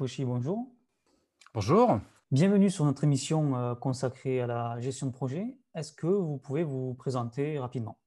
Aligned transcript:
Pochy, 0.00 0.24
bonjour. 0.24 0.66
Bonjour. 1.52 2.00
Bienvenue 2.32 2.70
sur 2.70 2.86
notre 2.86 3.04
émission 3.04 3.54
euh, 3.54 3.74
consacrée 3.74 4.40
à 4.40 4.46
la 4.46 4.80
gestion 4.80 5.06
de 5.06 5.12
projet. 5.12 5.58
Est-ce 5.74 5.92
que 5.92 6.06
vous 6.06 6.38
pouvez 6.38 6.62
vous 6.62 6.94
présenter 6.94 7.58
rapidement? 7.58 7.98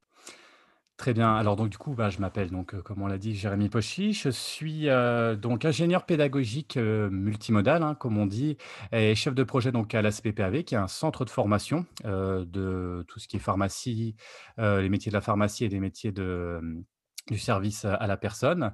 Très 0.98 1.14
bien. 1.14 1.36
Alors 1.36 1.56
donc 1.56 1.70
du 1.70 1.78
coup, 1.78 1.94
bah, 1.94 2.10
je 2.10 2.18
m'appelle 2.18 2.50
donc, 2.50 2.74
euh, 2.74 2.82
comme 2.82 3.04
on 3.04 3.06
l'a 3.06 3.20
dit, 3.20 3.36
Jérémy 3.36 3.70
Pochy. 3.70 4.12
Je 4.14 4.30
suis 4.30 4.90
euh, 4.90 5.36
donc 5.36 5.66
ingénieur 5.66 6.08
pédagogique 6.08 6.78
euh, 6.78 7.12
multimodal, 7.12 7.84
hein, 7.84 7.94
comme 7.94 8.18
on 8.18 8.26
dit, 8.26 8.58
et 8.92 9.14
chef 9.14 9.36
de 9.36 9.44
projet 9.44 9.72
donc 9.72 9.94
à 9.94 10.02
la 10.02 10.10
CPPAV, 10.10 10.64
qui 10.64 10.74
est 10.74 10.80
un 10.80 10.88
centre 10.88 11.26
de 11.26 11.30
formation 11.30 11.86
de 12.04 13.06
tout 13.08 13.20
ce 13.20 13.28
qui 13.28 13.36
est 13.36 13.40
pharmacie, 13.40 14.16
les 14.58 14.90
métiers 14.90 15.12
de 15.12 15.16
la 15.16 15.22
pharmacie 15.22 15.66
et 15.66 15.70
les 15.70 15.80
métiers 15.80 16.12
de, 16.12 16.60
du 17.30 17.38
service 17.38 17.86
à 17.86 18.06
la 18.08 18.18
personne 18.18 18.74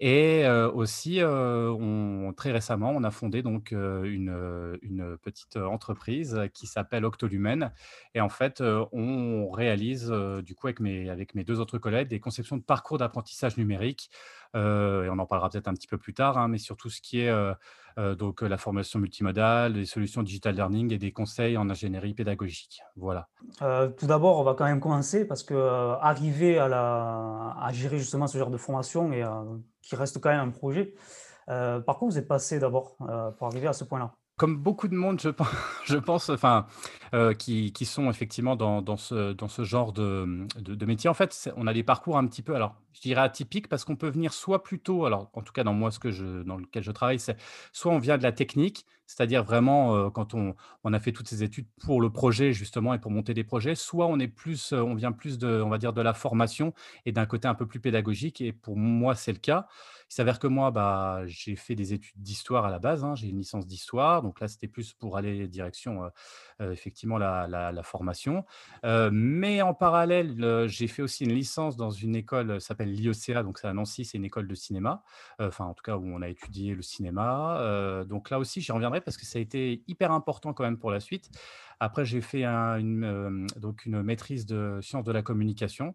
et 0.00 0.46
aussi, 0.74 1.20
on 1.24 2.32
très 2.36 2.52
récemment, 2.52 2.90
on 2.90 3.02
a 3.02 3.10
fondé 3.10 3.42
donc 3.42 3.72
une, 3.72 4.78
une 4.82 5.16
petite 5.18 5.56
entreprise 5.56 6.40
qui 6.54 6.66
s'appelle 6.66 7.04
Octolumen 7.04 7.72
et 8.14 8.20
en 8.20 8.28
fait, 8.28 8.62
on 8.92 9.50
réalise, 9.50 10.10
du 10.44 10.54
coup 10.54 10.68
avec 10.68 10.80
mes 10.80 11.10
avec 11.10 11.34
mes 11.34 11.44
2 11.44 11.60
autres 11.60 11.78
collègues, 11.78 12.08
des 12.08 12.20
conceptions 12.20 12.56
de 12.56 12.62
parcours 12.62 12.98
d'apprentissage 12.98 13.56
numérique, 13.56 14.10
heu 14.56 15.04
et 15.04 15.10
on 15.10 15.18
en 15.18 15.26
parlera 15.26 15.50
peut-être 15.50 15.68
un 15.68 15.74
petit 15.74 15.86
peu 15.88 15.98
plus 15.98 16.14
tard, 16.14 16.38
hein, 16.38 16.48
mais 16.48 16.58
sur 16.58 16.76
tout 16.76 16.90
ce 16.90 17.00
qui 17.00 17.20
est, 17.20 17.30
heu 17.30 17.54
heu, 17.98 18.14
donc 18.16 18.42
la 18.42 18.56
formation 18.56 18.98
multimodale, 18.98 19.72
les 19.72 19.86
solutions 19.86 20.22
digital 20.22 20.54
learning 20.54 20.92
et 20.92 20.98
des 20.98 21.12
conseils 21.12 21.56
en 21.56 21.68
ingénierie 21.68 22.14
pédagogique. 22.14 22.80
Voilà. 22.96 23.28
Euh, 23.62 23.88
tout 23.88 24.06
d'abord, 24.06 24.38
on 24.38 24.44
va 24.44 24.54
quand 24.54 24.64
même 24.64 24.80
commencer 24.80 25.26
parce 25.26 25.42
que 25.42 25.54
euh, 25.54 25.96
arriver 25.98 26.58
à, 26.58 26.68
la, 26.68 27.56
à 27.60 27.72
gérer 27.72 27.98
justement 27.98 28.26
ce 28.26 28.38
genre 28.38 28.50
de 28.50 28.56
formation 28.56 29.12
et 29.12 29.22
euh, 29.22 29.30
qui 29.82 29.96
reste 29.96 30.20
quand 30.20 30.30
même 30.30 30.48
un 30.48 30.50
projet. 30.50 30.94
Euh, 31.48 31.80
par 31.80 31.98
quoi 31.98 32.08
vous 32.08 32.18
êtes 32.18 32.28
passé 32.28 32.58
d'abord 32.58 32.96
euh, 33.08 33.30
pour 33.32 33.46
arriver 33.46 33.66
à 33.66 33.72
ce 33.72 33.84
point-là? 33.84 34.12
Comme 34.36 34.56
beaucoup 34.56 34.86
de 34.86 34.94
monde, 34.94 35.20
je 35.20 35.30
pense, 35.30 35.48
je 35.84 35.96
pense 35.96 36.28
enfin, 36.30 36.66
qui 37.38 37.72
qui 37.72 37.84
sont 37.84 38.08
effectivement 38.08 38.54
dans 38.54 38.82
dans 38.82 38.96
ce 38.96 39.32
dans 39.32 39.48
ce 39.48 39.64
genre 39.64 39.92
de, 39.92 40.46
de 40.60 40.76
de 40.76 40.86
métier. 40.86 41.10
En 41.10 41.14
fait, 41.14 41.50
on 41.56 41.66
a 41.66 41.72
des 41.72 41.82
parcours 41.82 42.18
un 42.18 42.26
petit 42.26 42.42
peu, 42.42 42.54
alors, 42.54 42.76
je 42.92 43.00
dirais 43.00 43.20
atypiques 43.20 43.68
parce 43.68 43.84
qu'on 43.84 43.96
peut 43.96 44.08
venir 44.08 44.32
soit 44.32 44.62
plutôt 44.62 45.04
alors, 45.04 45.30
en 45.34 45.42
tout 45.42 45.52
cas 45.52 45.64
dans 45.64 45.72
moi, 45.74 45.90
ce 45.90 45.98
que 45.98 46.10
je 46.10 46.42
dans 46.42 46.56
lequel 46.56 46.82
je 46.82 46.90
travaille, 46.90 47.18
c'est 47.20 47.36
soit 47.72 47.92
on 47.92 47.98
vient 47.98 48.18
de 48.18 48.22
la 48.22 48.32
technique, 48.32 48.86
c'est-à-dire 49.06 49.44
vraiment, 49.44 49.96
heu, 49.96 50.10
quand 50.10 50.34
on 50.34 50.54
on 50.84 50.92
a 50.92 51.00
fait 51.00 51.12
toutes 51.12 51.28
ces 51.28 51.42
études 51.42 51.66
pour 51.80 52.00
le 52.00 52.10
projet 52.10 52.52
justement 52.52 52.94
et 52.94 52.98
pour 52.98 53.10
monter 53.10 53.34
des 53.34 53.44
projets, 53.44 53.74
soit 53.74 54.06
on 54.06 54.18
est 54.18 54.28
plus, 54.28 54.72
heu, 54.72 54.82
on 54.82 54.94
vient 54.94 55.12
plus 55.12 55.38
de 55.38 55.62
on 55.64 55.68
va 55.68 55.78
dire 55.78 55.92
de 55.92 56.00
la 56.02 56.14
formation 56.14 56.72
et 57.06 57.12
d'un 57.12 57.26
côté 57.26 57.46
un 57.48 57.54
peu 57.54 57.66
plus 57.66 57.80
pédagogique 57.80 58.40
et 58.40 58.52
pour 58.52 58.76
moi, 58.76 59.14
c'est 59.14 59.32
le 59.32 59.38
cas. 59.38 59.66
Il 60.10 60.14
s'avère 60.14 60.38
que 60.38 60.46
moi, 60.46 60.70
bah, 60.70 61.22
j'ai 61.26 61.56
fait 61.56 61.74
des 61.74 61.92
études 61.92 62.20
d'histoire 62.22 62.64
à 62.64 62.70
la 62.70 62.78
base, 62.78 63.04
hein, 63.04 63.14
j'ai 63.14 63.28
une 63.28 63.38
licence 63.38 63.66
d'histoire, 63.66 64.22
donc 64.22 64.40
là, 64.40 64.48
c'était 64.48 64.68
plus 64.68 64.92
pour 64.94 65.16
aller 65.16 65.46
direction, 65.48 66.04
heu, 66.04 66.10
effectivement 66.60 67.18
la 67.18 67.82
formation. 67.82 68.44
Heu, 68.84 69.10
mais 69.12 69.62
en 69.62 69.74
parallèle, 69.74 70.66
j'ai 70.68 70.88
fait 70.88 71.02
aussi 71.02 71.24
une 71.24 71.32
licence 71.32 71.76
dans 71.76 71.90
une 71.90 72.16
école, 72.16 72.50
heu, 72.52 72.60
s'appelle 72.60 72.92
l'IECA, 72.92 73.42
donc 73.42 73.58
c'est 73.58 73.68
à 73.68 73.72
Nancy, 73.72 74.04
c'est 74.04 74.18
une 74.18 74.24
école 74.24 74.48
de 74.48 74.54
cinéma, 74.54 75.02
enfin 75.38 75.64
en 75.66 75.74
tout 75.74 75.82
cas 75.82 75.96
où 75.96 76.06
on 76.06 76.22
a 76.22 76.28
étudié 76.28 76.74
le 76.74 76.82
cinéma, 76.82 78.04
donc 78.08 78.30
là 78.30 78.38
aussi 78.38 78.60
j'y 78.60 78.72
reviendrai 78.72 79.00
parce 79.00 79.16
que 79.16 79.26
ça 79.26 79.38
a 79.38 79.42
été 79.42 79.82
hyper 79.86 80.12
important 80.12 80.52
quand 80.52 80.64
même 80.64 80.78
pour 80.78 80.90
la 80.90 81.00
suite. 81.00 81.30
Après 81.80 82.04
j'ai 82.04 82.20
fait 82.20 82.44
un 82.44 82.76
une, 82.78 83.46
donc 83.56 83.86
une 83.86 84.02
maîtrise 84.02 84.46
de 84.46 84.78
sciences 84.82 85.04
de 85.04 85.12
la 85.12 85.22
communication 85.22 85.94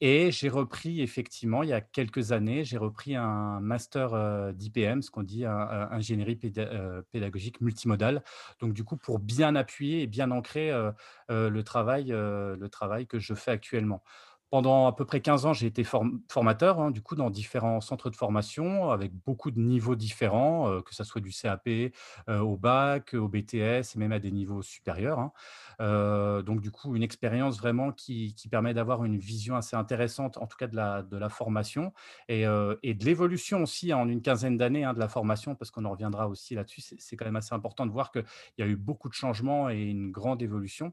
et 0.00 0.30
j'ai 0.32 0.48
repris 0.48 1.00
effectivement, 1.02 1.62
il 1.62 1.70
y 1.70 1.72
a 1.72 1.80
quelques 1.80 2.32
années, 2.32 2.64
j'ai 2.64 2.78
repris 2.78 3.16
un 3.16 3.60
master, 3.60 4.14
heu, 4.14 4.52
d'IPM, 4.52 5.02
ce 5.02 5.10
qu'on 5.10 5.22
dit 5.24 5.44
in 5.44 5.52
in 5.56 5.88
ingénierie 5.90 6.38
heu, 6.58 7.04
pédagogique 7.12 7.60
multimodale. 7.60 8.22
Donc 8.60 8.72
du 8.74 8.84
coup, 8.84 8.96
pour 8.96 9.18
bien 9.18 9.54
appuyer 9.56 10.02
et 10.02 10.06
bien 10.06 10.30
ancrer, 10.30 10.70
heu, 10.70 10.92
le 11.28 11.62
travail, 11.62 12.06
le 12.10 12.68
travail 12.70 13.06
que 13.06 13.18
je 13.18 13.34
fais 13.34 13.50
actuellement. 13.50 14.02
Pendant 14.50 14.86
à 14.86 14.92
peu 14.94 15.04
près 15.04 15.20
15 15.20 15.44
ans, 15.44 15.52
j'ai 15.52 15.66
été 15.66 15.84
form 15.84 16.20
formateur, 16.30 16.80
hein, 16.80 16.90
du 16.90 17.02
coup, 17.02 17.14
dans 17.16 17.28
différents 17.28 17.80
centres 17.82 18.08
de 18.08 18.16
formation 18.16 18.90
avec 18.90 19.12
beaucoup 19.26 19.50
de 19.50 19.60
niveaux 19.60 19.94
différents, 19.94 20.70
heu, 20.70 20.80
que 20.82 20.94
ça 20.94 21.04
soit 21.04 21.20
du 21.20 21.32
CAP, 21.32 21.92
heu, 22.30 22.40
au 22.40 22.56
bac, 22.56 23.12
au 23.14 23.28
BTS 23.28 23.94
et 23.94 23.98
même 23.98 24.12
à 24.12 24.18
des 24.20 24.30
niveaux 24.32 24.62
supérieurs, 24.62 25.18
hein. 25.18 25.32
Heu, 25.80 26.42
donc 26.42 26.60
du 26.62 26.70
coup, 26.70 26.96
une 26.96 27.02
expérience 27.02 27.58
vraiment 27.58 27.92
qui 27.92 28.34
permet 28.50 28.72
d'avoir 28.74 29.04
une 29.04 29.18
vision 29.18 29.54
assez 29.56 29.76
intéressante, 29.76 30.38
en 30.38 30.46
tout 30.46 30.56
cas 30.56 30.66
de 30.66 30.76
la 31.18 31.28
formation 31.28 31.92
et 32.28 32.44
de 32.46 33.04
l'évolution 33.04 33.62
aussi 33.62 33.92
en 33.92 34.08
une 34.08 34.22
quinzaine 34.22 34.56
d'années, 34.56 34.84
hein, 34.84 34.94
de 34.94 34.98
la 34.98 35.08
formation 35.08 35.54
parce 35.54 35.70
qu'on 35.70 35.84
en 35.84 35.90
reviendra 35.90 36.28
aussi 36.28 36.54
là-dessus. 36.54 36.80
C'est 36.98 37.16
quand 37.16 37.24
même 37.24 37.36
assez 37.36 37.54
important 37.54 37.86
de 37.86 37.90
voir 37.92 38.10
qu'il 38.12 38.24
y 38.58 38.62
a 38.62 38.66
eu 38.66 38.76
beaucoup 38.76 39.08
de 39.08 39.14
changements 39.14 39.68
et 39.70 39.82
une 39.82 40.10
grande 40.10 40.42
évolution. 40.42 40.92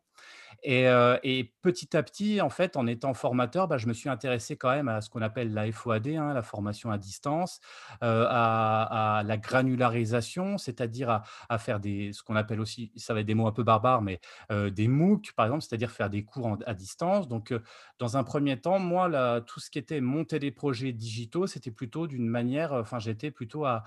Et 0.64 0.86
et 1.24 1.54
petit 1.62 1.96
à 1.98 2.04
petit, 2.04 2.42
en 2.42 2.50
fait, 2.50 2.78
en 2.78 2.88
étant 2.88 3.14
formateur, 3.14 3.45
bah, 3.48 3.78
je 3.78 3.88
me 3.88 3.94
suis 3.94 4.10
intéressé 4.10 4.58
quand 4.58 4.70
même 4.72 4.88
à 4.88 5.02
ce 5.02 5.10
qu'on 5.10 5.22
appelle 5.22 5.54
la 5.54 5.72
FOAD, 5.72 6.08
hein, 6.08 6.34
la 6.34 6.44
formation 6.44 6.92
à 6.92 6.98
distance, 6.98 7.60
heu, 8.04 8.26
à 8.30 9.24
la 9.26 9.38
granularisation, 9.38 10.58
c'est-à-dire 10.58 11.22
à 11.50 11.58
faire 11.58 11.80
des 11.80 12.12
ce 12.14 12.24
qu'on 12.24 12.36
appelle 12.36 12.60
aussi, 12.60 12.92
ça 12.96 13.14
va 13.14 13.22
être 13.22 13.26
des 13.28 13.34
mots 13.36 13.48
un 13.48 13.52
peu 13.52 13.64
barbares, 13.64 14.02
mais 14.02 14.20
heu, 14.52 14.72
des 14.72 14.88
MOOC, 14.88 15.34
par 15.36 15.46
exemple, 15.48 15.64
c'est-à-dire 15.64 15.92
faire 15.92 16.10
des 16.10 16.24
cours 16.24 16.58
à 16.66 16.74
distance. 16.74 17.28
Donc 17.28 17.52
heu, 17.52 17.62
dans 18.00 18.18
un 18.18 18.24
premier 18.24 18.60
temps, 18.60 18.80
moi, 18.80 19.42
tout 19.42 19.60
ce 19.60 19.70
qui 19.70 19.80
était 19.80 20.02
monter 20.02 20.40
des 20.40 20.52
projets 20.52 20.92
digitaux, 20.94 21.48
c'était 21.48 21.72
plutôt 21.72 22.08
d'une 22.08 22.28
manière, 22.28 22.74
enfin, 22.74 23.00
j'étais 23.00 23.32
plutôt 23.32 23.66
à 23.66 23.84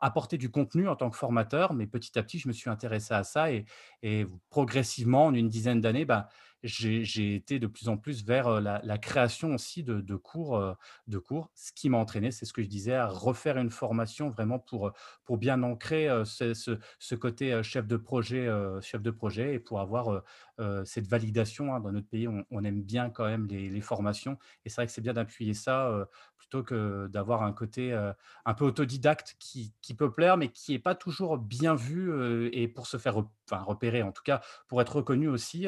apporter 0.00 0.38
du 0.38 0.50
contenu 0.50 0.88
en 0.88 0.96
tant 0.96 1.10
que 1.10 1.16
formateur, 1.16 1.72
mais 1.74 1.86
petit 1.86 2.18
à 2.18 2.22
petit, 2.22 2.38
je 2.38 2.48
me 2.48 2.52
suis 2.52 2.70
intéressé 2.70 3.14
à 3.14 3.24
ça 3.24 3.50
et 3.52 3.64
et 4.02 4.26
progressivement, 4.50 5.26
en 5.26 5.34
une 5.34 5.48
dizaine 5.48 5.80
d'années, 5.80 6.04
bah, 6.04 6.28
j'ai 6.62 7.34
été 7.34 7.58
de 7.58 7.66
plus 7.66 7.88
en 7.88 7.96
plus 7.96 8.24
vers, 8.24 8.60
la 8.60 8.98
création 8.98 9.54
aussi 9.54 9.82
de 9.82 10.16
cours, 10.16 10.76
de 11.06 11.18
cours. 11.18 11.50
Ce 11.54 11.72
qui 11.72 11.88
m'a 11.88 11.98
entraîné, 11.98 12.30
c'est 12.30 12.46
ce 12.46 12.52
que 12.52 12.62
je 12.62 12.68
disais, 12.68 12.94
à 12.94 13.06
refaire 13.06 13.56
une 13.58 13.70
formation 13.70 14.28
vraiment 14.28 14.58
pour, 14.58 14.92
bien 15.38 15.62
ancrer, 15.62 16.08
ce 16.24 16.78
ce 16.98 17.14
côté, 17.14 17.62
chef 17.62 17.86
de 17.86 17.96
projet, 17.96 18.48
chef 18.82 19.02
de 19.02 19.10
projet 19.10 19.54
et 19.54 19.58
pour 19.58 19.80
avoir, 19.80 20.22
heu, 20.60 20.84
cette 20.84 21.06
validation, 21.08 21.74
hein. 21.74 21.80
Dans 21.80 21.92
notre 21.92 22.08
pays, 22.08 22.28
on 22.28 22.64
aime 22.64 22.82
bien 22.82 23.10
quand 23.10 23.24
même 23.26 23.46
les 23.46 23.68
les 23.70 23.80
formations 23.80 24.38
et 24.64 24.68
c'est 24.68 24.76
vrai 24.76 24.86
que 24.86 24.92
c'est 24.92 25.00
bien 25.00 25.14
d'appuyer 25.14 25.54
ça, 25.54 25.88
heu, 25.90 26.06
plutôt 26.36 26.62
que 26.62 27.06
d'avoir 27.08 27.42
un 27.42 27.52
côté, 27.52 27.92
heu, 27.92 28.12
un 28.44 28.54
peu 28.54 28.64
autodidacte 28.64 29.36
qui 29.38 29.74
peut 29.96 30.12
plaire, 30.12 30.36
mais 30.36 30.48
qui 30.52 30.74
est 30.74 30.78
pas 30.78 30.94
toujours 30.94 31.38
bien 31.38 31.74
vu, 31.74 32.48
et 32.52 32.68
pour 32.68 32.86
se 32.86 32.96
faire 32.98 33.16
repérer, 33.50 34.02
en 34.02 34.12
tout 34.12 34.22
cas, 34.22 34.40
pour 34.68 34.80
être 34.80 34.96
reconnu 34.96 35.28
aussi, 35.28 35.66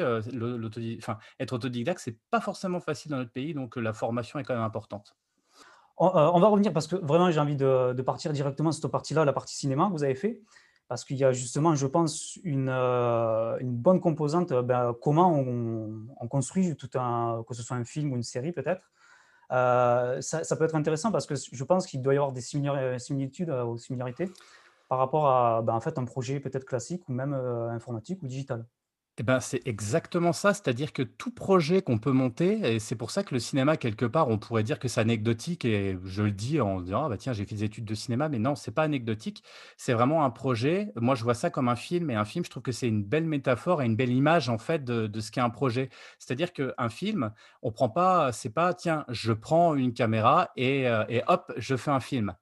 être 1.39 1.53
autodidacte, 1.53 1.99
c'est 2.03 2.19
pas 2.29 2.41
forcément 2.41 2.79
facile 2.79 3.11
dans 3.11 3.17
notre 3.17 3.31
pays, 3.31 3.53
donc 3.53 3.75
la 3.75 3.93
formation 3.93 4.39
est 4.39 4.43
quand 4.43 4.53
même 4.53 4.63
importante. 4.63 5.15
on, 5.97 6.07
euh, 6.07 6.31
on 6.33 6.39
va 6.39 6.47
revenir 6.47 6.73
parce 6.73 6.87
que 6.87 6.95
vraiment 6.97 7.31
j'ai 7.31 7.39
envie 7.39 7.55
de, 7.55 7.93
de 7.93 8.01
partir 8.01 8.33
directement 8.33 8.71
sur 8.71 8.81
cette 8.83 8.91
partie-là, 8.91 9.25
la 9.25 9.33
partie 9.33 9.55
cinéma 9.55 9.87
que 9.87 9.93
vous 9.93 10.03
avez 10.03 10.15
fait, 10.15 10.41
parce 10.87 11.05
qu'il 11.05 11.17
y 11.17 11.23
a 11.23 11.31
justement, 11.31 11.75
je 11.75 11.87
pense, 11.87 12.37
une, 12.43 12.69
euh, 12.69 13.57
bonne 13.63 13.99
composante, 13.99 14.51
euh, 14.51 14.61
ben, 14.61 14.95
comment 15.01 15.33
on, 15.33 16.07
on 16.19 16.27
construit 16.27 16.75
tout 16.75 16.89
un, 16.95 17.43
que 17.47 17.53
ce 17.53 17.63
soit 17.63 17.77
un 17.77 17.85
film 17.85 18.11
ou 18.11 18.15
une 18.15 18.23
série 18.23 18.51
peut-être. 18.51 18.91
Euh, 19.51 20.21
ça, 20.21 20.55
peut 20.55 20.63
être 20.63 20.75
intéressant 20.75 21.11
parce 21.11 21.25
que 21.27 21.35
je 21.35 21.63
pense 21.63 21.85
qu'il 21.85 22.01
doit 22.01 22.13
y 22.13 22.17
avoir 22.17 22.31
des 22.31 22.41
similitudes 22.41 23.49
ou 23.49 23.77
similarités 23.77 24.29
par 24.89 24.97
rapport 24.97 25.27
à 25.27 25.61
ben, 25.61 25.73
en 25.73 25.81
fait, 25.81 25.97
un 25.97 26.05
projet 26.05 26.39
peut-être 26.39 26.65
classique 26.65 27.07
ou 27.07 27.13
même 27.13 27.33
informatique 27.33 28.21
ou 28.23 28.27
digital. 28.27 28.65
Et 29.19 29.23
ben, 29.23 29.39
c'est 29.39 29.61
exactement 29.67 30.33
ça, 30.33 30.55
c'est-à-dire 30.55 30.91
que 30.91 31.03
tout 31.03 31.29
projet 31.29 31.83
qu'on 31.83 31.99
peut 31.99 32.11
monter 32.11 32.73
et 32.73 32.79
c'est 32.79 32.95
pour 32.95 33.11
ça 33.11 33.23
que 33.23 33.35
le 33.35 33.39
cinéma, 33.39 33.77
quelque 33.77 34.05
part, 34.07 34.27
on 34.29 34.39
pourrait 34.39 34.63
dire 34.63 34.79
que 34.79 34.87
c'est 34.87 35.01
anecdotique 35.01 35.65
et 35.65 35.99
je 36.03 36.23
le 36.23 36.31
dis 36.31 36.59
en 36.59 36.81
disant: 36.81 37.05
«Ah 37.05 37.09
bah 37.09 37.17
tiens, 37.17 37.31
j'ai 37.31 37.45
fait 37.45 37.53
des 37.53 37.63
études 37.63 37.85
de 37.85 37.93
cinéma», 37.93 38.27
mais 38.27 38.39
non, 38.39 38.55
c'est 38.55 38.71
pas 38.71 38.81
anecdotique. 38.81 39.43
C'est 39.77 39.93
vraiment 39.93 40.25
un 40.25 40.31
projet. 40.31 40.91
Moi, 40.95 41.13
je 41.13 41.23
vois 41.23 41.35
ça 41.35 41.51
comme 41.51 41.69
un 41.69 41.75
film 41.75 42.09
et 42.09 42.15
un 42.15 42.25
film, 42.25 42.43
je 42.43 42.49
trouve 42.49 42.63
que 42.63 42.71
c'est 42.71 42.87
une 42.87 43.03
belle 43.03 43.25
métaphore 43.25 43.83
et 43.83 43.85
une 43.85 43.95
belle 43.95 44.11
image, 44.11 44.49
en 44.49 44.57
fait, 44.57 44.83
de 44.83 45.19
ce 45.19 45.29
qu'est 45.31 45.41
un 45.41 45.51
projet. 45.51 45.89
C'est-à-dire 46.17 46.51
qu'un 46.51 46.89
film, 46.89 47.31
on 47.61 47.71
prend 47.71 47.89
pas 47.89 48.31
c'est 48.31 48.49
pas: 48.49 48.73
«Tiens, 48.73 49.05
je 49.09 49.31
prends 49.31 49.75
une 49.75 49.93
caméra 49.93 50.49
et 50.55 50.85
et 51.09 51.21
hop, 51.27 51.51
je 51.57 51.75
fais 51.77 51.91
un 51.91 51.99
film». 51.99 52.33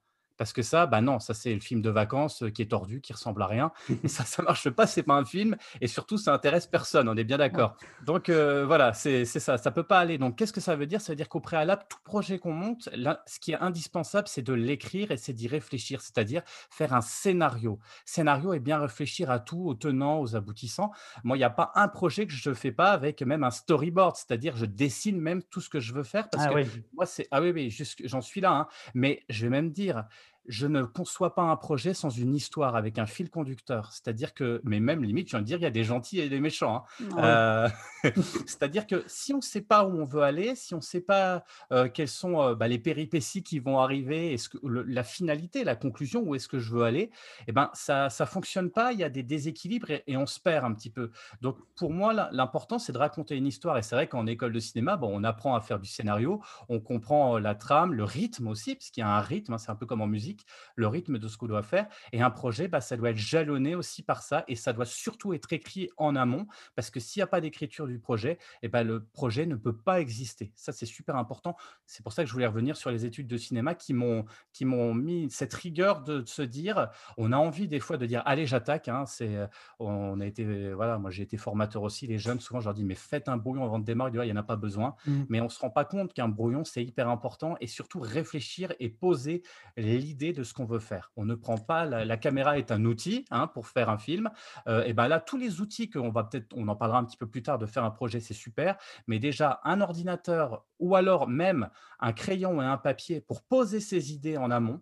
Parce 0.41 0.53
que 0.53 0.63
ça, 0.63 0.87
bah 0.87 1.01
non, 1.01 1.19
ça 1.19 1.35
c'est 1.35 1.53
le 1.53 1.59
film 1.59 1.83
de 1.83 1.91
vacances, 1.91 2.41
heu, 2.41 2.49
qui 2.49 2.63
est 2.63 2.71
tordu, 2.71 2.99
qui 2.99 3.13
ressemble 3.13 3.43
à 3.43 3.45
rien 3.45 3.71
et 4.03 4.07
ça, 4.07 4.25
ça 4.25 4.41
marche 4.41 4.71
pas, 4.71 4.87
c'est 4.87 5.03
pas 5.03 5.13
un 5.13 5.23
film 5.23 5.55
et 5.81 5.85
surtout 5.85 6.17
ça 6.17 6.33
intéresse 6.33 6.65
personne, 6.65 7.07
on 7.07 7.15
est 7.15 7.23
bien 7.23 7.37
d'accord. 7.37 7.75
Donc 7.99 8.27
heu, 8.27 8.63
voilà, 8.63 8.91
c'est 8.93 9.23
ça, 9.25 9.59
ça 9.59 9.69
peut 9.69 9.83
pas 9.83 9.99
aller. 9.99 10.17
Donc 10.17 10.39
qu'est-ce 10.39 10.51
que 10.51 10.59
ça 10.59 10.75
veut 10.75 10.87
dire? 10.87 10.99
Ça 10.99 11.11
veut 11.11 11.15
dire 11.15 11.29
qu'au 11.29 11.41
préalable, 11.41 11.83
tout 11.87 11.99
projet 12.03 12.39
qu'on 12.39 12.53
monte, 12.53 12.89
là, 12.93 13.21
ce 13.27 13.39
qui 13.39 13.51
est 13.51 13.59
indispensable, 13.59 14.27
c'est 14.27 14.41
de 14.41 14.53
l'écrire 14.53 15.11
et 15.11 15.17
c'est 15.17 15.33
d'y 15.33 15.47
réfléchir, 15.47 16.01
c'est-à-dire 16.01 16.41
faire 16.71 16.95
un 16.95 17.01
scénario. 17.01 17.77
Scénario 18.05 18.53
et 18.53 18.59
bien 18.59 18.79
réfléchir 18.79 19.29
à 19.29 19.37
tout, 19.37 19.63
aux 19.63 19.75
tenants, 19.75 20.21
aux 20.21 20.35
aboutissants. 20.35 20.89
Moi, 21.23 21.37
il 21.37 21.41
y 21.41 21.43
a 21.43 21.51
pas 21.51 21.71
un 21.75 21.87
projet 21.87 22.25
que 22.25 22.33
je 22.33 22.49
ne 22.49 22.55
fais 22.55 22.71
pas 22.71 22.93
avec 22.93 23.21
même 23.21 23.43
un 23.43 23.51
storyboard, 23.51 24.15
c'est-à-dire 24.15 24.55
je 24.55 24.65
dessine 24.65 25.21
même 25.21 25.43
tout 25.43 25.61
ce 25.61 25.69
que 25.69 25.79
je 25.79 25.93
veux 25.93 26.01
faire 26.01 26.31
parce 26.31 26.47
Ah 26.47 26.49
que 26.49 26.55
oui, 26.55 26.65
moi 26.95 27.05
c'est 27.05 27.27
ah 27.29 27.41
oui, 27.41 27.51
oui, 27.51 27.75
j'en 28.05 28.21
suis 28.21 28.41
là, 28.41 28.51
hein, 28.53 28.67
mais 28.95 29.23
je 29.29 29.43
vais 29.43 29.49
même 29.49 29.71
dire, 29.71 30.05
je 30.47 30.67
ne 30.67 30.83
conçois 30.83 31.35
pas 31.35 31.43
un 31.43 31.55
projet 31.55 31.93
sans 31.93 32.09
une 32.09 32.35
histoire 32.35 32.75
avec 32.75 32.97
un 32.99 33.05
fil 33.05 33.29
conducteur. 33.29 33.91
C'est-à-dire 33.93 34.33
que, 34.33 34.61
mais 34.63 34.79
même 34.79 35.03
limite, 35.03 35.27
je 35.27 35.31
viens 35.31 35.41
de 35.41 35.45
dire, 35.45 35.57
il 35.59 35.63
y 35.63 35.65
a 35.67 35.71
des 35.71 35.83
gentils 35.83 36.19
et 36.19 36.29
des 36.29 36.39
méchants. 36.39 36.83
hein. 37.17 37.23
Euh, 37.23 37.69
c'est-à-dire 38.47 38.87
que 38.87 39.03
si 39.07 39.33
on 39.33 39.37
ne 39.37 39.41
sait 39.41 39.61
pas 39.61 39.85
où 39.85 39.91
on 39.99 40.03
veut 40.05 40.23
aller, 40.23 40.55
si 40.55 40.73
on 40.73 40.77
ne 40.77 40.81
sait 40.81 41.01
pas 41.01 41.43
euh, 41.71 41.87
quelles 41.87 42.07
sont 42.07 42.41
euh, 42.41 42.55
bah, 42.55 42.67
les 42.67 42.79
péripéties 42.79 43.43
qui 43.43 43.59
vont 43.59 43.77
arriver, 43.79 44.33
est-ce 44.33 44.49
que 44.49 44.57
le- 44.63 44.83
la 44.83 45.03
finalité, 45.03 45.63
la 45.63 45.75
conclusion, 45.75 46.21
où 46.23 46.33
est-ce 46.35 46.47
que 46.47 46.57
je 46.59 46.71
veux 46.73 46.83
aller, 46.83 47.11
eh 47.47 47.51
ben 47.51 47.69
ça 47.73 48.09
ça 48.09 48.25
fonctionne 48.25 48.71
pas. 48.71 48.91
Il 48.93 48.99
y 48.99 49.03
a 49.03 49.09
des 49.09 49.23
déséquilibres 49.23 49.91
et, 49.91 50.03
et 50.07 50.17
on 50.17 50.25
se 50.25 50.39
perd 50.39 50.65
un 50.65 50.73
petit 50.73 50.89
peu. 50.89 51.11
Donc 51.41 51.57
pour 51.75 51.91
moi, 51.91 52.29
l'important 52.31 52.79
c'est 52.79 52.91
de 52.93 52.97
raconter 52.97 53.35
une 53.35 53.45
histoire. 53.47 53.77
Et 53.77 53.83
c'est 53.83 53.95
vrai 53.95 54.07
qu'en 54.07 54.25
école 54.25 54.53
de 54.53 54.59
cinéma, 54.59 54.97
bon, 54.97 55.09
on 55.13 55.23
apprend 55.23 55.55
à 55.55 55.61
faire 55.61 55.79
du 55.79 55.87
scénario, 55.87 56.41
on 56.69 56.79
comprend 56.79 57.37
la 57.37 57.53
trame, 57.55 57.93
le 57.93 58.03
rythme 58.03 58.47
aussi, 58.47 58.75
parce 58.75 58.89
qu'il 58.89 59.01
y 59.01 59.03
a 59.03 59.09
un 59.09 59.21
rythme. 59.21 59.53
hein, 59.53 59.57
c'est 59.57 59.69
un 59.71 59.75
peu 59.75 59.85
comme 59.85 60.01
en 60.01 60.07
musique 60.07 60.30
le 60.75 60.87
rythme 60.87 61.17
de 61.17 61.27
ce 61.27 61.37
qu'on 61.37 61.47
doit 61.47 61.63
faire. 61.63 61.87
Et 62.11 62.21
un 62.21 62.31
projet, 62.31 62.67
bah, 62.67 62.81
ça 62.81 62.97
doit 62.97 63.11
être 63.11 63.17
jalonné 63.17 63.75
aussi 63.75 64.03
par 64.03 64.21
ça 64.23 64.43
et 64.47 64.55
ça 64.55 64.73
doit 64.73 64.85
surtout 64.85 65.33
être 65.33 65.51
écrit 65.53 65.89
en 65.97 66.15
amont 66.15 66.47
parce 66.75 66.89
que 66.89 66.99
s'il 66.99 67.19
n'y 67.19 67.23
a 67.23 67.27
pas 67.27 67.41
d'écriture 67.41 67.87
du 67.87 67.99
projet, 67.99 68.37
eh 68.61 68.67
ben, 68.67 68.83
le 68.83 69.03
projet 69.03 69.45
ne 69.45 69.55
peut 69.55 69.75
pas 69.75 69.99
exister. 69.99 70.51
Ça, 70.55 70.71
c'est 70.71 70.85
super 70.85 71.15
important. 71.15 71.55
C'est 71.85 72.03
pour 72.03 72.13
ça 72.13 72.23
que 72.23 72.27
je 72.29 72.33
voulais 72.33 72.47
revenir 72.47 72.77
sur 72.77 72.91
les 72.91 73.05
études 73.05 73.27
de 73.27 73.37
cinéma 73.37 73.75
qui 73.75 73.93
m'ont 73.93 74.25
qui 74.53 74.65
m'ont 74.65 74.93
mis 74.93 75.29
cette 75.29 75.53
rigueur 75.53 76.03
de, 76.03 76.21
de 76.21 76.27
se 76.27 76.41
dire, 76.41 76.89
on 77.17 77.31
a 77.31 77.37
envie 77.37 77.67
des 77.67 77.79
fois 77.79 77.97
de 77.97 78.05
dire, 78.05 78.21
allez, 78.25 78.45
j'attaque. 78.45 78.87
hein, 78.87 79.05
c'est, 79.05 79.37
on 79.79 80.19
a 80.19 80.25
été, 80.25 80.73
voilà, 80.73 80.97
moi 80.97 81.09
j'ai 81.11 81.23
été 81.23 81.37
formateur 81.37 81.83
aussi. 81.83 82.07
Les 82.07 82.17
jeunes, 82.17 82.39
souvent, 82.39 82.59
je 82.59 82.65
leur 82.65 82.73
dis, 82.73 82.83
mais 82.83 82.95
faites 82.95 83.29
un 83.29 83.37
brouillon 83.37 83.63
avant 83.63 83.79
de 83.79 83.85
démarrer. 83.85 84.11
Il 84.11 84.21
n'y 84.21 84.31
en 84.31 84.35
a 84.35 84.43
pas 84.43 84.55
besoin. 84.55 84.95
Mmh. 85.05 85.23
Mais 85.29 85.41
on 85.41 85.45
ne 85.45 85.49
se 85.49 85.59
rend 85.59 85.69
pas 85.69 85.85
compte 85.85 86.13
qu'un 86.13 86.27
brouillon, 86.27 86.63
c'est 86.63 86.83
hyper 86.83 87.07
important 87.09 87.55
et 87.61 87.67
surtout 87.67 87.99
réfléchir 87.99 88.73
et 88.79 88.89
poser 88.89 89.43
l'idée 89.77 90.20
de 90.31 90.43
ce 90.43 90.53
qu'on 90.53 90.65
veut 90.65 90.79
faire. 90.79 91.11
On 91.15 91.25
ne 91.25 91.35
prend 91.35 91.57
pas, 91.57 91.85
la, 91.85 92.17
caméra 92.17 92.57
est 92.57 92.71
un 92.71 92.85
outil 92.85 93.25
hein, 93.31 93.47
pour 93.47 93.67
faire 93.67 93.89
un 93.89 93.97
film. 93.97 94.29
Euh, 94.67 94.83
et 94.83 94.93
ben 94.93 95.07
là, 95.07 95.19
tous 95.19 95.37
les 95.37 95.59
outils 95.59 95.89
qu'on 95.89 96.11
va 96.11 96.23
peut-être, 96.23 96.53
on 96.55 96.67
en 96.67 96.75
parlera 96.75 96.99
un 96.99 97.03
petit 97.03 97.17
peu 97.17 97.27
plus 97.27 97.43
tard, 97.43 97.57
de 97.57 97.65
faire 97.65 97.83
un 97.83 97.91
projet, 97.91 98.19
c'est 98.19 98.35
super. 98.35 98.77
Mais 99.07 99.19
déjà, 99.19 99.59
un 99.63 99.81
ordinateur 99.81 100.65
ou 100.79 100.95
alors 100.95 101.27
même 101.27 101.69
un 101.99 102.13
crayon 102.13 102.61
et 102.61 102.65
un 102.65 102.77
papier 102.77 103.21
pour 103.21 103.41
poser 103.41 103.79
ses 103.79 104.13
idées 104.13 104.37
en 104.37 104.51
amont, 104.51 104.81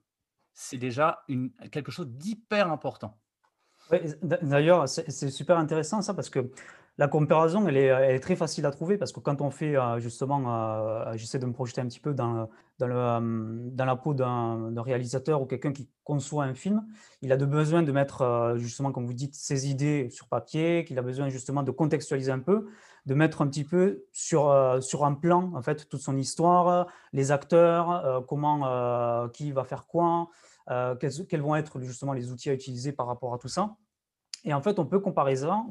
c'est 0.54 0.78
déjà 0.78 1.24
une, 1.30 1.52
quelque 1.72 1.92
chose 1.92 2.10
d'hyper 2.10 2.70
important. 2.70 3.18
D'ailleurs, 4.22 4.88
c'est 4.88 5.32
super 5.32 5.58
intéressant 5.58 6.02
ça 6.02 6.14
parce 6.14 6.30
que 6.30 6.52
la 7.00 7.08
comparaison, 7.08 7.66
elle 7.66 7.78
est, 7.78 8.20
très 8.20 8.36
facile 8.36 8.66
à 8.66 8.72
trouver 8.72 8.98
parce 8.98 9.14
que 9.14 9.22
quand 9.22 9.40
on 9.40 9.52
fait 9.52 9.78
euh, 9.78 10.02
justement, 10.02 10.44
euh, 10.54 11.14
j'essaie 11.16 11.40
de 11.40 11.46
me 11.46 11.54
projeter 11.54 11.80
un 11.80 11.86
petit 11.86 12.02
peu 12.02 12.14
dans, 12.14 12.50
euh, 12.82 13.70
la 13.78 13.96
peau 13.96 14.14
d'un 14.14 14.82
réalisateur 14.82 15.42
ou 15.42 15.46
quelqu'un 15.46 15.72
qui 15.72 15.88
conçoit 16.04 16.44
un 16.44 16.54
film, 16.54 16.86
il 17.22 17.32
a 17.32 17.38
besoin 17.38 17.84
de 17.84 17.94
mettre 17.94 18.56
justement, 18.58 18.92
comme 18.92 19.06
vous 19.06 19.14
dites, 19.14 19.34
ses 19.34 19.70
idées 19.70 20.10
sur 20.10 20.28
papier, 20.28 20.84
qu'il 20.84 21.00
a 21.00 21.02
besoin 21.02 21.30
justement 21.30 21.64
de 21.64 21.72
contextualiser 21.72 22.34
un 22.34 22.40
peu, 22.40 22.68
de 23.06 23.14
mettre 23.14 23.44
un 23.44 23.48
petit 23.48 23.64
peu 23.64 24.04
sur, 24.12 24.52
un 24.52 25.14
plan 25.14 25.54
en 25.56 25.62
fait 25.62 25.88
toute 25.88 26.02
son 26.02 26.18
histoire, 26.18 26.88
les 27.14 27.32
acteurs, 27.32 28.26
comment, 28.28 29.30
qui 29.30 29.54
va 29.54 29.64
faire 29.64 29.86
quoi, 29.88 30.28
quels, 30.68 31.28
quels 31.30 31.42
vont 31.42 31.56
être 31.56 31.80
justement 31.80 32.12
les 32.12 32.30
outils 32.30 32.50
à 32.50 32.54
utiliser 32.54 32.92
par 32.92 33.08
rapport 33.08 33.34
à 33.34 33.38
tout 33.38 33.48
ça. 33.48 33.78
Et 34.46 34.54
en 34.54 34.62
fait, 34.62 34.80
on 34.80 34.86
peut 34.86 35.00
comparer 35.00 35.36
ça, 35.36 35.66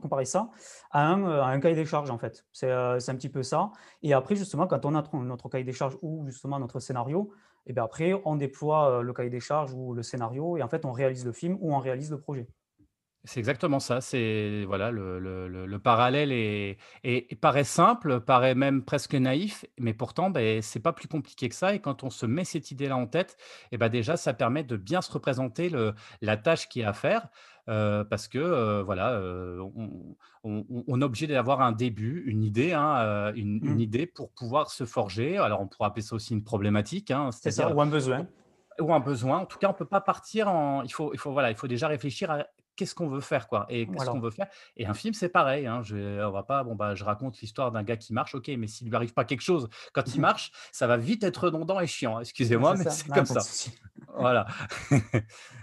euh, 0.94 0.94
à 0.94 1.46
un 1.46 1.60
cahier 1.60 1.74
des 1.74 1.84
charges, 1.86 2.10
en 2.10 2.18
fait. 2.18 2.44
C'est 2.52 2.70
euh, 2.70 2.98
c'est 2.98 3.10
un 3.12 3.16
petit 3.16 3.28
peu 3.30 3.42
ça. 3.42 3.70
Et 4.02 4.12
après, 4.12 4.36
justement, 4.36 4.66
quand 4.66 4.84
on 4.84 4.94
a 4.94 5.02
notre, 5.24 5.48
cahier 5.48 5.64
des 5.64 5.72
charges 5.72 5.96
ou 6.02 6.26
justement 6.26 6.58
notre 6.58 6.80
scénario, 6.80 7.32
et 7.66 7.72
bien 7.72 7.84
après, 7.84 8.12
on 8.24 8.36
déploie 8.36 8.98
euh, 8.98 9.02
le 9.02 9.12
cahier 9.12 9.30
des 9.30 9.40
charges 9.40 9.72
ou 9.74 9.94
le 9.94 10.02
scénario 10.02 10.56
et 10.56 10.62
en 10.62 10.68
fait, 10.68 10.84
on 10.84 10.92
réalise 10.92 11.24
le 11.24 11.32
film 11.32 11.56
ou 11.60 11.74
on 11.74 11.78
réalise 11.78 12.10
le 12.10 12.20
projet. 12.20 12.48
C'est 13.24 13.40
exactement 13.40 13.80
ça. 13.80 14.00
C'est 14.00 14.64
voilà, 14.66 14.90
le, 14.90 15.18
le- 15.18 15.48
le- 15.48 15.66
le 15.66 15.78
parallèle 15.78 16.30
est, 16.32 16.78
paraît 17.40 17.64
simple, 17.64 18.20
paraît 18.20 18.54
même 18.54 18.84
presque 18.84 19.14
naïf, 19.14 19.66
mais 19.78 19.92
pourtant, 19.92 20.30
ben, 20.30 20.62
c'est 20.62 20.80
pas 20.80 20.92
plus 20.92 21.08
compliqué 21.08 21.48
que 21.48 21.54
ça. 21.54 21.74
Et 21.74 21.80
quand 21.80 22.04
on 22.04 22.10
se 22.10 22.24
met 22.26 22.44
cette 22.44 22.70
idée-là 22.70 22.96
en 22.96 23.06
tête, 23.06 23.36
et 23.72 23.76
ben 23.76 23.88
déjà, 23.88 24.16
ça 24.16 24.32
permet 24.34 24.62
de 24.64 24.76
bien 24.76 25.02
se 25.02 25.10
représenter 25.12 25.70
la 26.22 26.36
tâche 26.36 26.68
qui 26.68 26.80
est 26.80 26.84
à 26.84 26.92
faire, 26.94 27.28
euh, 27.68 28.02
parce 28.04 28.28
que 28.28 28.38
euh, 28.38 28.82
voilà, 28.82 29.12
euh, 29.12 29.58
on, 29.76 29.90
on- 30.44 30.64
on- 30.70 30.84
on 30.86 31.00
est 31.00 31.04
obligé 31.04 31.26
d'avoir 31.26 31.60
un 31.60 31.72
début, 31.72 32.24
une 32.26 32.42
idée, 32.42 32.72
hein, 32.72 33.32
une, 33.34 33.60
une 33.62 33.76
Mm. 33.76 33.80
idée 33.80 34.06
pour 34.06 34.30
pouvoir 34.30 34.70
se 34.70 34.84
forger. 34.86 35.36
Alors, 35.38 35.60
on 35.60 35.66
pourrait 35.68 35.88
appeler 35.88 36.02
ça 36.02 36.16
aussi 36.16 36.32
une 36.34 36.44
problématique, 36.44 37.10
hein, 37.10 37.30
C'est 37.30 37.50
ça, 37.50 37.62
c'est-à-dire 37.62 37.76
ou 37.76 37.80
un 37.82 37.86
besoin. 37.86 38.26
ou 38.80 38.92
un 38.94 39.00
besoin. 39.00 39.38
En 39.38 39.46
tout 39.46 39.58
cas, 39.58 39.68
on 39.68 39.74
peut 39.74 39.84
pas 39.84 40.00
partir 40.00 40.48
en 40.48 40.82
il 40.82 40.92
faut 40.92 41.12
il 41.12 41.18
faut 41.18 41.32
voilà, 41.32 41.50
il 41.50 41.56
faut 41.56 41.66
déjà 41.68 41.88
réfléchir 41.88 42.30
à 42.30 42.46
qu'est-ce 42.78 42.94
qu'on 42.94 43.08
veut 43.08 43.20
faire 43.20 43.48
quoi 43.48 43.66
et 43.68 43.90
qu'est-ce 43.90 44.08
qu'on 44.08 44.20
veut 44.20 44.30
faire 44.30 44.46
et 44.76 44.86
un 44.86 44.94
film, 44.94 45.12
c'est 45.14 45.28
pareil, 45.28 45.66
hein. 45.66 45.82
Je 45.82 46.24
on 46.24 46.30
va 46.30 46.42
pas 46.44 46.62
bon, 46.64 46.74
bah, 46.76 46.94
je 46.94 47.04
raconte 47.04 47.38
l'histoire 47.40 47.72
d'un 47.72 47.82
gars 47.82 47.96
qui 47.96 48.12
marche, 48.12 48.34
OK, 48.34 48.48
mais 48.56 48.66
s'il 48.68 48.88
lui 48.88 48.96
arrive 48.96 49.12
pas 49.12 49.24
quelque 49.24 49.42
chose 49.42 49.68
quand 49.92 50.14
il 50.14 50.20
marche, 50.28 50.52
ça 50.72 50.86
va 50.86 50.96
vite 50.96 51.24
être 51.24 51.44
redondant 51.44 51.80
et 51.80 51.86
chiant. 51.86 52.20
Excusez-moi, 52.20 52.76
C'est 52.76 52.78
mais 52.78 52.84
ça, 52.84 52.90
c'est 52.90 53.08
comme 53.12 53.26
ça. 53.26 53.40
Voilà. 54.16 54.46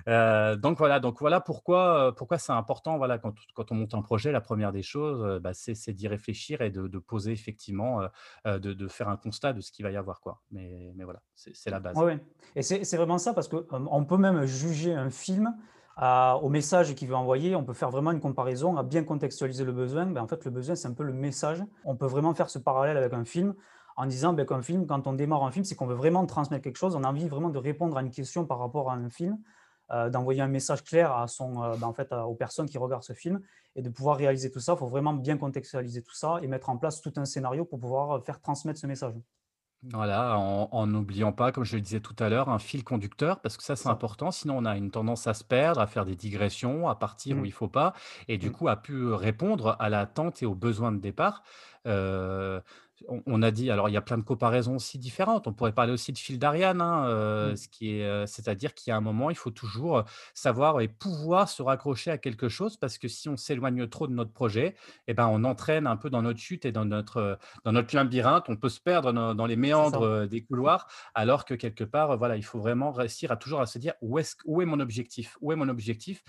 Heu, 0.07 0.57
donc 0.57 0.77
voilà 0.77 0.99
donc 0.99 1.19
voilà 1.19 1.41
pourquoi, 1.41 2.09
heu, 2.09 2.13
pourquoi 2.15 2.37
c'est 2.37 2.51
important, 2.51 2.97
voilà, 2.97 3.17
quand 3.17 3.33
quand 3.53 3.71
on 3.71 3.75
monte 3.75 3.93
un 3.93 4.01
projet, 4.01 4.31
la 4.31 4.41
première 4.41 4.71
des 4.71 4.83
choses, 4.83 5.23
heu, 5.23 5.39
bah, 5.39 5.51
c'est 5.53 5.93
d'y 5.93 6.07
réfléchir 6.07 6.61
et 6.61 6.69
de 6.69 6.87
de 6.87 6.99
poser 6.99 7.31
effectivement, 7.31 8.01
de 8.45 8.57
de 8.59 8.87
faire 8.87 9.09
un 9.09 9.17
constat 9.17 9.53
de 9.53 9.61
ce 9.61 9.71
qu'il 9.71 9.83
va 9.85 9.91
y 9.91 9.97
avoir, 9.97 10.19
quoi. 10.21 10.41
Mais 10.51 10.93
mais 10.95 11.03
voilà, 11.03 11.21
c'est 11.35 11.69
la 11.69 11.79
base. 11.79 11.97
ouais. 11.97 12.19
Et 12.55 12.61
c'est 12.61 12.97
vraiment 12.97 13.17
ça 13.17 13.33
parce 13.33 13.47
que, 13.47 13.65
hem, 13.73 13.87
on 13.91 14.05
peut 14.05 14.17
même 14.17 14.45
juger 14.45 14.93
un 14.93 15.09
film, 15.09 15.55
au 15.97 16.49
message 16.49 16.93
qu'il 16.95 17.07
veut 17.07 17.15
envoyer. 17.15 17.55
On 17.55 17.63
peut 17.63 17.73
faire 17.73 17.89
vraiment 17.89 18.11
une 18.11 18.19
comparaison, 18.19 18.77
à 18.77 18.83
bien 18.83 19.03
contextualiser 19.03 19.63
le 19.63 19.71
besoin. 19.71 20.05
Ben, 20.07 20.21
en 20.21 20.27
fait, 20.27 20.43
le 20.45 20.51
besoin, 20.51 20.75
c'est 20.75 20.87
un 20.87 20.93
peu 20.93 21.03
le 21.03 21.13
message. 21.13 21.63
On 21.83 21.95
peut 21.95 22.07
vraiment 22.07 22.33
faire 22.33 22.49
ce 22.49 22.59
parallèle 22.59 22.97
avec 22.97 23.13
un 23.13 23.25
film 23.25 23.55
en 23.97 24.05
disant, 24.05 24.33
ben, 24.33 24.45
qu'un 24.45 24.61
film, 24.61 24.87
quand 24.87 25.07
on 25.07 25.13
démarre 25.13 25.43
un 25.43 25.51
film, 25.51 25.63
c'est 25.63 25.75
qu'on 25.75 25.87
veut 25.87 25.95
vraiment 25.95 26.25
transmettre 26.25 26.63
quelque 26.63 26.77
chose. 26.77 26.95
On 26.95 27.03
a 27.03 27.09
envie 27.09 27.27
vraiment 27.29 27.49
de 27.49 27.57
répondre 27.59 27.97
à 27.97 28.01
une 28.01 28.11
question 28.11 28.45
par 28.45 28.59
rapport 28.59 28.91
à 28.91 28.95
un 28.95 29.09
film, 29.09 29.37
heu, 29.93 30.09
d'envoyer 30.09 30.41
un 30.41 30.47
message 30.47 30.83
clair 30.83 31.11
à 31.15 31.27
son, 31.27 31.63
heu, 31.63 31.77
ben, 31.77 31.87
en 31.87 31.93
fait, 31.93 32.11
aux 32.11 32.35
personnes 32.35 32.67
qui 32.67 32.77
regardent 32.77 33.03
ce 33.03 33.13
film 33.13 33.41
et 33.75 33.81
de 33.81 33.89
pouvoir 33.89 34.17
réaliser 34.17 34.51
tout 34.51 34.59
ça. 34.59 34.73
Il 34.73 34.77
faut 34.79 34.87
vraiment 34.87 35.13
bien 35.13 35.37
contextualiser 35.37 36.01
tout 36.03 36.13
ça 36.15 36.39
et 36.41 36.47
mettre 36.47 36.69
en 36.69 36.77
place 36.77 37.01
tout 37.01 37.13
un 37.17 37.25
scénario 37.25 37.65
pour 37.65 37.79
pouvoir, 37.79 38.17
heu, 38.17 38.21
faire 38.21 38.41
transmettre 38.41 38.79
ce 38.79 38.87
message. 38.87 39.15
Voilà, 39.93 40.37
en 40.39 40.87
n'oubliant 40.87 41.31
pas, 41.31 41.51
comme 41.51 41.63
je 41.63 41.75
le 41.75 41.81
disais 41.81 41.99
tout 41.99 42.15
à 42.17 42.27
l'heure, 42.27 42.49
un 42.49 42.57
fil 42.57 42.83
conducteur, 42.83 43.39
parce 43.41 43.55
que 43.55 43.61
ça, 43.63 43.75
C'est 43.75 43.89
ça. 43.89 43.91
important. 43.91 44.31
Sinon, 44.31 44.57
on 44.57 44.65
a 44.65 44.75
une 44.77 44.89
tendance 44.89 45.27
à 45.27 45.35
se 45.35 45.43
perdre, 45.43 45.79
à 45.79 45.85
faire 45.85 46.05
des 46.05 46.15
digressions, 46.15 46.87
à 46.89 46.95
partir 46.95 47.37
où 47.37 47.43
Mmh. 47.43 47.47
il 47.47 47.51
faut 47.51 47.67
pas, 47.67 47.93
et 48.27 48.39
du 48.39 48.49
Mmh. 48.49 48.51
coup, 48.51 48.67
à 48.67 48.77
pu 48.77 49.05
répondre 49.13 49.75
à 49.79 49.89
l'attente 49.89 50.41
et 50.41 50.47
aux 50.47 50.55
besoins 50.55 50.91
de 50.91 50.97
départ. 50.97 51.43
Heu, 51.85 52.61
on 53.07 53.21
on 53.25 53.41
a 53.41 53.51
dit 53.51 53.69
alors 53.71 53.89
il 53.89 53.93
y 53.93 53.97
a 53.97 54.01
plein 54.01 54.17
de 54.17 54.23
comparaisons 54.23 54.75
aussi 54.75 54.97
différentes. 54.99 55.47
On 55.47 55.53
pourrait 55.53 55.73
parler 55.73 55.91
aussi 55.93 56.13
de 56.13 56.17
fil 56.17 56.39
d'Ariane, 56.39 56.81
hein, 56.81 57.05
heu, 57.09 57.55
Mmh. 57.55 57.57
ce 57.57 57.67
qui 57.67 57.97
est, 57.99 58.05
heu, 58.05 58.25
c'est-à-dire 58.27 58.73
qu'il 58.73 58.91
y 58.91 58.93
a 58.93 58.97
un 58.97 59.01
moment, 59.01 59.29
il 59.29 59.35
faut 59.35 59.51
toujours, 59.51 59.99
heu, 59.99 60.03
savoir 60.33 60.81
et 60.81 60.87
pouvoir 60.87 61.49
se 61.49 61.61
raccrocher 61.61 62.11
à 62.11 62.17
quelque 62.17 62.49
chose 62.49 62.77
parce 62.77 62.97
que 62.97 63.07
si 63.07 63.29
on 63.29 63.37
s'éloigne 63.37 63.87
trop 63.87 64.07
de 64.07 64.13
notre 64.13 64.31
projet, 64.33 64.75
et 65.07 65.13
ben, 65.13 65.27
on 65.27 65.43
entraîne 65.43 65.87
un 65.87 65.97
peu 65.97 66.09
dans 66.09 66.21
notre 66.21 66.39
chute 66.39 66.65
et 66.65 66.71
dans 66.71 66.85
notre, 66.85 67.37
dans 67.63 67.71
notre 67.71 67.95
labyrinthe. 67.95 68.45
On 68.49 68.55
peut 68.55 68.69
se 68.69 68.79
perdre 68.81 69.11
dans 69.13 69.35
dans 69.35 69.45
les 69.45 69.55
méandres, 69.55 70.27
des 70.27 70.43
couloirs 70.43 70.87
alors 71.13 71.45
que 71.45 71.53
quelque 71.53 71.83
part, 71.83 72.17
voilà, 72.17 72.35
il 72.37 72.43
faut 72.45 72.59
vraiment 72.59 72.91
réussir 72.91 73.31
à 73.31 73.37
toujours 73.37 73.61
à 73.61 73.65
se 73.65 73.77
dire: 73.79 73.93
«Où 74.01 74.19
est-ce 74.19 74.35
où 74.45 74.61
est 74.61 74.65
mon 74.65 74.79
objectif? 74.79 75.37
Où 75.41 75.51
est 75.51 75.55
mon 75.55 75.69
objectif? 75.69 76.23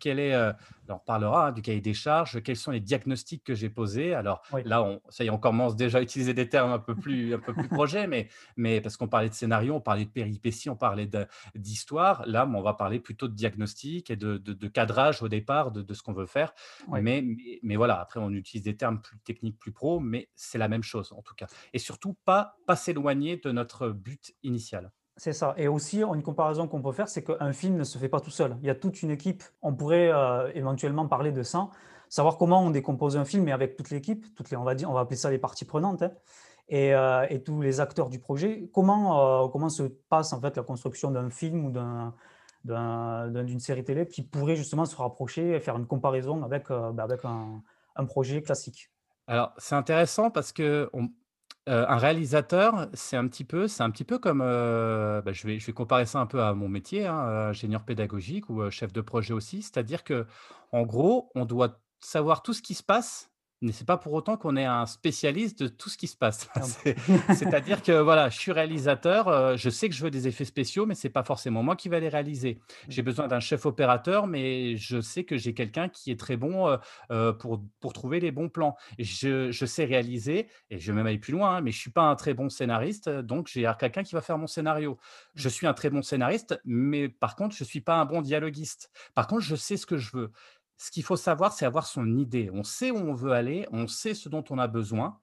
Quel 0.00 0.18
est, 0.18 0.34
heu» 0.34 0.52
alors 0.88 1.00
on 1.02 1.04
parlera, 1.04 1.48
hein, 1.48 1.52
du 1.52 1.62
cahier 1.62 1.80
des 1.80 1.94
charges, 1.94 2.42
quels 2.42 2.56
sont 2.56 2.70
les 2.70 2.80
diagnostics 2.80 3.42
que 3.44 3.54
j'ai 3.54 3.70
posés? 3.70 4.14
Alors 4.14 4.42
Oui. 4.50 4.64
là, 4.64 4.82
on 4.82 5.00
ça 5.08 5.24
y 5.24 5.26
est, 5.26 5.30
on 5.30 5.38
commence 5.38 5.75
déjà 5.76 5.98
à 5.98 6.02
utiliser 6.02 6.34
des 6.34 6.48
termes 6.48 6.72
un 6.72 6.78
peu 6.78 6.94
plus 6.94 7.34
un 7.34 7.38
peu 7.38 7.52
plus 7.54 7.68
projets, 7.68 8.06
mais 8.06 8.28
mais 8.56 8.80
parce 8.80 8.96
qu'on 8.96 9.08
parlait 9.08 9.28
de 9.28 9.34
scénario, 9.34 9.74
on 9.74 9.80
parlait 9.80 10.04
de 10.04 10.10
péripéties, 10.10 10.70
on 10.70 10.76
parlait 10.76 11.08
d'histoire. 11.54 12.24
Là, 12.26 12.48
on 12.52 12.62
va 12.62 12.74
parler 12.74 13.00
plutôt 13.00 13.28
de 13.28 13.34
diagnostic 13.34 14.10
et 14.10 14.16
de 14.16 14.38
de 14.38 14.52
de 14.52 14.68
cadrage 14.68 15.22
au 15.22 15.28
départ 15.28 15.70
de 15.72 15.82
de 15.82 15.94
ce 15.94 16.02
qu'on 16.02 16.12
veut 16.12 16.26
faire. 16.26 16.52
Mais 16.88 17.00
mais 17.02 17.60
mais 17.62 17.76
voilà, 17.76 18.00
après 18.00 18.20
on 18.20 18.30
utilise 18.30 18.64
des 18.64 18.76
termes 18.76 19.00
plus 19.00 19.18
techniques, 19.20 19.58
plus 19.58 19.72
pro, 19.72 20.00
mais 20.00 20.30
c'est 20.34 20.58
la 20.58 20.68
même 20.68 20.82
chose 20.82 21.12
en 21.12 21.22
tout 21.22 21.34
cas 21.34 21.46
et 21.72 21.78
surtout 21.78 22.14
pas 22.24 22.56
pas 22.66 22.76
s'éloigner 22.76 23.36
de 23.36 23.52
notre 23.52 23.88
but 23.90 24.34
initial. 24.42 24.92
C'est 25.18 25.32
ça 25.32 25.54
et 25.56 25.66
aussi 25.66 26.02
une 26.02 26.22
comparaison 26.22 26.68
qu'on 26.68 26.82
peut 26.82 26.92
faire, 26.92 27.08
c'est 27.08 27.24
qu'un 27.24 27.52
film 27.52 27.76
ne 27.76 27.84
se 27.84 27.96
fait 27.96 28.08
pas 28.10 28.20
tout 28.20 28.30
seul. 28.30 28.58
Il 28.60 28.66
y 28.66 28.70
a 28.70 28.74
toute 28.74 29.02
une 29.02 29.10
équipe. 29.10 29.42
On 29.62 29.74
pourrait, 29.74 30.10
heu, 30.12 30.50
éventuellement 30.54 31.08
parler 31.08 31.32
de 31.32 31.42
ça, 31.42 31.70
savoir 32.16 32.38
comment 32.38 32.62
on 32.62 32.70
décompose 32.70 33.16
un 33.16 33.24
film, 33.24 33.44
mais 33.44 33.52
avec 33.52 33.76
toute 33.76 33.90
l'équipe, 33.90 34.34
toutes 34.34 34.50
les 34.50 34.56
on 34.56 34.64
va 34.64 34.74
dire 34.74 34.90
on 34.90 34.94
va 34.94 35.00
appeler 35.00 35.16
ça 35.16 35.30
les 35.30 35.38
parties 35.38 35.64
prenantes, 35.66 36.02
hein 36.02 36.12
et 36.68 36.92
heu 36.94 37.26
et 37.30 37.42
tous 37.42 37.60
les 37.62 37.80
acteurs 37.80 38.10
du 38.10 38.18
projet. 38.20 38.68
Comment, 38.74 39.44
heu, 39.46 39.48
comment 39.52 39.68
se 39.68 39.84
passe 39.84 40.32
en 40.32 40.40
fait 40.40 40.56
la 40.56 40.62
construction 40.62 41.10
d'un 41.10 41.30
film 41.30 41.64
ou 41.66 41.70
d'un 41.70 42.14
d'un 42.64 43.28
d'un 43.30 43.44
d'une 43.44 43.60
série 43.60 43.84
télé 43.84 44.06
qui 44.08 44.22
pourrait 44.22 44.56
justement 44.56 44.84
se 44.86 44.96
rapprocher 44.96 45.52
et 45.54 45.60
faire 45.60 45.76
une 45.76 45.86
comparaison 45.86 46.42
avec, 46.44 46.70
heu, 46.70 46.92
bah, 46.92 47.04
avec 47.04 47.24
un 47.24 47.62
un 47.96 48.04
projet 48.06 48.42
classique? 48.42 48.90
Alors, 49.26 49.52
c'est 49.58 49.74
intéressant 49.74 50.30
parce 50.30 50.52
Heu, 51.68 51.86
un 51.90 51.98
réalisateur, 51.98 52.88
c'est 52.94 53.16
un 53.16 53.26
petit 53.28 53.44
peu 53.44 53.68
c'est 53.68 53.82
un 53.82 53.90
petit 53.90 54.04
peu 54.04 54.18
comme, 54.18 54.40
bah, 54.40 55.32
je 55.32 55.46
vais 55.46 55.58
je 55.58 55.66
vais 55.66 55.72
comparer 55.72 56.06
ça 56.06 56.20
un 56.20 56.26
peu 56.26 56.42
à 56.42 56.54
mon 56.54 56.68
métier, 56.68 57.06
hein, 57.06 57.16
ingénieur 57.50 57.84
pédagogique 57.84 58.48
ou, 58.50 58.70
chef 58.70 58.92
de 58.92 59.00
projet 59.00 59.34
aussi. 59.34 59.62
C'est-à-dire 59.62 60.04
qu'en 60.04 60.82
gros, 60.86 61.30
on 61.34 61.44
doit 61.44 61.80
savoir 62.00 62.42
tout 62.42 62.52
ce 62.52 62.62
qui 62.62 62.74
se 62.74 62.82
passe, 62.82 63.30
mais 63.62 63.72
c'est 63.72 63.86
pas 63.86 63.96
pour 63.96 64.12
autant 64.12 64.36
qu'on 64.36 64.54
est 64.56 64.66
un 64.66 64.84
spécialiste 64.84 65.62
de 65.62 65.68
tout 65.68 65.88
ce 65.88 65.96
qui 65.96 66.08
se 66.08 66.16
passe. 66.16 66.50
C'est 66.60 66.94
c'est-à-dire 67.30 67.82
que 67.82 67.92
voilà, 67.92 68.28
je 68.28 68.38
suis 68.38 68.52
réalisateur, 68.52 69.28
heu, 69.28 69.56
je 69.56 69.70
sais 69.70 69.88
que 69.88 69.94
je 69.94 70.02
veux 70.04 70.10
des 70.10 70.28
effets 70.28 70.44
spéciaux, 70.44 70.84
mais 70.84 70.94
c'est 70.94 71.08
pas 71.08 71.24
forcément 71.24 71.62
moi 71.62 71.74
qui 71.74 71.88
vais 71.88 72.00
les 72.00 72.10
réaliser. 72.10 72.60
J'ai 72.88 73.00
besoin 73.02 73.28
d'un 73.28 73.40
chef 73.40 73.64
opérateur, 73.64 74.26
mais 74.26 74.76
je 74.76 75.00
sais 75.00 75.24
que 75.24 75.38
j'ai 75.38 75.54
quelqu'un 75.54 75.88
qui 75.88 76.10
est 76.10 76.20
très 76.20 76.36
bon, 76.36 76.68
heu 76.68 76.78
heu, 77.10 77.36
pour 77.38 77.64
pour 77.80 77.92
trouver 77.94 78.20
les 78.20 78.30
bons 78.30 78.48
plans. 78.50 78.76
Je 78.98 79.50
je 79.50 79.66
sais 79.66 79.84
réaliser 79.86 80.48
et 80.70 80.78
je 80.78 80.92
vais 80.92 80.96
même 80.96 81.06
aller 81.06 81.18
plus 81.18 81.32
loin, 81.32 81.56
hein, 81.56 81.60
mais 81.62 81.70
je 81.72 81.78
suis 81.78 81.90
pas 81.90 82.02
un 82.02 82.14
très 82.16 82.34
bon 82.34 82.48
scénariste, 82.48 83.08
donc 83.08 83.48
j'ai 83.48 83.70
quelqu'un 83.78 84.02
qui 84.02 84.14
va 84.14 84.20
faire 84.20 84.38
mon 84.38 84.46
scénario. 84.46 84.98
Je 85.34 85.48
suis 85.48 85.66
un 85.66 85.74
très 85.74 85.90
bon 85.90 86.02
scénariste, 86.02 86.60
mais 86.64 87.08
par 87.08 87.36
contre, 87.36 87.54
je 87.56 87.64
suis 87.64 87.80
pas 87.80 87.96
un 87.96 88.04
bon 88.04 88.20
dialoguiste. 88.22 88.90
Par 89.14 89.26
contre, 89.26 89.42
je 89.42 89.56
sais 89.56 89.76
ce 89.76 89.86
que 89.86 89.96
je 89.96 90.10
veux. 90.16 90.32
Ce 90.78 90.90
qu'il 90.90 91.02
faut 91.04 91.16
savoir, 91.16 91.52
c'est 91.52 91.64
avoir 91.66 91.86
son 91.86 92.16
idée. 92.18 92.50
On 92.52 92.62
sait 92.62 92.90
où 92.90 92.96
on 92.98 93.14
veut 93.14 93.32
aller, 93.32 93.66
on 93.72 93.86
sait 93.88 94.14
ce 94.14 94.28
dont 94.28 94.44
on 94.50 94.58
a 94.58 94.68
besoin. 94.68 95.20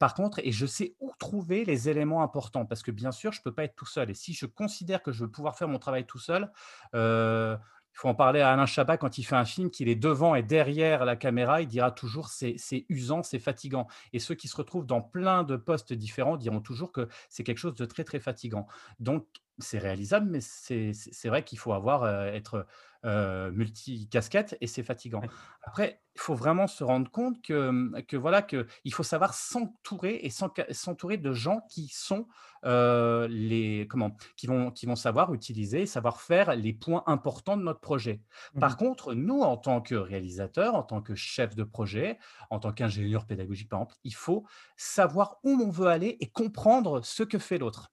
Par 0.00 0.14
contre 0.14 0.40
et 0.40 0.52
je 0.52 0.66
sais 0.66 0.96
où 1.00 1.12
trouver 1.18 1.64
les 1.64 1.88
éléments 1.88 2.22
importants 2.22 2.66
parce 2.66 2.82
que 2.82 2.90
bien 2.90 3.12
sûr, 3.12 3.32
je 3.32 3.42
peux 3.42 3.54
pas 3.54 3.64
être 3.64 3.76
tout 3.76 3.86
seul 3.86 4.10
et 4.10 4.14
si 4.14 4.34
je 4.34 4.46
considère 4.46 5.02
que 5.02 5.12
je 5.12 5.24
veux 5.24 5.30
pouvoir 5.30 5.56
faire 5.56 5.68
mon 5.68 5.78
travail 5.78 6.06
tout 6.06 6.18
seul, 6.18 6.50
heu, 6.94 7.56
il 7.94 7.98
faut 7.98 8.08
en 8.08 8.14
parler 8.14 8.40
à 8.40 8.50
Alain 8.52 8.66
Chabat 8.66 8.98
quand 8.98 9.18
il 9.18 9.24
fait 9.24 9.36
un 9.36 9.44
film, 9.46 9.70
qu'il 9.70 9.88
est 9.88 9.94
devant 9.96 10.34
et 10.34 10.42
derrière 10.42 11.04
la 11.06 11.16
caméra, 11.16 11.62
il 11.62 11.68
dira 11.68 11.92
toujours: 11.92 12.28
«C'est 12.28 12.56
c'est 12.58 12.84
usant, 12.88 13.22
c'est 13.22 13.38
fatigant» 13.38 13.86
et 14.12 14.18
ceux 14.18 14.34
qui 14.34 14.48
se 14.48 14.56
retrouvent 14.56 14.86
dans 14.86 15.00
plein 15.02 15.44
de 15.44 15.56
postes 15.56 15.92
différents 15.94 16.36
diront 16.36 16.60
toujours 16.60 16.92
que 16.92 17.08
c'est 17.30 17.44
quelque 17.44 17.58
chose 17.58 17.74
de 17.76 17.86
très, 17.86 18.04
très 18.04 18.20
fatigant. 18.20 18.66
Donc 19.00 19.26
c'est 19.58 19.78
réalisable, 19.78 20.28
mais 20.30 20.40
c'est 20.40 21.28
vrai 21.28 21.44
qu'il 21.44 21.58
faut 21.58 21.72
avoir, 21.72 22.06
être, 22.28 22.66
heu, 23.04 23.50
multicasquette 23.52 24.56
et 24.60 24.66
c'est 24.66 24.82
fatigant. 24.82 25.26
Après, 25.62 26.02
il 26.14 26.20
faut 26.20 26.34
vraiment 26.34 26.66
se 26.66 26.84
rendre 26.84 27.10
compte 27.10 27.42
que, 27.42 28.00
que 28.02 28.16
voilà, 28.16 28.42
qu'il 28.42 28.66
faut 28.92 29.02
savoir 29.02 29.34
s'entourer 29.34 30.20
et 30.22 30.30
s'entourer 30.30 31.16
de 31.18 31.32
gens 31.32 31.60
qui 31.70 31.88
sont, 31.88 32.26
les 32.64 33.86
comment? 33.88 34.16
Qui 34.36 34.46
vont 34.46 34.70
qui 34.70 34.86
vont 34.86 34.96
savoir 34.96 35.32
utiliser, 35.34 35.86
savoir 35.86 36.20
faire 36.20 36.54
les 36.56 36.72
points 36.72 37.02
importants 37.06 37.56
de 37.56 37.62
notre 37.62 37.80
projet. 37.80 38.22
Mmh 38.54 38.60
Par 38.60 38.76
contre, 38.76 39.14
nous, 39.14 39.40
en 39.40 39.56
tant 39.56 39.80
que 39.80 39.94
réalisateurs, 39.94 40.74
en 40.74 40.82
tant 40.82 41.02
que 41.02 41.14
chef 41.14 41.54
de 41.54 41.64
projet, 41.64 42.18
en 42.50 42.58
tant 42.58 42.72
qu'ingénieur 42.72 43.26
pédagogique, 43.26 43.68
par 43.68 43.80
exemple, 43.80 43.96
il 44.04 44.14
faut 44.14 44.46
savoir 44.76 45.38
où 45.44 45.50
on 45.50 45.70
veut 45.70 45.88
aller 45.88 46.16
et 46.20 46.30
comprendre 46.30 47.04
ce 47.04 47.22
que 47.22 47.38
fait 47.38 47.58
l'autre. 47.58 47.92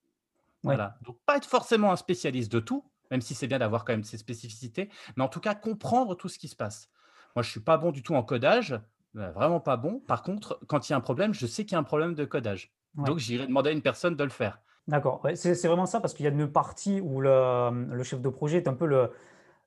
Voilà, 0.64 0.98
donc 1.02 1.18
pas 1.26 1.38
être 1.38 1.46
forcément 1.46 1.92
un 1.92 1.96
spécialiste 1.96 2.52
de 2.52 2.60
tout, 2.60 2.90
même 3.12 3.22
si 3.22 3.36
c'est 3.36 3.48
bien 3.48 3.60
d'avoir 3.60 3.84
quand 3.86 3.94
même 3.94 4.04
ses 4.04 4.18
spécificités, 4.18 4.90
mais 5.18 5.24
en 5.24 5.28
tout 5.28 5.40
cas 5.42 5.56
comprendre 5.56 6.16
tout 6.16 6.30
ce 6.30 6.40
qui 6.40 6.48
se 6.48 6.56
passe. 6.56 6.90
Moi, 7.36 7.44
je 7.44 7.50
suis 7.50 7.60
pas 7.60 7.78
bon 7.78 7.92
du 7.92 8.02
tout 8.04 8.16
en 8.16 8.24
codage, 8.24 8.74
heu, 9.16 9.32
vraiment 9.32 9.60
pas 9.60 9.78
bon. 9.78 10.00
Par 10.00 10.22
contre, 10.24 10.60
quand 10.68 10.88
il 10.88 10.92
y 10.92 10.94
a 10.94 10.98
un 10.98 11.02
problème, 11.02 11.34
je 11.34 11.46
sais 11.48 11.66
qu'il 11.66 11.74
y 11.74 11.76
a 11.76 11.80
un 11.80 11.84
problème 11.84 12.16
de 12.16 12.26
codage. 12.26 12.74
Ouais. 12.98 13.06
Donc 13.06 13.18
j'irai 13.20 13.48
demander 13.48 13.70
à 13.72 13.74
une 13.74 13.82
personne 13.82 14.16
de 14.16 14.24
le 14.24 14.30
faire. 14.30 14.62
D'accord, 14.88 15.24
ouais, 15.24 15.38
c'est 15.38 15.54
vraiment 15.68 15.86
ça 15.86 16.02
parce 16.02 16.14
qu'il 16.14 16.26
y 16.26 16.28
a 16.28 16.32
une 16.32 16.52
partie 16.52 17.00
où 17.00 17.22
le, 17.22 17.86
le 17.90 18.04
chef 18.04 18.20
de 18.22 18.28
projet 18.28 18.58
est 18.58 18.68
un 18.68 18.74
peu 18.74 18.86
le 18.86 19.12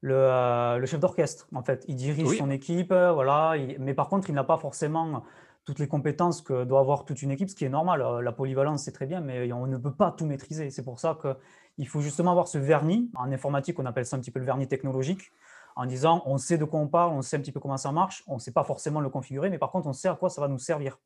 le, 0.02 0.78
le 0.80 0.86
chef 0.86 1.00
d'orchestre, 1.00 1.48
en 1.54 1.62
fait. 1.62 1.84
Il 1.88 1.96
dirige 1.96 2.28
Oui, 2.28 2.38
son 2.38 2.50
équipe, 2.50 2.90
voilà, 2.92 3.56
il 3.56 3.78
mais 3.80 3.94
par 3.94 4.08
contre, 4.08 4.30
il 4.30 4.34
n'a 4.34 4.44
pas 4.44 4.58
forcément 4.58 5.24
toutes 5.66 5.80
les 5.80 5.88
compétences 5.88 6.40
que 6.40 6.64
doit 6.64 6.80
avoir 6.80 7.04
toute 7.04 7.20
une 7.22 7.32
équipe, 7.32 7.50
ce 7.50 7.56
qui 7.56 7.64
est 7.64 7.68
normal. 7.68 8.00
Heu, 8.00 8.20
la 8.22 8.32
polyvalence, 8.32 8.84
c'est 8.84 8.92
très 8.92 9.04
bien, 9.04 9.20
mais 9.20 9.52
on 9.52 9.66
ne 9.66 9.76
peut 9.76 9.92
pas 9.92 10.12
tout 10.12 10.24
maîtriser. 10.24 10.70
C'est 10.70 10.84
pour 10.84 11.00
ça 11.00 11.18
qu'il 11.20 11.88
faut 11.88 12.00
justement 12.00 12.30
avoir 12.30 12.48
ce 12.48 12.56
vernis. 12.56 13.10
En 13.16 13.30
informatique, 13.32 13.78
on 13.78 13.84
appelle 13.84 14.06
ça 14.06 14.16
un 14.16 14.20
petit 14.20 14.30
peu 14.30 14.38
le 14.38 14.46
vernis 14.46 14.68
technologique, 14.68 15.32
en 15.74 15.84
disant: 15.84 16.22
«On 16.24 16.38
sait 16.38 16.56
de 16.56 16.64
quoi 16.64 16.80
on 16.80 16.88
parle, 16.88 17.12
on 17.12 17.20
sait 17.20 17.36
un 17.36 17.40
petit 17.40 17.52
peu 17.52 17.60
comment 17.60 17.76
ça 17.76 17.92
marche, 17.92 18.22
on 18.28 18.36
ne 18.36 18.40
sait 18.40 18.52
pas 18.52 18.64
forcément 18.64 19.00
le 19.00 19.10
configurer, 19.10 19.50
mais 19.50 19.58
par 19.58 19.72
contre, 19.72 19.88
on 19.88 19.92
sait 19.92 20.08
à 20.08 20.14
quoi 20.14 20.30
ça 20.30 20.40
va 20.40 20.48
nous 20.48 20.58
servir» 20.58 20.98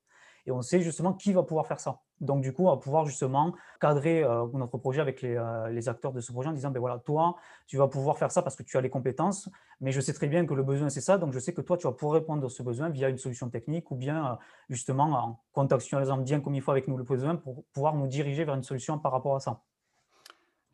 et 0.47 0.53
on 0.53 0.63
sait 0.63 0.81
justement 0.81 1.13
qui 1.15 1.33
va 1.33 1.43
pouvoir 1.43 1.67
faire 1.67 1.81
ça. 1.81 2.01
Donc 2.21 2.43
du 2.43 2.53
coup, 2.53 2.67
on 2.67 2.71
va 2.71 2.77
pouvoir 2.77 3.07
justement 3.07 3.55
cadrer, 3.81 4.23
heu, 4.25 4.51
notre 4.55 4.79
projet 4.79 5.01
avec 5.01 5.23
les, 5.23 5.37
heu, 5.37 5.69
les 5.71 5.89
acteurs 5.89 6.13
de 6.13 6.21
ce 6.21 6.33
projet 6.33 6.49
en 6.49 6.53
disant: 6.53 6.71
ben 6.71 6.81
voilà, 6.81 6.99
toi, 6.99 7.37
tu 7.67 7.77
vas 7.77 7.89
pouvoir 7.89 8.19
faire 8.19 8.31
ça 8.31 8.43
parce 8.43 8.57
que 8.57 8.63
tu 8.63 8.77
as 8.77 8.81
les 8.81 8.91
compétences, 8.91 9.49
mais 9.81 9.93
je 9.93 10.01
sais 10.01 10.13
très 10.13 10.27
bien 10.29 10.47
que 10.47 10.55
le 10.55 10.63
besoin, 10.63 10.89
c'est 10.91 11.01
ça, 11.01 11.19
donc 11.19 11.33
je 11.33 11.39
sais 11.39 11.55
que 11.55 11.61
toi, 11.63 11.77
tu 11.77 11.87
vas 11.87 11.93
pouvoir 11.93 12.15
répondre 12.21 12.45
à 12.45 12.49
ce 12.51 12.63
besoin 12.63 12.91
via 12.91 13.09
une 13.09 13.19
solution 13.19 13.49
technique 13.51 13.91
ou 13.91 13.97
bien, 13.97 14.33
heu, 14.35 14.37
justement 14.69 15.05
en 15.05 15.41
contextualisant 15.53 16.19
bien 16.19 16.41
comme 16.41 16.55
il 16.55 16.63
faut 16.63 16.71
avec 16.73 16.89
nous 16.89 16.97
le 16.97 17.05
besoin 17.05 17.37
pour 17.37 17.65
pouvoir 17.73 17.95
nous 17.95 18.07
diriger 18.07 18.45
vers 18.45 18.55
une 18.55 18.63
solution 18.63 18.99
par 18.99 19.13
rapport 19.13 19.37
à 19.37 19.41
ça». 19.41 19.70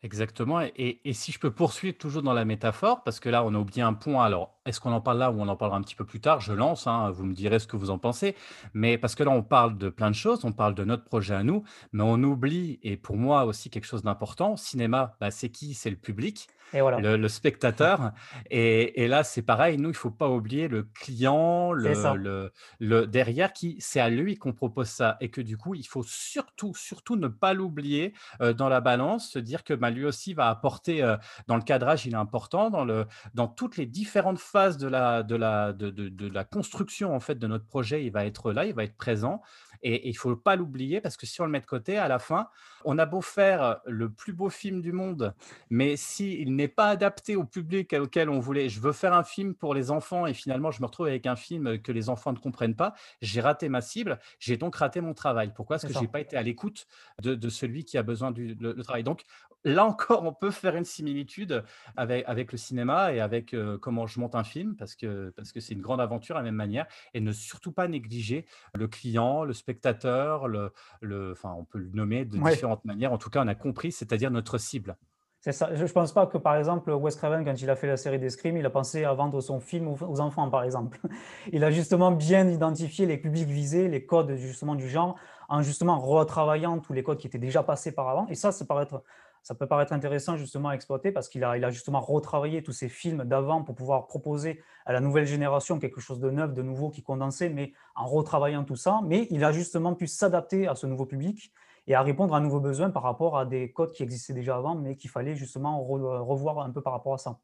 Exactement 0.02 0.60
et 0.60 1.00
et 1.04 1.12
si 1.12 1.32
je 1.32 1.38
peux 1.38 1.50
poursuivre 1.52 1.96
toujours 1.98 2.22
dans 2.22 2.32
la 2.32 2.44
métaphore, 2.44 3.02
parce 3.04 3.20
que 3.20 3.28
là, 3.28 3.44
on 3.44 3.54
a 3.54 3.58
oublié 3.58 3.82
un 3.82 3.94
point. 3.94 4.24
Alors, 4.24 4.58
est-ce 4.66 4.80
qu'on 4.80 4.92
en 4.92 5.00
parle 5.00 5.18
là 5.18 5.30
ou 5.30 5.40
on 5.40 5.48
en 5.48 5.56
parlera 5.56 5.78
un 5.78 5.82
petit 5.82 5.94
peu 5.94 6.04
plus 6.04 6.20
tard? 6.20 6.40
Je 6.40 6.52
lance, 6.52 6.86
hein, 6.86 7.10
vous 7.10 7.24
me 7.24 7.34
direz 7.34 7.58
ce 7.58 7.66
que 7.66 7.76
vous 7.76 7.90
en 7.90 7.98
pensez. 7.98 8.34
Mais 8.74 8.98
parce 8.98 9.14
que 9.14 9.22
là, 9.22 9.30
on 9.30 9.42
parle 9.42 9.78
de 9.78 9.88
plein 9.88 10.10
de 10.10 10.16
choses, 10.16 10.44
on 10.44 10.52
parle 10.52 10.74
de 10.74 10.84
notre 10.84 11.04
projet 11.04 11.34
à 11.34 11.42
nous, 11.42 11.64
mais 11.92 12.02
on 12.04 12.22
oublie 12.22 12.78
et 12.82 12.96
pour 12.96 13.16
moi 13.16 13.44
aussi 13.44 13.70
quelque 13.70 13.86
chose 13.86 14.02
d'important, 14.02 14.56
cinéma, 14.56 15.16
bah, 15.20 15.30
c'est 15.30 15.50
qui? 15.50 15.74
C'est 15.74 15.90
le 15.90 15.96
public. 15.96 16.48
Et 16.73 16.80
voilà, 16.80 16.99
Le 16.99 17.16
le 17.16 17.28
spectateur. 17.28 18.12
Et 18.50 19.02
et 19.04 19.08
là, 19.08 19.23
c'est 19.23 19.42
pareil, 19.42 19.76
nous, 19.78 19.90
il 19.90 19.94
faut 19.96 20.11
pas 20.11 20.30
oublier 20.30 20.66
le 20.66 20.82
client, 20.82 21.73
le 21.73 21.94
ça, 21.94 22.14
le 22.14 22.52
le 22.80 23.06
derrière 23.06 23.52
qui 23.52 23.76
c'est 23.80 24.00
à 24.00 24.08
lui 24.08 24.37
qu'on 24.37 24.52
propose 24.54 24.88
ça. 24.88 25.16
Et 25.20 25.30
que 25.30 25.40
du 25.42 25.58
coup, 25.58 25.75
il 25.75 25.87
faut 25.87 26.02
surtout, 26.02 26.75
surtout 26.75 27.16
ne 27.16 27.28
pas 27.28 27.52
l'oublier, 27.54 28.14
heu, 28.40 28.54
dans 28.54 28.68
la 28.70 28.80
balance, 28.80 29.30
se 29.30 29.38
dire 29.38 29.62
que, 29.62 29.75
bah, 29.75 29.90
lui 29.90 30.04
aussi 30.06 30.32
va 30.35 30.49
apporter, 30.49 31.02
heu, 31.02 31.16
dans 31.49 31.56
le 31.56 31.62
cadrage, 31.62 32.06
il 32.06 32.12
est 32.14 32.16
important, 32.16 32.70
dans 32.70 32.85
le 32.85 33.06
dans 33.35 33.49
toutes 33.49 33.76
les 33.76 33.87
différentes 33.87 34.38
phases 34.38 34.78
de 34.78 34.88
la 34.88 35.23
de 35.23 35.37
la 35.37 35.73
de 35.73 35.90
de 35.90 36.08
de 36.08 36.28
la 36.28 36.44
construction, 36.44 37.14
en 37.14 37.20
fait, 37.20 37.37
de 37.38 37.46
notre 37.46 37.66
projet, 37.66 38.04
il 38.04 38.11
va 38.12 38.25
être 38.26 38.52
là, 38.52 38.64
il 38.64 38.75
va 38.75 38.85
être 38.85 38.96
présent 38.96 39.42
et 39.83 39.95
et 40.06 40.09
il 40.09 40.14
faut 40.16 40.37
pas 40.37 40.56
l'oublier 40.56 41.00
parce 41.00 41.16
que 41.16 41.26
si 41.26 41.40
on 41.40 41.45
le 41.47 41.50
met 41.50 41.61
de 41.61 41.66
côté, 41.66 41.97
à 41.99 42.09
la 42.09 42.18
fin, 42.18 42.49
on 42.85 42.99
a 42.99 43.06
beau 43.06 43.21
faire 43.21 43.80
le 43.87 44.11
plus 44.11 44.33
beau 44.33 44.50
film 44.50 44.80
du 44.80 44.92
monde, 44.92 45.35
mais 45.71 45.97
s'il 45.97 46.54
n'est 46.54 46.68
pas 46.68 46.88
adapté 46.88 47.37
au 47.37 47.45
public 47.45 47.95
auquel 47.95 48.28
on 48.30 48.38
voulait 48.40 48.68
je 48.68 48.80
veux 48.80 48.92
faire 48.92 49.12
un 49.14 49.25
film 49.25 49.54
pour 49.54 49.75
les 49.75 49.90
enfants 49.90 50.26
et 50.26 50.35
finalement 50.35 50.71
je 50.71 50.80
me 50.80 50.87
retrouve 50.87 51.06
avec 51.06 51.26
un 51.26 51.37
film 51.37 51.80
que 51.80 51.92
les 51.92 52.09
enfants 52.09 52.33
ne 52.33 52.38
comprennent 52.38 52.76
pas, 52.76 52.95
j'ai 53.23 53.40
raté 53.40 53.68
ma 53.68 53.80
cible, 53.80 54.18
j'ai 54.38 54.56
donc 54.56 54.76
raté 54.76 55.00
mon 55.00 55.14
travail. 55.14 55.52
Pourquoi? 55.54 55.76
Parce 55.76 55.87
c'est 55.87 55.88
que 55.88 55.95
j'ai 55.95 56.06
ça. 56.06 56.09
pas 56.09 56.21
été 56.21 56.37
à 56.37 56.42
l'écoute 56.42 56.87
de 57.23 57.35
de 57.35 57.49
celui 57.49 57.85
qui 57.85 57.99
a 57.99 58.02
besoin 58.02 58.30
du 58.30 58.54
le 58.54 58.73
le 58.73 58.83
travail. 58.83 59.02
Donc 59.04 59.25
là 59.66 59.85
encore, 59.87 60.25
on 60.25 60.32
peut 60.32 60.50
faire 60.50 60.76
une 60.76 60.85
similitude 60.85 61.64
avec 61.96 62.25
avec 62.26 62.52
le 62.52 62.58
cinéma 62.58 63.12
et 63.12 63.20
avec, 63.20 63.54
heu, 63.54 63.78
comment 63.78 64.06
je 64.06 64.20
monte 64.20 64.35
un 64.35 64.44
film 64.44 64.76
parce 64.76 64.94
que 64.96 65.30
parce 65.37 65.52
que 65.52 65.61
c'est 65.61 65.75
une 65.75 65.82
grande 65.82 66.00
aventure 66.00 66.37
à 66.37 66.40
la 66.40 66.44
même 66.44 66.54
manière 66.54 66.87
et 67.14 67.20
ne 67.20 67.32
surtout 67.32 67.73
pas 67.73 67.88
négliger 67.88 68.46
le 68.75 68.88
client, 68.88 69.44
le 69.44 69.52
spectateur, 69.52 70.49
le 70.49 70.73
le 71.00 71.32
enfin 71.32 71.52
on 71.58 71.64
peut 71.64 71.78
le 71.78 71.90
nommer 71.90 72.25
de 72.25 72.38
Ouais. 72.38 72.56
différentes 72.56 72.85
manières. 72.85 73.12
En 73.12 73.18
tout 73.18 73.30
cas, 73.30 73.42
on 73.44 73.49
a 73.49 73.54
compris, 73.54 73.92
c'est-à-dire 73.92 74.30
notre 74.30 74.58
cible. 74.58 74.96
C'est 75.40 75.52
ça. 75.52 75.73
Je 75.75 75.82
ne 75.85 75.88
pense 75.88 76.12
pas 76.12 76.26
que, 76.26 76.38
par 76.38 76.56
exemple, 76.56 76.90
Wes 76.90 77.14
Craven, 77.14 77.44
quand 77.44 77.54
il 77.62 77.70
a 77.70 77.76
fait 77.76 77.87
la 77.87 77.96
série 77.96 78.18
des 78.18 78.30
Scream, 78.30 78.56
il 78.56 78.66
a 78.66 78.70
pensé 78.70 79.04
à 79.04 79.12
vendre 79.14 79.40
son 79.40 79.61
film 79.61 79.87
aux 79.87 79.96
aux 80.02 80.20
enfants, 80.20 80.50
par 80.50 80.64
exemple. 80.64 80.99
Il 81.52 81.62
a 81.62 81.70
justement 81.70 82.11
bien 82.11 82.49
identifié 82.49 83.06
les 83.06 83.16
publics 83.16 83.46
visés, 83.49 83.87
les 83.88 84.04
codes 84.06 84.35
justement 84.37 84.75
du 84.75 84.88
genre, 84.88 85.16
en 85.49 85.62
justement 85.62 86.00
retravaillant 86.00 86.80
tous 86.80 86.92
les 86.94 87.04
codes 87.04 87.18
qui 87.18 87.28
étaient 87.28 87.38
déjà 87.38 87.62
passés 87.62 87.92
par 87.94 88.08
avant. 88.08 88.26
Et 88.28 88.35
ça, 88.35 88.50
ça, 88.50 88.64
paraît 88.64 88.85
être- 88.85 89.04
ça 89.46 89.54
peut 89.54 89.68
paraître 89.68 89.92
intéressant 89.92 90.36
justement 90.36 90.70
à 90.70 90.74
exploiter 90.74 91.12
parce 91.12 91.28
qu'il 91.28 91.44
a, 91.44 91.70
justement 91.70 92.00
retravaillé 92.00 92.64
tous 92.64 92.72
ces 92.72 92.88
films 92.88 93.22
d'avant 93.22 93.62
pour 93.62 93.76
pouvoir 93.76 94.08
proposer 94.08 94.60
à 94.86 94.92
la 94.92 94.98
nouvelle 94.98 95.24
génération 95.24 95.78
quelque 95.78 96.00
chose 96.00 96.18
de 96.18 96.30
neuf, 96.30 96.52
de 96.52 96.62
nouveau, 96.62 96.90
qui 96.90 97.04
condensait, 97.04 97.48
mais 97.48 97.72
en 97.94 98.06
retravaillant 98.06 98.64
tout 98.64 98.74
ça. 98.74 99.02
Mais 99.04 99.28
il 99.30 99.44
a 99.44 99.52
justement 99.52 99.94
pu 99.94 100.08
s'adapter 100.08 100.66
à 100.66 100.74
ce 100.74 100.88
nouveau 100.88 101.06
public 101.06 101.52
et 101.86 101.94
à 101.94 102.02
répondre 102.02 102.34
à 102.34 102.38
un 102.38 102.40
nouveau 102.40 102.58
besoin 102.58 102.90
par 102.90 103.04
rapport 103.04 103.38
à 103.38 103.46
des 103.46 103.70
codes 103.70 103.92
qui 103.92 104.02
existaient 104.02 104.32
déjà 104.32 104.56
avant, 104.56 104.74
mais 104.74 104.96
qu'il 104.96 105.10
fallait 105.10 105.36
justement 105.36 105.80
re- 105.80 106.18
revoir 106.18 106.58
un 106.58 106.70
peu 106.72 106.82
par 106.82 106.92
rapport 106.92 107.14
à 107.14 107.18
ça. 107.18 107.38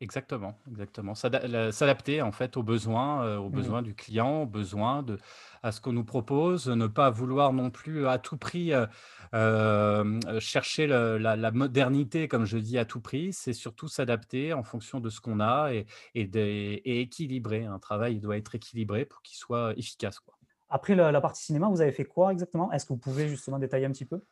Exactement, 0.00 0.58
exactement. 0.68 1.14
S'adapter 1.14 2.20
en 2.20 2.30
fait 2.30 2.58
aux 2.58 2.62
besoins, 2.62 3.24
heu, 3.24 3.38
aux 3.38 3.48
besoins 3.48 3.80
du 3.80 3.94
client, 3.94 4.42
aux 4.42 4.46
besoins 4.46 5.02
de 5.02 5.16
à 5.62 5.72
ce 5.72 5.80
qu'on 5.80 5.94
nous 5.94 6.04
propose, 6.04 6.68
ne 6.68 6.86
pas 6.86 7.08
vouloir 7.08 7.54
non 7.54 7.70
plus 7.70 8.06
à 8.06 8.18
tout 8.18 8.36
prix, 8.36 8.72
heu, 8.74 8.86
hem, 9.32 10.20
chercher 10.38 10.86
le 10.86 11.16
la 11.16 11.34
la 11.36 11.50
modernité 11.50 12.28
comme 12.28 12.44
je 12.44 12.58
dis 12.58 12.76
à 12.76 12.84
tout 12.84 13.00
prix. 13.00 13.32
C'est 13.32 13.54
surtout 13.54 13.88
s'adapter 13.88 14.52
en 14.52 14.62
fonction 14.64 15.00
de 15.00 15.08
ce 15.08 15.22
qu'on 15.22 15.40
a 15.40 15.72
et 15.72 15.86
et 16.14 16.26
des 16.26 16.82
et 16.84 17.00
équilibrer. 17.00 17.64
Un 17.64 17.78
travail, 17.78 18.16
il 18.16 18.20
doit 18.20 18.36
être 18.36 18.54
équilibré 18.54 19.06
pour 19.06 19.22
qu'il 19.22 19.38
soit 19.38 19.72
efficace, 19.78 20.20
quoi. 20.20 20.36
Après 20.68 20.94
la, 20.94 21.10
la 21.12 21.20
partie 21.20 21.42
cinéma, 21.44 21.68
vous 21.68 21.80
avez 21.80 21.90
fait 21.92 22.04
quoi 22.04 22.30
exactement? 22.32 22.70
Est-ce 22.72 22.86
que 22.86 22.92
vous 22.92 22.98
pouvez 22.98 23.28
justement 23.28 23.58
détailler 23.58 23.86
un 23.86 23.92
petit 23.92 24.04
peu? 24.04 24.24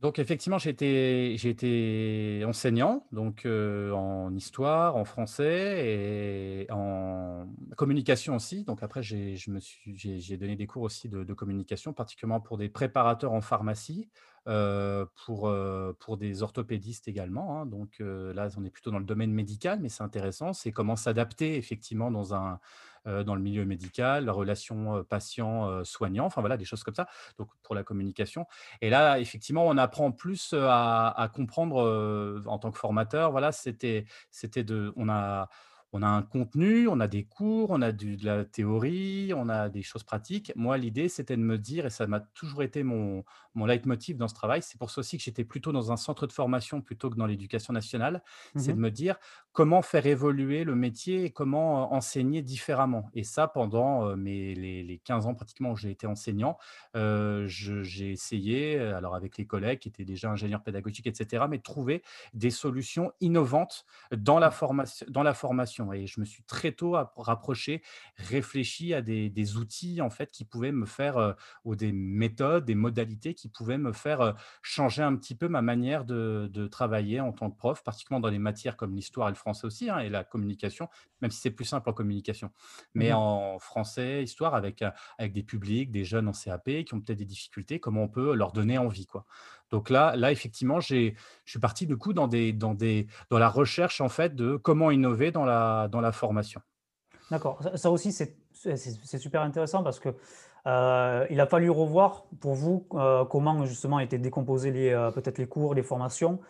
Donc 0.00 0.20
effectivement, 0.20 0.58
j'ai 0.58 0.70
été 0.70 2.44
enseignant, 2.46 3.04
donc 3.10 3.44
heu, 3.46 3.92
en 3.92 4.32
histoire, 4.32 4.94
en 4.94 5.04
français 5.04 6.64
et 6.64 6.70
en 6.70 7.48
communication 7.76 8.36
aussi. 8.36 8.62
Donc 8.62 8.84
après 8.84 9.02
j'ai 9.02 10.36
donné 10.36 10.54
des 10.54 10.66
cours 10.68 10.82
aussi 10.82 11.08
de 11.08 11.34
communication, 11.34 11.92
particulièrement 11.92 12.40
pour 12.40 12.58
des 12.58 12.68
préparateurs 12.68 13.32
en 13.32 13.40
pharmacie, 13.40 14.08
pour, 15.26 15.48
heu, 15.48 15.96
pour 15.98 16.16
des 16.16 16.42
orthopédistes 16.44 17.08
également, 17.08 17.58
hein. 17.60 17.66
Donc 17.66 17.96
là, 17.98 18.48
on 18.56 18.64
est 18.64 18.70
plutôt 18.70 18.92
dans 18.92 19.00
le 19.00 19.04
domaine 19.04 19.32
médical, 19.32 19.80
mais 19.80 19.88
c'est 19.88 20.04
intéressant. 20.04 20.52
C'est 20.52 20.70
comment 20.70 20.94
s'adapter 20.96 21.56
effectivement 21.56 22.12
dans 22.12 22.34
un, 22.34 22.60
dans 23.06 23.34
le 23.34 23.40
milieu 23.42 23.64
médical, 23.64 24.24
la 24.26 24.32
relation, 24.32 24.96
heu, 24.98 25.04
patient, 25.04 25.68
heu, 25.70 25.84
soignant, 25.84 26.26
enfin 26.26 26.40
voilà, 26.40 26.56
des 26.56 26.64
choses 26.64 26.82
comme 26.84 26.94
ça, 26.94 27.06
donc 27.38 27.48
pour 27.62 27.74
la 27.74 27.82
communication. 27.84 28.46
Et 28.80 28.90
là, 28.90 29.18
effectivement, 29.20 29.66
on 29.66 29.76
apprend 29.78 30.12
plus, 30.12 30.54
à 30.54 31.08
à 31.08 31.28
comprendre, 31.28 32.42
en 32.46 32.58
tant 32.58 32.70
que 32.70 32.78
formateur, 32.78 33.30
voilà, 33.30 33.52
c'était 33.52 34.04
c'était 34.30 34.64
de 34.64 34.92
on 34.96 35.08
a 35.08 35.48
on 35.92 36.02
a 36.02 36.06
un 36.08 36.22
contenu, 36.22 36.86
on 36.88 37.00
a 37.00 37.08
des 37.08 37.24
cours, 37.24 37.70
on 37.70 37.80
a 37.82 37.92
du 37.92 38.16
de 38.16 38.24
la 38.26 38.44
théorie, 38.44 39.32
on 39.34 39.48
a 39.48 39.68
des 39.68 39.82
choses 39.82 40.02
pratiques. 40.04 40.52
Moi, 40.56 40.76
l'idée, 40.78 41.08
c'était 41.08 41.36
de 41.36 41.42
me 41.42 41.58
dire 41.58 41.86
et 41.86 41.90
ça 41.90 42.06
m'a 42.06 42.20
toujours 42.20 42.62
été 42.62 42.82
mon 42.82 43.24
mon 43.54 43.66
leitmotiv 43.66 44.16
dans 44.16 44.28
ce 44.28 44.34
travail, 44.34 44.62
c'est 44.62 44.78
pour 44.78 44.90
ça 44.90 45.00
aussi 45.00 45.18
que 45.18 45.24
j'étais 45.24 45.44
plutôt 45.44 45.72
dans 45.72 45.90
un 45.90 45.96
centre 45.96 46.26
de 46.28 46.32
formation 46.32 46.80
plutôt 46.80 47.10
que 47.10 47.16
dans 47.16 47.26
l'éducation 47.26 47.72
nationale, 47.72 48.22
c'est 48.56 48.72
de 48.72 48.78
Mmh 48.78 48.80
me 48.80 48.90
dire: 48.90 49.16
«Comment 49.52 49.82
faire 49.82 50.06
évoluer 50.06 50.62
le 50.64 50.76
métier 50.76 51.24
et 51.24 51.30
comment, 51.30 51.92
enseigner 51.92 52.42
différemment?» 52.42 53.10
et 53.14 53.24
ça 53.24 53.48
pendant, 53.48 54.16
mes 54.16 54.54
les 54.54 54.82
les 54.84 54.98
15 54.98 55.26
ans 55.26 55.34
pratiquement 55.34 55.72
où 55.72 55.76
j'ai 55.76 55.90
été 55.90 56.06
enseignant, 56.06 56.56
j'ai 56.94 58.10
essayé, 58.12 58.78
alors 58.78 59.14
avec 59.14 59.36
les 59.38 59.46
collègues 59.46 59.80
qui 59.80 59.88
étaient 59.88 60.04
déjà 60.04 60.30
ingénieurs 60.30 60.62
pédagogiques 60.62 61.06
et 61.06 61.14
cetera, 61.14 61.48
mais 61.48 61.58
de 61.58 61.62
trouver 61.62 62.02
des 62.34 62.50
solutions 62.50 63.12
innovantes 63.20 63.84
dans 64.12 64.38
la 64.38 64.50
formation 64.50 65.06
dans 65.08 65.22
la 65.22 65.34
formation 65.34 65.77
et 65.92 66.06
je 66.06 66.20
me 66.20 66.24
suis 66.24 66.42
très 66.44 66.72
tôt 66.72 66.96
app 66.96 67.12
rapproché, 67.16 67.82
réfléchi 68.16 68.94
à 68.94 69.02
des 69.02 69.30
des 69.30 69.56
outils 69.56 70.00
en 70.00 70.10
fait 70.10 70.30
qui 70.30 70.44
pouvaient 70.44 70.72
me 70.72 70.86
faire, 70.86 71.36
ou 71.64 71.76
des 71.76 71.92
méthodes, 71.92 72.64
des 72.64 72.74
modalités 72.74 73.34
qui 73.34 73.48
pouvaient 73.48 73.78
me 73.78 73.92
faire, 73.92 74.34
changer 74.62 75.02
un 75.02 75.16
petit 75.16 75.34
peu 75.34 75.48
ma 75.48 75.62
manière 75.62 76.04
de 76.04 76.48
de 76.52 76.66
travailler 76.66 77.20
en 77.20 77.32
tant 77.32 77.50
que 77.50 77.56
prof, 77.56 77.82
particulièrement 77.84 78.20
dans 78.22 78.30
les 78.30 78.38
matières 78.38 78.76
comme 78.76 78.94
l'histoire 78.94 79.28
et 79.28 79.32
le 79.32 79.36
français 79.36 79.66
aussi, 79.66 79.90
hein 79.90 79.98
et 79.98 80.08
la 80.08 80.24
communication, 80.24 80.88
même 81.22 81.30
si 81.30 81.40
c'est 81.40 81.50
plus 81.50 81.64
simple 81.64 81.88
en 81.90 81.92
communication. 81.92 82.50
Mais 82.94 83.12
mh. 83.12 83.12
en 83.12 83.58
français, 83.58 84.22
histoire 84.22 84.54
avec, 84.54 84.82
avec 85.18 85.32
des 85.32 85.42
publics, 85.42 85.90
des 85.90 86.04
jeunes 86.04 86.28
en 86.28 86.32
CAP 86.32 86.84
qui 86.84 86.94
ont 86.94 87.00
peut-être 87.00 87.18
des 87.18 87.24
difficultés, 87.24 87.80
comment 87.80 88.02
on 88.04 88.08
peut 88.08 88.34
leur 88.34 88.52
donner 88.52 88.78
envie, 88.78 89.06
quoi. 89.06 89.26
Donc 89.70 89.90
là 89.90 90.16
là, 90.16 90.32
effectivement, 90.32 90.80
je 90.80 91.12
suis 91.44 91.58
parti 91.60 91.86
du 91.86 91.96
coup 91.96 92.12
dans 92.12 92.28
des 92.28 92.52
dans 92.52 92.74
des 92.74 93.06
dans 93.30 93.38
la 93.38 93.48
recherche, 93.48 94.00
en 94.00 94.08
fait, 94.08 94.34
de 94.34 94.56
comment 94.56 94.90
innover 94.90 95.30
dans 95.30 95.44
la 95.44 95.88
dans 95.88 96.00
la 96.00 96.12
formation. 96.12 96.60
D'accord, 97.30 97.60
ça 97.74 97.90
aussi 97.90 98.12
c'est 98.12 99.18
super 99.18 99.42
intéressant 99.42 99.82
parce 99.82 100.00
que, 100.00 100.08
heu, 100.08 101.26
il 101.30 101.40
a 101.40 101.46
fallu 101.46 101.68
revoir 101.70 102.24
pour 102.40 102.54
vous, 102.54 102.86
heu, 102.94 103.24
comment 103.30 103.64
justement 103.66 104.00
étaient 104.00 104.18
décomposés 104.18 104.92
heu, 104.92 105.10
peut-être 105.12 105.38
les 105.38 105.46
cours, 105.46 105.74
les 105.74 105.82
formations, 105.82 106.40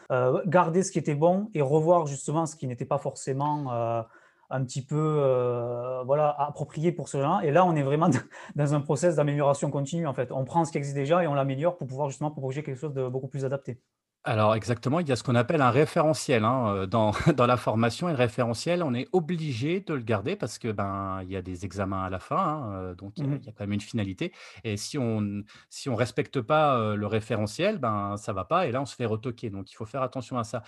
garder 0.46 0.82
ce 0.84 0.92
qui 0.92 0.98
était 0.98 1.16
bon 1.16 1.50
et 1.54 1.62
revoir 1.62 2.06
justement 2.06 2.46
ce 2.46 2.54
qui 2.56 2.66
n'était 2.68 2.84
pas 2.84 2.98
forcément, 2.98 4.04
un 4.50 4.64
petit 4.64 4.84
peu, 4.84 4.96
heu, 4.96 6.02
voilà, 6.06 6.30
approprié 6.38 6.92
pour 6.92 7.08
ce 7.08 7.20
gens 7.20 7.40
et 7.40 7.50
là 7.50 7.64
on 7.64 7.76
est 7.76 7.82
vraiment 7.82 8.08
dans 8.08 8.18
dans 8.56 8.74
un 8.74 8.80
process 8.80 9.16
d'amélioration 9.16 9.70
continue 9.70 10.06
en 10.06 10.14
fait. 10.14 10.32
On 10.32 10.44
prend 10.44 10.64
ce 10.64 10.72
qui 10.72 10.78
existe 10.78 10.96
déjà 10.96 11.22
et 11.24 11.26
on 11.26 11.34
l'améliore 11.34 11.76
pour 11.76 11.86
pouvoir 11.86 12.08
justement 12.08 12.30
proposer 12.30 12.62
quelque 12.62 12.78
chose 12.78 12.94
de 12.94 13.08
beaucoup 13.08 13.28
plus 13.28 13.44
adapté. 13.44 13.80
Alors 14.28 14.54
exactement, 14.56 15.00
il 15.00 15.08
y 15.08 15.12
a 15.12 15.16
ce 15.16 15.22
qu'on 15.22 15.34
appelle 15.36 15.62
un 15.62 15.70
référentiel, 15.70 16.44
hein, 16.44 16.74
heu, 16.82 16.86
dans 16.86 17.12
dans 17.34 17.46
la 17.46 17.56
formation. 17.56 18.08
Et 18.10 18.12
le 18.12 18.18
référentiel, 18.18 18.82
on 18.82 18.92
est 18.92 19.08
obligé 19.12 19.80
de 19.80 19.94
le 19.94 20.02
garder 20.02 20.36
parce 20.36 20.58
que, 20.58 20.70
ben, 20.70 21.20
il 21.22 21.30
y 21.30 21.36
a 21.36 21.40
des 21.40 21.64
examens 21.64 22.02
à 22.04 22.10
la 22.10 22.18
fin, 22.18 22.36
hein, 22.36 22.90
heu, 22.90 22.94
donc 22.94 23.14
il 23.22 23.26
y 23.26 23.30
a 23.30 23.30
Mmh 23.30 23.38
il 23.40 23.46
y 23.46 23.48
a 23.48 23.52
quand 23.52 23.64
même 23.64 23.72
une 23.72 23.80
finalité. 23.80 24.32
Et 24.64 24.76
si 24.76 24.98
on 24.98 25.42
si 25.70 25.88
on 25.88 25.94
respecte 25.94 26.42
pas, 26.42 26.78
heu, 26.78 26.96
le 26.96 27.06
référentiel, 27.06 27.78
ben, 27.78 28.16
ça 28.18 28.34
va 28.34 28.44
pas. 28.44 28.66
Et 28.66 28.72
là, 28.72 28.82
on 28.82 28.86
se 28.86 28.94
fait 28.96 29.06
retoquer. 29.06 29.48
Donc 29.50 29.70
il 29.72 29.74
faut 29.76 29.86
faire 29.86 30.02
attention 30.02 30.36
à 30.38 30.44
ça. 30.44 30.62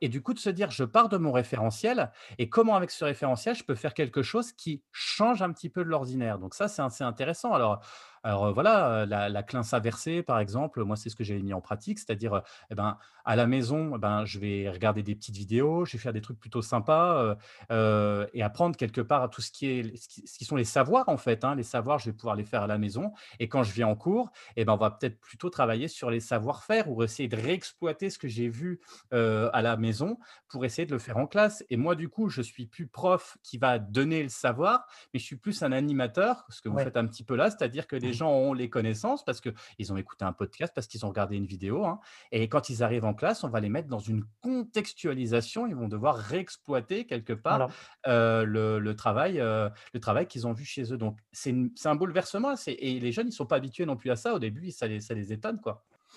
Et 0.00 0.08
du 0.08 0.22
coup, 0.22 0.34
de 0.34 0.38
se 0.38 0.50
dire: 0.50 0.70
«Je 0.70 0.84
pars 0.84 1.08
de 1.08 1.16
mon 1.16 1.32
référentiel 1.32 2.10
et 2.38 2.48
comment 2.48 2.74
avec 2.76 2.90
ce 2.90 3.04
référentiel, 3.04 3.54
je 3.54 3.64
peux 3.64 3.74
faire 3.74 3.94
quelque 3.94 4.22
chose 4.22 4.52
qui 4.52 4.82
change 4.92 5.42
un 5.42 5.52
petit 5.52 5.68
peu 5.70 5.84
de 5.84 5.88
l'ordinaire?» 5.88 6.38
donc 6.38 6.54
ça, 6.54 6.68
c'est 6.68 6.82
assez 6.82 7.04
intéressant. 7.04 7.52
Alors 7.52 7.80
alors, 8.24 8.52
voilà, 8.54 9.06
la 9.06 9.28
la 9.28 9.42
clince 9.42 9.72
inversée, 9.74 10.22
par 10.22 10.38
exemple, 10.40 10.82
moi, 10.84 10.96
c'est 10.96 11.10
ce 11.10 11.16
que 11.16 11.24
j'ai 11.24 11.40
mis 11.42 11.52
en 11.54 11.60
pratique, 11.60 11.98
c'est-à-dire, 12.00 12.42
et 12.70 12.74
ben, 12.74 12.98
à 13.24 13.36
la 13.36 13.46
maison, 13.46 13.96
ben, 13.98 14.24
je 14.24 14.38
vais 14.40 14.68
regarder 14.70 15.02
des 15.02 15.14
petites 15.14 15.36
vidéos, 15.36 15.84
je 15.84 15.92
vais 15.92 15.98
faire 15.98 16.12
des 16.12 16.20
trucs 16.22 16.38
plutôt 16.40 16.62
sympas, 16.62 17.36
et 17.70 18.42
apprendre 18.42 18.76
quelque 18.76 19.00
part 19.00 19.30
tout 19.30 19.42
ce 19.42 19.50
qui 19.50 19.66
est 19.66 19.96
ce 19.96 20.08
qui 20.08 20.26
ce 20.26 20.38
qui 20.38 20.44
sont 20.44 20.56
les 20.56 20.64
savoirs, 20.64 21.08
en 21.08 21.16
fait, 21.16 21.44
hein. 21.44 21.54
Les 21.54 21.62
savoirs, 21.62 21.98
je 21.98 22.06
vais 22.06 22.12
pouvoir 22.16 22.36
les 22.36 22.44
faire 22.44 22.62
à 22.62 22.66
la 22.66 22.78
maison 22.78 23.12
et 23.38 23.48
quand 23.48 23.62
je 23.62 23.72
viens 23.72 23.88
en 23.88 23.96
cours 23.96 24.30
et 24.56 24.64
ben, 24.64 24.72
on 24.74 24.76
va 24.76 24.90
peut-être 24.90 25.20
plutôt 25.20 25.50
travailler 25.50 25.88
sur 25.88 26.10
les 26.10 26.20
savoir-faire 26.20 26.90
ou 26.90 27.02
essayer 27.02 27.28
de 27.28 27.36
réexploiter 27.36 28.10
ce 28.10 28.18
que 28.18 28.28
j'ai 28.28 28.48
vu, 28.48 28.80
à 29.12 29.62
la 29.62 29.76
maison 29.76 30.18
pour 30.48 30.64
essayer 30.64 30.86
de 30.86 30.92
le 30.92 30.98
faire 30.98 31.16
en 31.16 31.26
classe 31.26 31.64
et 31.70 31.76
moi, 31.76 31.94
du 31.94 32.08
coup, 32.08 32.28
je 32.28 32.42
suis 32.42 32.66
plus 32.66 32.86
prof 32.86 33.36
qui 33.42 33.58
va 33.58 33.78
donner 33.78 34.22
le 34.22 34.28
savoir, 34.28 34.86
mais 35.12 35.20
je 35.20 35.24
suis 35.24 35.36
plus 35.36 35.62
un 35.62 35.72
animateur, 35.72 36.44
ce 36.50 36.60
que 36.60 36.68
vous 36.68 36.78
Ouais. 36.78 36.84
faites 36.84 36.96
un 36.96 37.06
petit 37.06 37.24
peu 37.24 37.36
là, 37.36 37.50
c'est-à-dire 37.50 37.86
que 37.86 37.96
les 37.96 38.12
gens 38.14 38.30
ont 38.30 38.52
les 38.52 38.70
connaissances 38.70 39.24
parce 39.24 39.40
qu'ils 39.40 39.92
ont 39.92 39.96
écouté 39.96 40.24
un 40.24 40.32
podcast, 40.32 40.72
parce 40.74 40.86
qu'ils 40.86 41.04
ont 41.04 41.08
regardé 41.08 41.36
une 41.36 41.46
vidéo, 41.46 41.84
hein 41.84 42.00
et 42.32 42.48
quand 42.48 42.70
ils 42.70 42.82
arrivent 42.82 43.04
en 43.04 43.14
classe, 43.14 43.44
on 43.44 43.48
va 43.48 43.60
les 43.60 43.68
mettre 43.68 43.88
dans 43.88 43.98
une 43.98 44.24
contextualisation. 44.42 45.66
Ils 45.66 45.76
vont 45.76 45.88
devoir 45.88 46.16
réexploiter 46.16 47.06
quelque 47.06 47.32
part, 47.32 47.68
Voilà, 48.06 48.40
heu, 48.40 48.44
le 48.44 48.78
le 48.78 48.96
travail, 48.96 49.34
le 49.38 50.00
travail 50.00 50.26
qu'ils 50.26 50.46
ont 50.46 50.52
vu 50.52 50.64
chez 50.64 50.92
eux. 50.92 50.96
Donc 50.96 51.18
c'est 51.32 51.54
un 51.84 51.94
bouleversement, 51.94 52.54
et 52.66 53.00
les 53.00 53.12
jeunes, 53.12 53.28
ils 53.28 53.32
sont 53.32 53.46
pas 53.46 53.56
habitués 53.56 53.86
non 53.86 53.96
plus 53.96 54.10
à 54.10 54.16
ça. 54.16 54.34
Au 54.34 54.38
début, 54.38 54.70
ça 54.70 54.86
les 54.86 55.00
ça 55.00 55.14
les 55.14 55.32
étonne, 55.32 55.60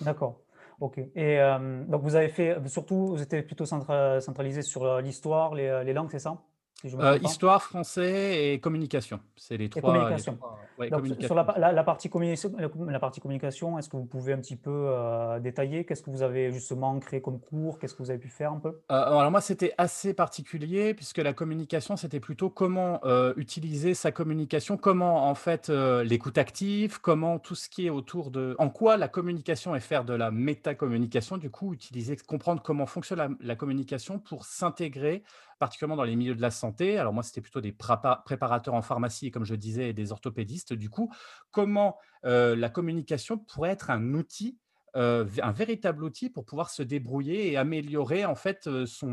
d'accord. 0.00 0.40
OK 0.80 0.98
et 0.98 1.32
hem, 1.32 1.86
donc 1.88 2.02
vous 2.02 2.14
avez 2.14 2.28
fait 2.28 2.56
surtout 2.68 3.08
vous 3.08 3.22
étiez 3.22 3.42
plutôt 3.42 3.66
centra 3.66 4.20
centralisé 4.20 4.62
sur, 4.62 5.00
l'histoire, 5.00 5.54
les, 5.54 5.82
les 5.84 5.92
langues, 5.92 6.10
c'est 6.10 6.20
ça? 6.20 6.40
Si 6.84 6.90
pas? 6.96 7.16
histoire, 7.16 7.62
français 7.62 8.52
et 8.52 8.60
communication. 8.60 9.18
C'est 9.36 9.56
les 9.56 9.64
Et 9.64 9.68
3 9.70 9.92
les 9.92 9.98
communication. 9.98 10.36
3 10.36 10.58
ouais, 10.78 10.90
Donc 10.90 11.06
sur 11.20 11.34
la 11.34 11.44
communication. 11.44 11.44
pa 11.44 11.58
la 11.58 11.72
la 11.72 11.84
partie 11.84 12.08
communication 12.08 12.52
la 12.56 12.92
la 12.92 13.00
partie 13.00 13.20
communication, 13.20 13.78
est-ce 13.78 13.88
que 13.88 13.96
vous 13.96 14.04
pouvez 14.04 14.32
un 14.32 14.38
petit 14.38 14.54
peu, 14.56 14.70
heu, 14.70 15.40
détailler? 15.40 15.84
Qu'est-ce 15.84 16.02
que 16.02 16.10
vous 16.10 16.22
avez 16.22 16.52
justement 16.52 16.98
créé 17.00 17.20
comme 17.20 17.40
cours? 17.40 17.78
Qu'est-ce 17.78 17.94
que 17.94 18.02
vous 18.02 18.10
avez 18.10 18.20
pu 18.20 18.28
faire 18.28 18.52
un 18.52 18.60
peu? 18.60 18.68
Heu, 18.68 18.94
alors 18.94 19.28
moi, 19.30 19.40
c'était 19.40 19.74
assez 19.76 20.14
particulier 20.14 20.94
puisque 20.94 21.18
la 21.18 21.32
communication, 21.32 21.96
c'était 21.96 22.20
plutôt 22.20 22.48
comment, 22.48 23.00
utiliser 23.36 23.94
sa 23.94 24.12
communication, 24.12 24.76
comment 24.76 25.28
en 25.28 25.34
fait, 25.34 25.68
l'écoute 25.68 26.38
active, 26.38 27.00
comment 27.00 27.40
tout 27.40 27.56
ce 27.56 27.68
qui 27.68 27.86
est 27.86 27.90
autour 27.90 28.30
de 28.30 28.54
en 28.58 28.70
quoi 28.70 28.96
la 28.96 29.08
communication 29.08 29.74
et 29.74 29.80
faire 29.80 30.04
de 30.04 30.14
la 30.14 30.30
métacommunication, 30.30 31.38
du 31.38 31.50
coup, 31.50 31.74
utiliser 31.74 32.16
comprendre 32.16 32.62
comment 32.62 32.86
fonctionne 32.86 33.18
la 33.18 33.28
la 33.40 33.56
communication 33.56 34.18
pour 34.18 34.44
s'intégrer, 34.44 35.22
particulièrement 35.58 35.96
dans 35.96 36.04
les 36.04 36.16
milieux 36.16 36.34
de 36.34 36.42
la 36.42 36.50
santé. 36.50 36.98
Alors 36.98 37.12
moi, 37.12 37.22
c'était 37.22 37.40
plutôt 37.40 37.60
des 37.60 37.72
préparateurs 37.72 38.74
en 38.74 38.82
pharmacie, 38.82 39.30
comme 39.30 39.44
je 39.44 39.54
disais 39.54 39.90
et 39.90 39.92
des 39.92 40.12
orthopédistes. 40.12 40.72
Du 40.72 40.90
coup, 40.90 41.12
comment, 41.50 41.98
heu, 42.26 42.54
la 42.54 42.70
communication 42.70 43.38
pourrait 43.38 43.70
être 43.70 43.90
un 43.90 44.14
outil 44.14 44.58
heu, 44.96 45.22
v 45.22 45.42
un 45.42 45.52
véritable 45.52 46.02
outil 46.02 46.30
pour 46.30 46.46
pouvoir 46.46 46.70
se 46.70 46.82
débrouiller 46.82 47.52
et 47.52 47.56
améliorer 47.58 48.24
en 48.24 48.34
fait, 48.34 48.66
s 48.66 49.04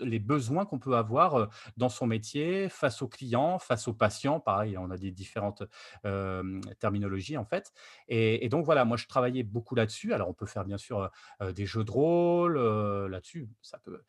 les 0.00 0.20
besoins 0.20 0.64
qu'on 0.64 0.78
peut 0.78 0.94
avoir, 0.96 1.48
dans 1.76 1.88
son 1.88 2.06
métier, 2.06 2.68
face 2.68 3.02
aux 3.02 3.08
clients, 3.08 3.58
face 3.58 3.88
aux 3.88 3.94
patients? 3.94 4.38
Pareil, 4.40 4.78
on 4.78 4.90
a 4.90 4.96
des 4.96 5.10
différentes, 5.10 5.64
terminologies 6.78 7.36
en 7.36 7.44
fait 7.44 7.72
et 8.08 8.48
donc 8.48 8.64
voilà, 8.64 8.84
moi 8.84 8.96
je 8.96 9.06
travaillais 9.06 9.42
beaucoup 9.42 9.74
là-dessus. 9.74 10.12
Alors 10.14 10.28
on 10.28 10.34
peut 10.34 10.46
faire 10.46 10.64
bien 10.64 10.78
sûr, 10.78 11.10
des 11.54 11.66
jeux 11.66 11.84
de 11.84 11.90
rôle, 11.90 12.58
là-dessus, 13.10 13.48
ça 13.62 13.78
peut 13.78 14.02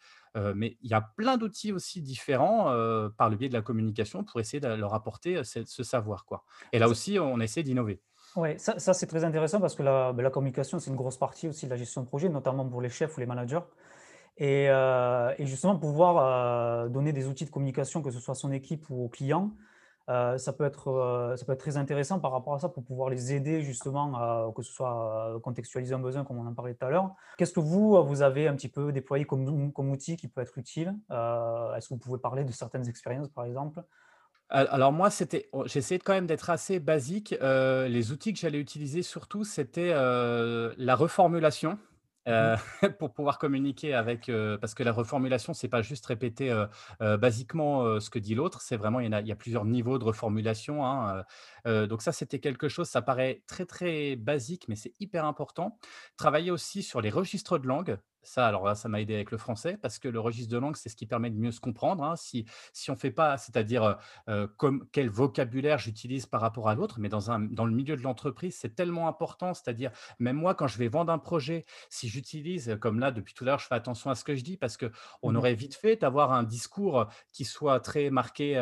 mais 0.56 0.78
il 0.82 0.90
y 0.90 0.94
a 0.94 1.02
plein 1.02 1.38
d'outils 1.38 1.72
aussi 1.72 2.02
différents, 2.02 2.72
heu, 2.74 3.12
par 3.18 3.30
le 3.30 3.38
biais 3.38 3.50
de 3.50 3.54
la 3.54 3.62
communication 3.62 4.24
pour 4.24 4.40
essayer 4.40 4.60
de 4.60 4.68
leur 4.68 4.94
apporter, 4.94 5.38
heu, 5.38 5.44
ce 5.44 5.64
ce 5.66 5.84
savoir 5.84 6.26
quoi 6.26 6.44
et 6.74 6.80
là 6.80 6.88
aussi 6.90 7.18
on 7.20 7.40
essaie 7.40 7.64
d'innover. 7.64 8.02
Ouais, 8.36 8.58
ça 8.58 8.80
ça 8.80 8.94
c'est 8.94 9.08
très 9.08 9.24
intéressant 9.24 9.62
parce 9.62 9.76
que 9.76 9.84
la, 9.84 10.12
bah, 10.12 10.22
la 10.22 10.30
communication, 10.30 10.78
c'est 10.80 10.90
une 10.90 10.98
grosse 10.98 11.18
partie 11.18 11.48
aussi 11.48 11.66
de 11.68 11.70
la 11.72 11.78
gestion 11.78 12.02
de 12.02 12.08
projet, 12.08 12.28
notamment 12.28 12.68
pour 12.68 12.82
les 12.82 12.90
chefs 12.90 13.16
ou 13.16 13.22
les 13.22 13.26
managers 13.26 13.62
et 14.38 15.46
justement 15.46 15.78
pouvoir, 15.80 16.90
donner 16.90 17.14
des 17.14 17.28
outils 17.28 17.46
de 17.46 17.52
communication, 17.52 18.02
que 18.02 18.12
ce 18.12 18.20
soit 18.20 18.34
à 18.34 18.36
son 18.36 18.52
équipe 18.52 18.90
ou 18.90 19.06
aux 19.06 19.10
clients, 19.10 19.56
heu, 20.10 20.38
ça 20.38 20.54
peut 20.54 20.66
être, 20.66 20.90
heu, 20.90 21.38
ça 21.38 21.46
peut 21.46 21.54
être 21.54 21.60
très 21.60 21.78
intéressant 21.78 22.20
par 22.20 22.32
rapport 22.32 22.54
à 22.56 22.60
ça 22.60 22.70
pour 22.70 22.84
pouvoir 22.84 23.10
les 23.10 23.34
aider 23.34 23.62
justement 23.62 24.16
à 24.16 24.52
que 24.56 24.62
ce 24.64 24.72
soit, 24.72 25.34
heu, 25.36 25.40
contextualiser 25.40 25.94
un 25.96 26.00
besoin 26.00 26.24
comme 26.24 26.38
on 26.38 26.46
en 26.48 26.54
parlait 26.54 26.76
tout 26.76 26.86
à 26.86 26.90
l'heure. 26.90 27.16
Qu'est-ce 27.38 27.54
que 27.54 27.60
vous, 27.60 28.02
vous 28.04 28.22
avez 28.22 28.48
un 28.48 28.56
petit 28.56 28.70
peu 28.70 28.92
déployé 28.92 29.26
comme 29.26 29.90
outil 29.92 30.18
qui 30.18 30.28
peut 30.28 30.42
être 30.42 30.58
utile? 30.58 30.96
Est-ce 31.10 31.90
que 31.90 31.94
vous 31.94 32.00
pouvez 32.00 32.20
parler 32.20 32.44
de 32.44 32.52
certaines 32.52 32.88
expériences 32.88 33.30
par 33.30 33.46
exemple? 33.46 33.84
Al 34.50 34.68
alors 34.70 34.92
moi, 34.92 35.10
de 35.98 36.04
quand 36.04 36.14
même 36.14 36.28
d'être 36.28 36.50
assez 36.52 36.80
basique, 36.80 37.36
les 37.42 38.12
outils 38.12 38.34
que 38.34 38.40
j'allais 38.40 38.60
utiliser 38.60 39.02
surtout, 39.02 39.44
c'était, 39.44 39.92
la 39.94 40.96
reformulation. 40.96 41.80
Mmh 42.38 42.52
heu, 42.52 42.56
pour 43.00 43.14
pouvoir 43.14 43.38
communiquer 43.40 43.94
avec, 43.94 44.30
heu, 44.30 44.58
parce 44.60 44.74
que 44.74 44.84
la 44.84 44.92
reformulation, 44.92 45.54
c'est 45.54 45.68
pas 45.70 45.82
juste 45.82 46.06
répéter, 46.06 46.52
heu, 46.52 47.18
basiquement, 47.18 48.00
ce 48.00 48.10
que 48.10 48.20
dit 48.20 48.36
l'autre, 48.36 48.62
c'est 48.62 48.78
vraiment 48.78 49.00
il 49.00 49.10
y 49.12 49.14
a 49.14 49.22
il 49.22 49.36
plusieurs 49.36 49.66
niveaux 49.66 49.98
de 50.00 50.04
reformulation, 50.06 50.86
hein, 50.86 51.24
donc 51.66 52.02
ça, 52.02 52.12
c'était 52.12 52.40
quelque 52.40 52.68
chose, 52.70 52.88
ça 52.90 53.02
paraît 53.02 53.44
très, 53.48 53.66
très 53.66 54.16
basique, 54.16 54.66
mais 54.68 54.76
c'est 54.76 54.94
hyper 55.00 55.26
important. 55.26 55.80
Travailler 56.18 56.52
aussi 56.52 56.84
sur 56.84 57.02
les 57.02 57.10
registres 57.10 57.58
de 57.60 57.68
langue, 57.68 57.98
ça, 58.28 58.48
alors 58.48 58.66
là, 58.66 58.76
ça 58.76 58.90
m'a 58.90 59.02
aidé 59.02 59.14
avec 59.16 59.32
le 59.32 59.38
français 59.38 59.78
parce 59.82 60.00
que 60.00 60.08
le 60.08 60.20
registre 60.20 60.52
de 60.52 60.58
langue, 60.58 60.76
c'est 60.76 60.90
ce 60.90 60.96
qui 60.96 61.06
permet 61.06 61.30
de 61.30 61.38
mieux 61.38 61.52
se 61.52 61.60
comprendre, 61.60 62.04
hein. 62.04 62.16
Si 62.16 62.46
si 62.74 62.92
on 62.92 62.96
fait 62.96 63.12
pas 63.12 63.38
c'est-à-dire, 63.38 63.98
heu, 64.30 64.48
comme 64.58 64.88
quel 64.92 65.10
vocabulaire 65.10 65.78
j'utilise 65.80 66.26
par 66.26 66.42
rapport 66.42 66.70
à 66.70 66.76
l'autre, 66.76 67.00
mais 67.00 67.10
dans 67.10 67.32
un 67.32 67.40
dans 67.40 67.66
le 67.66 67.74
milieu 67.74 67.96
de 67.96 68.02
l'entreprise, 68.02 68.58
c'est 68.60 68.76
tellement 68.76 69.08
important, 69.08 69.54
c'est-à-dire 69.54 69.92
même 70.20 70.36
moi, 70.38 70.56
quand 70.56 70.68
je 70.68 70.78
vais 70.78 70.88
vendre 70.88 71.12
un 71.12 71.20
projet, 71.20 71.66
si 71.90 72.08
j'utilise, 72.10 72.70
heu, 72.70 72.78
comme 72.78 73.00
là, 73.00 73.12
depuis 73.12 73.34
tout 73.34 73.44
à 73.44 73.48
l'heure, 73.48 73.60
je 73.60 73.68
fais 73.68 73.76
attention 73.76 74.10
à 74.10 74.16
ce 74.16 74.24
que 74.24 74.36
je 74.36 74.44
dis 74.44 74.58
parce 74.58 74.78
qu'on 74.78 75.36
Mmh 75.36 75.36
aurait 75.36 75.56
vite 75.56 75.76
fait 75.76 75.96
d'avoir 75.98 76.32
un 76.34 76.44
discours, 76.44 77.08
qui 77.32 77.46
soit 77.46 77.80
très 77.80 78.10
marqué, 78.10 78.56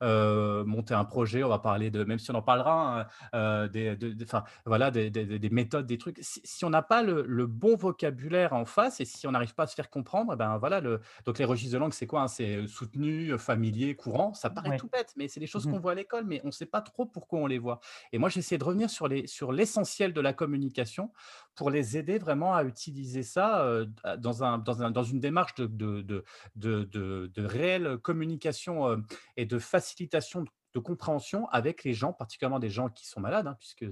monter 0.00 0.94
un 0.94 1.04
projet, 1.04 1.42
on 1.44 1.48
va 1.48 1.58
parler 1.58 1.90
de 1.90 2.04
même 2.04 2.18
si 2.18 2.30
on 2.30 2.34
en 2.34 2.42
parlera, 2.42 3.06
hein, 3.32 3.68
des 3.68 3.96
de 3.96 4.12
de 4.12 4.24
voilà, 4.66 4.90
des 4.90 5.10
des 5.10 5.24
des 5.26 5.38
des 5.38 5.50
méthodes, 5.50 5.86
des 5.86 5.98
trucs. 5.98 6.18
Si 6.20 6.40
si 6.44 6.64
on 6.64 6.70
n'a 6.70 6.82
pas 6.82 7.02
le 7.02 7.24
le 7.26 7.46
bon 7.46 7.76
vocabulaire 7.76 8.52
en 8.52 8.64
face 8.64 9.00
et 9.00 9.04
si 9.08 9.26
on 9.26 9.32
n'arrive 9.32 9.54
pas 9.54 9.64
à 9.64 9.66
se 9.66 9.74
faire 9.74 9.90
comprendre, 9.90 10.32
eh 10.34 10.36
ben, 10.36 10.58
voilà, 10.58 10.80
le 10.80 11.00
donc 11.26 11.38
les 11.40 11.44
registres 11.46 11.74
de 11.74 11.78
langue, 11.78 11.92
c'est 11.94 12.06
quoi, 12.06 12.22
hein? 12.22 12.28
C'est, 12.28 12.56
heu, 12.56 12.66
soutenu, 12.68 13.32
heu, 13.32 13.38
familier, 13.38 13.96
courant. 13.96 14.34
Ça 14.34 14.50
paraît 14.50 14.72
Ouais. 14.72 14.78
tout 14.78 14.88
bête, 14.88 15.14
mais 15.16 15.28
c'est 15.28 15.40
des 15.40 15.46
choses 15.48 15.66
Mmh 15.66 15.66
qu'on 15.66 15.80
voit 15.80 15.92
à 15.92 15.94
l'école, 15.96 16.24
mais 16.26 16.40
on 16.44 16.48
ne 16.48 16.52
sait 16.52 16.66
pas 16.66 16.82
trop 16.82 17.06
pourquoi 17.06 17.40
on 17.40 17.46
les 17.46 17.58
voit 17.58 17.80
et 18.12 18.18
moi, 18.18 18.28
j'essaie 18.28 18.58
de 18.58 18.64
revenir 18.64 18.90
sur 18.90 19.08
les 19.08 19.26
sur 19.26 19.52
l'essentiel 19.52 20.12
de 20.12 20.20
la 20.20 20.32
communication 20.32 21.12
pour 21.56 21.70
les 21.70 21.96
aider 21.96 22.18
vraiment 22.18 22.54
à 22.54 22.64
utiliser 22.64 23.22
ça, 23.22 23.64
heu, 23.66 23.86
d 23.86 23.94
dans 24.18 24.44
un 24.44 24.58
dans 24.58 24.82
un 24.82 24.90
dans 24.90 25.02
une 25.04 25.20
démarche 25.20 25.54
de 25.56 25.66
de 25.66 26.02
de 26.02 26.24
de 26.56 26.84
de 26.84 27.30
de 27.34 27.44
réelle 27.44 27.98
communication, 27.98 29.02
et 29.36 29.46
de 29.46 29.58
facilitation 29.58 30.42
de 30.42 30.50
de 30.74 30.78
compréhension 30.80 31.48
avec 31.48 31.84
les 31.84 31.94
gens, 31.94 32.12
particulièrement 32.12 32.58
des 32.58 32.70
gens 32.70 32.88
qui 32.88 33.06
sont 33.06 33.20
malades, 33.20 33.46
hein, 33.46 33.56
puisque 33.58 33.86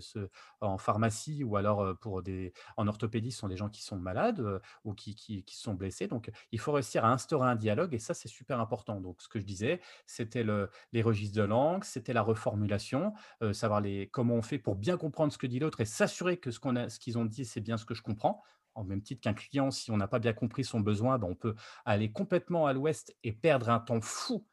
en 0.61 0.79
pharmacie 0.79 1.45
ou 1.45 1.57
alors, 1.57 1.97
pour 1.99 2.23
des 2.23 2.53
en 2.77 2.87
orthopédie, 2.87 3.33
ce 3.33 3.39
sont 3.39 3.49
des 3.49 3.57
gens 3.57 3.69
qui 3.69 3.83
sont 3.83 3.97
malades, 3.97 4.43
ou 4.85 4.95
qui 4.95 5.45
sont 5.49 5.75
blessés. 5.75 6.07
Donc, 6.07 6.31
il 6.53 6.61
faut 6.61 6.73
réussir 6.73 7.05
à 7.05 7.13
instaurer 7.13 7.49
un 7.49 7.57
dialogue 7.57 7.95
et 7.95 7.99
ça, 7.99 8.15
c'est 8.15 8.29
super 8.29 8.61
important. 8.61 9.01
Donc, 9.01 9.23
ce 9.23 9.29
que 9.29 9.41
je 9.41 9.45
disais, 9.45 9.81
c'était 10.07 10.43
le 10.43 10.71
les 10.93 11.03
registres 11.03 11.37
de 11.37 11.43
langue, 11.43 11.85
c'était 11.85 12.13
la 12.13 12.23
reformulation, 12.23 13.13
savoir 13.53 13.81
les 13.81 14.09
comment 14.09 14.35
on 14.35 14.43
fait 14.43 14.59
pour 14.59 14.77
bien 14.77 14.97
comprendre 14.97 15.33
ce 15.33 15.39
que 15.39 15.47
dit 15.47 15.59
l'autre 15.59 15.81
et 15.81 15.85
s'assurer 15.85 16.37
que 16.39 16.51
ce 16.51 16.61
qu'on 16.61 16.77
a 16.77 16.89
ce 16.89 16.99
qu'ils 16.99 17.19
ont 17.19 17.25
dit, 17.25 17.45
c'est 17.45 17.61
bien 17.61 17.77
ce 17.77 17.85
que 17.85 17.95
je 17.95 18.03
comprends. 18.03 18.43
En 18.75 18.85
même 18.85 19.03
titre 19.03 19.23
qu'un 19.23 19.33
client, 19.33 19.71
si 19.71 19.91
on 19.91 19.97
n'a 19.97 20.09
pas 20.09 20.19
bien 20.19 20.35
compris 20.35 20.63
son 20.63 20.81
besoin, 20.81 21.19
ben, 21.19 21.29
on 21.29 21.35
peut 21.35 21.55
aller 21.87 22.13
complètement 22.13 22.67
à 22.67 22.75
l'ouest 22.75 23.17
et 23.25 23.33
perdre 23.33 23.71
un 23.71 23.81
temps 23.81 24.03
fou 24.03 24.47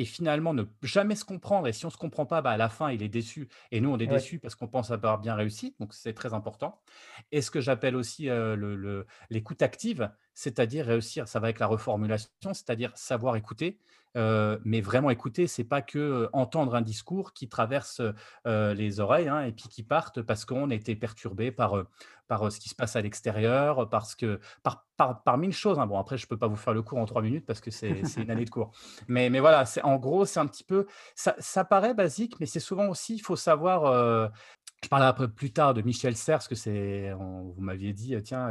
et 0.00 0.04
finalement 0.04 0.54
ne 0.54 0.64
jamais 0.82 1.16
se 1.16 1.24
comprendre 1.24 1.66
et 1.68 1.72
si 1.72 1.84
on 1.84 1.88
ne 1.88 1.92
se 1.92 1.98
comprend 1.98 2.26
pas, 2.26 2.42
bah, 2.42 2.50
à 2.52 2.56
la 2.56 2.68
fin, 2.68 2.90
il 2.90 3.02
est 3.02 3.08
déçu 3.08 3.48
et 3.70 3.80
nous, 3.80 3.90
on 3.90 3.98
est 3.98 4.06
ouais. 4.06 4.28
déçus 4.28 4.38
parce 4.40 4.54
qu'on 4.54 4.68
pense 4.68 4.90
avoir 4.90 5.18
bien 5.18 5.34
réussi, 5.34 5.76
donc 5.80 5.94
c'est 5.94 6.14
très 6.14 6.34
important 6.34 6.80
et 7.32 7.42
ce 7.42 7.50
que 7.50 7.60
j'appelle 7.60 7.96
aussi, 7.96 8.28
heu, 8.28 8.54
le 8.56 8.76
le 8.76 9.06
l'écoute 9.30 9.62
active, 9.62 10.10
c'est-à-dire 10.38 10.86
réussir 10.86 11.26
ça 11.28 11.40
va 11.40 11.46
avec 11.48 11.58
la 11.58 11.66
reformulation, 11.66 12.30
c'est-à-dire 12.52 12.92
savoir 12.96 13.34
écouter, 13.36 13.78
heu, 14.16 14.60
mais 14.64 14.80
vraiment 14.80 15.10
écouter, 15.10 15.46
c'est 15.48 15.64
pas 15.64 15.82
que, 15.82 15.98
heu, 15.98 16.28
entendre 16.32 16.74
un 16.76 16.80
discours 16.82 17.32
qui 17.32 17.48
traverse, 17.48 18.00
heu 18.46 18.72
les 18.74 19.00
oreilles, 19.00 19.28
hein 19.28 19.42
et 19.42 19.52
puis 19.52 19.68
qui 19.68 19.82
partent 19.82 20.22
parce 20.22 20.44
qu'on 20.44 20.70
a 20.70 20.74
été 20.74 20.94
perturbé 20.96 21.50
par, 21.52 21.74
par, 22.28 22.52
ce 22.52 22.60
qui 22.60 22.68
se 22.68 22.74
passe 22.76 22.94
à 22.96 23.00
l'extérieur, 23.02 23.88
parce 23.90 24.14
que 24.14 24.38
par 24.62 24.86
par 24.96 25.22
par 25.24 25.38
1000 25.38 25.52
choses, 25.52 25.78
hein. 25.78 25.86
Bon 25.86 25.98
après 25.98 26.18
je 26.18 26.26
peux 26.28 26.36
pas 26.38 26.48
vous 26.48 26.56
faire 26.56 26.74
le 26.74 26.82
cours 26.82 26.98
en 26.98 27.06
3 27.06 27.22
minutes 27.22 27.46
parce 27.46 27.60
que 27.60 27.70
c'est 27.70 28.02
une 28.16 28.30
année 28.30 28.44
de 28.44 28.50
cours. 28.50 28.70
Mais 29.08 29.30
mais 29.30 29.40
voilà, 29.40 29.64
en 29.84 29.96
gros, 29.98 30.24
c'est 30.26 30.40
un 30.40 30.46
petit 30.46 30.64
peu 30.64 30.86
ça 31.16 31.64
paraît 31.64 31.94
basique, 31.94 32.38
mais 32.40 32.46
c'est 32.46 32.60
souvent 32.60 32.88
aussi, 32.88 33.14
il 33.16 33.20
faut 33.20 33.36
savoir, 33.36 34.30
je 34.84 34.88
parlerai 34.88 35.08
un 35.08 35.12
peu 35.12 35.28
plus 35.28 35.52
tard 35.52 35.74
de 35.74 35.82
Michel 35.82 36.16
Serres, 36.16 36.36
parce 36.38 36.48
que 36.48 36.54
c'est 36.54 37.12
vous 37.12 37.54
m'aviez 37.58 37.92
dit, 37.92 38.14
heu: 38.14 38.22
«Tiens, 38.22 38.48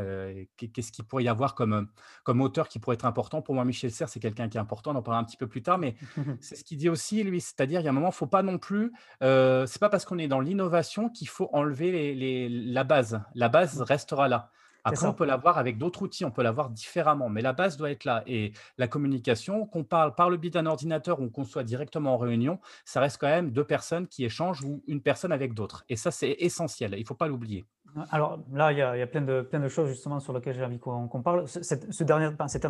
qu'est 0.57 0.69
qu'est-ce 0.69 0.91
qu'il 0.91 1.05
pourrait 1.05 1.23
y 1.23 1.29
avoir 1.29 1.55
comme, 1.55 1.73
heu, 1.73 1.87
comme 2.23 2.41
auteur 2.41 2.67
qui 2.67 2.79
pourrait 2.79 2.95
être 2.95 3.05
important?» 3.05 3.41
pour 3.41 3.55
moi, 3.55 3.65
Michel 3.65 3.91
Serres, 3.91 4.09
c'est 4.09 4.19
quelqu'un 4.19 4.49
qui 4.49 4.57
est 4.57 4.59
important, 4.61 4.91
on 4.91 4.95
en 4.95 5.01
parlera 5.03 5.21
un 5.21 5.25
petit 5.25 5.37
peu 5.37 5.47
plus 5.47 5.63
tard, 5.63 5.77
mais 5.77 5.95
c'est 6.39 6.55
ce 6.55 6.63
qu'il 6.63 6.77
dit 6.77 6.89
aussi 6.89 7.23
lui, 7.23 7.41
c'est-à-dire 7.41 7.79
il 7.81 7.83
y 7.83 7.87
a 7.87 7.91
un 7.91 7.93
moment, 7.93 8.09
il 8.09 8.13
faut 8.13 8.27
pas 8.27 8.43
non 8.43 8.57
plus, 8.57 8.91
heu, 9.23 9.65
c'est 9.67 9.79
pas 9.79 9.89
parce 9.89 10.05
qu'on 10.05 10.17
est 10.19 10.27
dans 10.27 10.39
l'innovation 10.41 11.09
qu'il 11.09 11.29
faut 11.29 11.49
enlever 11.53 11.91
les 11.91 12.15
les 12.15 12.49
la 12.49 12.83
base. 12.83 13.21
La 13.35 13.49
base 13.49 13.81
restera 13.81 14.27
là. 14.27 14.51
Après, 14.87 15.07
on 15.07 15.13
peut 15.13 15.25
l'avoir 15.25 15.57
avec 15.57 15.77
d'autres 15.77 16.01
outils, 16.03 16.23
on 16.25 16.31
peut 16.31 16.43
l'avoir 16.43 16.69
différemment, 16.69 17.29
mais 17.29 17.41
la 17.41 17.53
base 17.53 17.77
doit 17.77 17.91
être 17.91 18.05
là 18.05 18.23
et 18.25 18.53
la 18.77 18.87
communication, 18.87 19.65
qu'on 19.65 19.83
parle 19.83 20.15
par 20.15 20.29
le 20.29 20.37
biais 20.37 20.49
d'un 20.51 20.65
ordinateur 20.65 21.19
ou 21.21 21.29
qu'on 21.29 21.43
soit 21.43 21.63
directement 21.63 22.13
en 22.13 22.17
réunion, 22.17 22.59
ça 22.85 23.01
reste 23.01 23.17
quand 23.19 23.27
même 23.27 23.51
2 23.51 23.65
personnes 23.65 24.07
qui 24.07 24.23
échangent 24.25 24.63
ou 24.63 24.83
une 24.87 25.01
personne 25.01 25.31
avec 25.31 25.53
d'autres 25.53 25.83
et 25.89 25.95
ça, 25.97 26.11
c'est 26.11 26.35
essentiel, 26.39 26.93
il 26.95 27.01
ne 27.01 27.05
faut 27.05 27.15
pas 27.15 27.27
l'oublier. 27.27 27.67
Alors 28.11 28.43
là, 28.51 28.71
il 28.73 28.77
y 28.77 28.81
a 28.81 28.95
il 28.97 28.99
y 28.99 29.01
a 29.01 29.07
plein 29.07 29.21
de 29.21 29.41
plein 29.41 29.59
de 29.59 29.67
choses 29.69 29.87
justement 29.89 30.19
sur 30.19 30.33
lesquelles 30.33 30.55
j'ai 30.55 30.63
envie 30.63 30.77
qu'on 30.79 31.07
parle. 31.23 31.47
Ce 31.47 31.63
cette 31.63 31.91
ce 31.93 32.03
dernier 32.03 32.27
enfin, 32.27 32.47
cette 32.47 32.65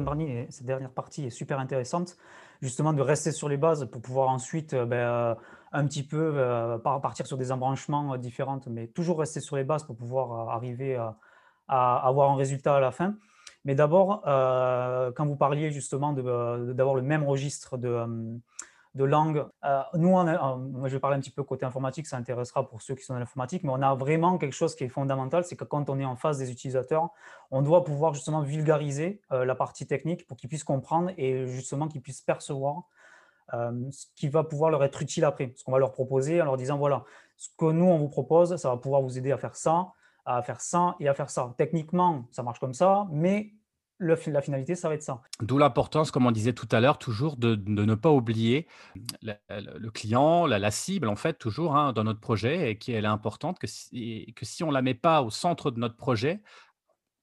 dernière 0.65 0.91
partie 0.93 1.25
est 1.25 1.29
super 1.31 1.59
intéressante, 1.59 2.17
justement 2.61 2.93
de 2.93 3.01
rester 3.01 3.31
sur 3.31 3.49
les 3.49 3.57
bases 3.57 3.89
pour 3.89 4.01
pouvoir 4.01 4.29
ensuite, 4.29 4.73
heu, 4.73 4.85
beh, 4.85 4.95
heu, 4.95 5.35
un 5.71 5.85
petit 5.87 6.03
peu, 6.03 6.33
par 6.83 7.01
partir 7.01 7.25
sur 7.27 7.37
des 7.37 7.51
embranchements, 7.51 8.13
heu, 8.13 8.17
différentes, 8.19 8.67
mais 8.67 8.87
toujours 8.87 9.19
rester 9.19 9.39
sur 9.41 9.55
les 9.57 9.63
bases 9.63 9.83
pour 9.85 9.95
pouvoir, 9.97 10.49
arriver 10.49 10.95
à 10.95 11.17
à 11.67 11.97
avoir 12.07 12.31
un 12.31 12.35
résultat 12.35 12.75
à 12.75 12.79
la 12.79 12.91
fin. 12.91 13.15
Mais 13.65 13.75
d'abord, 13.75 14.23
heu, 14.27 15.11
quand 15.15 15.25
vous 15.25 15.35
parliez 15.35 15.71
justement 15.71 16.15
heu, 16.17 16.73
d'avoir 16.73 16.95
le 16.95 17.01
même 17.01 17.23
registre 17.23 17.77
de, 17.77 17.93
hem, 17.93 18.39
de 18.97 19.03
langue. 19.05 19.45
Euh, 19.63 19.81
nous, 19.93 20.17
euh, 20.17 20.87
je 20.87 20.93
vais 20.93 20.99
parler 20.99 21.15
un 21.15 21.19
petit 21.21 21.31
peu 21.31 21.43
côté 21.43 21.65
informatique, 21.65 22.07
ça 22.07 22.17
intéressera 22.17 22.67
pour 22.67 22.81
ceux 22.81 22.95
qui 22.95 23.03
sont 23.03 23.13
dans 23.13 23.19
l'informatique, 23.19 23.63
mais 23.63 23.71
on 23.71 23.81
a 23.81 23.95
vraiment 23.95 24.37
quelque 24.37 24.53
chose 24.53 24.75
qui 24.75 24.83
est 24.83 24.89
fondamental, 24.89 25.45
c'est 25.45 25.55
que 25.55 25.63
quand 25.63 25.89
on 25.89 25.99
est 25.99 26.05
en 26.05 26.17
face 26.17 26.37
des 26.39 26.51
utilisateurs, 26.51 27.09
on 27.51 27.61
doit 27.61 27.83
pouvoir 27.85 28.13
justement 28.13 28.41
vulgariser 28.41 29.21
euh, 29.31 29.45
la 29.45 29.55
partie 29.55 29.85
technique 29.85 30.27
pour 30.27 30.35
qu'ils 30.35 30.49
puissent 30.49 30.65
comprendre 30.65 31.11
et 31.17 31.47
justement 31.47 31.87
qu'ils 31.87 32.01
puissent 32.01 32.21
percevoir 32.21 32.83
euh, 33.53 33.71
ce 33.91 34.07
qui 34.15 34.27
va 34.27 34.43
pouvoir 34.43 34.71
leur 34.71 34.83
être 34.83 35.01
utile 35.01 35.23
après. 35.23 35.53
Ce 35.55 35.63
qu'on 35.63 35.71
va 35.71 35.79
leur 35.79 35.93
proposer 35.93 36.41
en 36.41 36.45
leur 36.45 36.57
disant, 36.57 36.77
voilà, 36.77 37.05
ce 37.37 37.49
que 37.57 37.65
nous, 37.65 37.85
on 37.85 37.97
vous 37.97 38.09
propose, 38.09 38.57
ça 38.57 38.69
va 38.69 38.77
pouvoir 38.77 39.01
vous 39.01 39.17
aider 39.17 39.31
à 39.31 39.37
faire 39.37 39.55
ça, 39.55 39.93
à 40.27 40.43
faire 40.43 40.61
ça 40.61 40.95
et 40.99 41.07
à 41.07 41.13
faire 41.13 41.29
ça. 41.29 41.55
Techniquement, 41.57 42.27
ça 42.31 42.43
marche 42.43 42.59
comme 42.59 42.73
ça, 42.73 43.07
mais 43.11 43.53
la 43.99 44.41
finalité, 44.41 44.75
ça 44.75 44.89
va 44.89 44.95
être 44.95 45.01
ça. 45.01 45.21
D'où 45.41 45.57
l'importance, 45.57 46.11
comme 46.11 46.27
on 46.27 46.31
disait 46.31 46.53
tout 46.53 46.67
à 46.71 46.79
l'heure, 46.79 46.99
toujours 46.99 47.35
de 47.35 47.55
ne 47.65 47.95
pas 47.95 48.11
oublier 48.11 48.67
le 49.23 49.89
client, 49.89 50.45
la 50.45 50.71
cible, 50.71 51.07
en 51.07 51.15
fait, 51.15 51.33
toujours, 51.39 51.75
hein, 51.75 51.93
dans 51.93 52.03
notre 52.03 52.19
projet 52.19 52.71
et 52.71 52.77
qu'elle 52.77 53.05
est 53.05 53.07
importante, 53.07 53.57
que 53.57 53.67
si 53.67 54.33
que 54.35 54.45
si 54.45 54.63
on 54.63 54.69
la 54.69 54.81
met 54.81 54.93
pas 54.93 55.23
au 55.23 55.31
centre 55.31 55.71
de 55.71 55.79
notre 55.79 55.95
projet, 55.95 56.41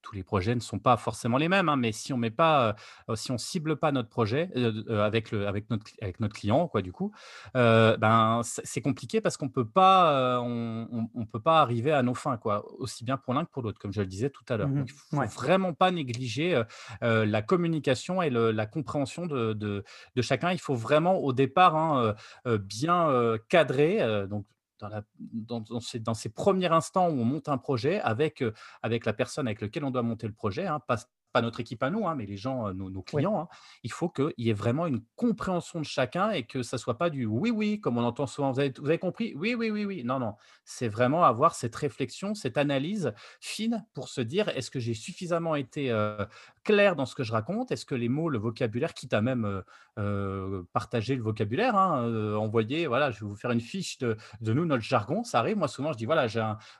tous 0.05 0.15
les 0.15 0.23
projets 0.23 0.55
ne 0.55 0.61
sont 0.61 0.79
pas 0.79 0.97
forcément 0.97 1.39
les 1.39 1.49
mêmes, 1.49 1.69
hein, 1.69 1.77
mais 1.77 1.93
si 1.93 2.13
on 2.13 2.17
met 2.17 2.31
pas, 2.31 2.77
heu, 3.11 3.17
si 3.17 3.33
on 3.33 3.39
cible 3.39 3.77
pas 3.79 3.91
notre 3.93 4.09
projet, 4.11 4.51
avec 4.89 5.31
le 5.33 5.47
avec 5.49 5.71
notre 5.71 5.87
avec 6.03 6.21
notre 6.21 6.35
client 6.35 6.69
quoi 6.69 6.83
du 6.83 6.93
coup, 6.93 7.13
ben, 7.55 8.41
c'est 8.45 8.81
compliqué 8.83 9.21
parce 9.21 9.37
qu'on 9.37 9.49
peut 9.49 9.69
pas, 9.69 10.41
on 10.41 10.89
on 10.93 11.09
on 11.15 11.27
peut 11.27 11.41
pas 11.41 11.61
arriver 11.61 11.93
à 11.93 12.03
nos 12.03 12.15
fins 12.15 12.37
quoi, 12.37 12.65
aussi 12.79 13.05
bien 13.05 13.17
pour 13.17 13.35
l'un 13.35 13.45
que 13.45 13.51
pour 13.51 13.63
l'autre, 13.63 13.79
comme 13.81 13.93
je 13.93 14.01
le 14.01 14.07
disais 14.07 14.31
tout 14.31 14.45
à 14.49 14.57
l'heure. 14.57 14.71
Mhm. 14.71 14.87
il 14.87 14.93
faut 14.93 15.21
Ouais, 15.21 15.31
vraiment 15.41 15.73
pas 15.75 15.91
négliger, 15.91 16.63
la 17.01 17.43
communication 17.43 18.23
et 18.23 18.31
le 18.31 18.51
la 18.53 18.67
compréhension 18.67 19.27
de 19.27 19.53
de 19.55 19.85
de 20.17 20.23
chacun. 20.23 20.53
Il 20.53 20.61
faut 20.61 20.75
vraiment 20.75 21.17
au 21.19 21.33
départ, 21.33 21.77
hein, 21.77 22.15
bien, 22.61 23.37
cadrer, 23.49 24.27
donc 24.29 24.47
dans 24.79 24.89
la 24.89 25.03
dans 25.19 25.61
dans 25.61 25.81
ces 25.81 26.01
dans 26.01 26.15
ces 26.15 26.31
premiers 26.31 26.67
instants 26.73 27.09
où 27.09 27.21
on 27.21 27.25
monte 27.25 27.49
un 27.49 27.59
projet 27.59 28.01
avec, 28.01 28.43
heu, 28.43 28.53
avec 28.83 29.07
la 29.07 29.13
personne 29.13 29.47
avec 29.47 29.61
laquelle 29.61 29.85
on 29.85 29.91
doit 29.91 30.03
monter 30.03 30.27
le 30.27 30.35
projet, 30.35 30.67
hein, 30.67 30.81
pas 30.81 30.97
pas 31.33 31.43
notre 31.43 31.59
équipe 31.59 31.83
à 31.83 31.91
nous, 31.91 32.07
hein, 32.07 32.15
mais 32.15 32.27
les 32.27 32.37
gens, 32.37 32.69
heu, 32.69 32.73
nos 32.73 33.03
clients, 33.03 33.41
hein. 33.41 33.49
Il 33.83 33.91
faut 33.91 34.09
qu'il 34.09 34.33
y 34.39 34.51
ait 34.51 34.53
vraiment 34.53 34.87
une 34.87 35.01
compréhension 35.17 35.81
de 35.81 35.85
chacun 35.85 36.31
et 36.31 36.45
que 36.47 36.63
ça 36.63 36.79
soit 36.79 36.97
pas 36.97 37.11
du 37.11 37.27
«oui, 37.27 37.51
oui», 37.51 37.81
comme 37.81 37.99
on 37.99 38.05
entend 38.05 38.27
souvent: 38.29 38.53
«Vous 38.53 38.61
avez 38.61 38.73
vous 38.79 38.87
avez 38.87 38.99
compris? 38.99 39.35
Oui, 39.37 39.55
oui, 39.57 39.71
oui, 39.71 39.85
oui». 39.85 40.05
Non, 40.05 40.21
non, 40.21 40.35
c'est 40.65 40.89
vraiment 40.89 41.25
avoir 41.25 41.55
cette 41.57 41.75
réflexion, 41.75 42.35
cette 42.35 42.57
analyse 42.57 43.13
fine 43.41 43.85
pour 43.95 44.09
se 44.09 44.21
dire: 44.21 44.49
«Est-ce 44.51 44.71
que 44.71 44.79
j'ai 44.81 44.95
suffisamment 44.95 45.57
été, 45.57 45.91
heu, 45.91 46.19
clair 46.65 46.97
dans 46.97 47.07
ce 47.07 47.15
que 47.15 47.23
je 47.25 47.33
raconte? 47.33 47.71
Est-ce 47.73 47.87
que 47.87 47.95
les 47.95 48.09
mots, 48.09 48.29
le 48.29 48.39
vocabulaire» 48.39 48.95
quitte 48.95 49.15
à 49.15 49.21
même, 49.23 49.45
heu 49.47 49.65
heu, 49.99 50.67
partager 50.73 51.15
le 51.17 51.23
vocabulaire, 51.23 51.77
hein, 51.77 52.07
heu, 52.09 52.37
envoyer 52.39 52.87
voilà, 52.89 53.11
je 53.13 53.21
vais 53.21 53.27
vous 53.27 53.37
faire 53.37 53.51
une 53.53 53.61
fiche 53.61 53.99
de 53.99 54.17
de 54.41 54.53
nous, 54.53 54.65
notre 54.67 54.83
jargon, 54.83 55.23
ça 55.25 55.39
arrive. 55.41 55.57
Moi, 55.57 55.69
souvent, 55.69 55.93
je 55.93 55.99
dis: 55.99 56.07
«Voilà, 56.07 56.27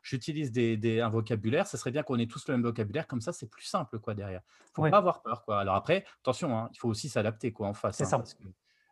j'utilise 0.03 0.53
des 0.53 0.77
des 0.77 1.01
un 1.01 1.09
vocabulaire, 1.11 1.67
ça 1.67 1.79
serait 1.79 1.91
bien 1.93 2.03
qu'on 2.03 2.19
ait 2.19 2.27
tous 2.27 2.47
le 2.49 2.55
même 2.55 2.63
vocabulaire, 2.63 3.07
comme 3.07 3.21
ça, 3.21 3.33
c'est 3.33 3.49
plus 3.51 3.65
simple, 3.65 3.99
quoi, 4.01 4.15
derrière». 4.15 4.43
Faut 4.73 4.83
Ouais, 4.83 4.95
pas 4.95 4.99
avoir 4.99 5.23
peur, 5.23 5.45
quoi. 5.45 5.61
Alors 5.61 5.77
après, 5.77 6.05
attention, 6.21 6.57
hein, 6.59 6.69
il 6.73 6.79
faut 6.79 6.89
aussi 6.89 7.09
s'adapter, 7.09 7.53
quoi, 7.53 7.69
en 7.69 7.75
face, 7.75 8.01
c'est 8.01 8.05
hein, 8.05 8.13
ça. 8.17 8.19
parce 8.19 8.35
que 8.35 8.45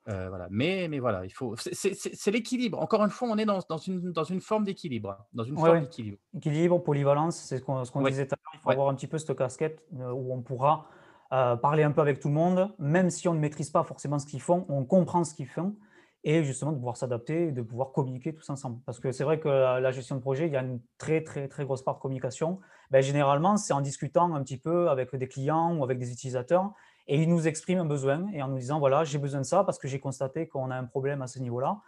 Voilà, 0.07 0.49
mais 0.51 0.89
mais 0.89 0.99
voilà, 0.99 1.25
il 1.25 1.31
faut 1.33 1.55
c'est 1.57 2.31
l'équilibre. 2.31 2.81
Encore 2.81 3.05
une 3.05 3.11
fois, 3.11 3.29
on 3.31 3.39
est 3.39 3.45
dans 3.45 3.61
dans 3.69 3.77
une 3.79 4.13
dans 4.13 4.25
une 4.25 4.41
forme 4.41 4.65
d'équilibre, 4.65 5.27
dans 5.33 5.45
une 5.45 5.57
Ouais, 5.57 5.63
forme 5.65 5.81
ouais. 5.81 5.83
d'équilibre. 5.83 6.19
Équilibre, 6.37 6.79
polyvalence, 6.83 7.37
c'est 7.37 7.59
ce 7.59 7.63
qu'on 7.65 7.85
ce 7.85 7.93
disait 8.03 8.27
tout 8.27 8.35
à 8.35 8.39
l'heure. 8.39 8.53
Il 8.55 8.61
faut 8.61 8.71
avoir 8.71 8.89
un 8.89 8.95
petit 8.95 9.07
peu 9.07 9.19
cette 9.19 9.37
casquette, 9.37 9.83
heu, 9.95 10.13
où 10.13 10.33
on 10.33 10.43
pourra, 10.43 10.89
heu, 11.33 11.57
parler 11.61 11.83
un 11.83 11.93
peu 11.93 12.01
avec 12.01 12.21
tout 12.21 12.29
le 12.29 12.35
monde, 12.35 12.75
même 12.79 13.11
si 13.11 13.29
on 13.29 13.35
ne 13.35 13.41
maîtrise 13.41 13.71
pas 13.71 13.85
forcément 13.85 14.19
ce 14.19 14.27
qu'ils 14.27 14.41
font, 14.43 14.67
on 14.69 14.85
comprend 14.87 15.25
ce 15.25 15.35
qu'ils 15.35 15.49
font 15.49 15.77
et 16.25 16.45
justement 16.45 16.73
de 16.73 16.77
pouvoir 16.77 16.97
s'adapter 16.97 17.49
et 17.49 17.53
de 17.53 17.63
pouvoir 17.63 17.93
communiquer 17.93 18.35
tous 18.35 18.49
ensemble. 18.51 18.81
Parce 18.87 19.01
que 19.01 19.13
c'est 19.13 19.25
vrai 19.25 19.41
que 19.41 19.49
la 19.49 19.91
gestion 19.91 20.17
de 20.17 20.21
projet, 20.21 20.47
il 20.47 20.53
y 20.53 20.57
a 20.57 20.63
une 20.63 20.81
très, 20.99 21.23
très, 21.25 21.49
très 21.49 21.65
grosse 21.65 21.83
part 21.83 21.97
de 21.97 22.01
communication. 22.01 22.61
Beh, 22.91 23.03
généralement, 23.03 23.57
c'est 23.57 23.73
en 23.75 23.81
discutant 23.81 24.33
un 24.35 24.43
petit 24.45 24.59
peu 24.59 24.89
avec 24.89 25.15
des 25.17 25.29
clients 25.29 25.77
ou 25.77 25.85
avec 25.85 25.99
des 25.99 26.13
utilisateurs 26.13 26.73
et 27.07 27.21
ils 27.21 27.29
nous 27.29 27.47
expriment 27.49 27.81
un 27.81 27.85
besoin 27.87 28.29
et 28.33 28.43
en 28.43 28.49
nous 28.49 28.59
disant: 28.59 28.79
«Voilà, 28.79 29.05
j'ai 29.05 29.19
besoin 29.19 29.41
de 29.41 29.47
ça 29.47 29.65
parce 29.65 29.79
que 29.79 29.89
j'ai 29.89 30.01
constaté 30.01 30.49
qu'on 30.49 30.71
a 30.71 30.77
un 30.77 30.85
problème 30.85 31.23
à 31.23 31.27
ce 31.27 31.39
niveau-là» 31.39 31.81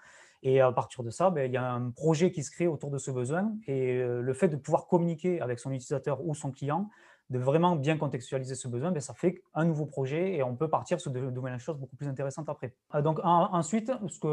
Et 0.43 0.61
à 0.61 0.71
partir 0.73 1.03
de 1.03 1.11
ça, 1.11 1.31
beh, 1.31 1.47
il 1.47 1.53
y 1.53 1.57
a 1.57 1.73
un 1.73 1.91
projet 1.91 2.31
qui 2.31 2.43
se 2.43 2.51
crée 2.51 2.67
autour 2.67 2.91
de 2.91 2.99
ce 2.99 3.11
besoin 3.11 3.53
et 3.67 3.95
heu, 3.97 4.21
le 4.21 4.35
fait 4.35 4.49
de 4.49 4.57
pouvoir 4.57 4.87
communiquer 4.87 5.41
avec 5.41 5.59
son 5.59 5.71
utilisateur 5.73 6.21
ou 6.27 6.35
son 6.35 6.53
client, 6.53 6.91
de 7.31 7.39
vraiment 7.39 7.77
bien 7.77 7.97
contextualiser 7.97 8.55
ce 8.55 8.69
besoin, 8.69 8.91
beh, 8.93 9.01
ça 9.01 9.15
fait 9.15 9.37
un 9.55 9.65
nouveau 9.65 9.87
projet 9.87 10.35
et 10.35 10.43
on 10.43 10.55
peut 10.57 10.69
partir 10.69 11.01
sur 11.01 11.11
de 11.11 11.19
nouvelles 11.31 11.59
choses 11.59 11.79
beaucoup 11.79 11.97
plus 11.97 12.09
intéressantes 12.09 12.51
après. 12.51 12.75
Heu, 12.95 13.01
donc 13.03 13.21
en 13.25 13.55
ensuite, 13.55 13.91
ce 14.09 14.19
que, 14.21 14.27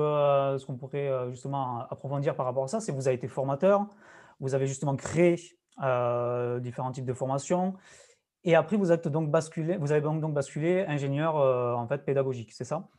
heu, 0.56 0.58
ce 0.58 0.66
qu'on 0.66 0.76
pourrait, 0.76 1.10
justement 1.30 1.80
approfondir 1.90 2.36
par 2.36 2.46
rapport 2.46 2.66
à 2.66 2.68
ça, 2.68 2.82
c'est 2.82 2.92
vous 2.92 3.08
avez 3.08 3.16
été 3.16 3.30
formateur, 3.30 3.88
vous 4.42 4.54
avez 4.54 4.68
justement 4.68 4.96
créé, 4.98 5.36
différents 6.62 6.92
types 6.92 7.06
de 7.06 7.14
formations 7.14 7.76
et 8.44 8.56
après 8.56 8.78
vous 8.78 8.92
êtes 8.92 9.08
donc 9.08 9.32
basculé 9.32 9.78
vous 9.78 9.92
avez 9.92 10.02
donc 10.02 10.22
donc 10.22 10.34
basculé 10.34 10.86
ingénieur, 10.88 11.38
heu, 11.38 11.74
en 11.76 11.88
fait 11.88 12.06
pédagogique, 12.06 12.52
c'est 12.54 12.66
ça? 12.66 12.90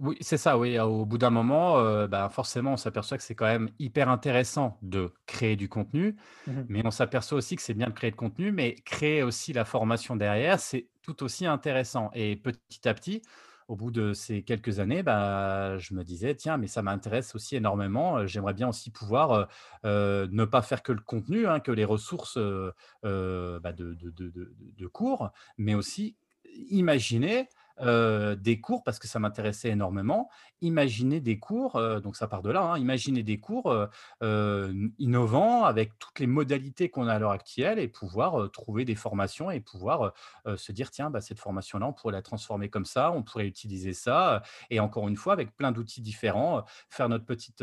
Oui, 0.00 0.16
c'est 0.20 0.36
ça, 0.36 0.58
oui, 0.58 0.78
au 0.78 1.04
bout 1.06 1.18
d'un 1.18 1.30
moment, 1.30 1.80
heu, 1.80 2.06
bah, 2.06 2.28
forcément, 2.30 2.74
on 2.74 2.76
s'aperçoit 2.76 3.16
que 3.18 3.24
c'est 3.24 3.34
quand 3.34 3.46
même 3.46 3.68
hyper 3.80 4.08
intéressant 4.08 4.78
de 4.82 5.12
créer 5.26 5.56
du 5.56 5.68
contenu, 5.68 6.16
Mmh 6.46 6.58
mh. 6.60 6.68
mais 6.68 6.82
on 6.86 6.92
s'aperçoit 6.92 7.38
aussi 7.38 7.56
que 7.56 7.62
c'est 7.62 7.74
bien 7.74 7.88
de 7.88 7.92
créer 7.92 8.10
le 8.10 8.16
contenu, 8.16 8.52
mais 8.52 8.76
créer 8.76 9.22
aussi 9.24 9.52
la 9.52 9.64
formation 9.64 10.14
derrière, 10.14 10.60
c'est 10.60 10.90
tout 11.02 11.24
aussi 11.24 11.46
intéressant 11.46 12.10
et 12.14 12.36
petit 12.36 12.88
à 12.88 12.94
petit, 12.94 13.22
au 13.68 13.76
bout 13.76 13.90
de 13.90 14.12
ces 14.14 14.42
quelques 14.42 14.80
années, 14.80 15.02
bah, 15.02 15.78
je 15.78 15.94
me 15.94 16.02
disais: 16.04 16.34
«Tiens, 16.34 16.56
mais 16.56 16.66
ça 16.66 16.82
m'intéresse 16.82 17.34
aussi 17.34 17.56
énormément, 17.56 18.26
j'aimerais 18.26 18.54
bien 18.54 18.68
aussi 18.68 18.90
pouvoir, 18.90 19.48
ne 19.84 20.44
pas 20.46 20.62
faire 20.62 20.82
que 20.82 20.92
le 20.92 21.00
contenu, 21.00 21.46
hein, 21.46 21.60
que 21.60 21.70
les 21.72 21.84
ressources, 21.84 22.38
bah, 23.02 23.72
de 23.72 24.86
cours, 24.86 25.30
mais 25.58 25.74
aussi 25.74 26.16
imaginer, 26.70 27.48
heu, 27.82 28.36
des 28.36 28.60
cours 28.60 28.82
parce 28.84 28.98
que 28.98 29.06
ça 29.08 29.18
m'intéressait 29.18 29.70
énormément. 29.70 30.28
Imaginer 30.60 31.20
des 31.20 31.38
cours, 31.38 31.76
heu, 31.78 32.00
donc 32.00 32.16
ça 32.16 32.28
part 32.28 32.42
de 32.42 32.50
là, 32.50 32.62
hein, 32.62 32.78
imaginer 32.78 33.22
des 33.22 33.38
cours, 33.40 33.72
heu, 33.72 33.88
innovants 34.98 35.64
avec 35.64 35.98
toutes 35.98 36.18
les 36.20 36.26
modalités 36.26 36.88
qu'on 36.90 37.06
a 37.08 37.14
à 37.14 37.18
l'heure 37.18 37.30
actuelle 37.32 37.78
et 37.78 37.88
pouvoir, 37.88 38.50
trouver 38.50 38.84
des 38.84 38.94
formations 38.94 39.50
et 39.50 39.60
pouvoir, 39.60 40.12
se 40.56 40.72
dire: 40.72 40.90
«Tiens, 40.90 41.10
bah, 41.10 41.20
cette 41.20 41.38
formation-là, 41.40 41.86
on 41.86 41.92
pourrait 41.92 42.12
la 42.12 42.22
transformer 42.22 42.68
comme 42.70 42.84
ça, 42.84 43.10
on 43.12 43.22
pourrait 43.22 43.46
utiliser 43.46 43.92
ça», 43.92 44.42
et 44.70 44.80
encore 44.80 45.08
une 45.08 45.16
fois 45.16 45.32
avec 45.32 45.56
plein 45.56 45.72
d'outils 45.72 46.00
différents, 46.02 46.64
faire 46.90 47.08
notre 47.08 47.24
petite, 47.26 47.62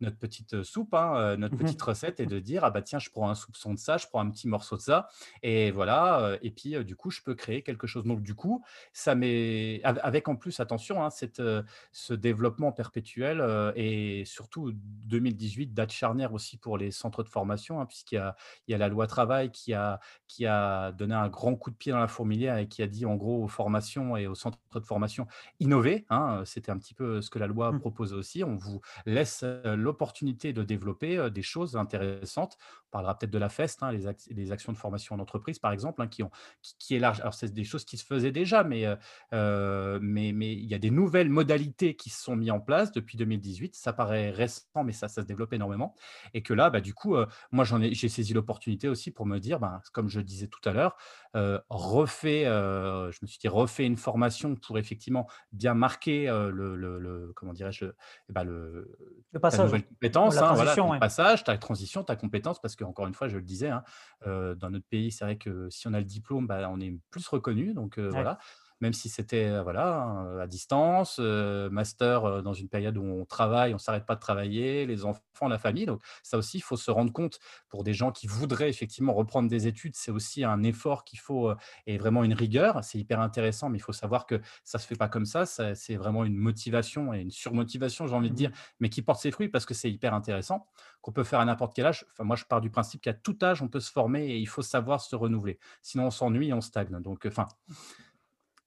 notre 0.00 0.18
petite, 0.18 0.62
soupe, 0.62 0.94
hein, 0.94 1.36
notre 1.36 1.54
Mmh 1.54 1.56
petite 1.56 1.80
recette 1.82 2.20
et 2.20 2.26
de 2.26 2.38
dire: 2.40 2.64
«Ah 2.64 2.70
bah, 2.70 2.82
tiens, 2.82 2.98
je 2.98 3.10
prends 3.10 3.28
un 3.30 3.34
soupçon 3.34 3.74
de 3.74 3.78
ça, 3.78 3.96
je 3.98 4.06
prends 4.06 4.20
un 4.20 4.30
petit 4.30 4.48
morceau 4.48 4.76
de 4.76 4.82
ça» 4.82 5.08
et 5.42 5.70
voilà, 5.70 6.36
et 6.42 6.50
puis, 6.50 6.82
du 6.84 6.96
coup, 6.96 7.10
je 7.10 7.20
peux 7.22 7.34
créer 7.34 7.62
quelque 7.62 7.86
chose. 7.86 8.04
Donc 8.04 8.22
du 8.22 8.34
coup, 8.34 8.64
ça 8.92 9.14
m'est 9.14 9.51
av 9.84 9.98
avec 10.02 10.28
en 10.28 10.36
plus 10.36 10.60
attention, 10.60 11.02
hein, 11.04 11.10
cette, 11.10 11.40
heu, 11.40 11.64
ce 11.92 12.14
développement 12.14 12.72
perpétuel, 12.72 13.40
heu 13.40 13.72
et 13.76 14.24
surtout 14.24 14.72
2018, 14.74 15.74
date 15.74 15.92
charnière 15.92 16.32
aussi 16.32 16.56
pour 16.58 16.78
les 16.78 16.90
centres 16.90 17.22
de 17.22 17.28
formation, 17.28 17.80
hein, 17.80 17.86
puisqu'il 17.86 18.16
y 18.16 18.18
a 18.18 18.36
il 18.68 18.72
y 18.72 18.74
a 18.74 18.78
la 18.78 18.88
loi 18.88 19.06
travail 19.06 19.50
qui 19.50 19.74
a 19.74 20.00
qui 20.28 20.46
a 20.46 20.92
donné 20.92 21.14
un 21.14 21.28
grand 21.28 21.56
coup 21.56 21.70
de 21.70 21.76
pied 21.76 21.92
dans 21.92 21.98
la 21.98 22.08
fourmilière 22.08 22.56
et 22.58 22.68
qui 22.68 22.82
a 22.82 22.86
dit 22.86 23.06
en 23.06 23.16
gros 23.16 23.44
aux 23.44 23.48
formations 23.48 24.16
et 24.16 24.26
aux 24.26 24.34
centres 24.34 24.58
de 24.80 24.84
formation: 24.86 25.26
«Innovez», 25.60 26.06
hein, 26.10 26.42
c'était 26.44 26.70
un 26.70 26.78
petit 26.78 26.94
peu 26.94 27.20
ce 27.22 27.30
que 27.30 27.38
la 27.38 27.46
loi 27.46 27.72
Mmh. 27.72 27.78
proposait 27.78 28.14
aussi. 28.16 28.44
On 28.44 28.56
vous 28.56 28.80
laisse, 29.06 29.44
l'opportunité 29.64 30.52
de 30.52 30.62
développer, 30.62 31.30
des 31.30 31.42
choses 31.42 31.76
intéressantes. 31.76 32.56
On 32.92 32.98
parlera 32.98 33.18
peut-être 33.18 33.30
de 33.32 33.38
la 33.38 33.48
FEST, 33.48 33.82
hein, 33.82 33.90
les 33.92 34.06
ac 34.06 34.18
les 34.30 34.52
actions 34.52 34.72
de 34.72 34.76
formation 34.78 35.14
en 35.14 35.18
entreprise 35.18 35.58
par 35.58 35.72
exemple, 35.72 36.02
hein, 36.02 36.08
qui 36.08 36.22
ont 36.22 36.30
qui 36.62 36.74
qui 36.78 36.94
élargissent 36.96 37.22
alors 37.22 37.34
c'est 37.34 37.52
des 37.52 37.64
choses 37.64 37.84
qui 37.84 37.96
se 37.96 38.04
faisaient 38.04 38.32
déjà, 38.32 38.64
mais 38.64 38.86
heu 38.86 38.96
Heu, 39.32 39.98
mais 40.02 40.32
mais 40.32 40.52
il 40.52 40.64
y 40.66 40.74
a 40.74 40.78
des 40.78 40.90
nouvelles 40.90 41.28
modalités 41.30 41.96
qui 41.96 42.10
se 42.10 42.22
sont 42.22 42.36
mis 42.36 42.50
en 42.50 42.60
place 42.60 42.92
depuis 42.92 43.16
2018. 43.18 43.74
Ça 43.76 43.92
paraît 43.92 44.30
récent, 44.30 44.84
mais 44.84 44.92
ça 44.92 45.08
ça 45.08 45.22
se 45.22 45.26
développe 45.26 45.52
énormément 45.52 45.94
et 46.34 46.42
que 46.42 46.54
là, 46.54 46.70
bah, 46.70 46.80
du 46.80 46.94
coup, 46.94 47.16
heu, 47.16 47.26
moi 47.50 47.64
j'en 47.64 47.80
ai 47.80 47.94
j'ai 47.94 48.08
saisi 48.08 48.32
l'opportunité 48.34 48.88
aussi 48.88 49.10
pour 49.10 49.26
me 49.26 49.38
dire, 49.38 49.60
ben, 49.60 49.80
comme 49.92 50.08
je 50.08 50.20
disais 50.20 50.48
tout 50.48 50.66
à 50.68 50.72
l'heure, 50.72 50.96
heu, 51.36 51.60
refais, 51.70 52.44
je 52.44 53.18
me 53.22 53.26
suis 53.26 53.38
dit: 53.38 53.48
«Refais 53.48 53.86
une 53.86 53.96
formation 53.96 54.56
pour 54.56 54.78
effectivement 54.78 55.28
bien 55.52 55.74
marquer, 55.74 56.26
le 56.26 56.76
le 56.76 56.98
le 56.98 57.32
comment 57.34 57.52
dirais-je? 57.52 57.86
Le 57.86 57.96
et 58.28 58.32
bah, 58.32 58.44
le 58.44 58.96
Le 59.32 59.40
ta 59.48 59.58
passage, 59.58 59.72
nouvelle 59.72 59.84
compétence, 59.86 60.40
la 60.40 60.42
hein, 60.42 60.54
voilà, 60.54 60.78
ton 60.78 60.92
ouais. 60.92 61.00
passage, 61.00 61.44
ta 61.44 61.56
transition, 61.58 62.04
ta 62.04 62.16
compétence». 62.16 62.60
Parce 62.60 62.76
qu'encore 62.84 63.06
une 63.06 63.14
fois, 63.14 63.28
je 63.28 63.36
le 63.36 63.42
disais, 63.42 63.68
hein, 63.70 63.82
dans 64.26 64.70
notre 64.70 64.86
pays, 64.86 65.10
c'est 65.12 65.24
vrai 65.24 65.38
que 65.38 65.68
si 65.70 65.86
on 65.88 65.94
a 65.94 65.98
le 65.98 66.04
diplôme, 66.04 66.46
bah, 66.46 66.68
on 66.70 66.80
est 66.80 66.94
plus 67.10 67.26
reconnu 67.28 67.74
donc 67.74 67.98
Ouais. 68.10 68.28
voilà 68.28 68.38
même 68.82 68.92
si 68.92 69.08
c'était, 69.08 69.48
heu, 69.48 69.62
voilà, 69.62 70.26
à 70.42 70.46
distance, 70.46 71.18
heu, 71.20 71.70
master, 71.70 72.26
heu, 72.26 72.42
dans 72.42 72.52
une 72.52 72.68
période 72.68 72.98
où 72.98 73.02
on 73.04 73.24
travaille, 73.24 73.74
on 73.74 73.78
s'arrête 73.78 74.04
pas 74.06 74.14
de 74.16 74.20
travailler, 74.20 74.84
les 74.86 75.04
enfants, 75.06 75.48
la 75.48 75.58
famille, 75.58 75.86
donc 75.86 76.02
ça 76.22 76.36
aussi, 76.38 76.58
il 76.58 76.62
faut 76.62 76.76
se 76.76 76.90
rendre 76.90 77.12
compte 77.12 77.38
pour 77.70 77.84
des 77.84 77.94
gens 77.94 78.12
qui 78.12 78.26
voudraient 78.26 78.68
effectivement 78.70 79.14
reprendre 79.14 79.48
des 79.48 79.66
études, 79.66 79.94
c'est 79.96 80.10
aussi 80.10 80.44
un 80.44 80.62
effort 80.62 81.04
qu'il 81.04 81.20
faut, 81.20 81.52
et 81.86 81.98
vraiment 81.98 82.24
une 82.24 82.34
rigueur. 82.34 82.82
C'est 82.84 82.98
hyper 82.98 83.20
intéressant, 83.20 83.68
mais 83.70 83.78
il 83.78 83.82
faut 83.82 83.92
savoir 83.92 84.26
que 84.26 84.40
ça 84.64 84.78
se 84.78 84.86
fait 84.86 84.96
pas 84.96 85.08
comme 85.08 85.24
ça, 85.26 85.46
ça 85.46 85.74
c'est 85.74 85.96
vraiment 85.96 86.24
une 86.24 86.36
motivation 86.36 87.12
et 87.14 87.20
une 87.20 87.30
surmotivation, 87.30 88.06
j'ai 88.06 88.14
envie 88.14 88.30
de 88.30 88.34
Mmh 88.34 88.36
dire, 88.36 88.50
mais 88.80 88.88
qui 88.88 89.02
porte 89.02 89.20
ses 89.20 89.30
fruits 89.30 89.48
parce 89.48 89.66
que 89.66 89.74
c'est 89.74 89.90
hyper 89.90 90.14
intéressant, 90.14 90.66
qu'on 91.00 91.12
peut 91.12 91.24
faire 91.24 91.40
à 91.40 91.44
n'importe 91.44 91.74
quel 91.74 91.86
âge. 91.86 92.06
Enfin, 92.12 92.24
moi, 92.24 92.36
je 92.36 92.44
pars 92.44 92.60
du 92.60 92.70
principe 92.70 93.00
qu'à 93.02 93.14
tout 93.14 93.36
âge, 93.42 93.62
on 93.62 93.68
peut 93.68 93.80
se 93.80 93.90
former 93.90 94.26
et 94.26 94.38
il 94.38 94.46
faut 94.46 94.62
savoir 94.62 95.00
se 95.00 95.16
renouveler. 95.16 95.58
Sinon, 95.82 96.06
on 96.06 96.10
s'ennuie 96.10 96.48
et 96.48 96.52
on 96.52 96.60
stagne, 96.60 97.00
donc 97.00 97.26
enfin 97.26 97.46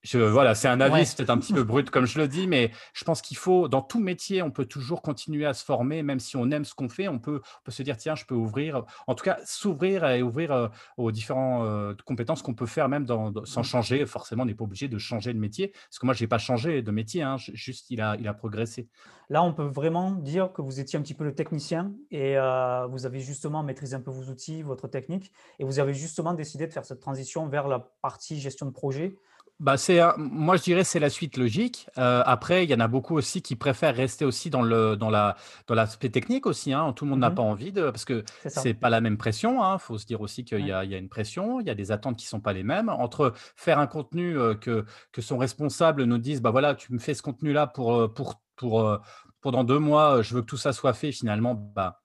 je 0.05 0.19
voilà, 0.19 0.55
c'est 0.55 0.67
un 0.67 0.79
avis, 0.81 1.03
Ouais. 1.03 1.05
c'est 1.05 1.17
peut-être 1.17 1.29
un 1.31 1.37
petit 1.39 1.53
peu 1.53 1.63
brut 1.63 1.89
comme 1.89 2.05
je 2.05 2.19
le 2.19 2.27
dis, 2.27 2.47
mais 2.47 2.71
je 2.93 3.03
pense 3.03 3.21
qu'il 3.21 3.37
faut 3.37 3.67
dans 3.67 3.81
tout 3.81 3.99
métier, 3.99 4.41
on 4.41 4.51
peut 4.51 4.65
toujours 4.65 5.01
continuer 5.01 5.45
à 5.45 5.53
se 5.53 5.65
former, 5.65 6.03
même 6.03 6.19
si 6.19 6.37
on 6.37 6.49
aime 6.51 6.63
ce 6.65 6.73
qu'on 6.75 6.89
fait, 6.89 7.07
on 7.07 7.19
peut 7.19 7.41
on 7.43 7.63
peut 7.63 7.71
se 7.71 7.83
dire: 7.83 7.97
«Tiens, 7.97 8.15
je 8.15 8.25
peux 8.25 8.35
ouvrir», 8.35 8.83
en 9.07 9.15
tout 9.15 9.23
cas 9.23 9.37
s'ouvrir 9.45 10.05
et 10.05 10.21
ouvrir, 10.21 10.53
heu, 10.53 10.69
aux 10.97 11.11
différents, 11.11 11.65
heu, 11.65 11.97
compétences 12.05 12.41
qu'on 12.41 12.53
peut 12.55 12.65
faire 12.67 12.87
même 12.89 13.05
dans 13.05 13.31
dans 13.31 13.45
sans 13.45 13.63
changer 13.63 14.05
forcément, 14.05 14.43
on 14.43 14.45
n'est 14.45 14.55
pas 14.55 14.63
obligé 14.65 14.87
de 14.87 14.97
changer 14.97 15.33
de 15.33 15.39
métier. 15.39 15.69
Parce 15.89 15.99
que 15.99 16.05
moi, 16.05 16.13
j'ai 16.13 16.27
pas 16.27 16.37
changé 16.37 16.81
de 16.81 16.91
métier, 16.91 17.23
hein, 17.23 17.37
ju 17.37 17.51
juste 17.55 17.89
il 17.89 18.01
a 18.01 18.15
il 18.19 18.27
a 18.27 18.33
progressé. 18.33 18.89
Là, 19.29 19.43
on 19.43 19.53
peut 19.53 19.63
vraiment 19.63 20.11
dire 20.11 20.53
que 20.53 20.61
vous 20.61 20.79
étiez 20.79 20.99
un 20.99 21.01
petit 21.01 21.13
peu 21.15 21.23
le 21.23 21.33
technicien 21.33 21.95
et 22.11 22.35
heu, 22.37 22.85
vous 22.89 23.05
avez 23.05 23.19
justement 23.19 23.63
maîtrisé 23.63 23.95
un 23.95 24.01
peu 24.01 24.11
vos 24.11 24.29
outils, 24.31 24.61
votre 24.61 24.87
technique 24.87 25.31
et 25.59 25.63
vous 25.65 25.79
avez 25.79 25.93
justement 25.93 26.33
décidé 26.33 26.67
de 26.67 26.73
faire 26.73 26.85
cette 26.85 26.99
transition 26.99 27.47
vers 27.47 27.67
la 27.67 27.79
partie 28.01 28.39
gestion 28.39 28.65
de 28.67 28.71
projet. 28.71 29.17
Bah, 29.61 29.77
c'est 29.77 30.01
moi, 30.17 30.57
je 30.57 30.63
dirais, 30.63 30.83
c'est 30.83 30.99
la 30.99 31.09
suite 31.09 31.37
logique. 31.37 31.87
Heu, 31.97 32.01
après, 32.25 32.65
il 32.65 32.69
y 32.69 32.73
en 32.75 32.81
a 32.81 32.89
beaucoup 32.89 33.15
aussi 33.15 33.41
qui 33.41 33.55
préfèrent 33.55 33.95
rester 33.95 34.25
aussi 34.25 34.49
dans 34.49 34.61
le 34.61 34.97
dans 34.97 35.09
la 35.09 35.37
dans 35.67 35.75
l'aspect 35.75 36.09
technique 36.09 36.45
aussi, 36.45 36.73
hein. 36.73 36.91
Tout 36.91 37.05
le 37.05 37.11
monde 37.11 37.21
n'a 37.21 37.31
Mmh 37.31 37.31
pas 37.31 37.41
envie 37.41 37.71
de 37.71 37.89
parce 37.89 38.03
que 38.03 38.25
C'est 38.49 38.73
pas 38.73 38.89
la 38.89 38.99
même 38.99 39.17
pression, 39.17 39.63
hein. 39.63 39.77
Faut 39.77 39.97
se 39.97 40.05
dire 40.05 40.19
aussi 40.19 40.43
qu'il 40.43 40.59
y 40.65 40.73
a 40.73 40.83
il 40.83 40.91
y 40.91 40.95
a 40.95 40.97
une 40.97 41.07
pression, 41.07 41.61
il 41.61 41.67
y 41.67 41.69
a 41.69 41.75
des 41.75 41.91
attentes 41.93 42.17
qui 42.17 42.25
sont 42.27 42.41
pas 42.41 42.51
les 42.51 42.63
mêmes. 42.63 42.89
Entre 42.89 43.31
faire 43.55 43.79
un 43.79 43.87
contenu, 43.87 44.35
heu, 44.37 44.55
que 44.55 44.83
que 45.13 45.21
son 45.21 45.37
responsable 45.37 46.03
nous 46.03 46.17
dise: 46.17 46.41
«Bah, 46.41 46.51
voilà, 46.51 46.75
tu 46.75 46.91
me 46.91 46.99
fais 46.99 47.13
ce 47.13 47.21
contenu-là 47.21 47.65
pour, 47.67 47.93
heu, 47.95 48.13
pour 48.13 48.41
pour, 48.57 48.81
heu, 48.81 48.99
pendant 49.41 49.63
2 49.63 49.79
mois, 49.79 50.21
je 50.21 50.35
veux 50.35 50.41
que 50.41 50.47
tout 50.47 50.57
ça 50.57 50.73
soit 50.73 50.93
fait». 50.93 51.13
Finalement, 51.13 51.53
bah, 51.55 52.01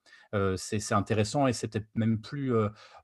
c'est 0.55 0.93
intéressant 0.93 1.47
et 1.47 1.53
c'est 1.53 1.67
peut-être 1.67 1.89
même 1.95 2.19
plus, 2.21 2.53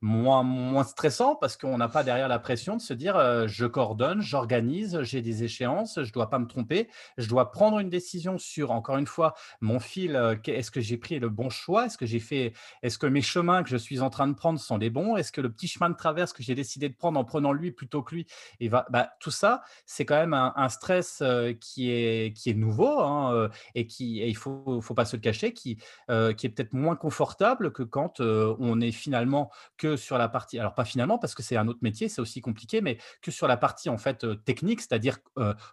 moins 0.01 0.43
moins 0.43 0.83
stressant 0.83 1.35
parce 1.35 1.57
qu'on 1.57 1.77
n'a 1.77 1.89
pas 1.89 2.03
derrière 2.03 2.27
la 2.27 2.39
pression 2.39 2.75
de 2.77 2.81
se 2.81 2.93
dire, 2.93 3.47
«Je 3.47 3.65
coordonne, 3.65 4.21
j'organise, 4.21 5.01
j'ai 5.01 5.21
des 5.21 5.43
échéances, 5.43 6.03
je 6.03 6.11
dois 6.13 6.29
pas 6.29 6.39
me 6.39 6.45
tromper, 6.47 6.89
je 7.17 7.27
dois 7.27 7.51
prendre 7.51 7.79
une 7.79 7.89
décision 7.89 8.37
sur, 8.37 8.71
encore 8.71 8.97
une 8.97 9.07
fois, 9.07 9.33
mon 9.61 9.79
fil, 9.79 10.39
est-ce 10.45 10.71
que 10.71 10.81
j'ai 10.81 10.97
pris 10.97 11.19
le 11.19 11.29
bon 11.29 11.49
choix? 11.49 11.85
Est-ce 11.85 11.97
que 11.97 12.05
j'ai 12.05 12.19
fait 12.19 12.53
est-ce 12.83 12.97
que 12.97 13.07
mes 13.07 13.21
chemins 13.21 13.63
que 13.63 13.69
je 13.69 13.77
suis 13.77 14.01
en 14.01 14.09
train 14.09 14.27
de 14.27 14.33
prendre 14.33 14.59
sont 14.59 14.77
les 14.77 14.89
bons? 14.89 15.17
Est-ce 15.17 15.31
que 15.31 15.41
le 15.41 15.51
petit 15.51 15.67
chemin 15.67 15.89
de 15.89 15.95
traverse 15.95 16.33
que 16.33 16.43
j'ai 16.43 16.55
décidé 16.55 16.89
de 16.89 16.95
prendre 16.95 17.19
en 17.19 17.25
prenant 17.25 17.51
lui 17.53 17.71
plutôt 17.71 18.03
que 18.03 18.15
lui, 18.15 18.27
il 18.59 18.69
va» 18.69 18.85
bah, 18.89 19.09
tout 19.19 19.31
ça, 19.31 19.63
c'est 19.85 20.05
quand 20.05 20.15
même 20.15 20.33
un 20.33 20.69
stress, 20.69 21.23
qui 21.59 21.91
est 21.91 22.33
qui 22.35 22.49
est 22.49 22.53
nouveau, 22.53 22.99
hein, 23.01 23.49
et 23.75 23.87
qui 23.87 24.21
et 24.21 24.27
il 24.27 24.35
faut 24.37 24.81
faut 24.81 24.93
pas 24.93 25.05
se 25.05 25.15
le 25.15 25.21
cacher, 25.21 25.53
qui, 25.53 25.77
qui 25.77 26.45
est 26.45 26.49
peut-être 26.49 26.73
moins 26.73 26.95
confortable 26.95 27.16
confortable 27.17 27.71
que 27.71 27.81
quand 27.81 28.19
on 28.19 28.79
est 28.79 28.91
finalement 28.91 29.49
que 29.77 29.97
sur 29.97 30.19
la 30.19 30.29
partie, 30.29 30.59
alors 30.59 30.75
pas 30.75 30.85
finalement 30.85 31.17
parce 31.17 31.33
que 31.33 31.41
c'est 31.41 31.57
un 31.57 31.67
autre 31.67 31.79
métier, 31.81 32.09
c'est 32.09 32.21
aussi 32.21 32.41
compliqué, 32.41 32.79
mais 32.79 32.99
que 33.23 33.31
sur 33.31 33.47
la 33.47 33.57
partie 33.57 33.89
en 33.89 33.97
fait 33.97 34.25
technique, 34.45 34.81
c'est-à-dire 34.81 35.17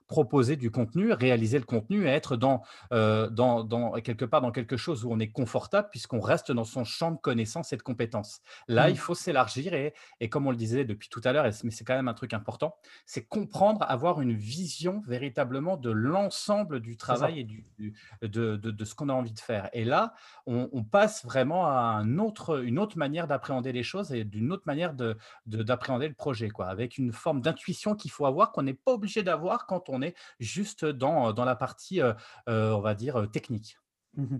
proposer 0.06 0.56
du 0.56 0.70
contenu, 0.70 1.12
réaliser 1.12 1.58
le 1.58 1.66
contenu 1.66 2.06
et 2.06 2.10
être 2.10 2.36
dans, 2.36 2.62
dans, 2.90 3.62
dans, 3.62 3.92
quelque 4.00 4.24
part 4.24 4.40
dans 4.40 4.52
quelque 4.52 4.78
chose 4.78 5.04
où 5.04 5.12
on 5.12 5.18
est 5.20 5.32
confortable 5.32 5.88
puisqu'on 5.90 6.20
reste 6.20 6.50
dans 6.50 6.64
son 6.64 6.84
champ 6.84 7.10
de 7.10 7.18
connaissances 7.18 7.74
et 7.74 7.76
de 7.76 7.82
compétences. 7.82 8.40
Là, 8.66 8.88
il 8.88 8.94
mmh. 8.94 8.98
faut 8.98 9.14
s'élargir 9.14 9.74
et, 9.74 9.92
et, 10.20 10.30
comme 10.30 10.46
on 10.46 10.50
le 10.50 10.56
disait 10.56 10.86
depuis 10.86 11.10
tout 11.10 11.20
à 11.24 11.32
l'heure, 11.32 11.44
mais 11.62 11.70
c'est 11.70 11.84
quand 11.84 11.94
même 11.94 12.08
un 12.08 12.14
truc 12.14 12.32
important, 12.32 12.76
c'est 13.04 13.26
comprendre, 13.26 13.84
avoir 13.86 14.22
une 14.22 14.32
vision 14.32 15.02
véritablement 15.06 15.76
de 15.76 15.90
l'ensemble 15.90 16.80
du 16.80 16.96
travail 16.96 17.40
et 17.40 17.44
du, 17.44 17.64
de, 18.22 18.56
de, 18.56 18.84
ce 18.84 18.94
qu'on 18.94 19.10
a 19.10 19.12
envie 19.12 19.32
de 19.32 19.40
faire. 19.40 19.68
Et 19.72 19.84
là, 19.84 20.14
on, 20.46 20.84
passe 20.84 21.24
vraiment 21.24 21.33
à 21.36 21.96
un 21.96 22.18
autre, 22.18 22.62
une 22.62 22.78
autre 22.78 22.98
manière 22.98 23.26
d'appréhender 23.26 23.72
les 23.72 23.82
choses 23.82 24.12
et 24.12 24.24
d'une 24.24 24.52
autre 24.52 24.64
manière 24.66 24.94
d'appréhender 25.46 26.08
le 26.08 26.14
projet, 26.14 26.50
quoi, 26.50 26.66
avec 26.66 26.98
une 26.98 27.12
forme 27.12 27.40
d'intuition 27.40 27.94
qu'il 27.94 28.10
faut 28.10 28.26
avoir, 28.26 28.52
qu'on 28.52 28.62
n'est 28.62 28.74
pas 28.74 28.92
obligé 28.92 29.22
d'avoir 29.22 29.66
quand 29.66 29.88
on 29.88 30.02
est 30.02 30.14
juste 30.38 30.84
dans, 30.84 31.32
dans 31.32 31.44
la 31.44 31.56
partie, 31.56 32.00
euh, 32.00 32.12
euh, 32.48 32.72
on 32.72 32.80
va 32.80 32.94
dire, 32.94 33.28
technique. 33.32 33.78
Mmh 34.16 34.36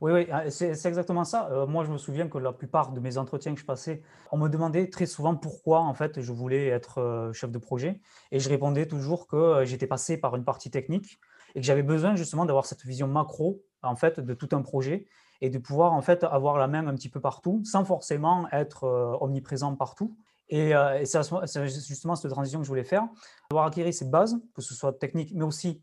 oui, 0.00 0.12
oui, 0.12 0.26
ah, 0.30 0.50
c'est 0.50 0.70
exactement 0.86 1.24
ça. 1.24 1.48
Euh, 1.52 1.66
moi, 1.66 1.84
je 1.84 1.90
me 1.92 1.98
souviens 1.98 2.28
que 2.28 2.38
la 2.38 2.52
plupart 2.52 2.92
de 2.92 3.00
mes 3.00 3.18
entretiens 3.18 3.54
que 3.54 3.60
je 3.60 3.64
passais, 3.64 4.02
on 4.32 4.38
me 4.38 4.48
demandait 4.48 4.88
très 4.88 5.06
souvent 5.06 5.36
pourquoi, 5.36 5.80
en 5.80 5.94
fait, 5.94 6.20
je 6.20 6.32
voulais 6.32 6.66
être 6.66 6.98
euh, 6.98 7.32
chef 7.32 7.50
de 7.50 7.58
projet. 7.58 8.00
Et 8.32 8.40
je 8.40 8.48
répondais 8.48 8.86
toujours 8.86 9.26
que 9.26 9.36
euh, 9.36 9.64
j'étais 9.64 9.86
passé 9.86 10.16
par 10.18 10.34
une 10.36 10.44
partie 10.44 10.70
technique 10.70 11.20
et 11.54 11.60
que 11.60 11.66
j'avais 11.66 11.82
besoin 11.82 12.16
justement 12.16 12.44
d'avoir 12.44 12.66
cette 12.66 12.84
vision 12.84 13.06
macro, 13.06 13.62
en 13.82 13.96
fait, 13.96 14.20
de 14.20 14.34
tout 14.34 14.48
un 14.52 14.62
projet 14.62 15.06
et 15.40 15.50
de 15.50 15.58
pouvoir, 15.58 15.92
en 15.92 16.02
fait, 16.02 16.24
avoir 16.24 16.58
la 16.58 16.66
main 16.66 16.86
un 16.86 16.94
petit 16.94 17.08
peu 17.08 17.20
partout 17.20 17.62
sans 17.64 17.84
forcément 17.84 18.48
être 18.52 18.84
omniprésent 19.20 19.74
partout. 19.76 20.16
Et, 20.48 20.72
c'est 21.04 21.66
justement 21.68 22.16
cette 22.16 22.30
transition 22.30 22.58
que 22.58 22.64
je 22.64 22.68
voulais 22.68 22.84
faire, 22.84 23.08
avoir 23.50 23.66
acquis 23.66 23.92
ces 23.92 24.04
bases, 24.04 24.38
que 24.54 24.62
ce 24.62 24.74
soit 24.74 24.92
technique, 24.92 25.32
mais 25.34 25.44
aussi 25.44 25.80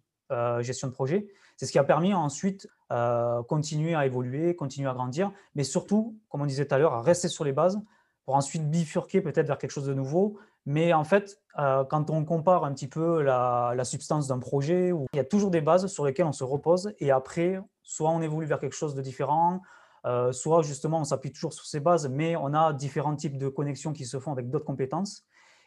gestion 0.62 0.88
de 0.88 0.94
projet. 0.94 1.28
C'est 1.58 1.66
ce 1.66 1.72
qui 1.72 1.80
a 1.80 1.84
permis 1.84 2.14
ensuite 2.14 2.70
euh, 2.92 3.42
continuer 3.44 3.96
à 3.96 4.06
évoluer, 4.06 4.56
continuer 4.56 4.88
à 4.90 4.94
grandir, 4.94 5.32
mais 5.56 5.64
surtout, 5.64 6.18
comme 6.30 6.42
on 6.42 6.46
disait 6.46 6.66
tout 6.66 6.76
à 6.76 6.78
l'heure, 6.78 6.94
à 6.94 7.02
rester 7.02 7.28
sur 7.28 7.44
les 7.44 7.52
bases 7.52 7.82
pour 8.26 8.36
ensuite 8.36 8.70
bifurquer 8.70 9.22
peut-être 9.22 9.48
vers 9.48 9.58
quelque 9.58 9.72
chose 9.72 9.88
de 9.88 9.94
nouveau. 9.94 10.38
Mais 10.68 10.92
en 10.92 11.06
fait, 11.06 11.40
euh, 11.60 11.86
quand 11.86 12.10
on 12.10 12.26
compare 12.26 12.66
un 12.66 12.74
petit 12.74 12.90
peu 12.90 13.22
la, 13.22 13.74
substance 13.86 14.28
d'un 14.28 14.38
projet, 14.38 14.92
il 15.14 15.16
y 15.16 15.20
a 15.20 15.24
toujours 15.24 15.50
des 15.50 15.62
bases 15.62 15.88
sur 15.88 16.06
lesquelles 16.06 16.26
on 16.26 16.34
se 16.34 16.44
repose 16.44 16.94
et 17.00 17.10
après, 17.10 17.62
soit 17.84 18.10
on 18.10 18.22
évolue 18.22 18.46
vers 18.46 18.60
quelque 18.60 18.76
chose 18.76 18.94
de 18.94 19.02
différent, 19.02 19.62
euh, 20.06 20.34
soit 20.34 20.64
justement 20.64 21.00
on 21.00 21.06
s'appuie 21.06 21.32
toujours 21.32 21.54
sur 21.54 21.66
ces 21.66 21.80
bases, 21.80 22.10
mais 22.10 22.36
on 22.36 22.54
a 22.54 22.74
différents 22.74 23.16
types 23.16 23.38
de 23.38 23.48
connexions 23.48 23.94
qui 23.94 24.06
se 24.06 24.20
font 24.20 24.34
avec 24.34 24.50
d'autres 24.50 24.66
compétences. 24.66 25.24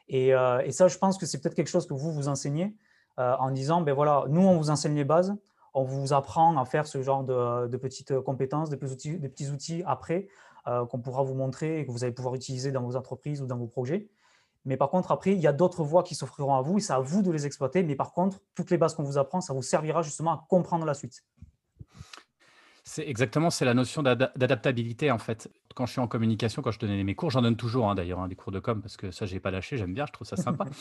Et, 0.09 0.31
et, 0.31 0.73
ça, 0.73 0.89
je 0.89 0.99
pense 0.99 1.19
que 1.19 1.25
c'est 1.25 1.41
peut-être 1.41 1.55
quelque 1.55 1.69
chose 1.71 1.87
que 1.87 1.95
vous 1.95 2.13
vous 2.13 2.29
enseignez 2.29 2.75
en 3.17 3.51
disant, 3.53 3.81
ben 3.81 3.95
voilà, 3.95 4.25
nous 4.29 4.41
on 4.41 4.59
vous 4.59 4.69
enseigne 4.69 4.97
les 4.97 5.05
bases, 5.05 5.37
on 5.73 5.85
vous 5.85 6.13
apprend 6.13 6.57
à 6.59 6.65
faire 6.65 6.87
ce 6.87 7.01
genre 7.03 7.25
de, 7.25 7.77
petites 7.77 8.19
compétences, 8.21 8.71
des 8.71 8.77
petits 8.77 8.93
outils, 8.93 9.19
des 9.19 9.29
petits 9.29 9.51
outils 9.51 9.83
après 9.87 10.29
euh, 10.67 10.85
qu'on 10.85 10.99
pourra 10.99 11.23
vous 11.23 11.35
montrer 11.35 11.81
et 11.81 11.87
que 11.87 11.91
vous 11.91 12.05
allez 12.05 12.13
pouvoir 12.13 12.35
utiliser 12.35 12.73
dans 12.73 12.83
vos 12.83 12.97
entreprises 12.97 13.41
ou 13.41 13.47
dans 13.47 13.57
vos 13.57 13.67
projets. 13.67 14.09
Mais 14.64 14.77
par 14.77 14.90
contre, 14.90 15.11
après, 15.11 15.33
il 15.33 15.40
y 15.40 15.46
a 15.46 15.53
d'autres 15.53 15.85
voies 15.85 16.03
qui 16.03 16.14
s'offriront 16.14 16.55
à 16.55 16.62
vous 16.62 16.79
et 16.79 16.81
c'est 16.81 16.92
à 16.92 17.01
vous 17.01 17.23
de 17.23 17.31
les 17.31 17.46
exploiter. 17.46 17.83
Mais 17.83 17.96
par 17.96 18.12
contre, 18.12 18.38
toutes 18.55 18.70
les 18.70 18.79
bases 18.79 18.94
qu'on 18.94 19.03
vous 19.03 19.18
apprend, 19.18 19.40
ça 19.40 19.55
vous 19.55 19.62
servira 19.62 20.03
justement 20.03 20.33
à 20.33 20.44
comprendre 20.49 20.85
la 20.85 20.94
suite. 20.94 21.25
C'est 22.85 23.07
exactement, 23.07 23.51
c'est 23.51 23.64
la 23.64 23.75
notion 23.75 24.03
d'adaptabilité 24.03 25.11
en 25.12 25.18
fait. 25.18 25.49
Quand 25.77 25.87
je 25.87 25.92
suis 25.92 26.01
en 26.01 26.09
communication, 26.09 26.61
quand 26.61 26.73
je 26.73 26.79
donnais 26.81 27.05
mes 27.05 27.14
cours, 27.14 27.31
j'en 27.31 27.42
donne 27.42 27.57
toujours 27.57 27.88
hein, 27.88 27.94
d'ailleurs 27.94 28.18
hein, 28.18 28.27
des 28.27 28.35
cours 28.35 28.51
de 28.51 28.59
com 28.59 28.83
parce 28.83 28.96
que 28.96 29.11
ça, 29.12 29.27
j'ai 29.27 29.38
pas 29.38 29.53
lâché, 29.53 29.77
j'aime 29.77 29.94
bien, 29.94 30.07
je 30.07 30.12
trouve 30.12 30.27
ça 30.27 30.37
sympa. 30.37 30.64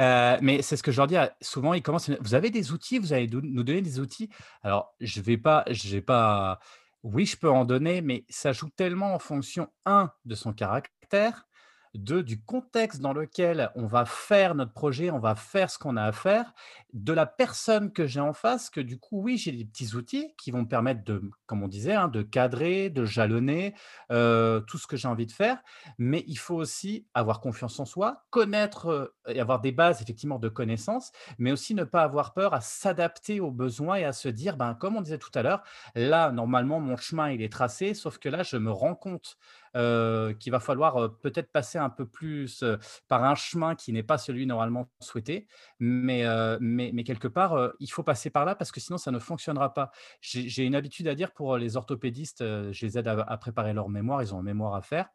Euh, 0.00 0.38
mais 0.42 0.62
c'est 0.62 0.76
ce 0.76 0.82
que 0.82 0.92
je 0.92 0.98
leur 0.98 1.06
dis 1.06 1.16
souvent. 1.40 1.74
Ils 1.74 1.82
commencent. 1.82 2.10
Vous 2.20 2.34
avez 2.34 2.50
des 2.50 2.72
outils, 2.72 2.98
vous 2.98 3.12
allez 3.12 3.28
nous 3.28 3.62
donner 3.62 3.80
des 3.80 3.98
outils? 3.98 4.28
Alors, 4.62 4.94
je 5.00 5.20
vais 5.20 5.38
pas, 5.38 5.64
j'ai 5.68 6.00
pas. 6.00 6.58
Oui, 7.02 7.26
je 7.26 7.36
peux 7.36 7.50
en 7.50 7.64
donner, 7.64 8.02
mais 8.02 8.24
ça 8.28 8.52
joue 8.52 8.68
tellement 8.70 9.14
en 9.14 9.18
fonction 9.18 9.68
un 9.86 10.10
de 10.24 10.34
son 10.34 10.52
caractère 10.52 11.46
du 11.94 12.40
contexte 12.42 13.00
dans 13.00 13.12
lequel 13.12 13.70
on 13.74 13.86
va 13.86 14.04
faire 14.04 14.54
notre 14.54 14.72
projet, 14.72 15.10
on 15.10 15.18
va 15.18 15.34
faire 15.34 15.70
ce 15.70 15.78
qu'on 15.78 15.96
a 15.96 16.04
à 16.04 16.12
faire, 16.12 16.54
de 16.92 17.12
la 17.12 17.26
personne 17.26 17.92
que 17.92 18.06
j'ai 18.06 18.20
en 18.20 18.32
face, 18.32 18.70
que 18.70 18.80
du 18.80 18.98
coup, 18.98 19.20
oui, 19.22 19.36
j'ai 19.38 19.52
des 19.52 19.64
petits 19.64 19.94
outils 19.94 20.34
qui 20.36 20.50
vont 20.50 20.62
me 20.62 20.68
permettre 20.68 21.04
de, 21.04 21.22
comme 21.46 21.62
on 21.62 21.68
disait, 21.68 21.94
hein, 21.94 22.08
de 22.08 22.22
cadrer, 22.22 22.90
de 22.90 23.04
jalonner 23.04 23.74
euh, 24.12 24.60
tout 24.60 24.78
ce 24.78 24.86
que 24.86 24.96
j'ai 24.96 25.08
envie 25.08 25.26
de 25.26 25.32
faire. 25.32 25.58
Mais 25.98 26.24
il 26.28 26.38
faut 26.38 26.56
aussi 26.56 27.06
avoir 27.14 27.40
confiance 27.40 27.78
en 27.80 27.84
soi, 27.84 28.24
connaître 28.30 28.86
euh, 28.86 29.14
et 29.28 29.40
avoir 29.40 29.60
des 29.60 29.72
bases 29.72 30.00
effectivement 30.00 30.38
de 30.38 30.48
connaissances, 30.48 31.10
mais 31.38 31.52
aussi 31.52 31.74
ne 31.74 31.84
pas 31.84 32.02
avoir 32.02 32.34
peur 32.34 32.54
à 32.54 32.60
s'adapter 32.60 33.40
aux 33.40 33.50
besoins 33.50 33.96
et 33.96 34.04
à 34.04 34.12
se 34.12 34.28
dire, 34.28 34.56
ben, 34.56 34.74
comme 34.74 34.96
on 34.96 35.00
disait 35.00 35.18
tout 35.18 35.30
à 35.34 35.42
l'heure, 35.42 35.62
là, 35.94 36.30
normalement, 36.30 36.80
mon 36.80 36.96
chemin, 36.96 37.30
il 37.30 37.42
est 37.42 37.52
tracé, 37.52 37.94
sauf 37.94 38.18
que 38.18 38.28
là, 38.28 38.42
je 38.42 38.56
me 38.56 38.70
rends 38.70 38.94
compte 38.94 39.38
euh, 39.76 40.34
qu'il 40.34 40.52
va 40.52 40.60
falloir 40.60 41.16
peut-être 41.18 41.50
passer 41.52 41.78
un 41.78 41.90
peu 41.90 42.06
plus 42.06 42.64
par 43.08 43.24
un 43.24 43.34
chemin 43.34 43.74
qui 43.74 43.92
n'est 43.92 44.02
pas 44.02 44.18
celui 44.18 44.46
normalement 44.46 44.90
souhaité. 45.00 45.46
Mais, 45.78 46.24
mais, 46.60 47.04
quelque 47.04 47.28
part, 47.28 47.72
il 47.80 47.88
faut 47.88 48.02
passer 48.02 48.30
par 48.30 48.44
là 48.44 48.54
parce 48.54 48.72
que 48.72 48.80
sinon, 48.80 48.98
ça 48.98 49.10
ne 49.10 49.18
fonctionnera 49.18 49.74
pas. 49.74 49.90
J'ai 50.20 50.64
une 50.64 50.74
habitude 50.74 51.08
à 51.08 51.14
dire 51.14 51.32
pour 51.32 51.56
les 51.56 51.76
orthopédistes, 51.76 52.42
je 52.42 52.86
les 52.86 52.98
aide 52.98 53.08
à, 53.08 53.36
préparer 53.36 53.72
leur 53.72 53.88
mémoire, 53.88 54.22
ils 54.22 54.34
ont 54.34 54.38
un 54.38 54.42
mémoire 54.42 54.74
à 54.74 54.82
faire. 54.82 55.08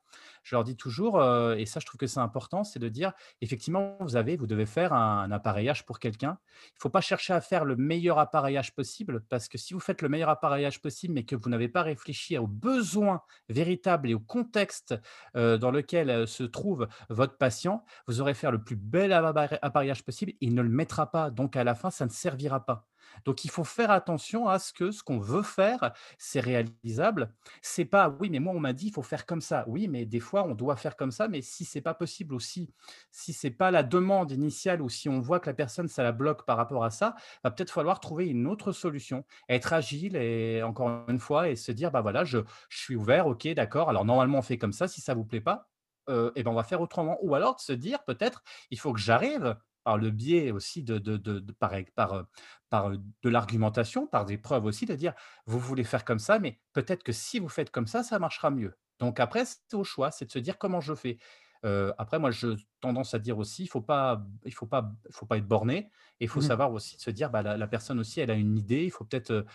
Je 0.45 0.55
leur 0.55 0.63
dis 0.63 0.77
toujours, 0.77 1.23
et 1.57 1.65
ça, 1.65 1.79
je 1.79 1.87
trouve 1.87 1.97
que 1.97 2.05
c'est 2.05 2.19
important, 2.19 2.63
c'est 2.63 2.77
de 2.77 2.87
dire, 2.87 3.13
effectivement, 3.41 3.97
vous 3.99 4.15
avez, 4.15 4.37
vous 4.37 4.45
devez 4.45 4.67
faire 4.67 4.93
un, 4.93 5.31
appareillage 5.31 5.85
pour 5.85 5.99
quelqu'un. 5.99 6.37
Il 6.65 6.77
ne 6.77 6.81
faut 6.81 6.89
pas 6.89 7.01
chercher 7.01 7.33
à 7.33 7.41
faire 7.41 7.65
le 7.65 7.75
meilleur 7.75 8.19
appareillage 8.19 8.75
possible 8.75 9.23
parce 9.27 9.47
que 9.47 9.57
si 9.57 9.73
vous 9.73 9.79
faites 9.79 10.03
le 10.03 10.09
meilleur 10.09 10.29
appareillage 10.29 10.81
possible, 10.83 11.15
mais 11.15 11.23
que 11.23 11.35
vous 11.35 11.49
n'avez 11.49 11.67
pas 11.67 11.81
réfléchi 11.81 12.37
aux 12.37 12.45
besoins 12.45 13.21
véritables 13.49 14.07
et 14.11 14.13
aux 14.13 14.19
contexte 14.19 14.93
dans 15.33 15.71
lequel 15.71 16.27
se 16.27 16.43
trouve 16.43 16.87
votre 17.09 17.37
patient, 17.37 17.83
vous 18.07 18.21
aurez 18.21 18.35
fait 18.35 18.51
le 18.51 18.63
plus 18.63 18.75
bel 18.75 19.11
appareillage 19.13 20.03
possible, 20.03 20.33
il 20.41 20.53
ne 20.53 20.61
le 20.61 20.69
mettra 20.69 21.09
pas. 21.11 21.31
Donc, 21.31 21.55
à 21.55 21.63
la 21.63 21.73
fin, 21.73 21.89
ça 21.89 22.05
ne 22.05 22.11
servira 22.11 22.65
pas. 22.65 22.87
Donc, 23.23 23.45
il 23.45 23.51
faut 23.51 23.63
faire 23.63 23.91
attention 23.91 24.47
à 24.47 24.59
ce 24.59 24.73
que 24.73 24.91
ce 24.91 25.03
qu'on 25.03 25.19
veut 25.19 25.43
faire, 25.43 25.93
c'est 26.17 26.39
réalisable. 26.39 27.31
C'est 27.61 27.85
pas 27.85 28.09
oui, 28.19 28.29
mais 28.29 28.39
moi 28.39 28.53
on 28.53 28.59
m'a 28.59 28.73
dit 28.73 28.87
il 28.87 28.93
faut 28.93 29.03
faire 29.03 29.25
comme 29.25 29.41
ça. 29.41 29.63
Oui, 29.67 29.87
mais 29.87 30.05
des 30.05 30.19
fois 30.19 30.43
on 30.43 30.55
doit 30.55 30.75
faire 30.75 30.95
comme 30.95 31.11
ça, 31.11 31.27
mais 31.27 31.41
si 31.41 31.65
c'est 31.65 31.81
pas 31.81 31.93
possible 31.93 32.33
aussi, 32.33 32.73
si 33.11 33.33
c'est 33.33 33.51
pas 33.51 33.71
la 33.71 33.83
demande 33.83 34.31
initiale 34.31 34.81
ou 34.81 34.89
si 34.89 35.09
on 35.09 35.19
voit 35.19 35.39
que 35.39 35.49
la 35.49 35.53
personne 35.53 35.87
ça 35.87 36.03
la 36.03 36.11
bloque 36.11 36.45
par 36.45 36.57
rapport 36.57 36.83
à 36.83 36.89
ça, 36.89 37.15
va 37.43 37.51
peut-être 37.51 37.71
falloir 37.71 37.99
trouver 37.99 38.27
une 38.27 38.47
autre 38.47 38.71
solution, 38.71 39.25
être 39.49 39.73
agile 39.73 40.15
et 40.15 40.63
encore 40.63 41.05
une 41.09 41.19
fois 41.19 41.49
et 41.49 41.55
se 41.55 41.71
dire 41.71 41.91
bah 41.91 42.01
voilà, 42.01 42.23
je, 42.23 42.39
suis 42.69 42.95
ouvert, 42.95 43.27
ok, 43.27 43.47
d'accord. 43.49 43.89
Alors 43.89 44.05
normalement 44.05 44.39
on 44.39 44.41
fait 44.41 44.57
comme 44.57 44.73
ça, 44.73 44.87
si 44.87 45.01
ça 45.01 45.13
vous 45.13 45.25
plaît 45.25 45.41
pas, 45.41 45.69
euh, 46.09 46.31
et 46.35 46.43
ben 46.43 46.51
on 46.51 46.55
va 46.55 46.63
faire 46.63 46.81
autrement. 46.81 47.17
Ou 47.21 47.35
alors 47.35 47.55
de 47.55 47.61
se 47.61 47.73
dire 47.73 48.03
peut-être 48.03 48.43
il 48.71 48.79
faut 48.79 48.93
que 48.93 48.99
j'arrive 48.99 49.55
par 49.85 49.97
le 49.97 50.09
biais 50.09 50.51
aussi 50.51 50.83
de, 50.83 50.97
de, 50.97 51.15
de, 51.15 51.39
par, 51.53 51.71
par, 51.95 52.13
euh, 52.13 52.23
par 52.69 52.89
euh, 52.89 52.97
de 53.21 53.29
l'argumentation, 53.29 54.07
par 54.07 54.25
des 54.25 54.37
preuves 54.37 54.65
aussi, 54.65 54.85
de 54.85 54.95
dire 54.95 55.13
vous 55.45 55.59
voulez 55.59 55.83
faire 55.85 56.03
comme 56.03 56.19
ça, 56.19 56.39
mais 56.39 56.59
peut-être 56.73 57.03
que 57.03 57.11
si 57.13 57.39
vous 57.39 57.49
faites 57.49 57.69
comme 57.69 57.85
ça, 57.85 58.03
ça 58.03 58.17
marchera 58.17 58.49
mieux. 58.49 58.75
Donc 58.99 59.19
après, 59.19 59.45
c'est 59.45 59.75
au 59.75 59.83
choix, 59.83 60.09
c'est 60.09 60.25
de 60.25 60.31
se 60.31 60.39
dire 60.39 60.57
comment 60.57 60.81
je 60.81 60.95
fais. 60.95 61.17
Euh, 61.65 61.93
après, 61.99 62.17
moi, 62.17 62.31
je 62.31 62.57
tendance 62.81 63.13
à 63.13 63.19
dire 63.19 63.37
aussi, 63.37 63.63
il 63.63 63.67
faut 63.67 63.81
pas, 63.81 64.25
il 64.43 64.53
faut 64.53 64.65
pas, 64.65 64.91
faut 65.11 65.27
pas 65.27 65.37
être 65.37 65.47
borné. 65.47 65.91
Et 66.19 66.25
il 66.25 66.29
faut 66.29 66.39
mmh 66.39 66.43
savoir 66.43 66.71
aussi 66.71 66.97
se 66.99 67.11
dire, 67.11 67.29
bah, 67.29 67.41
la, 67.43 67.67
personne 67.67 67.99
aussi, 67.99 68.21
elle 68.21 68.31
a 68.31 68.35
une 68.35 68.57
idée. 68.57 68.85
Il 68.85 68.91
faut 68.91 69.03
peut-être 69.03 69.45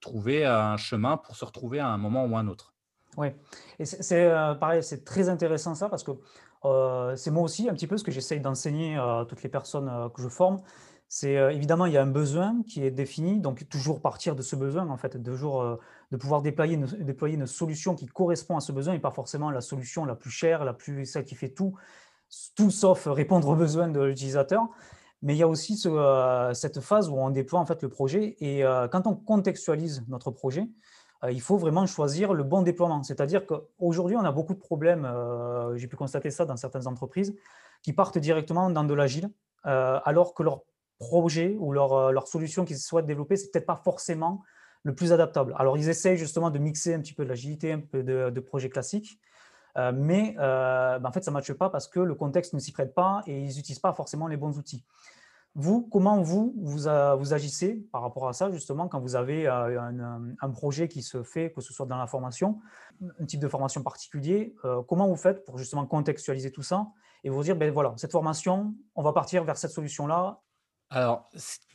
trouver 0.00 0.44
un 0.44 0.76
chemin 0.76 1.16
pour 1.16 1.36
se 1.36 1.44
retrouver 1.44 1.78
à 1.78 1.88
un 1.88 1.98
moment 1.98 2.26
ou 2.26 2.36
un 2.36 2.46
autre. 2.46 2.74
Oui, 3.16 3.28
et 3.78 3.86
c'est 3.86 4.28
pareil, 4.60 4.82
c'est 4.82 5.04
très 5.04 5.30
intéressant 5.30 5.74
ça 5.74 5.88
parce 5.88 6.04
que 6.04 6.12
c'est 6.62 7.30
moi 7.30 7.42
aussi 7.42 7.68
un 7.68 7.74
petit 7.74 7.86
peu 7.86 7.96
ce 7.96 8.04
que 8.04 8.10
j'essaye 8.10 8.40
d'enseigner 8.40 8.96
à 8.96 9.24
toutes 9.28 9.42
les 9.42 9.48
personnes 9.48 9.90
que 10.14 10.22
je 10.22 10.28
forme. 10.28 10.60
C'est 11.08 11.34
évidemment, 11.54 11.86
il 11.86 11.92
y 11.92 11.96
a 11.96 12.02
un 12.02 12.06
besoin 12.06 12.62
qui 12.66 12.82
est 12.82 12.90
défini, 12.90 13.38
donc 13.38 13.68
toujours 13.68 14.00
partir 14.00 14.34
de 14.34 14.42
ce 14.42 14.56
besoin, 14.56 14.88
en 14.88 14.96
fait, 14.96 15.16
de, 15.16 15.30
de 15.30 16.16
pouvoir 16.16 16.42
déployer 16.42 16.74
une, 16.76 17.46
solution 17.46 17.94
qui 17.94 18.06
correspond 18.06 18.56
à 18.56 18.60
ce 18.60 18.72
besoin 18.72 18.94
et 18.94 18.98
pas 18.98 19.12
forcément 19.12 19.50
la 19.50 19.60
solution 19.60 20.04
la 20.04 20.16
plus 20.16 20.30
chère, 20.30 20.64
la 20.64 20.74
plus, 20.74 21.06
celle 21.06 21.24
qui 21.24 21.36
fait 21.36 21.50
tout, 21.50 21.74
tout 22.56 22.70
sauf 22.70 23.06
répondre 23.06 23.48
aux 23.48 23.54
besoins 23.54 23.88
de 23.88 24.02
l'utilisateur. 24.02 24.62
Mais 25.22 25.34
il 25.34 25.38
y 25.38 25.42
a 25.42 25.48
aussi 25.48 25.76
cette 26.54 26.80
phase 26.80 27.08
où 27.08 27.16
on 27.16 27.30
déploie 27.30 27.60
en 27.60 27.66
fait 27.66 27.82
le 27.82 27.88
projet 27.88 28.36
et 28.40 28.62
quand 28.90 29.06
on 29.06 29.14
contextualise 29.14 30.04
notre 30.08 30.30
projet, 30.30 30.62
euh, 30.62 30.66
il 31.30 31.40
faut 31.40 31.56
vraiment 31.56 31.86
choisir 31.86 32.34
le 32.34 32.42
bon 32.42 32.62
déploiement. 32.62 33.02
C'est-à-dire 33.02 33.46
qu'aujourd'hui, 33.46 34.16
on 34.16 34.24
a 34.24 34.32
beaucoup 34.32 34.54
de 34.54 34.58
problèmes, 34.58 35.04
euh, 35.04 35.76
j'ai 35.76 35.86
pu 35.86 35.96
constater 35.96 36.30
ça 36.30 36.44
dans 36.44 36.56
certaines 36.56 36.86
entreprises, 36.86 37.34
qui 37.82 37.92
partent 37.92 38.18
directement 38.18 38.70
dans 38.70 38.84
de 38.84 38.94
l'agile, 38.94 39.30
euh, 39.66 39.98
alors 40.04 40.34
que 40.34 40.42
leur 40.42 40.62
projet 40.98 41.56
ou 41.58 41.72
leur, 41.72 42.12
leur 42.12 42.26
solution 42.28 42.64
qu'ils 42.64 42.78
souhaitent 42.78 43.06
développer, 43.06 43.36
c'est 43.36 43.50
peut-être 43.50 43.66
pas 43.66 43.76
forcément 43.76 44.42
le 44.86 44.94
plus 44.94 45.12
adaptable. 45.12 45.52
Alors, 45.58 45.76
ils 45.76 45.88
essayent 45.88 46.16
justement 46.16 46.50
de 46.50 46.60
mixer 46.60 46.94
un 46.94 47.00
petit 47.00 47.12
peu 47.12 47.24
de 47.24 47.28
l'agilité, 47.28 47.72
un 47.72 47.80
peu 47.80 48.04
de, 48.04 48.40
projets 48.40 48.68
classiques, 48.68 49.18
euh, 49.76 49.90
mais 49.92 50.36
euh, 50.38 51.00
ben, 51.00 51.08
en 51.08 51.12
fait, 51.12 51.24
ça 51.24 51.32
ne 51.32 51.34
matche 51.34 51.52
pas 51.54 51.70
parce 51.70 51.88
que 51.88 51.98
le 51.98 52.14
contexte 52.14 52.54
ne 52.54 52.60
s'y 52.60 52.70
prête 52.70 52.94
pas 52.94 53.22
et 53.26 53.36
ils 53.36 53.56
n'utilisent 53.56 53.80
pas 53.80 53.92
forcément 53.92 54.28
les 54.28 54.36
bons 54.36 54.56
outils. 54.58 54.84
Vous, 55.58 55.88
comment 55.90 56.20
vous, 56.20 56.52
vous, 56.56 56.88
agissez 56.88 57.76
par 57.90 58.02
rapport 58.02 58.28
à 58.28 58.34
ça, 58.34 58.50
justement, 58.50 58.88
quand 58.88 59.00
vous 59.00 59.16
avez 59.16 59.48
euh, 59.48 59.80
un, 60.40 60.50
projet 60.50 60.86
qui 60.86 61.02
se 61.02 61.22
fait, 61.22 61.50
que 61.50 61.62
ce 61.62 61.72
soit 61.72 61.86
dans 61.86 61.96
la 61.96 62.06
formation, 62.06 62.60
un 63.18 63.24
type 63.24 63.40
de 63.40 63.48
formation 63.48 63.82
particulier, 63.82 64.54
comment 64.86 65.08
vous 65.08 65.16
faites 65.16 65.44
pour 65.46 65.56
justement 65.56 65.86
contextualiser 65.86 66.52
tout 66.52 66.62
ça 66.62 66.86
et 67.24 67.30
vous 67.30 67.42
dire, 67.42 67.56
ben 67.56 67.72
voilà, 67.72 67.94
cette 67.96 68.12
formation, 68.12 68.74
on 68.94 69.02
va 69.02 69.12
partir 69.12 69.44
vers 69.44 69.56
cette 69.56 69.70
solution-là? 69.70 70.40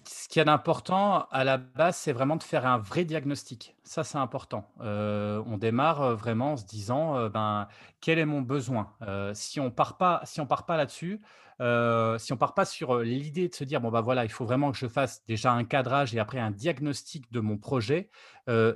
Ce 0.05 0.27
qu'il 0.27 0.39
y 0.39 0.41
a 0.41 0.45
d'important 0.45 1.27
à 1.31 1.43
la 1.43 1.57
base, 1.57 1.95
c'est 1.97 2.11
vraiment 2.11 2.35
de 2.35 2.43
faire 2.43 2.65
un 2.65 2.77
vrai 2.77 3.05
diagnostic. 3.05 3.75
Ça, 3.83 4.03
c'est 4.03 4.17
important. 4.17 4.69
Euh, 4.81 5.43
on 5.47 5.57
démarre 5.57 6.01
euh, 6.01 6.15
vraiment 6.15 6.53
en 6.53 6.57
se 6.57 6.65
disant, 6.65 7.17
euh, 7.17 7.29
ben, 7.29 7.67
quel 7.99 8.19
est 8.19 8.25
mon 8.25 8.41
besoin? 8.41 8.93
si 9.33 9.59
on 9.59 9.71
part 9.71 9.97
pas 9.97 10.21
si 10.25 10.41
on 10.41 10.45
part 10.45 10.65
pas 10.65 10.77
là-dessus, 10.77 11.21
si 11.59 12.33
on 12.33 12.37
part 12.37 12.53
pas 12.53 12.65
sur, 12.65 12.99
l'idée 12.99 13.49
de 13.49 13.55
se 13.55 13.63
dire: 13.63 13.81
«Bon, 13.81 13.91
bah, 13.91 14.01
voilà, 14.01 14.25
il 14.25 14.31
faut 14.31 14.45
vraiment 14.45 14.71
que 14.71 14.77
je 14.77 14.87
fasse 14.87 15.23
déjà 15.27 15.51
un 15.51 15.63
cadrage 15.63 16.15
et 16.15 16.19
après 16.19 16.39
un 16.39 16.51
diagnostic 16.51 17.31
de 17.31 17.39
mon 17.39 17.57
projet», 17.57 18.09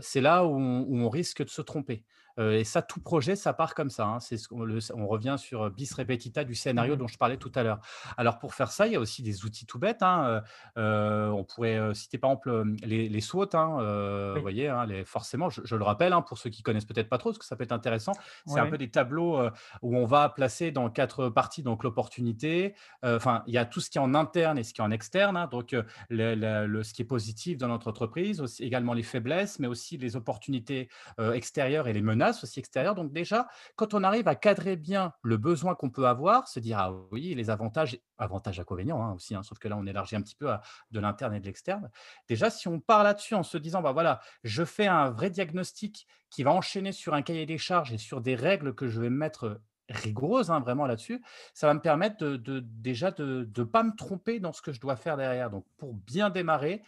c'est 0.01 0.21
là 0.21 0.45
où 0.45 0.55
on 0.57 1.09
risque 1.09 1.43
de 1.43 1.49
se 1.49 1.61
tromper 1.61 2.05
et 2.37 2.63
ça, 2.63 2.81
tout 2.81 2.99
projet, 2.99 3.35
ça 3.35 3.53
part 3.53 3.75
comme 3.75 3.89
ça. 3.89 4.05
Hein. 4.05 4.19
C'est 4.19 4.37
ce 4.37 4.47
on, 4.93 5.07
revient 5.07 5.35
sur 5.37 5.69
bis 5.69 5.93
repetita 5.93 6.43
du 6.43 6.55
scénario 6.55 6.95
mmh 6.95 6.97
dont 6.97 7.07
je 7.07 7.17
parlais 7.17 7.37
tout 7.37 7.51
à 7.55 7.63
l'heure. 7.63 7.79
Alors 8.17 8.39
pour 8.39 8.53
faire 8.53 8.71
ça, 8.71 8.87
il 8.87 8.93
y 8.93 8.95
a 8.95 8.99
aussi 8.99 9.21
des 9.21 9.45
outils 9.45 9.65
tout 9.65 9.79
bêtes. 9.79 10.01
Hein, 10.01 10.43
on 10.75 11.43
pourrait 11.43 11.93
citer 11.93 12.17
par 12.17 12.31
exemple 12.31 12.63
les, 12.83 13.09
les 13.09 13.21
SWOT. 13.21 13.49
Hein, 13.53 14.33
vous 14.35 14.41
voyez, 14.41 14.73
les, 14.87 15.05
forcément, 15.05 15.49
je, 15.49 15.75
le 15.75 15.83
rappelle 15.83 16.13
pour 16.27 16.37
ceux 16.37 16.49
qui 16.49 16.63
connaissent 16.63 16.85
peut-être 16.85 17.09
pas 17.09 17.17
trop, 17.17 17.29
parce 17.29 17.39
que 17.39 17.45
ça 17.45 17.55
peut 17.55 17.63
être 17.63 17.71
intéressant. 17.71 18.13
C'est 18.47 18.59
un 18.59 18.67
peu 18.67 18.77
des 18.77 18.89
tableaux 18.89 19.39
où 19.81 19.97
on 19.97 20.05
va 20.05 20.29
placer 20.29 20.71
dans 20.71 20.89
quatre 20.89 21.29
parties 21.29 21.63
donc 21.63 21.83
l'opportunité. 21.83 22.75
Enfin, 23.03 23.43
il 23.47 23.53
y 23.53 23.57
a 23.57 23.65
tout 23.65 23.79
ce 23.79 23.89
qui 23.89 23.97
est 23.97 24.01
en 24.01 24.13
interne 24.13 24.57
et 24.57 24.63
ce 24.63 24.73
qui 24.73 24.81
est 24.81 24.83
en 24.83 24.91
externe. 24.91 25.47
donc 25.51 25.75
le, 26.09 26.83
ce 26.83 26.93
qui 26.93 27.01
est 27.01 27.05
positif 27.05 27.57
dans 27.57 27.67
notre 27.67 27.89
entreprise, 27.89 28.41
aussi, 28.41 28.63
également 28.63 28.93
les 28.93 29.03
faiblesses, 29.03 29.59
mais 29.59 29.67
aussi 29.67 29.97
les 29.97 30.15
opportunités 30.15 30.89
extérieures 31.19 31.87
et 31.87 31.93
les 31.93 32.01
menaces 32.01 32.24
aussi 32.29 32.59
extérieure. 32.59 32.95
Donc 32.95 33.11
déjà, 33.11 33.47
quand 33.75 33.93
on 33.93 34.03
arrive 34.03 34.27
à 34.27 34.35
cadrer 34.35 34.75
bien 34.75 35.13
le 35.21 35.37
besoin 35.37 35.75
qu'on 35.75 35.89
peut 35.89 36.07
avoir, 36.07 36.47
se 36.47 36.59
dire, 36.59 36.77
ah 36.79 36.93
oui, 37.11 37.33
les 37.35 37.49
avantages, 37.49 37.97
avantages, 38.17 38.59
inconvénients 38.59 39.03
hein, 39.03 39.13
aussi, 39.13 39.35
hein, 39.35 39.43
sauf 39.43 39.59
que 39.59 39.67
là, 39.67 39.77
on 39.77 39.85
élargit 39.85 40.15
un 40.15 40.21
petit 40.21 40.35
peu 40.35 40.49
de 40.91 40.99
l'interne 40.99 41.33
et 41.33 41.39
de 41.39 41.45
l'externe. 41.45 41.89
Déjà, 42.27 42.49
si 42.49 42.67
on 42.67 42.79
part 42.79 43.03
là-dessus 43.03 43.35
en 43.35 43.43
se 43.43 43.57
disant, 43.57 43.81
bah 43.81 43.91
voilà, 43.91 44.19
je 44.43 44.63
fais 44.63 44.87
un 44.87 45.09
vrai 45.09 45.29
diagnostic 45.29 46.07
qui 46.29 46.43
va 46.43 46.51
enchaîner 46.51 46.91
sur 46.91 47.13
un 47.13 47.21
cahier 47.21 47.45
des 47.45 47.57
charges 47.57 47.93
et 47.93 47.97
sur 47.97 48.21
des 48.21 48.35
règles 48.35 48.75
que 48.75 48.87
je 48.87 48.99
vais 48.99 49.09
mettre 49.09 49.61
rigoureuse 49.89 50.51
hein, 50.51 50.59
vraiment 50.59 50.85
là-dessus, 50.85 51.23
ça 51.53 51.67
va 51.67 51.73
me 51.73 51.79
permettre 51.79 52.25
de, 52.25 52.59
déjà 52.59 53.11
de 53.11 53.49
ne 53.57 53.63
pas 53.63 53.83
me 53.83 53.95
tromper 53.95 54.39
dans 54.39 54.53
ce 54.53 54.61
que 54.61 54.71
je 54.71 54.79
dois 54.79 54.95
faire 54.95 55.17
derrière. 55.17 55.49
Donc 55.49 55.65
pour 55.77 55.93
bien 55.93 56.29
démarrer, 56.29 56.81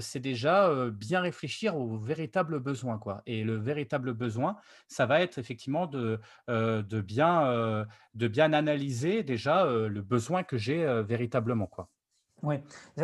c'est 0.00 0.20
déjà 0.20 0.72
bien 0.90 1.20
réfléchir 1.20 1.76
aux 1.76 1.98
véritables 1.98 2.60
besoins. 2.60 2.98
Quoi. 2.98 3.22
Et 3.26 3.44
le 3.44 3.56
véritable 3.56 4.14
besoin, 4.14 4.56
ça 4.88 5.06
va 5.06 5.20
être 5.20 5.38
effectivement 5.38 5.86
de, 5.86 6.18
de, 6.48 7.00
bien, 7.00 7.86
de 8.14 8.28
bien 8.28 8.52
analyser 8.52 9.22
déjà 9.22 9.64
le 9.64 10.00
besoin 10.00 10.42
que 10.42 10.56
j'ai 10.56 10.84
véritablement. 11.02 11.66
Quoi. 11.66 11.88
Oui, 12.42 12.56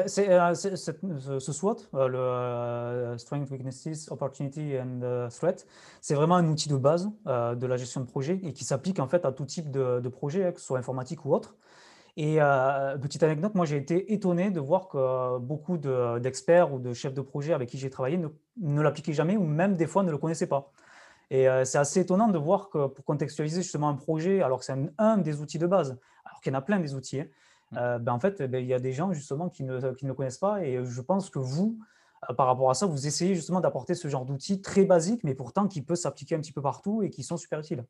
c'est, 0.06 0.30
euh, 0.30 0.54
ce 0.54 1.52
SWOT, 1.52 1.76
euh, 1.94 2.08
le 2.08 2.18
euh, 2.18 3.18
Strength, 3.18 3.50
Weaknesses, 3.50 4.10
Opportunity 4.10 4.78
and 4.78 5.28
Threat, 5.30 5.66
c'est 6.00 6.14
vraiment 6.14 6.36
un 6.36 6.48
outil 6.48 6.68
de 6.68 6.76
base 6.76 7.10
de 7.26 7.66
la 7.66 7.76
gestion 7.76 8.00
de 8.00 8.06
projet 8.06 8.40
et 8.42 8.52
qui 8.52 8.64
s'applique 8.64 8.98
en 8.98 9.06
fait 9.06 9.24
à 9.24 9.32
tout 9.32 9.44
type 9.44 9.70
de, 9.70 10.08
projet, 10.08 10.46
hein, 10.46 10.52
que 10.52 10.60
ce 10.60 10.66
soit 10.66 10.78
informatique 10.78 11.24
ou 11.24 11.34
autre. 11.34 11.56
Et 12.16 12.38
petite 13.02 13.22
anecdote, 13.22 13.54
moi 13.54 13.66
j'ai 13.66 13.76
été 13.76 14.14
étonné 14.14 14.50
de 14.50 14.60
voir 14.60 14.88
que 14.88 15.38
beaucoup 15.38 15.76
d'experts 15.76 16.72
ou 16.72 16.78
de 16.78 16.94
chefs 16.94 17.12
de 17.12 17.20
projet 17.20 17.52
avec 17.52 17.68
qui 17.68 17.76
j'ai 17.76 17.90
travaillé 17.90 18.16
ne, 18.16 18.28
ne 18.56 18.80
l'appliquaient 18.80 19.12
jamais 19.12 19.36
ou 19.36 19.44
même 19.44 19.76
des 19.76 19.86
fois 19.86 20.02
ne 20.02 20.10
le 20.10 20.16
connaissaient 20.16 20.46
pas. 20.46 20.72
Et 21.30 21.46
c'est 21.64 21.78
assez 21.78 22.00
étonnant 22.00 22.28
de 22.28 22.38
voir 22.38 22.70
que 22.70 22.86
pour 22.86 23.04
contextualiser 23.04 23.60
justement 23.60 23.90
un 23.90 23.96
projet, 23.96 24.40
alors 24.40 24.60
que 24.60 24.64
c'est 24.64 24.76
un, 24.96 25.18
des 25.18 25.42
outils 25.42 25.58
de 25.58 25.66
base, 25.66 25.98
alors 26.24 26.40
qu'il 26.40 26.52
y 26.52 26.56
en 26.56 26.58
a 26.58 26.62
plein 26.62 26.80
des 26.80 26.94
outils, 26.94 27.20
hein. 27.20 27.26
Euh, 27.76 27.98
ben 27.98 28.12
en 28.12 28.20
fait, 28.20 28.42
ben, 28.42 28.62
il 28.62 28.68
y 28.68 28.74
a 28.74 28.78
des 28.78 28.92
gens 28.92 29.12
justement 29.12 29.48
qui 29.48 29.64
ne, 29.64 29.92
qui 29.92 30.06
ne 30.06 30.12
connaissent 30.12 30.38
pas 30.38 30.62
et 30.64 30.84
je 30.84 31.00
pense 31.00 31.30
que 31.30 31.38
vous, 31.38 31.78
euh, 32.30 32.34
par 32.34 32.46
rapport 32.46 32.70
à 32.70 32.74
ça, 32.74 32.86
vous 32.86 33.06
essayez 33.06 33.34
justement 33.34 33.60
d'apporter 33.60 33.94
ce 33.94 34.08
genre 34.08 34.24
d'outils 34.24 34.60
très 34.60 34.84
basiques, 34.84 35.24
mais 35.24 35.34
pourtant 35.34 35.66
qui 35.66 35.82
peut 35.82 35.96
s'appliquer 35.96 36.36
un 36.36 36.40
petit 36.40 36.52
peu 36.52 36.62
partout 36.62 37.02
et 37.02 37.10
qui 37.10 37.22
sont 37.22 37.36
super 37.36 37.60
utiles. 37.60 37.84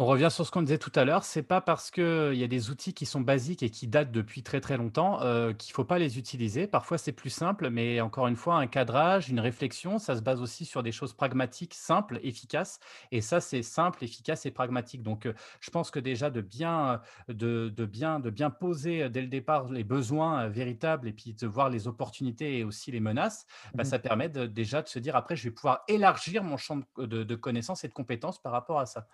On 0.00 0.06
revient 0.06 0.28
sur 0.30 0.46
ce 0.46 0.52
qu'on 0.52 0.62
disait 0.62 0.78
tout 0.78 0.92
à 0.94 1.04
l'heure, 1.04 1.24
c'est 1.24 1.42
pas 1.42 1.60
parce 1.60 1.90
qu'il 1.90 2.34
y 2.34 2.44
a 2.44 2.46
des 2.46 2.70
outils 2.70 2.94
qui 2.94 3.04
sont 3.04 3.20
basiques 3.20 3.64
et 3.64 3.70
qui 3.70 3.88
datent 3.88 4.12
depuis 4.12 4.44
très 4.44 4.60
très 4.60 4.76
longtemps 4.76 5.20
euh, 5.22 5.52
qu'il 5.52 5.72
faut 5.72 5.84
pas 5.84 5.98
les 5.98 6.18
utiliser. 6.18 6.68
Parfois 6.68 6.98
c'est 6.98 7.10
plus 7.10 7.30
simple, 7.30 7.68
mais 7.68 8.00
encore 8.00 8.28
une 8.28 8.36
fois, 8.36 8.58
un 8.58 8.68
cadrage, 8.68 9.28
une 9.28 9.40
réflexion, 9.40 9.98
ça 9.98 10.14
se 10.14 10.20
base 10.22 10.40
aussi 10.40 10.66
sur 10.66 10.84
des 10.84 10.92
choses 10.92 11.14
pragmatiques, 11.14 11.74
simples, 11.74 12.20
efficaces. 12.22 12.78
Et 13.10 13.20
ça, 13.20 13.40
c'est 13.40 13.64
simple, 13.64 14.04
efficace 14.04 14.46
et 14.46 14.52
pragmatique. 14.52 15.02
Donc, 15.02 15.26
euh, 15.26 15.32
je 15.58 15.70
pense 15.70 15.90
que 15.90 15.98
déjà 15.98 16.30
de 16.30 16.42
bien, 16.42 17.00
de, 17.26 17.68
bien, 17.84 18.20
de 18.20 18.30
bien 18.30 18.50
poser 18.50 19.02
euh, 19.02 19.08
dès 19.08 19.22
le 19.22 19.26
départ 19.26 19.68
les 19.68 19.82
besoins 19.82 20.46
véritables 20.46 21.08
et 21.08 21.12
puis 21.12 21.34
de 21.34 21.46
voir 21.48 21.70
les 21.70 21.88
opportunités 21.88 22.58
et 22.58 22.62
aussi 22.62 22.92
les 22.92 23.00
menaces, 23.00 23.46
bah, 23.74 23.82
mmh 23.82 23.86
ça 23.86 23.98
permet 23.98 24.28
déjà 24.28 24.80
de 24.80 24.86
se 24.86 25.00
dire 25.00 25.16
après, 25.16 25.34
je 25.34 25.42
vais 25.42 25.50
pouvoir 25.50 25.82
élargir 25.88 26.44
mon 26.44 26.56
champ 26.56 26.78
de, 26.98 27.24
de 27.24 27.34
connaissances 27.34 27.82
et 27.82 27.88
de 27.88 27.92
compétences 27.92 28.40
par 28.40 28.52
rapport 28.52 28.78
à 28.78 28.86
ça 28.86 29.08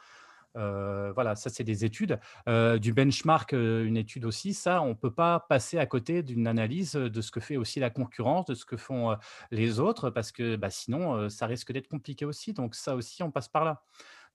voilà, 0.54 1.34
ça 1.36 1.50
c'est 1.50 1.64
des 1.64 1.84
études. 1.84 2.18
du 2.46 2.92
benchmark, 2.92 3.52
une 3.52 3.96
étude 3.96 4.24
aussi, 4.24 4.54
ça, 4.54 4.82
on 4.82 4.90
ne 4.90 4.94
peut 4.94 5.12
pas 5.12 5.40
passer 5.48 5.78
à 5.78 5.86
côté 5.86 6.22
d'une 6.22 6.46
analyse 6.46 6.92
de 6.92 7.20
ce 7.20 7.30
que 7.30 7.40
fait 7.40 7.56
aussi 7.56 7.80
la 7.80 7.90
concurrence, 7.90 8.46
de 8.46 8.54
ce 8.54 8.64
que 8.64 8.76
font 8.76 9.16
les 9.50 9.80
autres, 9.80 10.10
parce 10.10 10.32
que 10.32 10.56
bah, 10.56 10.70
sinon, 10.70 11.28
ça 11.28 11.46
risque 11.46 11.72
d'être 11.72 11.88
compliqué 11.88 12.24
aussi. 12.24 12.52
Donc 12.52 12.74
ça 12.74 12.94
aussi, 12.96 13.22
on 13.22 13.30
passe 13.30 13.48
par 13.48 13.64
là. 13.64 13.82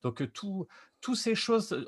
Donc 0.01 0.32
tout, 0.34 0.67
toutes 1.01 1.17
ces 1.17 1.36
choses, 1.36 1.86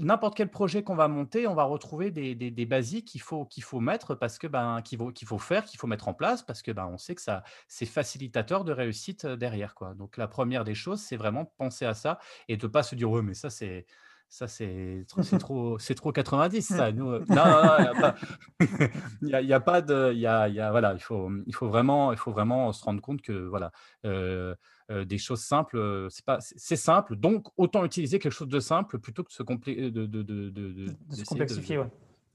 n'importe 0.00 0.36
quel 0.36 0.50
projet 0.50 0.82
qu'on 0.82 0.94
va 0.96 1.08
monter, 1.08 1.46
on 1.46 1.54
va 1.54 1.64
retrouver 1.64 2.10
des, 2.10 2.34
des, 2.34 2.66
basiques 2.66 3.06
qu'il 3.06 3.20
faut, 3.20 3.80
mettre 3.80 4.14
parce 4.14 4.38
que 4.38 4.46
ben 4.46 4.82
qu'il 4.82 4.98
faut, 4.98 5.38
faire, 5.38 5.64
qu'il 5.64 5.78
faut 5.78 5.86
mettre 5.86 6.08
en 6.08 6.14
place 6.14 6.42
parce 6.42 6.62
que 6.62 6.72
ben 6.72 6.86
on 6.86 6.98
sait 6.98 7.14
que 7.14 7.22
ça 7.22 7.42
c'est 7.68 7.86
facilitateur 7.86 8.64
de 8.64 8.72
réussite 8.72 9.26
derrière 9.26 9.74
quoi. 9.74 9.94
Donc 9.94 10.16
la 10.16 10.26
première 10.28 10.64
des 10.64 10.74
choses, 10.74 11.00
c'est 11.00 11.16
vraiment 11.16 11.44
penser 11.44 11.84
à 11.84 11.94
ça 11.94 12.18
et 12.48 12.56
de 12.56 12.66
pas 12.66 12.82
se 12.82 12.94
dire 12.94 13.10
ouais 13.10 13.22
mais 13.22 13.34
ça 13.34 13.50
c'est 13.50 13.86
ça 14.30 14.46
c'est 14.46 15.04
trop 15.38 15.78
c'est 15.78 15.94
trop 15.94 16.12
90 16.12 16.62
ça. 16.62 16.92
Nous, 16.92 17.04
non 17.04 17.20
non 17.28 18.14
il 19.20 19.26
n'y 19.26 19.34
a, 19.34 19.40
y 19.42 19.52
a, 19.52 19.60
pas 19.60 19.82
de 19.82 20.12
il 20.14 20.20
y 20.20 20.26
a, 20.26 20.48
y 20.48 20.60
a, 20.60 20.70
voilà 20.70 20.94
il 20.94 21.00
faut 21.00 21.30
il 21.46 21.54
faut 21.54 21.68
vraiment 21.68 22.12
il 22.12 22.18
faut 22.18 22.32
vraiment 22.32 22.72
se 22.72 22.82
rendre 22.82 23.02
compte 23.02 23.20
que 23.20 23.32
voilà 23.32 23.72
des 25.04 25.18
choses 25.18 25.40
simples, 25.40 26.08
c'est 26.10 26.24
pas, 26.24 26.38
c'est 26.40 26.74
simple, 26.74 27.14
donc 27.14 27.46
autant 27.56 27.84
utiliser 27.84 28.18
quelque 28.18 28.32
chose 28.32 28.48
de 28.48 28.58
simple 28.58 28.98
plutôt 28.98 29.22
que 29.22 29.28
de 29.28 29.32
se, 29.32 29.44
compli 29.44 29.76
de, 29.76 30.06
de, 30.06 30.22
de, 30.22 30.50
de, 30.50 30.96
se 31.12 31.24
complexifier. 31.24 31.78
Ouais. 31.78 31.86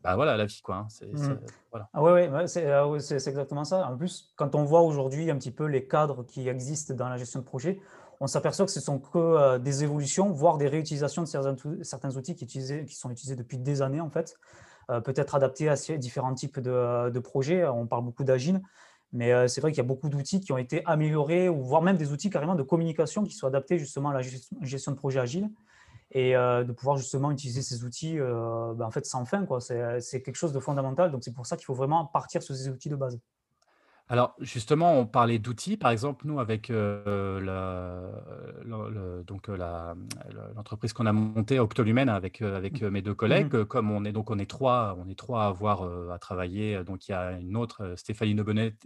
Bah 0.06 0.16
voilà, 0.16 0.38
la 0.38 0.46
vie, 0.46 0.62
quoi. 0.64 0.76
Hein, 0.76 0.88
c'est, 0.88 1.12
mmh. 1.12 1.40
voilà. 1.72 1.90
Ah 1.92 2.04
ouais, 2.04 2.30
ouais 2.30 2.48
c'est, 2.48 3.28
exactement 3.28 3.64
ça. 3.64 3.90
En 3.90 3.98
plus, 3.98 4.32
quand 4.36 4.54
on 4.54 4.64
voit 4.64 4.82
aujourd'hui 4.82 5.32
un 5.32 5.36
petit 5.36 5.50
peu 5.50 5.66
les 5.66 5.88
cadres 5.88 6.24
qui 6.24 6.48
existent 6.48 6.94
dans 6.94 7.10
la 7.10 7.18
gestion 7.18 7.40
de 7.40 7.46
projet, 7.46 7.82
on 8.20 8.28
s'aperçoit 8.28 8.66
que 8.66 8.72
ce 8.72 8.80
sont 8.80 9.00
que 9.00 9.58
des 9.58 9.84
évolutions, 9.84 10.32
voire 10.32 10.58
des 10.58 10.68
réutilisations 10.68 11.22
de 11.22 11.28
certains, 11.28 11.56
certains 11.82 12.16
outils 12.16 12.36
qui, 12.36 12.46
utilisés, 12.46 12.86
qui 12.86 12.96
sont 12.96 13.10
utilisés 13.10 13.36
depuis 13.36 13.58
des 13.58 13.82
années, 13.82 14.02
en 14.02 14.10
fait, 14.10 14.38
peut-être 14.88 15.36
adaptés 15.36 15.70
à 15.70 15.76
différents 15.98 16.34
types 16.34 16.60
de, 16.60 17.10
de 17.10 17.20
projets. 17.20 17.66
On 17.68 17.88
parle 17.88 18.04
beaucoup 18.04 18.24
d'agile, 18.24 18.62
mais 19.16 19.32
euh, 19.32 19.48
c'est 19.48 19.62
vrai 19.62 19.72
qu'il 19.72 19.78
y 19.78 19.86
a 19.86 19.88
beaucoup 19.88 20.10
d'outils 20.10 20.42
qui 20.42 20.52
ont 20.52 20.58
été 20.58 20.84
améliorés, 20.86 21.48
ou 21.48 21.64
voire 21.64 21.82
même 21.82 21.98
des 21.98 22.12
outils 22.12 22.30
carrément 22.30 22.56
de 22.56 22.64
communication 22.64 23.24
qui 23.24 23.34
sont 23.34 23.48
adaptés 23.48 23.80
justement 23.80 24.10
à 24.10 24.14
la 24.14 24.22
gestion 24.22 24.92
de 24.92 24.98
projet 24.98 25.20
agile. 25.20 25.50
Et 26.12 26.36
euh, 26.36 26.64
de 26.64 26.72
pouvoir 26.72 26.98
justement 26.98 27.32
utiliser 27.32 27.62
ces 27.62 27.84
outils 27.84 28.20
euh, 28.20 28.74
ben, 28.74 28.86
en 28.86 28.92
fait 28.92 29.06
sans 29.06 29.26
fin. 29.26 29.46
C'est 29.60 30.22
quelque 30.22 30.36
chose 30.36 30.54
de 30.54 30.60
fondamental. 30.60 31.12
Donc 31.12 31.24
c'est 31.24 31.34
pour 31.34 31.46
ça 31.46 31.58
qu'il 31.58 31.66
faut 31.66 31.74
vraiment 31.74 32.06
partir 32.06 32.44
sur 32.44 32.56
ces 32.56 32.70
outils 32.70 32.90
de 32.90 32.96
base. 32.96 33.20
Alors 34.08 34.36
justement, 34.40 35.00
on 35.00 35.06
parlait 35.08 35.40
d'outils. 35.40 35.78
Par 35.78 35.90
exemple, 35.92 36.28
nous, 36.28 36.40
avec 36.40 36.72
donc 39.26 39.48
l'entreprise 40.56 40.94
qu'on 40.94 41.06
a 41.08 41.12
montée, 41.14 41.60
Octolumen, 41.60 42.10
avec, 42.10 42.42
avec 42.42 42.82
mes 42.82 43.02
deux 43.02 43.12
mmh 43.12 43.16
collègues, 43.16 43.64
comme 43.64 43.90
on 43.90 44.06
est 44.06 44.12
donc 44.12 44.30
on 44.30 44.38
est 44.38 44.50
trois, 44.50 44.96
on 45.04 45.10
est 45.10 45.18
trois 45.18 45.44
à 45.44 45.48
avoir 45.48 46.12
à 46.12 46.20
travailler. 46.20 46.84
Donc 46.84 47.08
il 47.08 47.12
y 47.12 47.16
a 47.16 47.32
une 47.32 47.58
autre, 47.58 47.96
Stéphanie 47.98 48.36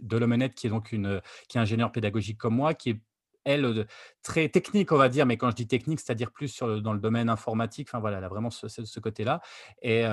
Dolomenette, 0.00 0.54
qui 0.54 0.66
est 0.66 0.70
donc 0.70 0.92
une 0.92 1.20
qui 1.48 1.58
est 1.58 1.60
ingénieure 1.60 1.92
pédagogique 1.92 2.38
comme 2.38 2.56
moi, 2.56 2.72
qui 2.72 2.90
est 2.90 3.00
elle, 3.44 3.86
très 4.22 4.48
technique, 4.48 4.92
on 4.92 4.96
va 4.96 5.08
dire, 5.08 5.26
mais 5.26 5.36
quand 5.36 5.50
je 5.50 5.56
dis 5.56 5.66
technique, 5.66 6.00
c'est-à-dire 6.00 6.30
plus 6.30 6.48
sur 6.48 6.82
dans 6.82 6.92
le 6.92 6.98
domaine 6.98 7.28
informatique, 7.28 7.88
enfin 7.90 7.98
voilà, 8.00 8.18
elle 8.18 8.24
a 8.24 8.28
vraiment 8.28 8.50
ce 8.50 9.00
côté-là 9.00 9.40
et 9.82 10.04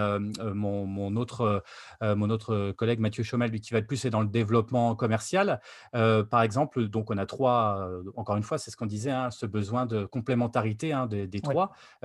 mon 0.54 1.16
autre, 1.16 1.64
mon 2.02 2.30
autre 2.30 2.72
collègue 2.72 3.00
Mathieu 3.00 3.24
Chomel, 3.24 3.52
lui, 3.52 3.62
qui 3.62 3.74
va 3.74 3.80
être 3.80 3.88
plus 3.88 4.06
dans 4.06 4.22
le 4.22 4.28
développement 4.28 4.96
commercial. 4.96 5.60
par 5.92 6.42
exemple, 6.42 6.88
donc 6.88 7.12
on 7.12 7.18
a 7.18 7.26
trois, 7.26 7.90
encore 8.16 8.38
une 8.38 8.44
fois, 8.44 8.58
c'est 8.58 8.72
ce 8.72 8.78
qu'on 8.78 8.86
disait, 8.86 9.12
hein, 9.12 9.32
ce 9.32 9.46
besoin 9.46 9.86
de 9.86 10.06
complémentarité, 10.06 10.94
hein, 10.94 11.08
des 11.08 11.28
des 11.28 11.42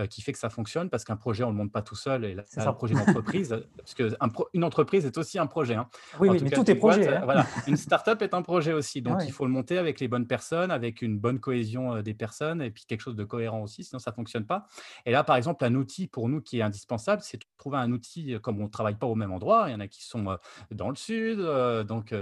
qui 0.09 0.23
fait 0.23 0.33
que 0.33 0.39
ça 0.39 0.51
fonctionne 0.51 0.91
parce 0.91 1.05
qu'un 1.05 1.17
projet, 1.17 1.45
on 1.45 1.51
le 1.51 1.57
monte 1.57 1.73
pas 1.73 1.83
tout 1.83 1.97
seul 1.97 2.25
et 2.25 2.35
là, 2.35 2.43
un 2.57 2.73
projet 2.73 2.95
d'entreprise, 2.95 3.57
parce 3.77 3.95
qu'une 3.95 4.65
entreprise 4.65 5.07
est 5.07 5.19
aussi 5.19 5.39
un 5.39 5.47
projet, 5.47 5.75
hein. 5.75 5.89
Oui, 6.21 6.29
oui, 6.29 6.41
mais 6.43 6.51
tout 6.51 6.69
est 6.71 6.75
projet, 6.75 7.21
voilà, 7.25 7.47
une 7.67 7.77
start-up 7.77 8.23
est 8.23 8.35
un 8.35 8.43
projet 8.43 8.73
aussi, 8.73 9.03
donc 9.03 9.21
il 9.25 9.33
faut 9.33 9.45
le 9.45 9.53
monter 9.53 9.79
avec 9.79 10.01
les 10.01 10.09
bonnes 10.09 10.27
personnes, 10.27 10.71
avec 10.71 11.03
une 11.03 11.12
bonne 11.19 11.41
cohésion, 11.41 12.03
des 12.03 12.15
personnes 12.15 12.63
et 12.63 12.71
puis 12.71 12.85
quelque 12.87 13.01
chose 13.01 13.17
de 13.17 13.25
cohérent 13.25 13.63
aussi, 13.63 13.85
sinon 13.85 13.99
ça 13.99 14.11
ne 14.11 14.15
fonctionne 14.15 14.47
pas. 14.47 14.67
Et 15.07 15.11
là, 15.11 15.25
par 15.25 15.37
exemple, 15.37 15.65
un 15.65 15.75
outil 15.75 16.07
pour 16.07 16.29
nous 16.29 16.41
qui 16.41 16.59
est 16.59 16.63
indispensable, 16.63 17.23
c'est 17.23 17.39
de 17.39 17.45
trouver 17.59 17.79
un 17.79 17.93
outil, 17.93 18.37
comme 18.43 18.61
on 18.61 18.65
ne 18.65 18.69
travaille 18.69 18.97
pas 18.97 19.07
au 19.07 19.15
même 19.15 19.33
endroit, 19.33 19.65
il 19.69 19.73
y 19.73 19.75
en 19.75 19.81
a 19.81 19.89
qui 19.89 20.05
sont 20.05 20.37
dans 20.71 20.91
le 20.91 20.97
sud, 20.97 21.39
donc 21.87 22.15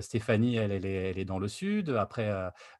Stéphanie, 0.00 0.56
elle, 0.56 0.72
elle, 0.72 0.86
est, 0.86 1.10
elle, 1.10 1.18
est, 1.18 1.24
dans 1.24 1.38
le 1.38 1.48
sud, 1.48 1.90
après 1.90 2.32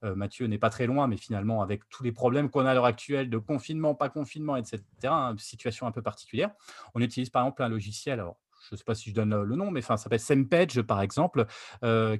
Mathieu 0.03 0.47
n'est 0.47 0.59
pas 0.59 0.71
très 0.71 0.87
loin, 0.87 1.07
mais 1.07 1.17
finalement, 1.17 1.63
avec 1.63 1.89
tous 1.89 2.03
les 2.03 2.13
problèmes 2.13 2.51
qu'on 2.51 2.67
a 2.67 2.71
à 2.71 2.75
l'heure 2.75 2.85
actuelle 2.85 3.31
de 3.31 3.39
confinement, 3.39 3.95
pas 3.95 4.09
confinement, 4.09 4.57
etc., 4.57 4.83
hein, 5.05 5.35
situation 5.39 5.87
un 5.87 5.93
peu 5.93 6.03
particulière, 6.03 6.51
on 6.95 7.01
utilise 7.01 7.31
par 7.31 7.43
exemple 7.43 7.63
un 7.63 7.69
logiciel, 7.69 8.25
je 8.69 8.75
ne 8.75 8.79
sais 8.79 8.85
pas 8.85 8.95
si 8.95 9.11
je 9.11 9.15
donne 9.15 9.43
le 9.43 9.57
nom, 9.57 9.71
mais 9.71 9.81
enfin, 9.81 9.97
ça 9.97 10.05
s'appelle 10.05 10.21
SemPage, 10.21 10.83
par 10.83 11.01
exemple, 11.01 11.47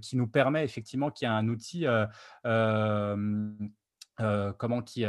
qui 0.01 0.17
nous 0.17 0.27
permet 0.27 0.65
effectivement 0.65 1.11
qu'il 1.11 1.27
y 1.27 1.29
a 1.29 1.35
un 1.35 1.49
outil 1.49 1.87
comment 4.59 4.83
qui 4.83 5.05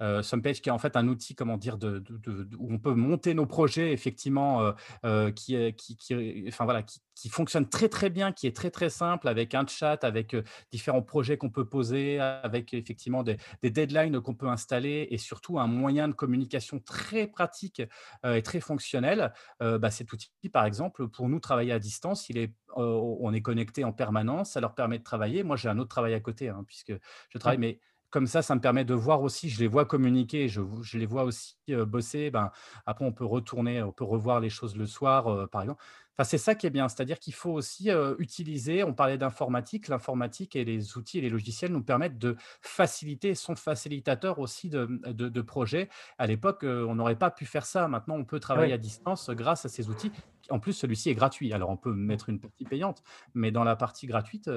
euh, 0.00 0.22
Sumpage, 0.22 0.60
qui 0.62 0.68
est 0.68 0.72
en 0.72 0.78
fait 0.78 0.96
un 0.96 1.08
outil, 1.08 1.34
comment 1.34 1.56
dire, 1.56 1.76
de, 1.76 2.02
où 2.58 2.72
on 2.72 2.78
peut 2.78 2.94
monter 2.94 3.34
nos 3.34 3.46
projets, 3.46 3.92
effectivement, 3.92 4.62
euh, 4.62 4.72
euh, 5.04 5.30
qui, 5.30 5.74
qui, 5.74 5.96
qui, 5.96 6.44
enfin, 6.48 6.64
voilà, 6.64 6.82
qui, 6.82 7.00
fonctionne 7.28 7.68
très 7.68 7.90
très 7.90 8.08
bien, 8.08 8.32
qui 8.32 8.46
est 8.46 8.56
très 8.56 8.70
très 8.70 8.88
simple, 8.88 9.28
avec 9.28 9.54
un 9.54 9.66
chat, 9.66 10.04
avec 10.04 10.34
différents 10.72 11.02
projets 11.02 11.36
qu'on 11.36 11.50
peut 11.50 11.68
poser, 11.68 12.18
avec 12.18 12.72
effectivement 12.72 13.22
des, 13.22 13.36
deadlines 13.62 14.22
qu'on 14.22 14.34
peut 14.34 14.48
installer 14.48 15.06
et 15.10 15.18
surtout 15.18 15.58
un 15.58 15.66
moyen 15.66 16.08
de 16.08 16.14
communication 16.14 16.80
très 16.80 17.26
pratique 17.26 17.82
et 18.24 18.42
très 18.42 18.60
fonctionnel. 18.60 19.34
Bah, 19.60 19.90
cet 19.90 20.10
outil, 20.14 20.30
par 20.50 20.64
exemple, 20.64 21.08
pour 21.08 21.28
nous 21.28 21.40
travailler 21.40 21.72
à 21.72 21.78
distance, 21.78 22.30
il 22.30 22.38
est, 22.38 22.54
on 22.74 23.34
est 23.34 23.42
connecté 23.42 23.84
en 23.84 23.92
permanence, 23.92 24.52
ça 24.52 24.60
leur 24.60 24.74
permet 24.74 24.98
de 24.98 25.04
travailler. 25.04 25.42
Moi, 25.42 25.56
j'ai 25.56 25.68
un 25.68 25.78
autre 25.78 25.90
travail 25.90 26.14
à 26.14 26.20
côté, 26.20 26.48
hein, 26.48 26.64
puisque 26.66 26.94
je 27.28 27.38
travaille, 27.38 27.58
mais 27.58 27.80
comme 28.10 28.26
ça, 28.26 28.42
ça 28.42 28.54
me 28.54 28.60
permet 28.60 28.84
de 28.84 28.94
voir 28.94 29.22
aussi, 29.22 29.48
je 29.48 29.60
les 29.60 29.68
vois 29.68 29.84
communiquer, 29.84 30.48
je, 30.48 30.60
je 30.82 30.98
les 30.98 31.06
vois 31.06 31.24
aussi 31.24 31.56
bosser. 31.68 32.30
Ben, 32.30 32.50
après, 32.86 33.04
on 33.04 33.12
peut 33.12 33.24
retourner, 33.24 33.82
on 33.82 33.92
peut 33.92 34.04
revoir 34.04 34.40
les 34.40 34.50
choses 34.50 34.76
le 34.76 34.86
soir, 34.86 35.48
par 35.50 35.62
exemple. 35.62 35.82
Enfin, 36.18 36.28
c'est 36.28 36.38
ça 36.38 36.54
qui 36.54 36.66
est 36.66 36.70
bien, 36.70 36.88
c'est-à-dire 36.88 37.18
qu'il 37.18 37.32
faut 37.32 37.52
aussi 37.52 37.88
utiliser, 38.18 38.84
on 38.84 38.92
parlait 38.92 39.16
d'informatique, 39.16 39.88
l'informatique 39.88 40.54
et 40.54 40.64
les 40.64 40.98
outils 40.98 41.18
et 41.18 41.20
les 41.22 41.30
logiciels 41.30 41.72
nous 41.72 41.82
permettent 41.82 42.18
de 42.18 42.36
faciliter, 42.60 43.34
sont 43.34 43.56
facilitateurs 43.56 44.38
aussi 44.38 44.68
de, 44.68 44.86
de, 45.06 45.40
projets. 45.40 45.88
À 46.18 46.26
l'époque, 46.26 46.60
on 46.64 46.94
n'aurait 46.96 47.16
pas 47.16 47.30
pu 47.30 47.46
faire 47.46 47.64
ça. 47.64 47.88
Maintenant, 47.88 48.16
on 48.16 48.24
peut 48.24 48.40
travailler 48.40 48.74
à 48.74 48.78
distance 48.78 49.30
grâce 49.30 49.64
à 49.64 49.68
ces 49.68 49.88
outils. 49.88 50.12
En 50.50 50.58
plus, 50.58 50.72
celui-ci 50.72 51.10
est 51.10 51.14
gratuit. 51.14 51.52
Alors, 51.52 51.70
on 51.70 51.76
peut 51.76 51.92
mettre 51.92 52.28
une 52.28 52.40
partie 52.40 52.64
payante, 52.64 53.02
mais 53.34 53.50
dans 53.50 53.64
la 53.64 53.76
partie 53.76 54.06
gratuite, 54.06 54.50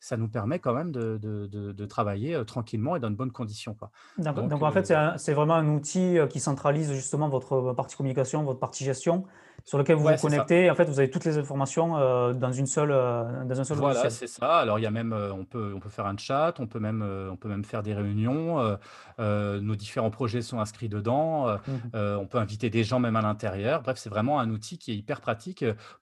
ça 0.00 0.16
nous 0.16 0.28
permet 0.28 0.58
quand 0.58 0.74
même 0.74 0.92
de, 0.92 1.18
de 1.18 1.86
travailler 1.86 2.42
tranquillement 2.46 2.96
et 2.96 3.00
dans 3.00 3.10
de 3.10 3.16
bonnes 3.16 3.32
conditions. 3.32 3.74
Quoi. 3.74 3.90
Donc, 4.18 4.48
donc, 4.48 4.62
en 4.62 4.70
fait, 4.70 4.92
c'est 5.16 5.34
vraiment 5.34 5.54
un 5.54 5.68
outil 5.68 6.18
qui 6.30 6.40
centralise 6.40 6.92
justement 6.92 7.28
votre 7.28 7.72
partie 7.72 7.96
communication, 7.96 8.42
votre 8.44 8.60
partie 8.60 8.84
gestion 8.84 9.24
sur 9.64 9.78
lequel 9.78 9.96
vous 9.96 10.04
vous 10.04 10.16
connectez. 10.16 10.70
En 10.70 10.74
fait, 10.74 10.84
vous 10.84 10.98
avez 10.98 11.10
toutes 11.10 11.24
les 11.24 11.36
informations 11.36 11.98
euh, 11.98 12.32
dans, 12.32 12.52
une 12.52 12.66
seule, 12.66 12.90
euh, 12.90 13.44
dans 13.44 13.60
un 13.60 13.64
seul 13.64 13.76
Voilà, 13.76 14.08
c'est 14.08 14.26
ça. 14.26 14.56
Alors, 14.56 14.78
il 14.78 14.82
y 14.82 14.86
a 14.86 14.90
même, 14.90 15.12
euh, 15.12 15.30
on, 15.32 15.44
peut, 15.44 15.72
on 15.74 15.80
peut 15.80 15.90
faire 15.90 16.06
un 16.06 16.16
chat, 16.16 16.54
on 16.58 16.66
peut 16.66 16.78
même, 16.78 17.04
on 17.30 17.36
peut 17.36 17.48
même 17.48 17.64
faire 17.64 17.82
des 17.82 17.94
réunions. 17.94 18.78
nos 19.18 19.76
différents 19.76 20.10
projets 20.10 20.42
sont 20.42 20.60
inscrits 20.60 20.88
dedans. 20.88 21.46
Mmh 21.48 21.98
on 22.20 22.26
peut 22.26 22.38
inviter 22.38 22.70
des 22.70 22.84
gens 22.84 22.98
même 22.98 23.16
à 23.16 23.22
l'intérieur. 23.22 23.82
Bref, 23.82 23.98
c'est 23.98 24.08
vraiment 24.08 24.40
un 24.40 24.50
outil 24.50 24.78
qui 24.78 24.92
est 24.92 24.96
hyper 24.96 25.20
pratique 25.20 25.27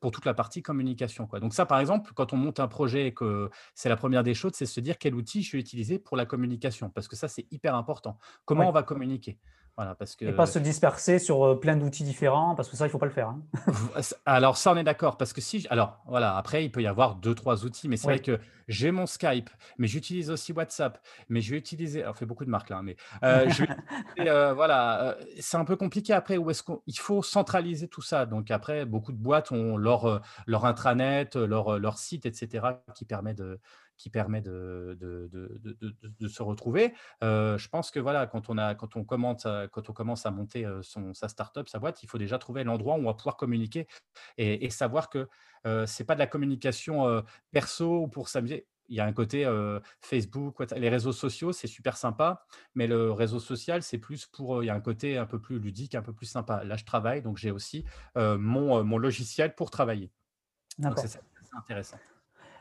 pour 0.01 0.11
toute 0.11 0.24
la 0.24 0.35
partie 0.35 0.62
communication. 0.62 1.27
Quoi. 1.27 1.41
Donc 1.41 1.55
ça, 1.55 1.66
par 1.66 1.81
exemple, 1.81 2.12
quand 2.14 2.33
on 2.33 2.37
monte 2.37 2.61
un 2.61 2.68
projet 2.68 3.09
et 3.09 3.14
que 3.14 3.51
c'est 3.74 3.89
la 3.89 3.97
première 3.97 4.22
des 4.22 4.35
choses, 4.35 4.53
c'est 4.55 4.66
se 4.66 4.81
dire 4.81 4.99
quel 4.99 5.14
outil 5.14 5.43
je 5.43 5.53
vais 5.53 5.59
utiliser 5.59 5.99
pour 5.99 6.16
la 6.16 6.27
communication. 6.27 6.91
Parce 6.91 7.09
que 7.09 7.16
ça, 7.16 7.29
c'est 7.29 7.47
hyper 7.51 7.74
important. 7.74 8.18
Comment 8.45 8.68
on 8.68 8.72
va 8.72 8.83
communiquer? 8.83 9.39
Parce 9.77 10.16
que... 10.16 10.24
Et 10.24 10.33
pas 10.33 10.47
se 10.47 10.59
disperser 10.59 11.18
sur 11.18 11.45
euh, 11.45 11.61
plein 11.61 11.77
d'outils 11.77 12.05
différents, 12.05 12.55
parce 12.55 12.68
que 12.68 12.77
ça, 12.77 12.85
il 12.85 12.89
ne 12.89 12.93
faut 12.93 12.99
pas 12.99 13.07
le 13.07 13.12
faire. 13.12 13.29
Hein. 13.29 13.43
Alors, 14.27 14.57
ça, 14.57 14.72
on 14.72 14.77
est 14.77 14.85
d'accord. 14.85 15.18
Parce 15.18 15.33
que 15.35 15.43
si. 15.43 15.66
Alors, 15.68 16.03
voilà, 16.07 16.37
après, 16.37 16.64
il 16.64 16.72
peut 16.72 16.83
y 16.83 16.87
avoir 16.87 17.16
deux, 17.16 17.35
trois 17.35 17.64
outils, 17.64 17.89
mais 17.89 17.97
c'est 17.97 18.07
vrai 18.07 18.20
que 18.20 18.39
j'ai 18.68 18.91
mon 18.91 19.07
Skype, 19.07 19.51
mais 19.77 19.87
j'utilise 19.87 20.31
aussi 20.31 20.53
WhatsApp, 20.53 20.99
mais 21.29 21.43
je 21.43 21.51
vais 21.51 21.59
utiliser. 21.59 22.03
Alors, 22.03 22.14
on 22.14 22.18
fait 22.18 22.27
beaucoup 22.27 22.47
de 22.47 22.51
marques 22.51 22.70
là, 22.70 22.79
hein, 22.79 22.83
mais 22.83 22.97
euh, 23.22 23.49
euh, 24.20 24.55
voilà, 24.55 25.16
c'est 25.39 25.59
un 25.59 25.64
peu 25.64 25.77
compliqué 25.77 26.14
après. 26.14 26.39
Où 26.39 26.51
est-ce 26.51 26.62
qu'il 26.62 26.99
faut 26.99 27.22
centraliser 27.22 27.89
tout 27.89 28.03
ça 28.03 28.24
Donc, 28.24 28.51
après, 28.51 28.87
beaucoup 28.87 29.12
de 29.12 29.18
boîtes 29.18 29.53
ont 29.53 29.77
leur, 29.77 30.22
leur 30.47 30.64
intranet, 30.64 31.37
leur, 31.37 31.79
leur 31.79 31.99
site, 31.99 32.24
etc., 32.24 32.66
qui 32.95 33.05
permet 33.05 33.35
de 33.35 33.61
qui 33.97 34.11
permet 34.11 34.40
de, 34.40 34.97
de, 35.01 35.28
de, 35.30 35.97
de 36.03 36.28
se 36.28 36.42
retrouver. 36.42 36.94
Euh, 37.22 37.59
je 37.59 37.68
pense 37.68 37.90
que 37.90 37.99
voilà, 37.99 38.26
quand 38.26 38.49
on, 38.49 38.59
a, 38.59 38.74
quand 38.74 38.97
on, 38.97 39.05
commence, 39.05 39.47
à, 39.47 39.68
quand 39.68 39.88
on 39.90 39.92
commence 39.92 40.26
à 40.26 40.30
monter 40.30 40.64
euh, 40.64 40.82
son, 40.82 41.14
sa 41.14 41.28
startup, 41.28 41.68
sa 41.68 41.78
boîte, 41.78 42.03
il 42.03 42.09
faut 42.09 42.18
déjà 42.18 42.38
trouver 42.38 42.64
l'endroit 42.64 42.94
où 42.94 42.99
on 42.99 43.05
va 43.05 43.14
pouvoir 43.14 43.36
communiquer 43.36 43.86
et, 44.38 44.68
savoir 44.70 45.09
que 45.09 45.28
euh, 45.66 45.86
ce 45.86 46.03
n'est 46.03 46.07
pas 46.07 46.14
de 46.14 46.18
la 46.18 46.26
communication 46.26 47.22
perso 47.51 48.09
pour 48.09 48.28
s'amuser. 48.28 48.66
Il 48.88 48.97
y 48.97 49.01
a 49.01 49.05
un 49.05 49.12
côté 49.12 49.44
Facebook, 50.01 50.61
les 50.76 50.88
réseaux 50.88 51.12
sociaux, 51.12 51.53
c'est 51.53 51.66
super 51.66 51.97
sympa, 51.97 52.44
mais 52.74 52.86
le 52.86 53.11
réseau 53.11 53.40
social, 53.40 53.82
c'est 53.82 53.99
plus 53.99 54.26
pour. 54.26 54.62
Il 54.62 54.66
y 54.66 54.70
a 54.70 54.74
un 54.74 54.80
côté 54.80 55.18
un 55.18 55.26
peu 55.26 55.40
plus 55.40 55.59
ludique, 55.59 55.94
un 55.94 56.03
peu 56.03 56.12
plus 56.12 56.26
sympa. 56.26 56.62
Là, 56.62 56.76
je 56.76 56.84
travaille, 56.84 57.22
donc 57.22 57.36
j'ai 57.36 57.51
aussi 57.51 57.84
mon, 58.14 58.84
mon 58.84 58.99
logiciel 58.99 59.55
pour 59.55 59.70
travailler. 59.70 60.12
Donc, 60.78 60.99
c'est 60.99 61.20
intéressant. 61.57 61.99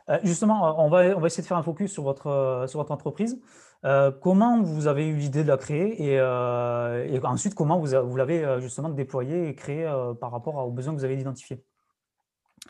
Euh, 0.09 0.19
justement, 0.23 0.67
euh, 0.67 0.73
on 0.77 0.89
va, 0.89 1.17
on 1.17 1.19
va 1.19 1.27
essayer 1.27 1.41
de 1.41 1.47
faire 1.47 1.57
un 1.57 1.63
focus 1.63 1.91
sur 1.91 2.03
votre, 2.03 2.27
euh, 2.27 2.67
sur 2.67 2.79
votre 2.79 2.91
entreprise. 2.91 3.41
comment 4.21 4.61
vous 4.61 4.87
avez 4.87 5.07
eu 5.07 5.15
l'idée 5.15 5.43
de 5.43 5.47
la 5.47 5.57
créer 5.57 6.13
et, 6.13 6.19
ensuite 7.23 7.53
comment 7.53 7.79
vous, 7.79 7.89
vous 8.09 8.15
l'avez 8.15 8.59
justement 8.59 8.89
déployée 8.89 9.47
et 9.49 9.55
créée 9.55 9.85
par 10.19 10.31
rapport 10.31 10.55
aux 10.55 10.71
besoins 10.71 10.93
que 10.93 10.99
vous 10.99 11.05
avez 11.05 11.19
identifiés? 11.19 11.63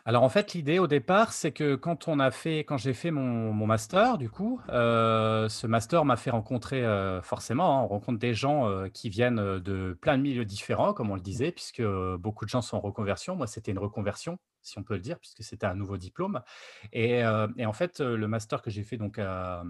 Alors 0.03 0.23
en 0.23 0.29
fait, 0.29 0.53
l'idée 0.53 0.77
au 0.77 0.87
départ, 0.87 1.31
c'est 1.31 1.53
que 1.53 1.75
quand 1.75 2.09
on 2.09 2.19
a 2.19 2.31
fait, 2.31 2.59
quand 2.59 2.77
j'ai 2.77 2.93
fait 2.93 3.11
mon, 3.11 3.53
master, 3.65 4.17
du 4.17 4.29
coup, 4.29 4.59
ce 4.67 5.67
master 5.67 6.03
m'a 6.03 6.17
fait 6.17 6.31
rencontrer 6.31 6.83
forcément, 7.23 7.79
hein, 7.79 7.83
on 7.83 7.87
rencontre 7.87 8.19
des 8.19 8.33
gens 8.33 8.89
qui 8.93 9.07
viennent 9.07 9.59
de 9.59 9.97
plein 10.01 10.17
de 10.17 10.23
milieux 10.23 10.45
différents, 10.45 10.93
comme 10.93 11.11
on 11.11 11.15
le 11.15 11.21
disait, 11.21 11.53
puisque 11.53 11.83
beaucoup 12.19 12.43
de 12.43 12.49
gens 12.49 12.61
sont 12.61 12.75
en 12.75 12.81
reconversion. 12.81 13.37
Moi, 13.37 13.47
c'était 13.47 13.71
une 13.71 13.79
reconversion 13.79 14.37
si 14.65 14.77
on 14.79 14.83
peut 14.83 14.95
le 14.95 14.99
dire, 14.99 15.19
puisque 15.19 15.43
c'était 15.43 15.65
un 15.65 15.75
nouveau 15.75 15.97
diplôme. 15.97 16.41
Et, 16.91 17.23
en 17.25 17.73
fait, 17.73 17.99
le 17.99 18.27
master 18.27 18.61
que 18.61 18.69
j'ai 18.69 18.83
fait 18.83 18.97
donc 18.97 19.19
à, 19.19 19.63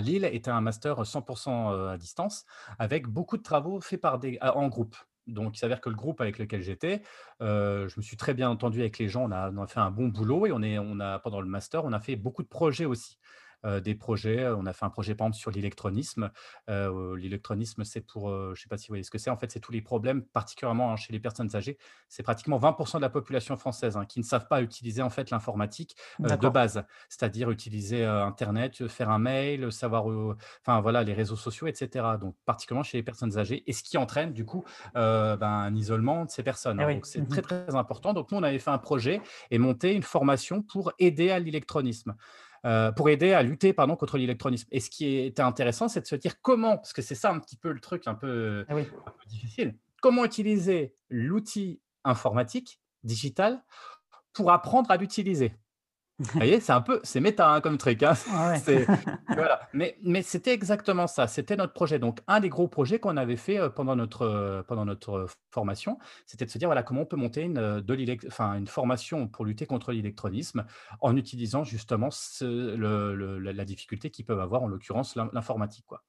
Lille 0.00 0.24
était 0.24 0.50
un 0.50 0.60
master 0.60 1.02
100% 1.02 1.90
à 1.90 1.96
distance, 1.96 2.44
avec 2.78 3.06
beaucoup 3.06 3.36
de 3.36 3.42
travaux 3.42 3.80
faits 3.80 4.00
par 4.00 4.18
des, 4.18 4.38
en 4.40 4.68
groupe. 4.68 4.96
Donc, 5.26 5.56
il 5.56 5.58
s'avère 5.58 5.80
que 5.80 5.88
le 5.88 5.96
groupe 5.96 6.20
avec 6.20 6.38
lequel 6.38 6.62
j'étais, 6.62 7.02
je 7.40 7.96
me 7.96 8.02
suis 8.02 8.16
très 8.16 8.34
bien 8.34 8.48
entendu 8.48 8.80
avec 8.80 8.98
les 8.98 9.08
gens. 9.08 9.24
On 9.24 9.32
a, 9.32 9.50
on 9.50 9.62
a 9.62 9.66
fait 9.66 9.80
un 9.80 9.90
bon 9.90 10.08
boulot 10.08 10.46
et 10.46 10.52
on, 10.52 10.62
est, 10.62 10.78
on 10.78 11.00
a, 11.00 11.18
pendant 11.18 11.40
le 11.40 11.48
master, 11.48 11.84
on 11.84 11.92
a 11.92 12.00
fait 12.00 12.16
beaucoup 12.16 12.42
de 12.42 12.48
projets 12.48 12.84
aussi. 12.84 13.18
Euh, 13.66 13.80
des 13.80 13.94
projets. 13.94 14.46
On 14.48 14.64
a 14.66 14.72
fait 14.72 14.84
un 14.84 14.90
projet, 14.90 15.14
par 15.14 15.26
exemple, 15.26 15.40
sur 15.40 15.50
l'électronisme. 15.50 16.30
Euh, 16.70 17.16
l'électronisme, 17.16 17.82
c'est 17.84 18.00
pour, 18.00 18.30
euh, 18.30 18.52
je 18.54 18.60
ne 18.60 18.62
sais 18.62 18.68
pas 18.68 18.78
si 18.78 18.88
vous 18.88 18.92
voyez 18.92 19.02
ce 19.02 19.10
que 19.10 19.18
c'est, 19.18 19.30
en 19.30 19.36
fait, 19.36 19.50
c'est 19.50 19.60
tous 19.60 19.72
les 19.72 19.80
problèmes, 19.80 20.22
particulièrement 20.22 20.92
hein, 20.92 20.96
chez 20.96 21.12
les 21.12 21.18
personnes 21.18 21.54
âgées. 21.56 21.76
C'est 22.08 22.22
pratiquement 22.22 22.58
20% 22.58 22.98
de 22.98 23.02
la 23.02 23.10
population 23.10 23.56
française 23.56 23.96
hein, 23.96 24.04
qui 24.04 24.20
ne 24.20 24.24
savent 24.24 24.46
pas 24.46 24.62
utiliser, 24.62 25.02
en 25.02 25.10
fait, 25.10 25.30
l'informatique 25.30 25.96
de 26.20 26.48
base, 26.48 26.84
c'est-à-dire 27.08 27.50
utiliser 27.50 28.04
Internet, 28.04 28.86
faire 28.86 29.10
un 29.10 29.18
mail, 29.18 29.72
savoir, 29.72 30.06
enfin, 30.62 30.80
voilà, 30.80 31.02
les 31.02 31.14
réseaux 31.14 31.36
sociaux, 31.36 31.66
etc. 31.66 32.04
Donc, 32.20 32.36
particulièrement 32.44 32.84
chez 32.84 32.98
les 32.98 33.02
personnes 33.02 33.36
âgées, 33.38 33.64
et 33.66 33.72
ce 33.72 33.82
qui 33.82 33.98
entraîne, 33.98 34.32
du 34.32 34.44
coup, 34.44 34.64
ben, 34.94 35.38
un 35.42 35.74
isolement 35.74 36.24
de 36.24 36.30
ces 36.30 36.42
personnes. 36.42 36.80
Hein. 36.80 36.86
Eh 36.88 36.94
donc, 36.94 37.06
c'est 37.06 37.20
mmh 37.20 37.28
très, 37.28 37.42
très 37.42 37.74
important. 37.74 38.12
Donc, 38.12 38.30
nous, 38.30 38.38
on 38.38 38.42
avait 38.42 38.58
fait 38.58 38.70
un 38.70 38.78
projet 38.78 39.20
et 39.50 39.58
monté 39.58 39.94
une 39.94 40.02
formation 40.02 40.62
pour 40.62 40.92
aider 40.98 41.30
à 41.30 41.38
l'électronisme. 41.38 42.14
Euh, 42.66 42.90
pour 42.90 43.08
aider 43.08 43.32
à 43.32 43.44
lutter 43.44 43.72
pardon, 43.72 43.94
contre 43.94 44.18
l'électronisme. 44.18 44.66
Et 44.72 44.80
ce 44.80 44.90
qui 44.90 45.18
était 45.18 45.42
intéressant, 45.42 45.86
c'est 45.86 46.00
de 46.00 46.06
se 46.06 46.16
dire 46.16 46.40
comment, 46.42 46.76
parce 46.76 46.92
que 46.92 47.00
c'est 47.00 47.14
ça 47.14 47.30
un 47.30 47.38
petit 47.38 47.56
peu 47.56 47.70
le 47.70 47.78
truc 47.78 48.08
un 48.08 48.14
peu, 48.14 48.64
ah 48.68 48.74
un 48.74 48.82
peu 48.82 49.26
difficile, 49.28 49.76
comment 50.02 50.24
utiliser 50.24 50.92
l'outil 51.08 51.80
informatique, 52.02 52.80
digital, 53.04 53.62
pour 54.32 54.50
apprendre 54.50 54.90
à 54.90 54.96
l'utiliser. 54.96 55.54
Vous 56.18 56.30
voyez, 56.34 56.60
c'est 56.60 56.72
un 56.72 56.80
peu, 56.80 57.00
c'est 57.02 57.20
méta 57.20 57.50
hein, 57.52 57.60
comme 57.60 57.76
truc. 57.76 58.02
hein. 58.02 58.14
Ouais. 58.32 58.58
C'est, 58.64 58.86
voilà. 59.28 59.60
Mais, 59.74 59.98
mais 60.02 60.22
c'était 60.22 60.54
exactement 60.54 61.06
ça. 61.06 61.26
C'était 61.26 61.56
notre 61.56 61.74
projet. 61.74 61.98
Donc, 61.98 62.20
un 62.26 62.40
des 62.40 62.48
gros 62.48 62.68
projets 62.68 62.98
qu'on 62.98 63.18
avait 63.18 63.36
fait 63.36 63.58
euh, 63.58 63.68
pendant 63.68 63.94
notre, 63.96 64.22
euh, 64.22 64.62
pendant 64.62 64.86
notre 64.86 65.12
euh, 65.12 65.26
formation, 65.50 65.98
c'était 66.24 66.46
de 66.46 66.50
se 66.50 66.56
dire 66.56 66.68
voilà, 66.68 66.82
comment 66.82 67.02
on 67.02 67.06
peut 67.06 67.16
monter 67.16 67.42
une, 67.42 67.80
de 67.82 68.26
enfin, 68.28 68.54
une 68.56 68.66
formation 68.66 69.28
pour 69.28 69.44
lutter 69.44 69.66
contre 69.66 69.92
l'électronisme 69.92 70.64
en 71.02 71.16
utilisant 71.16 71.64
justement 71.64 72.10
ce- 72.10 72.74
le- 72.76 73.14
le- 73.14 73.38
la 73.52 73.64
difficulté 73.66 74.10
qu'ils 74.10 74.24
peuvent 74.24 74.40
avoir, 74.40 74.62
en 74.62 74.68
l'occurrence 74.68 75.16
l'in- 75.16 75.28
l'informatique. 75.34 75.84
quoi. 75.86 76.02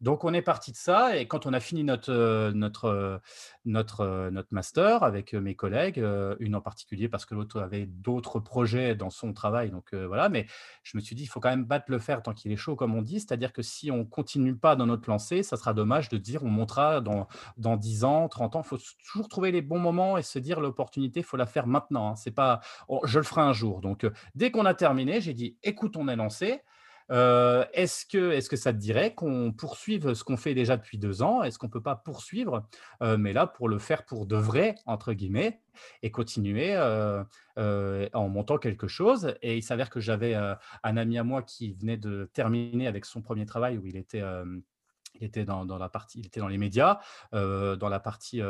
Donc, 0.00 0.22
on 0.22 0.32
est 0.32 0.42
parti 0.42 0.70
de 0.70 0.76
ça 0.76 1.16
et 1.16 1.26
quand 1.26 1.46
on 1.46 1.52
a 1.52 1.58
fini 1.58 1.82
notre, 1.82 2.12
euh, 2.12 2.52
notre, 2.52 2.84
euh, 2.84 3.18
notre, 3.64 4.02
euh, 4.02 4.30
notre 4.30 4.54
master 4.54 5.02
avec 5.02 5.34
mes 5.34 5.56
collègues, 5.56 5.98
une 6.38 6.54
en 6.54 6.60
particulier 6.60 7.08
parce 7.08 7.26
que 7.26 7.34
l'autre 7.34 7.60
avait 7.60 7.86
d'autres 7.86 8.38
projets 8.38 8.94
dans 8.94 9.10
son 9.10 9.32
travail, 9.32 9.70
donc 9.70 9.94
voilà, 9.94 10.28
mais 10.28 10.46
je 10.82 10.96
me 10.96 11.02
suis 11.02 11.16
dit, 11.16 11.24
il 11.24 11.26
faut 11.26 11.40
quand 11.40 11.50
même 11.50 11.64
battre 11.64 11.86
le 11.88 11.98
fer 11.98 12.22
tant 12.22 12.32
qu'il 12.32 12.52
est 12.52 12.56
chaud, 12.56 12.76
comme 12.76 12.94
on 12.94 13.02
dit, 13.02 13.20
c'est-à-dire 13.20 13.52
que 13.52 13.62
si 13.62 13.90
on 13.90 14.04
continue 14.04 14.56
pas 14.56 14.76
dans 14.76 14.86
notre 14.86 15.08
lancée, 15.08 15.42
ça 15.42 15.56
sera 15.56 15.74
dommage 15.74 16.08
de 16.08 16.16
dire 16.16 16.44
on 16.44 16.50
montera 16.50 17.00
dans, 17.00 17.26
dans 17.56 17.76
10 17.76 18.04
ans, 18.04 18.28
30 18.28 18.56
ans, 18.56 18.62
il 18.64 18.68
faut 18.68 18.78
toujours 19.04 19.28
trouver 19.28 19.50
les 19.50 19.62
bons 19.62 19.78
moments 19.78 20.16
et 20.16 20.22
se 20.22 20.38
dire 20.38 20.60
l'opportunité, 20.60 21.20
il 21.20 21.26
faut 21.26 21.36
la 21.36 21.46
faire 21.46 21.66
maintenant, 21.66 22.10
hein. 22.10 22.16
c'est 22.16 22.30
pas, 22.30 22.60
je 23.04 23.18
le 23.18 23.24
ferai 23.24 23.42
un 23.42 23.52
jour. 23.52 23.80
Donc, 23.80 24.06
dès 24.34 24.50
qu'on 24.50 24.64
a 24.64 24.74
terminé, 24.74 25.20
j'ai 25.20 25.34
dit, 25.34 25.58
écoute, 25.62 25.96
on 25.96 26.08
est 26.08 26.16
lancé, 26.16 26.62
Est-ce 27.10 28.04
que 28.04 28.32
est-ce 28.32 28.50
que 28.50 28.56
ça 28.56 28.72
te 28.72 28.78
dirait 28.78 29.14
qu'on 29.14 29.52
poursuive 29.52 30.14
ce 30.14 30.24
qu'on 30.24 30.36
fait 30.36 30.54
déjà 30.54 30.76
depuis 30.76 30.98
2 30.98 31.22
ans? 31.22 31.42
Est-ce 31.42 31.58
qu'on 31.58 31.68
ne 31.68 31.72
peut 31.72 31.82
pas 31.82 31.96
poursuivre, 31.96 32.68
mais 33.00 33.32
là 33.32 33.46
pour 33.46 33.68
le 33.68 33.78
faire 33.78 34.04
pour 34.04 34.26
«de 34.26 34.36
vrai» 34.36 34.74
entre 34.86 35.12
guillemets 35.14 35.60
et 36.02 36.10
continuer, 36.10 36.76
en 36.76 38.28
montant 38.28 38.58
quelque 38.58 38.88
chose? 38.88 39.34
Et 39.42 39.56
il 39.56 39.62
s'avère 39.62 39.90
que 39.90 40.00
j'avais, 40.00 40.34
un 40.34 40.96
ami 40.96 41.18
à 41.18 41.24
moi 41.24 41.42
qui 41.42 41.72
venait 41.72 41.96
de 41.96 42.30
terminer 42.34 42.86
avec 42.86 43.04
son 43.04 43.22
premier 43.22 43.46
travail 43.46 43.78
où 43.78 43.86
il 43.86 43.96
était, 43.96 44.22
il 45.20 45.24
était 45.26 45.44
dans 45.44 45.64
la 45.78 45.88
partie 45.88 46.20
il 46.20 46.26
était 46.26 46.40
dans 46.40 46.48
les 46.48 46.58
médias, 46.58 47.00
dans 47.32 47.88
la 47.88 48.00
partie, 48.00 48.40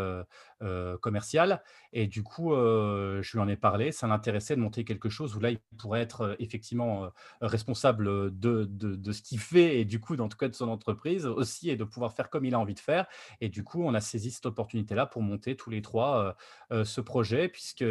commerciale 1.00 1.62
et 1.92 2.06
du 2.06 2.22
coup, 2.22 2.50
je 2.54 3.32
lui 3.32 3.38
en 3.40 3.48
ai 3.48 3.56
parlé. 3.56 3.92
Ça 3.92 4.06
l'intéressait 4.06 4.56
de 4.56 4.60
monter 4.60 4.84
quelque 4.84 5.08
chose 5.08 5.36
où 5.36 5.40
là, 5.40 5.50
il 5.50 5.58
pourrait 5.78 6.00
être, 6.02 6.36
effectivement, 6.38 7.10
responsable, 7.40 8.38
de 8.38 8.64
de 8.64 8.96
de 8.96 9.12
ce 9.12 9.22
qu'il 9.22 9.40
fait 9.40 9.80
et 9.80 9.84
du 9.84 10.00
coup, 10.00 10.16
en 10.16 10.28
tout 10.28 10.36
cas 10.38 10.48
de 10.48 10.54
son 10.54 10.68
entreprise 10.68 11.26
aussi 11.26 11.70
et 11.70 11.76
de 11.76 11.84
pouvoir 11.84 12.12
faire 12.14 12.30
comme 12.30 12.44
il 12.44 12.54
a 12.54 12.58
envie 12.58 12.74
de 12.74 12.80
faire 12.80 13.06
et 13.40 13.48
du 13.48 13.64
coup, 13.64 13.82
on 13.84 13.94
a 13.94 14.00
saisi 14.00 14.30
cette 14.30 14.46
opportunité-là 14.46 15.06
pour 15.06 15.22
monter 15.22 15.56
tous 15.56 15.70
les 15.70 15.82
3 15.82 16.34
heu 16.72 16.78
heu, 16.80 16.84
ce 16.84 17.00
projet 17.00 17.48
puisque, 17.48 17.84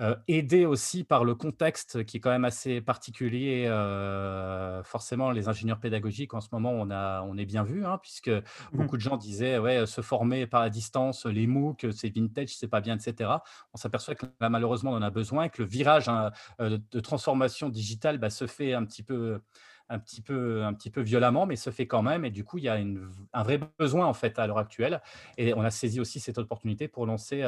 Heu, 0.00 0.16
aidé 0.28 0.64
aussi 0.64 1.02
par 1.02 1.24
le 1.24 1.34
contexte 1.34 2.04
qui 2.04 2.18
est 2.18 2.20
quand 2.20 2.30
même 2.30 2.44
assez 2.44 2.80
particulier, 2.80 3.66
heu, 3.68 4.80
forcément 4.84 5.32
les 5.32 5.48
ingénieurs 5.48 5.80
pédagogiques 5.80 6.34
en 6.34 6.40
ce 6.40 6.48
moment 6.52 6.70
on 6.72 6.88
a 6.90 7.22
on 7.22 7.36
est 7.36 7.44
bien 7.46 7.64
vus, 7.64 7.84
hein, 7.84 7.98
puisque 8.00 8.30
Mmh 8.72 8.88
beaucoup 8.88 8.96
de 8.96 9.02
gens 9.02 9.16
disaient: 9.16 9.58
«Ouais, 9.58 9.86
se 9.86 10.00
former 10.00 10.46
par 10.46 10.60
la 10.62 10.70
distance, 10.70 11.26
les 11.26 11.46
MOOC, 11.48 11.86
c'est 11.92 12.10
vintage, 12.14 12.50
c'est 12.56 12.68
pas 12.68 12.80
bien» 12.80 12.96
et 12.96 13.00
cetera. 13.00 13.42
On 13.74 13.76
s'aperçoit 13.76 14.14
que 14.14 14.26
là 14.40 14.48
malheureusement 14.50 14.92
on 14.92 14.96
en 14.96 15.02
a 15.02 15.10
besoin 15.10 15.44
et 15.44 15.50
que 15.50 15.62
le 15.62 15.68
virage, 15.68 16.08
hein, 16.08 16.30
de 16.60 17.00
transformation 17.00 17.68
digitale, 17.68 18.18
bah, 18.18 18.30
se 18.30 18.46
fait 18.46 18.74
un 18.74 18.84
petit 18.84 19.02
peu 19.02 19.40
un 19.90 19.98
petit 19.98 20.22
peu 20.22 20.64
un 20.64 20.74
petit 20.74 20.90
peu 20.90 21.00
violemment, 21.00 21.46
mais 21.46 21.56
se 21.56 21.70
fait 21.70 21.86
quand 21.86 22.02
même. 22.02 22.24
Et 22.24 22.30
du 22.30 22.44
coup 22.44 22.58
il 22.58 22.64
y 22.64 22.68
a 22.68 22.76
une 22.78 23.10
un 23.32 23.42
vrai 23.42 23.58
besoin 23.78 24.06
en 24.06 24.14
fait 24.14 24.38
à 24.38 24.46
l'heure 24.46 24.58
actuelle. 24.58 25.00
Et 25.38 25.54
on 25.54 25.62
a 25.62 25.70
saisi 25.70 26.00
aussi 26.00 26.20
cette 26.20 26.38
opportunité 26.38 26.88
pour 26.88 27.06
lancer, 27.06 27.42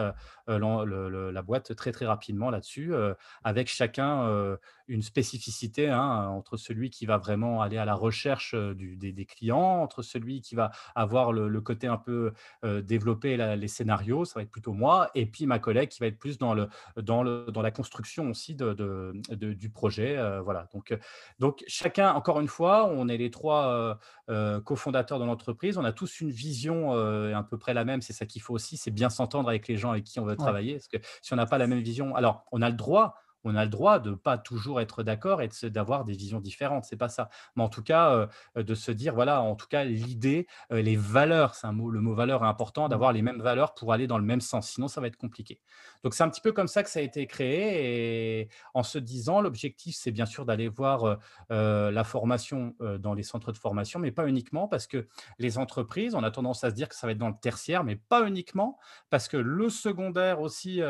le 0.49 1.09
le 1.09 1.31
la 1.31 1.43
boîte 1.43 1.75
très, 1.77 1.93
très 1.93 2.07
rapidement 2.07 2.51
là-dessus, 2.51 2.93
heu, 2.95 3.15
avec 3.45 3.69
chacun, 3.69 4.57
une 4.91 5.03
spécificité, 5.03 5.89
hein, 5.89 6.29
entre 6.29 6.57
celui 6.59 6.91
qui 6.91 7.07
va 7.07 7.17
vraiment 7.19 7.63
aller 7.63 7.79
à 7.79 7.85
la 7.87 7.95
recherche, 7.95 8.55
du 8.55 8.97
des 8.97 9.13
des 9.13 9.27
clients, 9.27 9.59
entre 9.83 10.03
celui 10.03 10.43
qui 10.43 10.55
va 10.55 10.71
avoir 10.95 11.33
le 11.33 11.49
le 11.49 11.61
côté 11.63 11.87
un 11.87 11.97
peu, 11.99 12.33
heu, 12.65 12.83
développer 12.83 13.37
la 13.39 13.57
les 13.57 13.69
scénarios, 13.69 14.25
ça 14.27 14.35
va 14.41 14.43
être 14.43 14.51
plutôt 14.51 14.73
moi 14.75 15.11
et 15.15 15.27
puis 15.27 15.47
ma 15.47 15.59
collègue 15.59 15.89
qui 15.91 16.01
va 16.01 16.07
être 16.09 16.19
plus 16.19 16.39
dans 16.39 16.55
le 16.55 16.69
dans 16.97 17.23
le 17.23 17.47
dans 17.53 17.63
la 17.63 17.71
construction 17.71 18.31
aussi 18.31 18.55
de 18.57 18.75
de 18.75 19.13
de 19.31 19.53
du 19.55 19.71
projet, 19.71 20.17
voilà 20.43 20.67
donc 20.73 20.97
donc 21.39 21.65
chacun 21.67 22.13
encore 22.15 22.41
une 22.41 22.49
fois, 22.49 22.87
on 22.87 23.09
est 23.09 23.17
les 23.17 23.31
3 23.31 23.97
heu 24.29 24.35
heu, 24.35 24.61
cofondateurs 24.61 25.19
de 25.19 25.25
l'entreprise, 25.25 25.79
on 25.79 25.85
a 25.85 25.93
tous 25.93 26.21
une 26.21 26.31
vision, 26.31 26.93
à 26.93 27.43
peu 27.45 27.59
près 27.59 27.75
la 27.75 27.85
même, 27.85 28.03
c'est 28.03 28.13
ça 28.13 28.27
qu'il 28.27 28.43
faut 28.43 28.55
aussi, 28.55 28.77
c'est 28.77 28.91
bien 28.91 29.11
s'entendre 29.11 29.49
avec 29.49 29.69
les 29.69 29.77
gens 29.77 29.91
avec 29.93 30.05
qui 30.05 30.21
on 30.21 30.25
veut 30.27 30.37
Ouais. 30.39 30.51
travailler. 30.51 30.75
Parce 30.75 30.89
que 30.89 30.99
si 31.23 31.33
on 31.33 31.37
n'a 31.37 31.47
pas 31.47 31.59
la 31.59 31.67
même 31.67 31.81
vision 31.81 32.15
alors 32.17 32.45
on 32.53 32.63
a 32.63 32.69
le 32.71 32.77
droit 32.77 33.15
on 33.45 33.55
a 33.57 33.65
le 33.65 33.71
droit 33.71 33.99
de 34.01 34.13
pas 34.15 34.39
toujours 34.39 34.81
être 34.81 35.03
d'accord 35.03 35.43
et 35.43 35.49
de 35.49 35.69
d'avoir 35.69 36.05
des 36.05 36.13
visions 36.15 36.41
différentes, 36.41 36.85
c'est 36.85 36.97
pas 36.97 37.09
ça. 37.09 37.29
Mais 37.57 37.63
en 37.63 37.69
tout 37.69 37.83
cas, 37.83 38.29
heu, 38.57 38.63
de 38.65 38.75
se 38.75 38.93
dire 38.93 39.15
voilà, 39.15 39.43
en 39.43 39.57
tout 39.57 39.67
cas 39.69 39.85
l'idée, 39.85 40.47
heu, 40.73 40.81
les 40.81 40.97
valeurs, 40.97 41.55
c'est 41.55 41.67
un 41.67 41.73
mot 41.73 41.91
le 41.91 42.01
mot 42.01 42.15
valeur 42.15 42.45
est 42.45 42.49
important, 42.49 42.89
Mmh. 42.89 43.01
d'avoir 43.01 43.13
les 43.13 43.23
mêmes 43.23 43.41
valeurs 43.43 43.75
pour 43.75 43.93
aller 43.93 44.07
dans 44.07 44.19
le 44.19 44.25
même 44.25 44.41
sens, 44.41 44.71
sinon 44.71 44.89
ça 44.89 45.01
va 45.01 45.07
être 45.07 45.17
compliqué. 45.17 45.61
Donc 46.03 46.15
c'est 46.15 46.23
un 46.23 46.29
petit 46.31 46.41
peu 46.41 46.53
comme 46.53 46.69
ça 46.69 46.83
que 46.83 46.91
ça 46.91 47.01
a 47.01 47.03
été 47.03 47.27
créé 47.27 48.41
et 48.43 48.49
en 48.75 48.83
se 48.83 48.99
disant 48.99 49.41
l'objectif, 49.41 49.97
c'est 49.99 50.11
bien 50.11 50.27
sûr 50.27 50.45
d'aller 50.45 50.69
voir, 50.69 51.19
la 51.51 52.05
formation, 52.05 52.75
dans 52.99 53.15
les 53.15 53.23
centres 53.23 53.53
de 53.53 53.59
formation, 53.59 53.99
mais 53.99 54.11
pas 54.13 54.27
uniquement 54.27 54.69
parce 54.69 54.87
que 54.87 55.09
les 55.39 55.59
entreprises, 55.59 56.15
on 56.15 56.23
a 56.23 56.31
tendance 56.31 56.65
à 56.65 56.71
se 56.71 56.75
dire 56.75 56.89
que 56.89 56.95
ça 56.95 57.07
va 57.07 57.13
être 57.13 57.19
dans 57.19 57.29
le 57.29 57.39
tertiaire, 57.41 57.85
mais 57.85 57.97
pas 57.97 58.27
uniquement 58.27 58.79
parce 59.11 59.29
que 59.29 59.37
le 59.37 59.69
secondaire 59.69 60.41
aussi, 60.41 60.81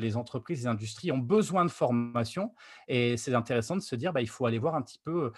les 0.00 0.16
entreprises, 0.16 0.60
les 0.60 0.66
industries 0.66 1.12
ont 1.12 1.18
besoin 1.18 1.64
de 1.64 1.70
formation 1.70 2.54
et 2.88 3.16
c'est 3.16 3.34
intéressant 3.34 3.76
de 3.76 3.82
se 3.82 3.94
dire, 3.96 4.12
bah, 4.12 4.20
il 4.20 4.28
faut 4.28 4.46
aller 4.46 4.58
voir 4.58 4.74
un 4.74 4.82
petit 4.82 4.98
peu, 5.02 5.32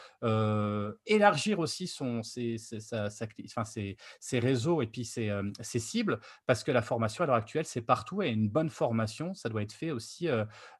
élargir 1.06 1.58
aussi 1.58 1.86
son 1.86 2.22
ses 2.22 2.56
ses 4.20 4.38
réseaux 4.38 4.82
et 4.82 4.86
puis 4.86 5.04
ses 5.04 5.78
cibles 5.78 6.20
parce 6.46 6.64
que 6.64 6.70
la 6.72 6.82
formation 6.82 7.24
à 7.24 7.26
l'heure 7.26 7.36
actuelle, 7.36 7.64
c'est 7.64 7.82
partout 7.82 8.22
et 8.22 8.28
une 8.28 8.48
bonne 8.48 8.70
formation, 8.70 9.21
ça 9.34 9.48
doit 9.48 9.62
être 9.62 9.72
fait 9.72 9.90
aussi, 9.90 10.28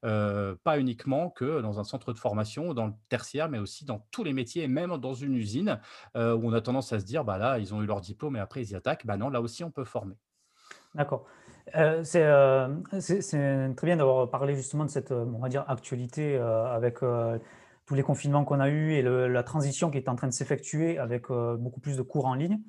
pas 0.03 0.79
uniquement 0.79 1.31
que 1.31 1.61
dans 1.61 1.81
un 1.81 1.85
centre 1.85 2.13
de 2.13 2.19
formation 2.19 2.75
dans 2.75 2.87
le 2.87 2.93
tertiaire, 3.09 3.49
mais 3.49 3.59
aussi 3.59 3.85
dans 3.85 4.07
tous 4.11 4.25
les 4.25 4.33
métiers 4.33 4.69
même 4.69 4.97
dans 4.99 5.15
une 5.15 5.35
usine, 5.35 5.81
où 6.15 6.19
on 6.19 6.53
a 6.53 6.61
tendance 6.61 6.93
à 6.93 7.01
se 7.01 7.05
dire: 7.05 7.25
«Bah, 7.25 7.39
là, 7.39 7.59
ils 7.59 7.75
ont 7.75 7.83
eu 7.83 7.87
leur 7.87 8.01
diplôme 8.01 8.37
et 8.37 8.41
après 8.41 8.63
ils 8.63 8.71
y 8.71 8.75
attaquent». 8.75 9.07
Bah, 9.07 9.17
non, 9.17 9.31
là 9.31 9.41
aussi 9.41 9.65
on 9.65 9.71
peut 9.71 9.85
former. 9.85 10.17
D'accord. 10.95 11.25
C'est, 12.03 12.25
très 13.77 13.87
bien 13.87 13.97
d'avoir 13.97 14.31
parlé 14.31 14.55
justement 14.55 14.85
de 14.85 14.91
cette, 14.91 15.13
on 15.13 15.39
va 15.39 15.49
dire 15.49 15.65
actualité, 15.69 16.37
avec, 16.37 17.01
tous 17.85 17.95
les 17.97 18.05
confinements 18.05 18.45
qu'on 18.45 18.61
a 18.61 18.69
eus 18.69 18.93
et 18.93 19.03
la 19.03 19.43
transition 19.43 19.91
qui 19.91 19.99
est 19.99 20.09
en 20.09 20.15
train 20.15 20.29
de 20.29 20.33
s'effectuer 20.33 20.99
avec, 20.99 21.29
beaucoup 21.29 21.81
plus 21.81 21.97
de 21.97 22.03
cours 22.03 22.27
en 22.27 22.35
ligne. 22.35 22.61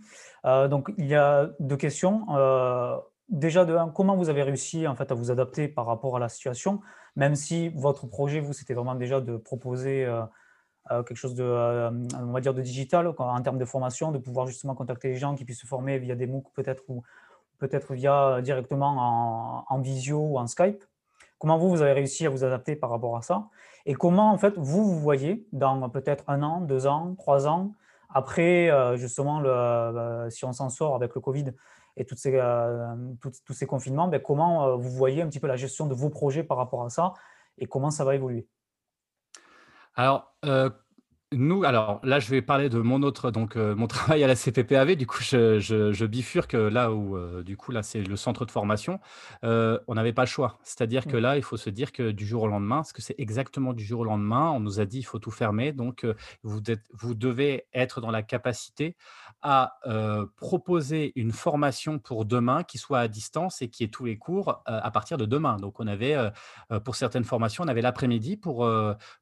Donc 0.43 0.91
il 0.97 1.05
y 1.05 1.15
a 1.15 1.51
2 1.59 1.77
questions. 1.77 2.25
Déjà 3.33 3.65
de 3.65 3.75
1, 3.75 3.89
comment 3.89 4.15
vous 4.15 4.29
avez 4.29 4.43
réussi 4.43 4.87
en 4.87 4.93
fait 4.93 5.11
à 5.11 5.15
vous 5.15 5.31
adapter 5.31 5.67
par 5.67 5.87
rapport 5.87 6.15
à 6.15 6.19
la 6.19 6.29
situation? 6.29 6.81
Même 7.15 7.33
si 7.33 7.69
votre 7.69 8.05
projet, 8.05 8.39
vous, 8.39 8.53
c'était 8.53 8.75
vraiment 8.75 8.93
déjà 8.93 9.21
de 9.21 9.37
proposer, 9.37 10.05
heu 10.05 10.21
heu, 10.91 11.01
quelque 11.03 11.17
chose 11.17 11.33
de, 11.33 11.43
hem, 11.43 12.07
on 12.19 12.31
va 12.31 12.41
dire 12.41 12.53
de 12.53 12.61
digital 12.61 13.11
en 13.17 13.41
termes 13.41 13.57
de 13.57 13.65
formation, 13.65 14.11
de 14.11 14.19
pouvoir 14.19 14.45
justement 14.45 14.75
contacter 14.75 15.07
les 15.07 15.17
gens 15.17 15.33
qui 15.33 15.45
puissent 15.45 15.61
se 15.61 15.65
former 15.65 15.97
via 15.97 16.13
des 16.13 16.27
MOOC 16.27 16.45
peut-être 16.53 16.83
ou 16.89 17.01
peut-être 17.57 17.95
via 17.95 18.39
directement 18.43 19.65
en 19.67 19.79
visio 19.79 20.19
ou 20.19 20.37
en 20.37 20.45
Skype. 20.45 20.83
Comment 21.39 21.57
vous, 21.57 21.69
vous 21.69 21.81
avez 21.81 21.93
réussi 21.93 22.27
à 22.27 22.29
vous 22.29 22.43
adapter 22.43 22.75
par 22.75 22.91
rapport 22.91 23.17
à 23.17 23.23
ça? 23.23 23.47
Et 23.87 23.95
comment, 23.95 24.31
en 24.31 24.37
fait, 24.37 24.53
vous, 24.57 24.85
vous 24.85 24.99
voyez 24.99 25.47
dans 25.53 25.89
peut-être 25.89 26.23
un 26.27 26.43
an, 26.43 26.61
2 26.61 26.85
ans, 26.85 27.15
3 27.17 27.47
ans, 27.47 27.71
après, 28.13 28.69
justement 28.95 29.41
si 30.29 30.45
on 30.45 30.53
s'en 30.53 30.69
sort 30.69 30.93
avec 30.93 31.15
le 31.15 31.21
covid 31.21 31.45
et 31.95 32.05
toutes 32.05 32.17
ces, 32.17 32.39
toutes 33.21 33.43
tous 33.45 33.53
ces 33.53 33.65
confinements, 33.67 34.07
beh, 34.07 34.21
comment, 34.21 34.67
heu, 34.67 34.75
vous 34.75 34.89
voyez 34.89 35.21
un 35.21 35.27
petit 35.27 35.39
peu 35.39 35.47
la 35.47 35.55
gestion 35.55 35.87
de 35.87 35.93
vos 35.93 36.09
projets 36.09 36.43
par 36.43 36.57
rapport 36.57 36.83
à 36.83 36.89
ça 36.89 37.13
et 37.57 37.67
comment 37.67 37.91
ça 37.91 38.03
va 38.03 38.15
évoluer? 38.15 38.47
Alors, 39.95 40.35
heu, 40.45 40.71
nous 41.35 41.63
alors 41.63 41.99
là, 42.03 42.19
je 42.19 42.29
vais 42.29 42.41
parler 42.41 42.69
de 42.69 42.79
mon 42.79 43.03
autre 43.03 43.31
donc 43.31 43.57
heu, 43.57 43.75
mon 43.75 43.87
travail 43.87 44.23
à 44.23 44.27
la 44.27 44.35
CPPAV. 44.35 44.95
Du 44.95 45.07
coup, 45.07 45.21
je 45.21 45.59
je 45.59 45.91
je 45.93 46.05
bifurque, 46.05 46.53
là 46.53 46.91
où, 46.91 47.15
heu, 47.17 47.43
du 47.43 47.57
coup, 47.57 47.71
là, 47.71 47.83
c'est 47.83 48.01
le 48.01 48.15
centre 48.15 48.45
de 48.45 48.51
formation. 48.51 48.99
On 49.43 49.93
n'avait 49.95 50.13
pas 50.13 50.23
le 50.23 50.27
choix. 50.27 50.57
C'est-à-dire 50.63 51.07
que 51.07 51.17
Mmh, 51.17 51.19
là, 51.19 51.37
il 51.37 51.43
faut 51.43 51.57
se 51.57 51.69
dire 51.69 51.91
que 51.91 52.11
du 52.11 52.25
jour 52.25 52.43
au 52.43 52.47
lendemain, 52.47 52.77
parce 52.77 52.93
que 52.93 53.01
c'est 53.01 53.15
exactement 53.17 53.73
du 53.73 53.83
jour 53.83 54.01
au 54.01 54.03
lendemain, 54.05 54.51
on 54.51 54.59
nous 54.59 54.79
a 54.79 54.85
dit: 54.85 54.99
«Il 54.99 55.03
faut 55.03 55.19
tout 55.19 55.31
fermer, 55.31 55.71
donc 55.73 56.05
vous 56.43 56.61
êtes 56.67 56.83
vous 56.93 57.13
devez 57.15 57.65
être 57.73 58.01
dans 58.01 58.11
la 58.11 58.23
capacité 58.23 58.95
à, 59.41 59.73
proposer 60.37 61.11
une 61.15 61.31
formation 61.31 61.99
pour 61.99 62.25
demain 62.25 62.63
qui 62.63 62.77
soit 62.77 62.99
à 62.99 63.07
distance 63.07 63.61
et 63.61 63.69
qui 63.69 63.83
ait 63.83 63.87
tous 63.89 64.05
les 64.05 64.17
cours, 64.17 64.61
à 64.65 64.91
partir 64.91 65.17
de 65.17 65.25
demain». 65.25 65.57
Donc 65.57 65.79
on 65.79 65.87
avait, 65.87 66.15
pour 66.85 66.95
certaines 66.95 67.23
formations, 67.23 67.63
on 67.63 67.67
avait 67.67 67.81
l'après-midi 67.81 68.37
pour, 68.37 68.67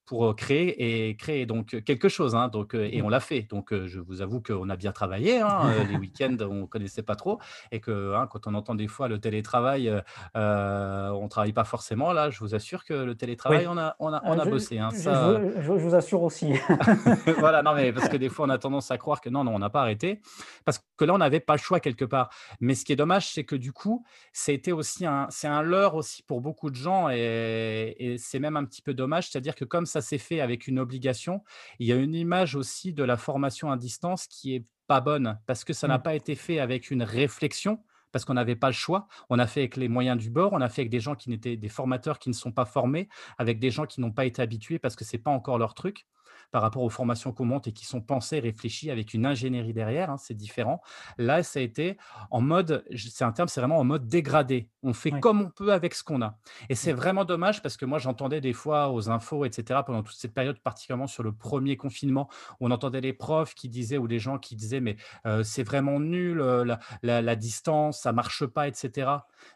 pour, 0.05 0.35
créer 0.35 1.09
et 1.09 1.15
créer 1.15 1.45
donc, 1.45 1.73
heu, 1.73 1.81
quel 1.81 1.99
quelque 2.01 2.09
chose, 2.09 2.35
hein, 2.35 2.47
donc, 2.47 2.73
et 2.73 3.01
on 3.01 3.09
l'a 3.09 3.19
fait. 3.19 3.43
Donc, 3.43 3.73
je 3.73 3.99
vous 3.99 4.21
avoue 4.21 4.41
qu'on 4.41 4.69
a 4.69 4.75
bien 4.75 4.91
travaillé. 4.91 5.39
Hein, 5.39 5.71
les 5.89 5.97
week-ends, 5.97 6.35
on 6.41 6.61
ne 6.61 6.65
connaissait 6.65 7.03
pas 7.03 7.15
trop. 7.15 7.39
Et 7.71 7.79
que 7.79 8.15
hein, 8.15 8.27
quand 8.29 8.47
on 8.47 8.53
entend 8.55 8.75
des 8.75 8.87
fois 8.87 9.07
le 9.07 9.19
télétravail, 9.19 9.89
on 10.35 10.39
ne 10.39 11.27
travaille 11.27 11.53
pas 11.53 11.63
forcément. 11.63 12.11
Là, 12.13 12.29
je 12.29 12.39
vous 12.39 12.55
assure 12.55 12.83
que 12.83 12.93
le 12.93 13.15
télétravail, 13.15 13.67
on 13.67 13.77
a, 13.77 13.95
on 13.99 14.13
a, 14.13 14.21
on 14.25 14.39
a 14.39 14.45
bossé. 14.45 14.79
Hein, 14.79 14.89
ça... 14.91 15.39
je, 15.55 15.61
je, 15.61 15.71
vous 15.71 15.95
assure 15.95 16.23
aussi. 16.23 16.53
voilà, 17.39 17.61
non, 17.61 17.73
mais 17.75 17.93
parce 17.93 18.09
que 18.09 18.17
des 18.17 18.29
fois, 18.29 18.45
on 18.45 18.49
a 18.49 18.57
tendance 18.57 18.91
à 18.91 18.97
croire 18.97 19.21
que 19.21 19.29
non, 19.29 19.43
non, 19.43 19.55
on 19.55 19.59
n'a 19.59 19.69
pas 19.69 19.81
arrêté. 19.81 20.21
Parce 20.65 20.83
que 20.97 21.05
là, 21.05 21.13
on 21.13 21.19
n'avait 21.19 21.39
pas 21.39 21.53
le 21.53 21.59
choix 21.59 21.79
quelque 21.79 22.05
part. 22.05 22.29
Mais 22.59 22.75
ce 22.75 22.85
qui 22.85 22.93
est 22.93 22.97
dommage, 22.97 23.31
c'est 23.31 23.43
que 23.43 23.55
du 23.55 23.73
coup, 23.73 24.03
c'était 24.33 24.71
aussi 24.71 25.05
un, 25.05 25.27
c'est 25.29 25.47
un 25.47 25.61
leurre 25.61 25.95
aussi 25.95 26.23
pour 26.23 26.41
beaucoup 26.41 26.69
de 26.69 26.75
gens. 26.75 27.09
Et, 27.09 27.95
et 27.99 28.17
c'est 28.17 28.39
même 28.39 28.57
un 28.57 28.65
petit 28.65 28.81
peu 28.81 28.93
dommage. 28.93 29.29
C'est-à-dire 29.29 29.55
que 29.55 29.65
comme 29.65 29.85
ça 29.85 30.01
s'est 30.01 30.17
fait 30.17 30.41
avec 30.41 30.67
une 30.67 30.79
obligation, 30.79 31.43
il 31.79 31.87
y 31.87 31.90
a 31.91 31.97
une 31.97 32.15
image 32.15 32.55
aussi 32.55 32.93
de 32.93 33.03
la 33.03 33.17
formation 33.17 33.71
à 33.71 33.77
distance 33.77 34.27
qui 34.27 34.55
est 34.55 34.65
pas 34.87 35.01
bonne 35.01 35.39
parce 35.47 35.63
que 35.63 35.73
ça 35.73 35.87
n'a 35.87 35.97
mmh. 35.97 36.03
pas 36.03 36.15
été 36.15 36.35
fait 36.35 36.59
avec 36.59 36.91
une 36.91 37.03
réflexion 37.03 37.83
parce 38.11 38.25
qu'on 38.25 38.33
n'avait 38.33 38.55
pas 38.55 38.67
le 38.67 38.73
choix. 38.73 39.07
On 39.29 39.39
a 39.39 39.47
fait 39.47 39.61
avec 39.61 39.77
les 39.77 39.87
moyens 39.87 40.17
du 40.17 40.29
bord, 40.29 40.53
on 40.53 40.61
a 40.61 40.69
fait 40.69 40.81
avec 40.81 40.91
des 40.91 40.99
gens 40.99 41.15
qui 41.15 41.29
n'étaient 41.29 41.57
des 41.57 41.69
formateurs 41.69 42.19
qui 42.19 42.29
ne 42.29 42.33
sont 42.33 42.51
pas 42.51 42.65
formés, 42.65 43.07
avec 43.37 43.59
des 43.59 43.71
gens 43.71 43.85
qui 43.85 44.01
n'ont 44.01 44.11
pas 44.11 44.25
été 44.25 44.41
habitués 44.41 44.79
parce 44.79 44.95
que 44.95 45.05
c'est 45.05 45.17
pas 45.17 45.31
encore 45.31 45.57
leur 45.57 45.73
truc 45.73 46.05
par 46.51 46.61
rapport 46.61 46.83
aux 46.83 46.89
formations 46.89 47.31
qu'on 47.31 47.45
monte 47.45 47.67
et 47.67 47.71
qui 47.71 47.85
sont 47.85 48.01
pensées, 48.01 48.39
réfléchies 48.39 48.91
avec 48.91 49.13
une 49.13 49.25
ingénierie 49.25 49.73
derrière, 49.73 50.09
hein, 50.09 50.17
c'est 50.17 50.33
différent. 50.33 50.81
Là, 51.17 51.43
ça 51.43 51.59
a 51.59 51.61
été 51.61 51.97
en 52.29 52.41
mode, 52.41 52.83
c'est 52.95 53.23
un 53.23 53.31
terme, 53.31 53.47
c'est 53.47 53.61
vraiment 53.61 53.79
en 53.79 53.83
mode 53.83 54.07
dégradé. 54.07 54.69
On 54.83 54.93
fait 54.93 55.11
comme 55.11 55.41
on 55.41 55.49
peut 55.49 55.73
avec 55.73 55.93
ce 55.93 56.03
qu'on 56.03 56.21
a. 56.21 56.37
Et 56.69 56.75
c'est 56.75 56.93
vraiment 56.93 57.25
dommage 57.25 57.61
parce 57.61 57.77
que 57.77 57.85
moi, 57.85 57.99
j'entendais 57.99 58.41
des 58.41 58.53
fois 58.53 58.91
aux 58.91 59.09
infos, 59.09 59.45
etc., 59.45 59.81
pendant 59.85 60.03
toute 60.03 60.15
cette 60.15 60.33
période, 60.33 60.59
particulièrement 60.59 61.07
sur 61.07 61.23
le 61.23 61.31
premier 61.31 61.77
confinement, 61.77 62.29
où 62.59 62.67
on 62.67 62.71
entendait 62.71 63.01
les 63.01 63.13
profs 63.13 63.53
qui 63.53 63.69
disaient 63.69 63.97
ou 63.97 64.07
les 64.07 64.19
gens 64.19 64.37
qui 64.37 64.55
disaient, 64.55 64.79
mais 64.79 64.97
euh, 65.25 65.43
c'est 65.43 65.63
vraiment 65.63 65.99
nul, 65.99 66.41
euh, 66.41 66.75
la, 67.03 67.21
la, 67.21 67.35
distance, 67.35 68.01
ça 68.01 68.11
marche 68.11 68.45
pas, 68.45 68.67
etc. 68.67 69.09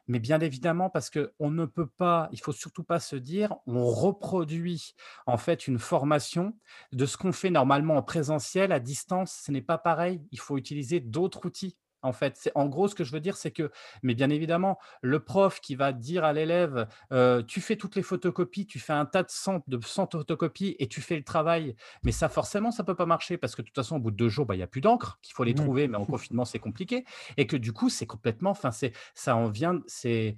Mais 0.07 0.19
bien 0.19 0.39
évidemment, 0.39 0.89
parce 0.89 1.09
qu'on 1.09 1.51
ne 1.51 1.65
peut 1.65 1.87
pas, 1.87 2.29
il 2.31 2.39
faut 2.39 2.51
surtout 2.51 2.83
pas 2.83 2.99
se 2.99 3.15
dire, 3.15 3.55
on 3.67 3.85
reproduit 3.85 4.95
en 5.25 5.37
fait 5.37 5.67
une 5.67 5.79
formation 5.79 6.53
de 6.91 7.05
ce 7.05 7.17
qu'on 7.17 7.31
fait 7.31 7.49
normalement 7.49 7.95
en 7.97 8.03
présentiel, 8.03 8.71
à 8.71 8.79
distance, 8.79 9.41
ce 9.45 9.51
n'est 9.51 9.61
pas 9.61 9.77
pareil. 9.77 10.21
Il 10.31 10.39
faut 10.39 10.57
utiliser 10.57 10.99
d'autres 10.99 11.45
outils. 11.45 11.77
En 12.05 12.13
fait, 12.13 12.51
en 12.53 12.67
gros, 12.67 12.87
ce 12.87 12.93
que 12.93 13.03
je 13.03 13.11
veux 13.11 13.19
dire, 13.19 13.35
c'est 13.35 13.49
que, 13.49 13.71
mais 14.03 14.13
bien 14.13 14.29
évidemment, 14.29 14.77
le 15.01 15.23
prof 15.23 15.59
qui 15.59 15.73
va 15.73 15.91
dire 15.91 16.23
à 16.23 16.33
l'élève, 16.33 16.87
euh, 17.11 17.41
tu 17.41 17.61
fais 17.61 17.77
toutes 17.77 17.95
les 17.95 18.03
photocopies, 18.03 18.67
tu 18.67 18.77
fais 18.77 18.93
un 18.93 19.07
tas 19.07 19.23
de 19.23 19.31
100, 19.31 19.63
de 19.67 19.79
photocopies 19.81 20.75
et 20.77 20.87
tu 20.87 21.01
fais 21.01 21.15
le 21.15 21.23
travail. 21.23 21.75
Mais 22.03 22.11
ça, 22.11 22.29
forcément, 22.29 22.69
ça 22.69 22.83
peut 22.83 22.93
pas 22.93 23.07
marcher 23.07 23.37
parce 23.37 23.55
que 23.55 23.63
de 23.63 23.67
toute 23.67 23.75
façon, 23.75 23.95
au 23.95 23.99
bout 23.99 24.11
de 24.11 24.17
deux 24.17 24.29
jours, 24.29 24.45
bah, 24.45 24.53
il 24.53 24.59
n'y 24.59 24.63
a 24.63 24.67
plus 24.67 24.81
d'encre, 24.81 25.17
qu'il 25.23 25.33
faut 25.33 25.43
les 25.43 25.55
trouver, 25.55 25.87
mais 25.87 25.97
en 25.97 26.05
confinement, 26.05 26.45
c'est 26.45 26.59
compliqué. 26.59 27.05
Et 27.37 27.47
que 27.47 27.57
du 27.57 27.73
coup, 27.73 27.89
c'est 27.89 28.05
complètement, 28.05 28.51
enfin, 28.51 28.69
ça 29.15 29.35
en 29.35 29.49
vient, 29.49 29.81
c'est 29.87 30.35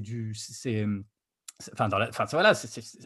du, 0.00 0.34
c'est 0.34 0.86
Enfin, 1.72 1.88
dans 1.88 1.98
enfin, 2.02 2.26
voilà, 2.32 2.52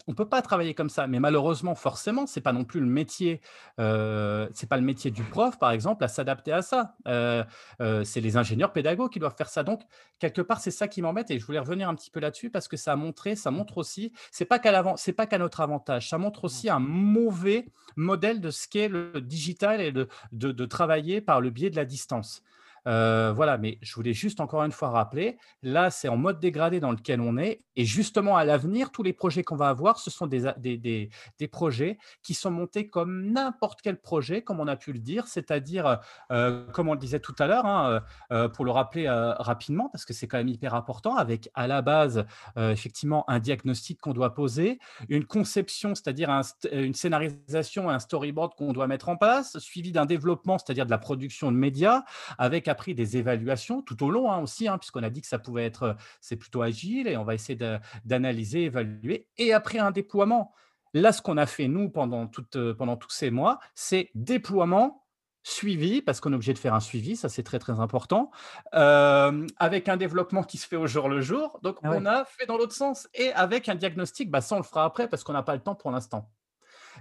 on 0.09 0.15
peut 0.15 0.29
pas 0.29 0.43
travailler 0.43 0.75
comme 0.75 0.91
ça, 0.91 1.07
mais 1.07 1.21
malheureusement, 1.21 1.77
forcément, 1.77 2.27
c'est 2.27 2.41
pas 2.41 2.53
non 2.53 2.65
plus 2.65 2.81
le 2.81 2.87
métier. 2.87 3.41
Euh, 3.79 4.49
c'est 4.55 4.69
pas 4.69 4.77
le 4.77 4.83
métier 4.83 5.13
du 5.13 5.23
prof, 5.23 5.57
par 5.57 5.71
exemple, 5.71 6.03
à 6.03 6.09
s'adapter 6.09 6.53
à 6.53 6.61
ça. 6.61 6.97
Euh, 7.07 7.45
euh, 7.81 8.03
c'est 8.03 8.21
les 8.21 8.37
ingénieurs 8.37 8.73
pédagogues 8.73 9.13
qui 9.13 9.21
doivent 9.21 9.37
faire 9.37 9.49
ça. 9.49 9.63
Donc, 9.63 9.83
quelque 10.19 10.43
part, 10.43 10.61
c'est 10.61 10.73
ça 10.73 10.89
qui 10.89 11.01
m'embête, 11.01 11.31
et 11.31 11.39
je 11.39 11.47
voulais 11.47 11.61
revenir 11.61 11.89
un 11.89 11.95
petit 11.95 12.11
peu 12.11 12.19
là-dessus 12.19 12.51
parce 12.51 12.67
que 12.67 12.77
ça 12.77 12.93
a 12.93 12.97
montré, 12.97 13.37
ça 13.37 13.53
montre 13.53 13.79
aussi, 13.79 14.13
c'est 14.33 14.47
pas 14.47 14.59
qu'à 14.59 14.83
c'est 14.97 15.13
pas 15.13 15.27
qu'à 15.27 15.39
notre 15.39 15.61
avantage, 15.61 16.09
ça 16.09 16.19
montre 16.19 16.45
aussi 16.45 16.69
un 16.69 16.81
mauvais 16.81 17.67
modèle 17.95 18.41
de 18.41 18.51
ce 18.51 18.67
qu'est 18.67 18.89
le 18.89 19.21
digital 19.21 19.81
et 19.81 19.93
de, 19.93 20.09
de, 20.33 20.51
de 20.51 20.65
travailler 20.67 21.21
par 21.21 21.41
le 21.41 21.51
biais 21.51 21.71
de 21.71 21.77
la 21.77 21.85
distance. 21.85 22.43
Euh, 22.87 23.33
voilà, 23.35 23.59
mais 23.59 23.79
je 23.83 23.95
voulais 23.95 24.13
juste 24.13 24.41
encore 24.41 24.65
une 24.65 24.73
fois 24.73 24.91
rappeler, 24.91 25.39
là, 25.63 25.91
c'est 25.91 26.09
en 26.09 26.17
mode 26.17 26.41
dégradé 26.41 26.81
dans 26.81 26.91
lequel 26.91 27.21
on 27.21 27.37
est. 27.37 27.63
Et 27.77 27.85
justement, 27.85 28.37
à 28.37 28.45
l'avenir, 28.45 28.91
tous 28.91 29.03
les 29.03 29.13
projets 29.13 29.43
qu'on 29.43 29.57
va 29.57 29.69
avoir, 29.69 29.99
ce 29.99 30.11
sont 30.11 30.27
des, 30.27 30.51
des, 30.59 31.11
des, 31.39 31.49
projets 31.49 31.99
qui 32.23 32.35
sont 32.35 32.51
montés 32.51 32.89
comme 32.89 33.33
n'importe 33.33 33.81
quel 33.83 34.01
projet, 34.01 34.43
comme 34.43 34.61
on 34.61 34.67
a 34.67 34.77
pu 34.77 34.93
le 34.93 34.99
dire, 34.99 35.27
c'est-à-dire, 35.27 35.99
euh, 36.31 36.67
comme 36.73 36.89
on 36.89 36.95
le 36.95 36.99
disait 36.99 37.21
tout 37.21 37.35
à 37.39 37.47
l'heure, 37.47 37.67
hein, 37.67 38.03
euh, 38.33 38.49
pour 38.49 38.65
le 38.65 38.71
rappeler 38.71 39.09
rapidement, 39.09 39.89
parce 39.91 40.05
que 40.05 40.13
c'est 40.13 40.27
quand 40.27 40.39
même 40.39 40.49
hyper 40.49 40.75
important, 40.75 41.17
avec 41.17 41.51
à 41.55 41.67
la 41.67 41.83
base, 41.83 42.25
effectivement, 42.57 43.29
un 43.29 43.39
diagnostic 43.39 44.01
qu'on 44.01 44.13
doit 44.13 44.35
poser, 44.35 44.79
une 45.09 45.25
conception, 45.25 45.95
c'est-à-dire 45.95 46.31
une 46.73 46.95
scénarisation, 46.95 47.89
un 47.89 47.99
storyboard 47.99 48.55
qu'on 48.55 48.73
doit 48.73 48.87
mettre 48.87 49.09
en 49.09 49.17
place, 49.17 49.59
suivi 49.59 49.93
d'un 49.93 50.07
développement, 50.07 50.59
c'est-à-dire 50.59 50.87
de 50.87 50.91
la 50.91 50.99
production 50.99 51.51
de 51.51 51.57
médias, 51.57 52.05
avec 52.39 52.69
pris 52.75 52.95
des 52.95 53.17
évaluations 53.17 53.83
tout 53.83 54.03
au 54.05 54.11
long 54.11 54.31
hein, 54.31 54.41
aussi, 54.41 54.69
hein, 54.69 54.79
puisqu'on 54.79 55.03
a 55.03 55.11
dit 55.11 55.21
que 55.21 55.27
ça 55.27 55.39
pouvait 55.39 55.65
être, 55.65 55.83
euh, 55.83 55.95
c'est 56.21 56.37
plutôt 56.37 56.63
agile 56.63 57.09
et 57.09 57.17
on 57.17 57.25
va 57.25 57.35
essayer 57.35 57.59
d'analyser, 58.05 58.65
évaluer. 58.65 59.29
Et 59.37 59.53
après 59.53 59.79
un 59.79 59.91
déploiement, 59.91 60.55
là, 60.95 61.13
ce 61.13 61.23
qu'on 61.23 61.37
a 61.37 61.47
fait 61.47 61.69
nous 61.69 61.89
pendant, 61.91 62.27
toute, 62.27 62.57
euh, 62.57 62.75
pendant 62.75 62.97
tous 62.97 63.11
ces 63.11 63.31
mois, 63.31 63.59
c'est 63.75 64.11
déploiement, 64.15 65.07
suivi, 65.43 66.03
parce 66.03 66.21
qu'on 66.21 66.33
est 66.33 66.35
obligé 66.35 66.53
de 66.53 66.59
faire 66.59 66.75
un 66.75 66.81
suivi, 66.81 67.17
ça 67.17 67.29
c'est 67.29 67.43
très 67.43 67.59
très 67.59 67.81
important, 67.81 68.31
euh, 68.75 69.47
avec 69.57 69.89
un 69.89 69.97
développement 69.97 70.43
qui 70.43 70.59
se 70.59 70.67
fait 70.67 70.77
au 70.77 70.87
jour 70.87 71.09
le 71.09 71.21
jour. 71.21 71.59
Donc 71.63 71.79
ah 71.83 71.93
on 71.95 72.05
a 72.07 72.25
fait 72.25 72.47
dans 72.47 72.59
l'autre 72.59 72.75
sens 72.75 73.09
et 73.15 73.33
avec 73.33 73.69
un 73.69 73.75
diagnostic, 73.75 74.31
bah, 74.31 74.41
ça 74.41 74.57
on 74.57 74.59
le 74.59 74.65
fera 74.65 74.85
après 74.85 75.09
parce 75.09 75.25
qu'on 75.25 75.33
n'a 75.33 75.43
pas 75.43 75.55
le 75.55 75.63
temps 75.63 75.75
pour 75.75 75.91
l'instant. 75.91 76.31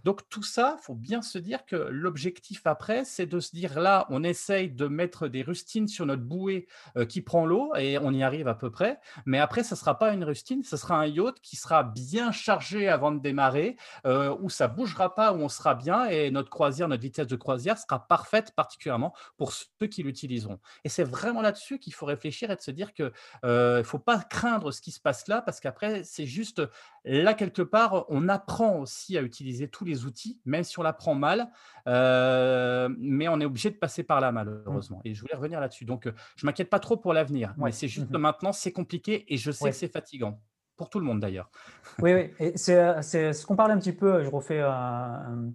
Donc 0.04 0.28
tout 0.30 0.44
ça, 0.44 0.78
faut 0.82 0.96
bien 0.96 1.22
se 1.22 1.38
dire 1.38 1.66
que 1.66 1.76
l'objectif 1.76 2.62
après, 2.66 3.06
c'est 3.06 3.26
de 3.26 3.40
se 3.40 3.52
dire 3.52 3.80
là, 3.80 4.06
on 4.10 4.24
essaye 4.24 4.70
de 4.70 4.88
mettre 4.88 5.28
des 5.28 5.42
rustines 5.42 5.88
sur 5.88 6.06
notre 6.06 6.24
bouée 6.24 6.68
euh, 6.98 7.06
qui 7.06 7.22
prend 7.22 7.46
l'eau 7.46 7.74
et 7.76 7.98
on 7.98 8.14
y 8.14 8.24
arrive 8.24 8.48
à 8.48 8.56
peu 8.56 8.70
près. 8.70 9.00
Mais 9.26 9.40
après, 9.40 9.64
ça 9.64 9.76
sera 9.76 9.98
pas 9.98 10.14
une 10.14 10.24
rustine, 10.24 10.64
ce 10.64 10.78
sera 10.78 11.00
un 11.00 11.06
yacht 11.06 11.40
qui 11.42 11.56
sera 11.56 11.84
bien 11.84 12.32
chargé 12.32 12.88
avant 12.88 13.12
de 13.12 13.20
démarrer, 13.20 13.78
euh, 14.06 14.36
où 14.42 14.50
ça 14.50 14.68
bougera 14.68 15.16
pas, 15.16 15.34
où 15.34 15.38
on 15.38 15.50
sera 15.50 15.76
bien 15.76 16.06
et 16.06 16.32
notre 16.32 16.50
croisière, 16.50 16.88
notre 16.88 17.04
vitesse 17.04 17.28
de 17.28 17.36
croisière 17.36 17.78
sera 17.78 18.08
parfaite, 18.08 18.54
particulièrement 18.56 19.14
pour 19.38 19.54
ceux 19.54 19.88
qui 19.88 20.04
l'utiliseront. 20.04 20.60
Et 20.84 20.90
c'est 20.90 21.04
vraiment 21.04 21.42
là-dessus 21.42 21.80
qu'il 21.80 21.94
faut 21.94 22.06
réfléchir 22.06 22.52
et 22.52 22.56
de 22.56 22.62
se 22.62 22.72
dire 22.72 22.94
que 22.94 23.12
euh, 23.46 23.84
faut 23.84 24.00
pas 24.00 24.20
craindre 24.20 24.72
ce 24.72 24.82
qui 24.82 24.92
se 24.92 25.00
passe 25.00 25.28
là, 25.28 25.42
parce 25.42 25.60
qu'après, 25.60 26.04
c'est 26.04 26.26
juste 26.26 26.62
là 27.10 27.34
quelque 27.34 27.62
part, 27.62 28.06
on 28.10 28.30
apprend 28.30 28.80
aussi 28.80 29.18
à 29.18 29.22
utiliser 29.22 29.68
tous 29.68 29.86
les 29.86 30.06
outils, 30.06 30.40
même 30.46 30.64
si 30.64 30.78
on 30.80 30.84
l'apprend 30.84 31.16
mal, 31.16 31.50
euh, 31.88 32.90
mais 33.00 33.28
on 33.28 33.40
est 33.40 33.46
obligé 33.46 33.72
de 33.72 33.78
passer 33.78 34.04
par 34.04 34.22
là, 34.22 34.32
mmh. 34.32 34.36
malheureusement. 34.36 35.02
Et 35.06 35.14
je 35.14 35.22
voulais 35.22 35.36
revenir 35.36 35.60
là-dessus. 35.60 35.86
Donc, 35.86 36.08
euh, 36.08 36.14
je 36.36 36.46
m'inquiète 36.46 36.70
pas 36.70 36.80
trop 36.80 36.98
pour 36.98 37.14
l'avenir, 37.14 37.54
mais 37.58 37.72
c'est 37.72 37.88
juste 37.88 38.12
mmh 38.12 38.18
maintenant, 38.20 38.52
c'est 38.52 38.74
compliqué 38.74 39.26
et 39.34 39.38
je 39.38 39.50
sais 39.50 39.70
que 39.70 39.76
c'est 39.76 39.92
fatigant. 39.92 40.40
Pour 40.76 40.90
tout 40.90 41.00
le 41.00 41.06
monde 41.06 41.20
d'ailleurs. 41.20 41.50
Oui, 42.00 42.14
oui. 42.14 42.32
Et 42.40 42.58
c'est 42.58 43.34
ce 43.34 43.46
qu'on 43.46 43.56
parlait 43.56 43.74
un 43.74 43.80
petit 43.80 43.92
peu, 43.92 44.24
je 44.24 44.30
refais 44.30 44.62
un, 44.62 45.52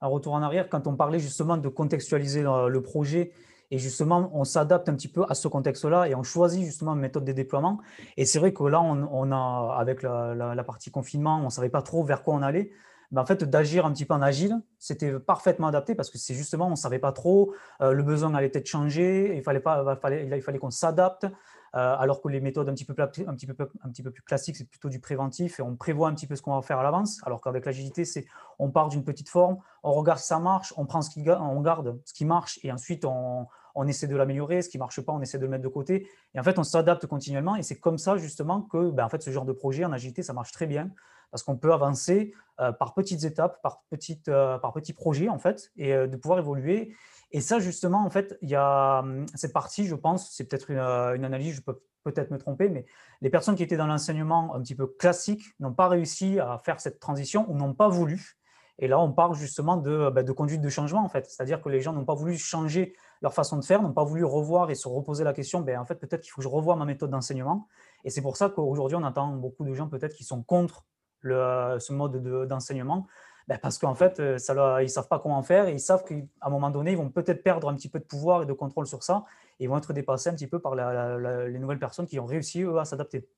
un, 0.00 0.06
retour 0.06 0.34
en 0.34 0.42
arrière, 0.42 0.68
quand 0.68 0.86
on 0.86 0.96
parlait 0.96 1.18
justement 1.18 1.56
de 1.56 1.68
contextualiser 1.68 2.42
le 2.42 2.80
projet 2.80 3.32
et 3.72 3.78
justement, 3.78 4.30
on 4.34 4.44
s'adapte 4.44 4.90
un 4.90 4.94
petit 4.94 5.08
peu 5.08 5.24
à 5.30 5.34
ce 5.34 5.48
contexte-là 5.48 6.06
et 6.06 6.14
on 6.14 6.22
choisit 6.22 6.62
justement 6.62 6.92
une 6.92 7.00
méthode 7.00 7.24
de 7.24 7.32
déploiement. 7.32 7.80
Et 8.18 8.26
c'est 8.26 8.38
vrai 8.38 8.52
que 8.52 8.64
là, 8.64 8.82
on, 8.82 9.32
a, 9.32 9.76
avec 9.78 10.02
la, 10.02 10.62
partie 10.62 10.90
confinement, 10.90 11.38
on 11.38 11.44
ne 11.44 11.48
savait 11.48 11.70
pas 11.70 11.80
trop 11.80 12.04
vers 12.04 12.22
quoi 12.22 12.34
on 12.34 12.42
allait. 12.42 12.70
Ben, 13.12 13.22
en 13.22 13.24
fait, 13.24 13.44
d'agir 13.44 13.86
un 13.86 13.92
petit 13.92 14.04
peu 14.04 14.12
en 14.12 14.20
agile, 14.20 14.60
c'était 14.78 15.18
parfaitement 15.18 15.68
adapté 15.68 15.94
parce 15.94 16.10
que 16.10 16.18
c'est 16.18 16.34
justement, 16.34 16.66
on 16.66 16.72
ne 16.72 16.76
savait 16.76 16.98
pas 16.98 17.12
trop, 17.12 17.54
euh, 17.80 17.92
le 17.92 18.02
besoin 18.02 18.34
allait 18.34 18.50
être 18.52 18.66
changé, 18.66 19.34
il 19.34 19.42
fallait, 19.42 19.60
pas, 19.60 19.82
il 19.88 20.00
fallait, 20.02 20.26
il 20.26 20.42
fallait 20.42 20.58
qu'on 20.58 20.70
s'adapte. 20.70 21.26
Euh, 21.74 21.96
alors 21.98 22.20
que 22.20 22.28
les 22.28 22.42
méthodes 22.42 22.68
un 22.68 22.74
petit 22.74 22.84
peu, 22.84 22.94
un 23.00 23.06
petit 23.06 23.46
peu, 23.46 23.70
un 23.82 23.88
petit 23.88 24.02
peu 24.02 24.10
plus 24.10 24.22
classiques, 24.22 24.56
c'est 24.56 24.68
plutôt 24.68 24.90
du 24.90 25.00
préventif 25.00 25.58
et 25.58 25.62
on 25.62 25.76
prévoit 25.76 26.08
un 26.08 26.14
petit 26.14 26.26
peu 26.26 26.36
ce 26.36 26.42
qu'on 26.42 26.54
va 26.54 26.60
faire 26.60 26.78
à 26.78 26.82
l'avance, 26.82 27.22
alors 27.24 27.40
qu'avec 27.40 27.64
l'agilité, 27.64 28.04
c'est 28.04 28.26
on 28.58 28.70
part 28.70 28.90
d'une 28.90 29.04
petite 29.04 29.30
forme, 29.30 29.56
on 29.82 29.92
regarde 29.92 30.18
si 30.18 30.26
ça 30.26 30.38
marche, 30.38 30.74
on 30.76 30.84
prend 30.84 31.00
ce 31.00 31.08
qui, 31.08 31.24
on 31.30 31.60
garde 31.62 31.98
ce 32.04 32.12
qui 32.12 32.26
marche 32.26 32.60
et 32.62 32.70
ensuite 32.70 33.06
on, 33.06 33.46
on 33.74 33.86
essaie 33.86 34.06
de 34.06 34.16
l'améliorer, 34.16 34.62
ce 34.62 34.68
qui 34.68 34.76
ne 34.76 34.80
marche 34.80 35.00
pas, 35.00 35.12
on 35.12 35.20
essaie 35.20 35.38
de 35.38 35.44
le 35.44 35.48
mettre 35.48 35.64
de 35.64 35.68
côté. 35.68 36.08
Et 36.34 36.40
en 36.40 36.42
fait, 36.42 36.58
on 36.58 36.64
s'adapte 36.64 37.06
continuellement. 37.06 37.56
Et 37.56 37.62
c'est 37.62 37.78
comme 37.78 37.98
ça, 37.98 38.16
justement, 38.16 38.62
que 38.62 38.90
ben, 38.90 39.04
en 39.04 39.08
fait, 39.08 39.22
ce 39.22 39.30
genre 39.30 39.44
de 39.44 39.52
projet 39.52 39.84
en 39.84 39.92
agilité, 39.92 40.22
ça 40.22 40.32
marche 40.32 40.52
très 40.52 40.66
bien. 40.66 40.90
Parce 41.30 41.42
qu'on 41.42 41.56
peut 41.56 41.72
avancer 41.72 42.34
euh, 42.60 42.72
par 42.72 42.92
petites 42.92 43.24
étapes, 43.24 43.62
par, 43.62 43.82
petites, 43.90 44.28
euh, 44.28 44.58
par 44.58 44.72
petits 44.72 44.92
projets, 44.92 45.28
en 45.28 45.38
fait, 45.38 45.72
et 45.76 45.94
euh, 45.94 46.06
de 46.06 46.16
pouvoir 46.16 46.38
évoluer. 46.38 46.94
Et 47.30 47.40
ça, 47.40 47.58
justement, 47.58 48.04
en 48.04 48.10
fait, 48.10 48.36
il 48.42 48.50
y 48.50 48.54
a 48.54 49.00
hum, 49.00 49.24
cette 49.34 49.54
partie, 49.54 49.86
je 49.86 49.94
pense, 49.94 50.30
c'est 50.32 50.44
peut-être 50.44 50.70
une, 50.70 50.78
une, 50.78 51.24
analyse, 51.24 51.54
je 51.54 51.62
peux 51.62 51.80
peut-être 52.04 52.30
me 52.30 52.38
tromper, 52.38 52.68
mais 52.68 52.84
les 53.20 53.30
personnes 53.30 53.54
qui 53.54 53.62
étaient 53.62 53.76
dans 53.76 53.86
l'enseignement 53.86 54.54
un 54.54 54.60
petit 54.60 54.74
peu 54.74 54.86
classique 54.86 55.42
n'ont 55.60 55.72
pas 55.72 55.88
réussi 55.88 56.40
à 56.40 56.58
faire 56.58 56.80
cette 56.80 56.98
transition 56.98 57.50
ou 57.50 57.56
n'ont 57.56 57.74
pas 57.74 57.88
voulu. 57.88 58.36
Et 58.78 58.88
là, 58.88 58.98
on 58.98 59.12
parle 59.12 59.34
justement 59.34 59.76
de, 59.76 60.10
ben, 60.10 60.24
de 60.24 60.32
conduite 60.32 60.60
de 60.60 60.68
changement, 60.68 61.04
en 61.04 61.08
fait. 61.08 61.26
C'est-à-dire 61.26 61.60
que 61.60 61.68
les 61.68 61.80
gens 61.80 61.92
n'ont 61.92 62.04
pas 62.04 62.14
voulu 62.14 62.36
changer 62.36 62.94
leur 63.20 63.34
façon 63.34 63.56
de 63.58 63.64
faire, 63.64 63.82
n'ont 63.82 63.92
pas 63.92 64.04
voulu 64.04 64.24
revoir 64.24 64.70
et 64.70 64.74
se 64.74 64.88
reposer 64.88 65.24
la 65.24 65.32
question, 65.32 65.60
ben, 65.60 65.78
en 65.78 65.84
fait, 65.84 65.96
peut-être 65.96 66.22
qu'il 66.22 66.30
faut 66.30 66.40
que 66.40 66.44
je 66.44 66.48
revoie 66.48 66.74
ma 66.76 66.84
méthode 66.84 67.10
d'enseignement. 67.10 67.68
Et 68.04 68.10
c'est 68.10 68.22
pour 68.22 68.36
ça 68.36 68.48
qu'aujourd'hui, 68.48 68.96
on 68.96 69.02
entend 69.04 69.28
beaucoup 69.28 69.64
de 69.64 69.74
gens 69.74 69.88
peut-être 69.88 70.14
qui 70.14 70.24
sont 70.24 70.42
contre 70.42 70.84
le, 71.20 71.76
ce 71.78 71.92
mode 71.92 72.48
d'enseignement. 72.48 73.06
Ben, 73.48 73.58
parce 73.58 73.78
qu'en 73.78 73.94
fait, 73.94 74.20
euh, 74.20 74.38
ça 74.38 74.80
ils 74.80 74.84
ne 74.84 74.88
savent 74.88 75.08
pas 75.08 75.18
comment 75.18 75.42
faire 75.42 75.66
et 75.66 75.72
ils 75.72 75.80
savent 75.80 76.04
qu'à 76.04 76.14
un 76.42 76.50
moment 76.50 76.70
donné, 76.70 76.92
ils 76.92 76.96
vont 76.96 77.10
peut-être 77.10 77.42
perdre 77.42 77.68
un 77.68 77.74
petit 77.74 77.88
peu 77.88 77.98
de 77.98 78.04
pouvoir 78.04 78.42
et 78.42 78.46
de 78.46 78.52
contrôle 78.52 78.86
sur 78.86 79.02
ça 79.02 79.24
et 79.58 79.64
ils 79.64 79.68
vont 79.68 79.78
être 79.78 79.92
dépassés 79.92 80.30
un 80.30 80.34
petit 80.34 80.46
peu 80.46 80.60
par 80.60 80.74
les 80.76 81.58
nouvelles 81.58 81.78
personnes 81.78 82.06
qui 82.06 82.18
ont 82.20 82.26
réussi, 82.26 82.62
eux, 82.62 82.78
à 82.78 82.84
s'adapter. 82.84 83.28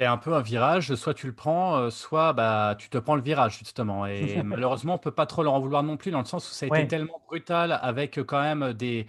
C'est 0.00 0.06
un 0.06 0.16
peu 0.16 0.32
un 0.32 0.42
virage, 0.42 0.94
soit 0.94 1.12
tu 1.12 1.26
le 1.26 1.34
prends, 1.34 1.76
heu, 1.80 1.90
soit, 1.90 2.32
bah, 2.32 2.76
tu 2.78 2.88
te 2.88 2.98
prends 2.98 3.16
le 3.16 3.22
virage 3.22 3.58
justement. 3.58 4.06
Et 4.06 4.42
malheureusement, 4.44 4.94
on 4.94 4.98
peut 4.98 5.10
pas 5.10 5.26
trop 5.26 5.42
leur 5.42 5.54
en 5.54 5.58
vouloir 5.60 5.82
non 5.82 5.96
plus 5.96 6.12
dans 6.12 6.20
le 6.20 6.24
sens 6.24 6.48
où 6.48 6.52
ça 6.54 6.66
a 6.66 6.68
été 6.68 6.86
tellement 6.86 7.20
brutal 7.26 7.72
avec, 7.82 8.16
heu, 8.16 8.22
quand 8.22 8.40
même 8.40 8.74
des, 8.74 9.06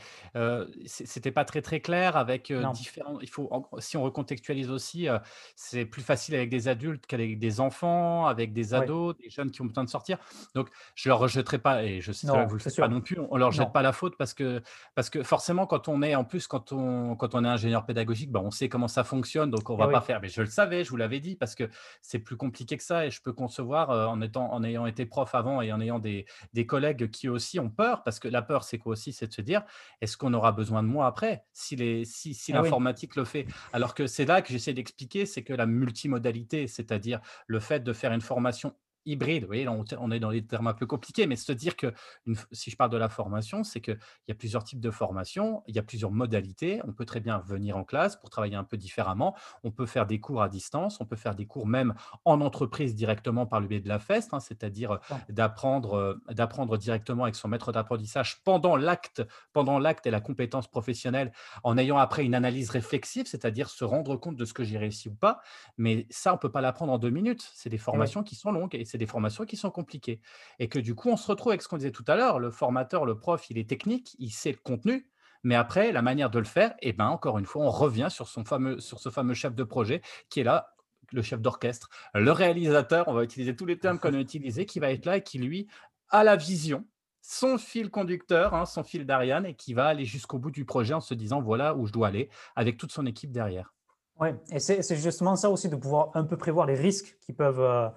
c'é 0.85 1.05
c'était 1.05 1.31
pas 1.31 1.45
très, 1.45 1.61
très 1.61 1.79
clair 1.79 2.17
avec, 2.17 2.51
non, 2.57 2.71
différents 2.71 3.19
il 3.21 3.29
faut 3.29 3.51
si 3.77 3.97
on 3.97 4.01
recontextualise 4.03 4.71
aussi, 4.71 5.07
c'est 5.55 5.85
plus 5.85 6.01
facile 6.01 6.33
avec 6.35 6.49
des 6.49 6.67
adultes 6.67 7.05
qu'avec 7.05 7.37
des 7.39 7.59
enfants, 7.59 8.25
avec 8.25 8.51
des 8.53 8.73
ados, 8.73 9.15
des 9.17 9.29
jeunes 9.29 9.51
qui 9.51 9.61
ont 9.61 9.65
besoin 9.65 9.83
de 9.83 9.89
sortir. 9.89 10.17
Donc 10.55 10.69
je 10.95 11.09
leur 11.09 11.19
rejetterai 11.19 11.59
pas 11.59 11.83
et 11.83 12.01
je 12.01 12.11
sais 12.11 12.27
bien 12.27 12.43
que 12.45 12.47
non, 12.47 12.49
vous 12.49 12.55
le 12.55 12.61
faites 12.61 12.77
pas 12.77 12.87
non 12.87 13.01
plus, 13.01 13.17
on 13.29 13.37
leur 13.37 13.51
jette 13.51 13.71
Non, 13.71 13.71
pas 13.71 13.81
la 13.81 13.91
faute 13.93 14.15
parce 14.17 14.33
que 14.33 14.61
parce 14.95 15.09
que 15.09 15.23
forcément 15.23 15.67
quand 15.67 15.87
on 15.87 16.01
est 16.01 16.15
en 16.15 16.23
plus 16.25 16.47
quand 16.47 16.71
on 16.71 17.15
quand 17.15 17.35
on 17.35 17.43
est 17.45 17.47
ingénieur 17.47 17.85
pédagogique, 17.85 18.31
bah, 18.31 18.41
on 18.43 18.51
sait 18.51 18.69
comment 18.69 18.87
ça 18.87 19.03
fonctionne 19.03 19.49
donc 19.51 19.69
on 19.69 19.75
et 19.77 19.83
va 19.83 19.87
pas 19.87 20.01
oui, 20.01 20.01
faire: 20.01 20.19
«Mais 20.21 20.29
je 20.29 20.41
le 20.41 20.47
savais, 20.47 20.78
je 20.83 20.89
vous 20.89 20.97
l'avais 20.97 21.19
dit» 21.19 21.35
parce 21.35 21.55
que 21.55 21.69
c'est 22.01 22.19
plus 22.19 22.37
compliqué 22.37 22.77
que 22.77 22.83
ça 22.83 23.05
et 23.05 23.11
je 23.11 23.21
peux 23.21 23.33
concevoir, 23.33 23.91
heu, 23.91 24.05
en 24.07 24.21
étant 24.21 24.51
en 24.53 24.63
ayant 24.63 24.85
été 24.85 25.05
prof 25.05 25.33
avant 25.35 25.61
et 25.61 25.71
en 25.71 25.81
ayant 25.81 25.99
des 25.99 26.25
des 26.53 26.65
collègues 26.65 27.09
qui 27.11 27.29
aussi 27.29 27.59
ont 27.59 27.69
peur, 27.69 28.03
parce 28.03 28.19
que 28.19 28.27
la 28.27 28.41
peur, 28.41 28.63
c'est 28.63 28.77
quoi 28.77 28.93
aussi? 28.93 29.13
C'est 29.13 29.27
de 29.27 29.33
se 29.33 29.41
dire: 29.41 29.63
«Est-ce 30.01 30.17
qu'on 30.17 30.33
aura 30.33 30.51
besoin 30.51 30.83
de 30.83 30.87
moi 30.87 31.07
après? 31.07 31.45
Si 31.53 31.75
les 31.75 32.05
si 32.05 32.33
si 32.33 32.51
et 32.51 32.55
oui, 32.59 32.59
l'informatique 32.63 33.15
le 33.15 33.25
fait?» 33.25 33.45
alors 33.73 33.93
que 33.95 34.07
c'est 34.07 34.25
là 34.25 34.41
que 34.41 34.49
j'essaie 34.51 34.73
d'expliquer, 34.73 35.25
c'est 35.25 35.43
que 35.43 35.53
la 35.53 35.65
multimodalité, 35.65 36.67
c'est-à-dire 36.67 37.21
le 37.47 37.59
fait 37.59 37.81
de 37.81 37.93
faire 37.93 38.11
une 38.13 38.21
formation 38.21 38.75
hybride, 39.09 39.43
vous 39.43 39.47
voyez, 39.47 39.67
on 39.67 39.83
on 39.99 40.11
est 40.11 40.19
dans 40.19 40.29
les 40.29 40.45
termes 40.45 40.67
un 40.67 40.73
peu 40.73 40.85
compliqués, 40.85 41.27
mais 41.27 41.35
se 41.35 41.51
dire 41.51 41.75
que 41.75 41.93
une 42.25 42.35
si 42.51 42.71
je 42.71 42.75
parle 42.77 42.91
de 42.91 42.97
la 42.97 43.09
formation, 43.09 43.63
c'est 43.63 43.81
qu'il 43.81 43.99
y 44.27 44.31
a 44.31 44.35
plusieurs 44.35 44.63
types 44.63 44.79
de 44.79 44.91
formation, 44.91 45.63
il 45.67 45.75
y 45.75 45.79
a 45.79 45.83
plusieurs 45.83 46.11
modalités. 46.11 46.81
On 46.87 46.93
peut 46.93 47.05
très 47.05 47.19
bien 47.19 47.39
venir 47.39 47.77
en 47.77 47.83
classe 47.83 48.15
pour 48.15 48.29
travailler 48.29 48.55
un 48.55 48.63
peu 48.63 48.77
différemment. 48.77 49.35
On 49.63 49.71
peut 49.71 49.85
faire 49.85 50.05
des 50.05 50.19
cours 50.19 50.41
à 50.41 50.49
distance, 50.49 50.99
on 51.01 51.05
peut 51.05 51.15
faire 51.15 51.35
des 51.35 51.45
cours 51.45 51.67
même 51.67 51.93
en 52.25 52.41
entreprise 52.41 52.95
directement 52.95 53.45
par 53.45 53.59
le 53.61 53.67
biais 53.67 53.79
de 53.81 53.87
la 53.89 53.99
FEST, 53.99 54.33
hein, 54.33 54.39
c'est-à-dire, 54.39 54.99
ça, 55.07 55.27
d'apprendre, 55.29 55.95
heu, 55.97 56.21
d'apprendre 56.33 56.77
directement 56.77 57.23
avec 57.23 57.35
son 57.35 57.47
maître 57.47 57.71
d'apprentissage 57.71 58.41
pendant 58.43 58.75
l'acte 58.77 59.23
pendant 59.53 59.79
l'acte 59.79 60.05
et 60.07 60.11
la 60.11 60.21
compétence 60.21 60.67
professionnelle, 60.69 61.31
en 61.63 61.77
ayant 61.77 61.97
après 61.97 62.23
une 62.25 62.35
analyse 62.35 62.69
réflexive, 62.69 63.25
c'est-à-dire 63.27 63.69
se 63.69 63.83
rendre 63.83 64.15
compte 64.17 64.35
de 64.35 64.45
ce 64.45 64.53
que 64.53 64.63
j'ai 64.63 64.77
réussi 64.77 65.09
ou 65.09 65.15
pas. 65.15 65.41
Mais 65.77 66.07
ça, 66.09 66.33
on 66.33 66.37
peut 66.37 66.51
pas 66.51 66.61
l'apprendre 66.61 66.93
en 66.93 66.97
2 66.97 67.09
minutes. 67.09 67.49
C'est 67.55 67.69
des 67.69 67.77
formations 67.77 68.23
qui 68.23 68.35
sont 68.35 68.51
longues 68.51 68.75
et 68.75 68.85
c'est 68.85 68.97
des 68.99 69.07
formations 69.07 69.45
qui 69.45 69.57
sont 69.57 69.71
compliquées 69.71 70.21
et 70.59 70.69
que 70.69 70.77
du 70.77 70.93
coup, 70.93 71.09
on 71.09 71.17
se 71.17 71.27
retrouve 71.27 71.51
avec 71.51 71.63
ce 71.63 71.67
qu'on 71.67 71.77
disait 71.77 71.91
tout 71.91 72.05
à 72.07 72.15
l'heure, 72.15 72.39
le 72.39 72.51
formateur, 72.51 73.05
le 73.05 73.17
prof, 73.17 73.49
il 73.49 73.57
est 73.57 73.67
technique, 73.67 74.15
il 74.19 74.31
sait 74.31 74.51
le 74.51 74.57
contenu, 74.57 75.09
mais 75.43 75.55
après 75.55 75.91
la 75.91 76.01
manière 76.01 76.29
de 76.29 76.39
le 76.39 76.45
faire 76.45 76.75
et 76.81 76.93
ben, 76.93 77.07
encore 77.07 77.39
une 77.39 77.45
fois, 77.45 77.63
on 77.65 77.71
revient 77.71 78.09
sur 78.09 78.27
son 78.27 78.45
fameux 78.45 78.79
sur 78.79 78.99
ce 78.99 79.09
fameux 79.09 79.33
chef 79.33 79.55
de 79.55 79.63
projet 79.63 80.01
qui 80.29 80.41
est 80.41 80.43
là, 80.43 80.75
le 81.11 81.21
chef 81.21 81.41
d'orchestre, 81.41 81.89
le 82.13 82.31
réalisateur, 82.31 83.07
on 83.07 83.13
va 83.13 83.23
utiliser 83.23 83.55
tous 83.55 83.65
les 83.65 83.79
termes 83.79 83.99
qu'on 83.99 84.13
a 84.13 84.19
utilisés, 84.19 84.65
qui 84.65 84.79
va 84.79 84.91
être 84.91 85.05
là 85.05 85.17
et 85.17 85.23
qui 85.23 85.39
lui 85.39 85.67
a 86.09 86.23
la 86.23 86.35
vision, 86.35 86.85
son 87.21 87.57
fil 87.57 87.89
conducteur, 87.89 88.53
hein, 88.53 88.65
son 88.65 88.83
fil 88.83 89.05
d'Ariane 89.05 89.45
et 89.45 89.55
qui 89.55 89.73
va 89.73 89.87
aller 89.87 90.05
jusqu'au 90.05 90.39
bout 90.39 90.51
du 90.51 90.65
projet 90.65 90.93
en 90.93 91.01
se 91.01 91.13
disant: 91.13 91.41
«Voilà 91.41 91.75
où 91.75 91.85
je 91.85 91.93
dois 91.93 92.07
aller», 92.07 92.29
avec 92.55 92.77
toute 92.77 92.91
son 92.91 93.05
équipe 93.05 93.31
derrière. 93.31 93.73
ouais 94.19 94.35
et 94.51 94.59
c'est 94.59 94.95
justement 94.95 95.35
ça 95.35 95.49
aussi 95.49 95.69
de 95.69 95.75
pouvoir 95.75 96.11
un 96.15 96.23
peu 96.23 96.37
prévoir 96.37 96.65
les 96.65 96.75
risques 96.75 97.17
qui 97.21 97.33
peuvent, 97.33 97.59
heu, 97.61 97.89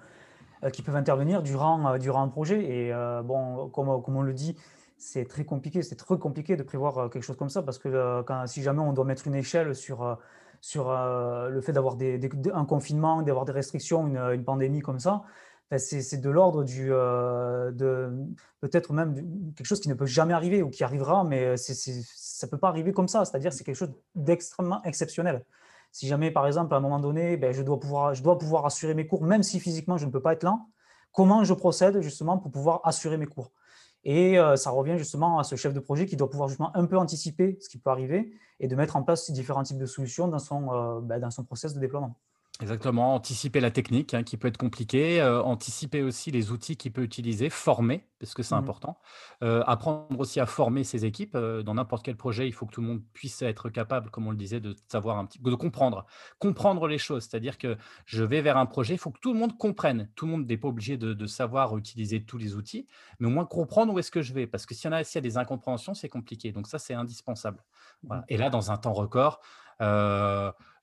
qui 0.71 0.81
peuvent 0.81 0.95
intervenir 0.95 1.43
durant, 1.43 1.93
heu, 1.95 1.99
durant 1.99 2.23
un 2.23 2.27
projet 2.27 2.63
et 2.63 2.93
heu, 2.93 3.21
bon, 3.23 3.69
comme 3.69 4.01
comme 4.01 4.17
on 4.17 4.21
le 4.21 4.33
dit, 4.33 4.55
c'est 4.97 5.27
très 5.27 5.45
compliqué, 5.45 5.81
c'est 5.81 5.95
très 5.95 6.17
compliqué 6.17 6.55
de 6.55 6.63
prévoir, 6.63 7.09
quelque 7.09 7.23
chose 7.23 7.37
comme 7.37 7.49
ça 7.49 7.61
parce 7.61 7.79
que, 7.79 8.23
si 8.45 8.61
jamais 8.61 8.79
on 8.81 8.93
doit 8.93 9.05
mettre 9.05 9.27
une 9.27 9.35
échelle 9.35 9.75
sur, 9.75 10.17
sur, 10.61 10.91
le 10.91 11.61
fait 11.61 11.73
d'avoir 11.73 11.95
des 11.95 12.19
un 12.53 12.65
confinement, 12.65 13.21
d'avoir 13.21 13.45
des 13.45 13.51
restrictions, 13.51 14.07
une, 14.07 14.17
une 14.17 14.43
pandémie 14.45 14.81
comme 14.81 14.99
ça, 14.99 15.23
bah, 15.73 15.79
c'est 15.79 16.17
de 16.17 16.29
l'ordre 16.29 16.63
du, 16.63 16.89
de 16.89 18.13
peut-être 18.61 18.93
même 18.93 19.15
quelque 19.55 19.65
chose 19.65 19.79
qui 19.79 19.89
ne 19.89 19.95
peut 19.95 20.05
jamais 20.05 20.33
arriver 20.33 20.61
ou 20.61 20.69
qui 20.69 20.83
arrivera, 20.83 21.23
mais, 21.23 21.55
ça 21.57 22.47
peut 22.47 22.57
pas 22.57 22.67
arriver 22.69 22.91
comme 22.93 23.07
ça. 23.07 23.25
C'est-à-dire, 23.25 23.51
c'est 23.53 23.63
quelque 23.63 23.75
chose 23.75 23.93
d'extrêmement 24.15 24.83
exceptionnel. 24.83 25.43
Si 25.93 26.07
jamais, 26.07 26.31
par 26.31 26.47
exemple, 26.47 26.73
à 26.73 26.77
un 26.77 26.81
moment 26.81 26.99
donné, 26.99 27.37
beh, 27.37 27.53
je 27.53 27.63
dois 27.63 27.79
pouvoir 27.79 28.65
assurer 28.65 28.95
mes 28.95 29.07
cours, 29.07 29.23
même 29.23 29.43
si 29.43 29.61
physiquement 29.61 29.97
je 29.97 30.05
ne 30.07 30.11
peux 30.11 30.21
pas 30.21 30.33
être 30.33 30.43
là, 30.43 30.59
comment 31.13 31.45
je 31.45 31.53
procède 31.53 32.01
justement 32.01 32.37
pour 32.39 32.51
pouvoir 32.51 32.81
assurer 32.85 33.17
mes 33.17 33.27
cours? 33.27 33.53
Et 34.03 34.37
heu, 34.39 34.57
ça 34.57 34.71
revient 34.71 34.97
justement 34.97 35.39
à 35.39 35.43
ce 35.45 35.55
chef 35.55 35.73
de 35.73 35.79
projet 35.79 36.05
qui 36.07 36.17
doit 36.17 36.29
pouvoir 36.29 36.49
justement 36.49 36.75
un 36.75 36.85
peu 36.87 36.97
anticiper 36.97 37.57
ce 37.61 37.69
qui 37.69 37.79
peut 37.79 37.91
arriver 37.91 38.33
et 38.59 38.67
de 38.67 38.75
mettre 38.75 38.97
en 38.97 39.03
place 39.03 39.31
différents 39.31 39.63
types 39.63 39.77
de 39.79 39.85
solutions 39.85 40.27
dans 40.27 40.39
son, 40.39 40.73
heu, 40.73 41.01
bah, 41.01 41.19
dans 41.19 41.31
son 41.31 41.45
process 41.45 41.73
de 41.75 41.79
déploiement. 41.79 42.17
Exactement, 42.63 43.15
anticiper 43.15 43.59
la 43.59 43.71
technique, 43.71 44.13
hein, 44.13 44.23
qui 44.23 44.37
peut 44.37 44.47
être 44.47 44.57
compliquée, 44.59 45.19
heu, 45.21 45.41
anticiper 45.41 46.01
aussi 46.01 46.31
les 46.31 46.51
outils 46.51 46.77
qu'il 46.77 46.93
peut 46.93 47.01
utiliser, 47.01 47.49
former, 47.49 48.07
parce 48.19 48.35
que 48.35 48.43
c'est 48.43 48.53
Mmh 48.53 48.55
important. 48.55 48.99
Heu, 49.43 49.63
apprendre 49.67 50.17
aussi 50.19 50.39
à 50.39 50.45
former 50.45 50.85
ses 50.85 51.03
équipes, 51.03 51.35
heu, 51.35 51.63
dans 51.63 51.73
n'importe 51.73 52.05
quel 52.05 52.15
projet, 52.15 52.47
il 52.47 52.53
faut 52.53 52.65
que 52.65 52.71
tout 52.71 52.81
le 52.81 52.87
monde 52.87 53.01
puisse 53.11 53.41
être 53.41 53.69
capable, 53.69 54.11
comme 54.11 54.27
on 54.27 54.31
le 54.31 54.37
disait, 54.37 54.61
de 54.61 54.75
savoir 54.87 55.17
un 55.17 55.25
petit 55.25 55.39
de 55.41 55.55
comprendre. 55.55 56.05
Comprendre 56.39 56.87
les 56.87 56.99
choses, 56.99 57.23
c'est-à-dire 57.23 57.57
que 57.57 57.75
je 58.05 58.23
vais 58.23 58.41
vers 58.41 58.55
un 58.57 58.67
projet, 58.67 58.93
il 58.93 58.99
faut 58.99 59.11
que 59.11 59.19
tout 59.19 59.33
le 59.33 59.39
monde 59.39 59.57
comprenne. 59.57 60.09
Tout 60.15 60.25
le 60.27 60.31
monde 60.31 60.45
n'est 60.47 60.57
pas 60.57 60.67
obligé 60.69 60.95
de 60.95 61.13
de 61.13 61.25
savoir 61.25 61.75
utiliser 61.77 62.23
tous 62.23 62.37
les 62.37 62.55
outils, 62.55 62.87
mais 63.19 63.27
au 63.27 63.31
moins 63.31 63.45
comprendre 63.45 63.91
où 63.93 63.99
est-ce 63.99 64.11
que 64.11 64.21
je 64.21 64.33
vais, 64.33 64.47
parce 64.47 64.65
que 64.67 64.73
s'il 64.75 64.85
y 64.89 64.93
en 64.93 64.95
a 64.95 65.03
s'il 65.03 65.15
y 65.15 65.19
a 65.19 65.21
des 65.21 65.37
incompréhensions, 65.37 65.95
c'est 65.95 66.07
compliqué, 66.09 66.51
donc 66.53 66.67
ça, 66.67 66.79
c'est 66.79 66.93
indispensable. 66.93 67.63
mh. 68.03 68.09
Voilà 68.09 68.23
et 68.29 68.37
là, 68.37 68.49
dans 68.49 68.71
un 68.71 68.77
temps 68.77 68.93
record, 68.93 69.41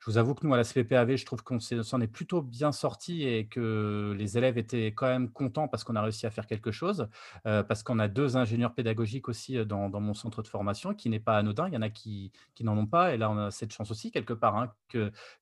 je 0.00 0.10
vous 0.10 0.18
avoue 0.18 0.34
que 0.34 0.46
nous, 0.46 0.54
à 0.54 0.56
la 0.56 0.64
CPPAV, 0.64 1.16
je 1.16 1.26
trouve 1.26 1.42
qu'on 1.44 1.60
s'en 1.60 2.00
est 2.00 2.06
plutôt 2.08 2.42
bien 2.42 2.72
sorti 2.72 3.22
et 3.24 3.46
que 3.48 4.14
les 4.18 4.38
élèves 4.38 4.58
étaient 4.58 4.88
quand 4.94 5.06
même 5.06 5.30
contents 5.30 5.68
parce 5.68 5.84
qu'on 5.84 5.94
a 5.96 6.02
réussi 6.02 6.26
à 6.26 6.30
faire 6.30 6.46
quelque 6.46 6.70
chose. 6.72 7.08
Heu, 7.46 7.62
parce 7.68 7.82
qu'on 7.82 7.98
a 7.98 8.08
2 8.08 8.36
ingénieurs 8.36 8.74
pédagogiques 8.74 9.28
aussi, 9.28 9.56
heu, 9.58 9.64
dans 9.66 9.88
mon 10.00 10.14
centre 10.14 10.42
de 10.42 10.48
formation 10.48 10.94
qui 10.94 11.10
n'est 11.10 11.20
pas 11.20 11.36
anodin. 11.38 11.68
Il 11.68 11.74
y 11.74 11.76
en 11.76 11.82
a 11.82 11.90
qui 11.90 12.32
qui 12.54 12.64
n'en 12.64 12.76
ont 12.78 12.86
pas 12.86 13.14
et 13.14 13.18
là, 13.18 13.30
on 13.30 13.38
a 13.38 13.50
cette 13.50 13.72
chance 13.72 13.90
aussi 13.90 14.10
quelque 14.10 14.32
part, 14.32 14.56
hein, 14.56 14.72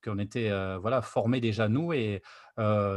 qu'on 0.05 0.19
était, 0.19 0.51
heu, 0.51 0.77
voilà, 0.77 1.03
formés 1.03 1.41
déjà 1.41 1.69
nous 1.69 1.93
et 1.93 2.23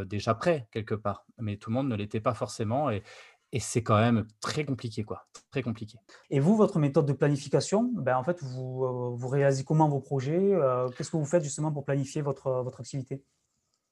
déjà 0.08 0.34
prêts 0.34 0.68
quelque 0.72 0.96
part. 0.96 1.26
Mais 1.40 1.58
tout 1.58 1.70
le 1.70 1.76
monde 1.76 1.88
ne 1.88 1.96
l'était 1.96 2.20
pas 2.20 2.34
forcément 2.34 2.90
et 2.90 3.04
et 3.52 3.60
c'est 3.60 3.84
quand 3.84 4.00
même 4.00 4.28
très 4.40 4.66
compliqué, 4.66 5.04
quoi, 5.04 5.28
très 5.52 5.62
compliqué. 5.64 5.98
Et 6.30 6.40
vous, 6.40 6.56
votre 6.56 6.80
méthode 6.80 7.06
de 7.06 7.14
planification, 7.14 7.92
ben, 7.94 8.18
en 8.18 8.24
fait, 8.24 8.42
vous, 8.44 8.84
heu, 8.86 9.16
vous 9.16 9.28
réalisez 9.28 9.64
comment 9.64 9.90
vos 9.90 10.00
projets? 10.00 10.54
Heu, 10.54 10.92
qu'est-ce 10.98 11.12
que 11.12 11.18
vous 11.18 11.26
faites 11.26 11.44
justement 11.44 11.72
pour 11.72 11.86
planifier 11.86 12.22
votre, 12.22 12.52
votre 12.64 12.80
activité? 12.80 13.24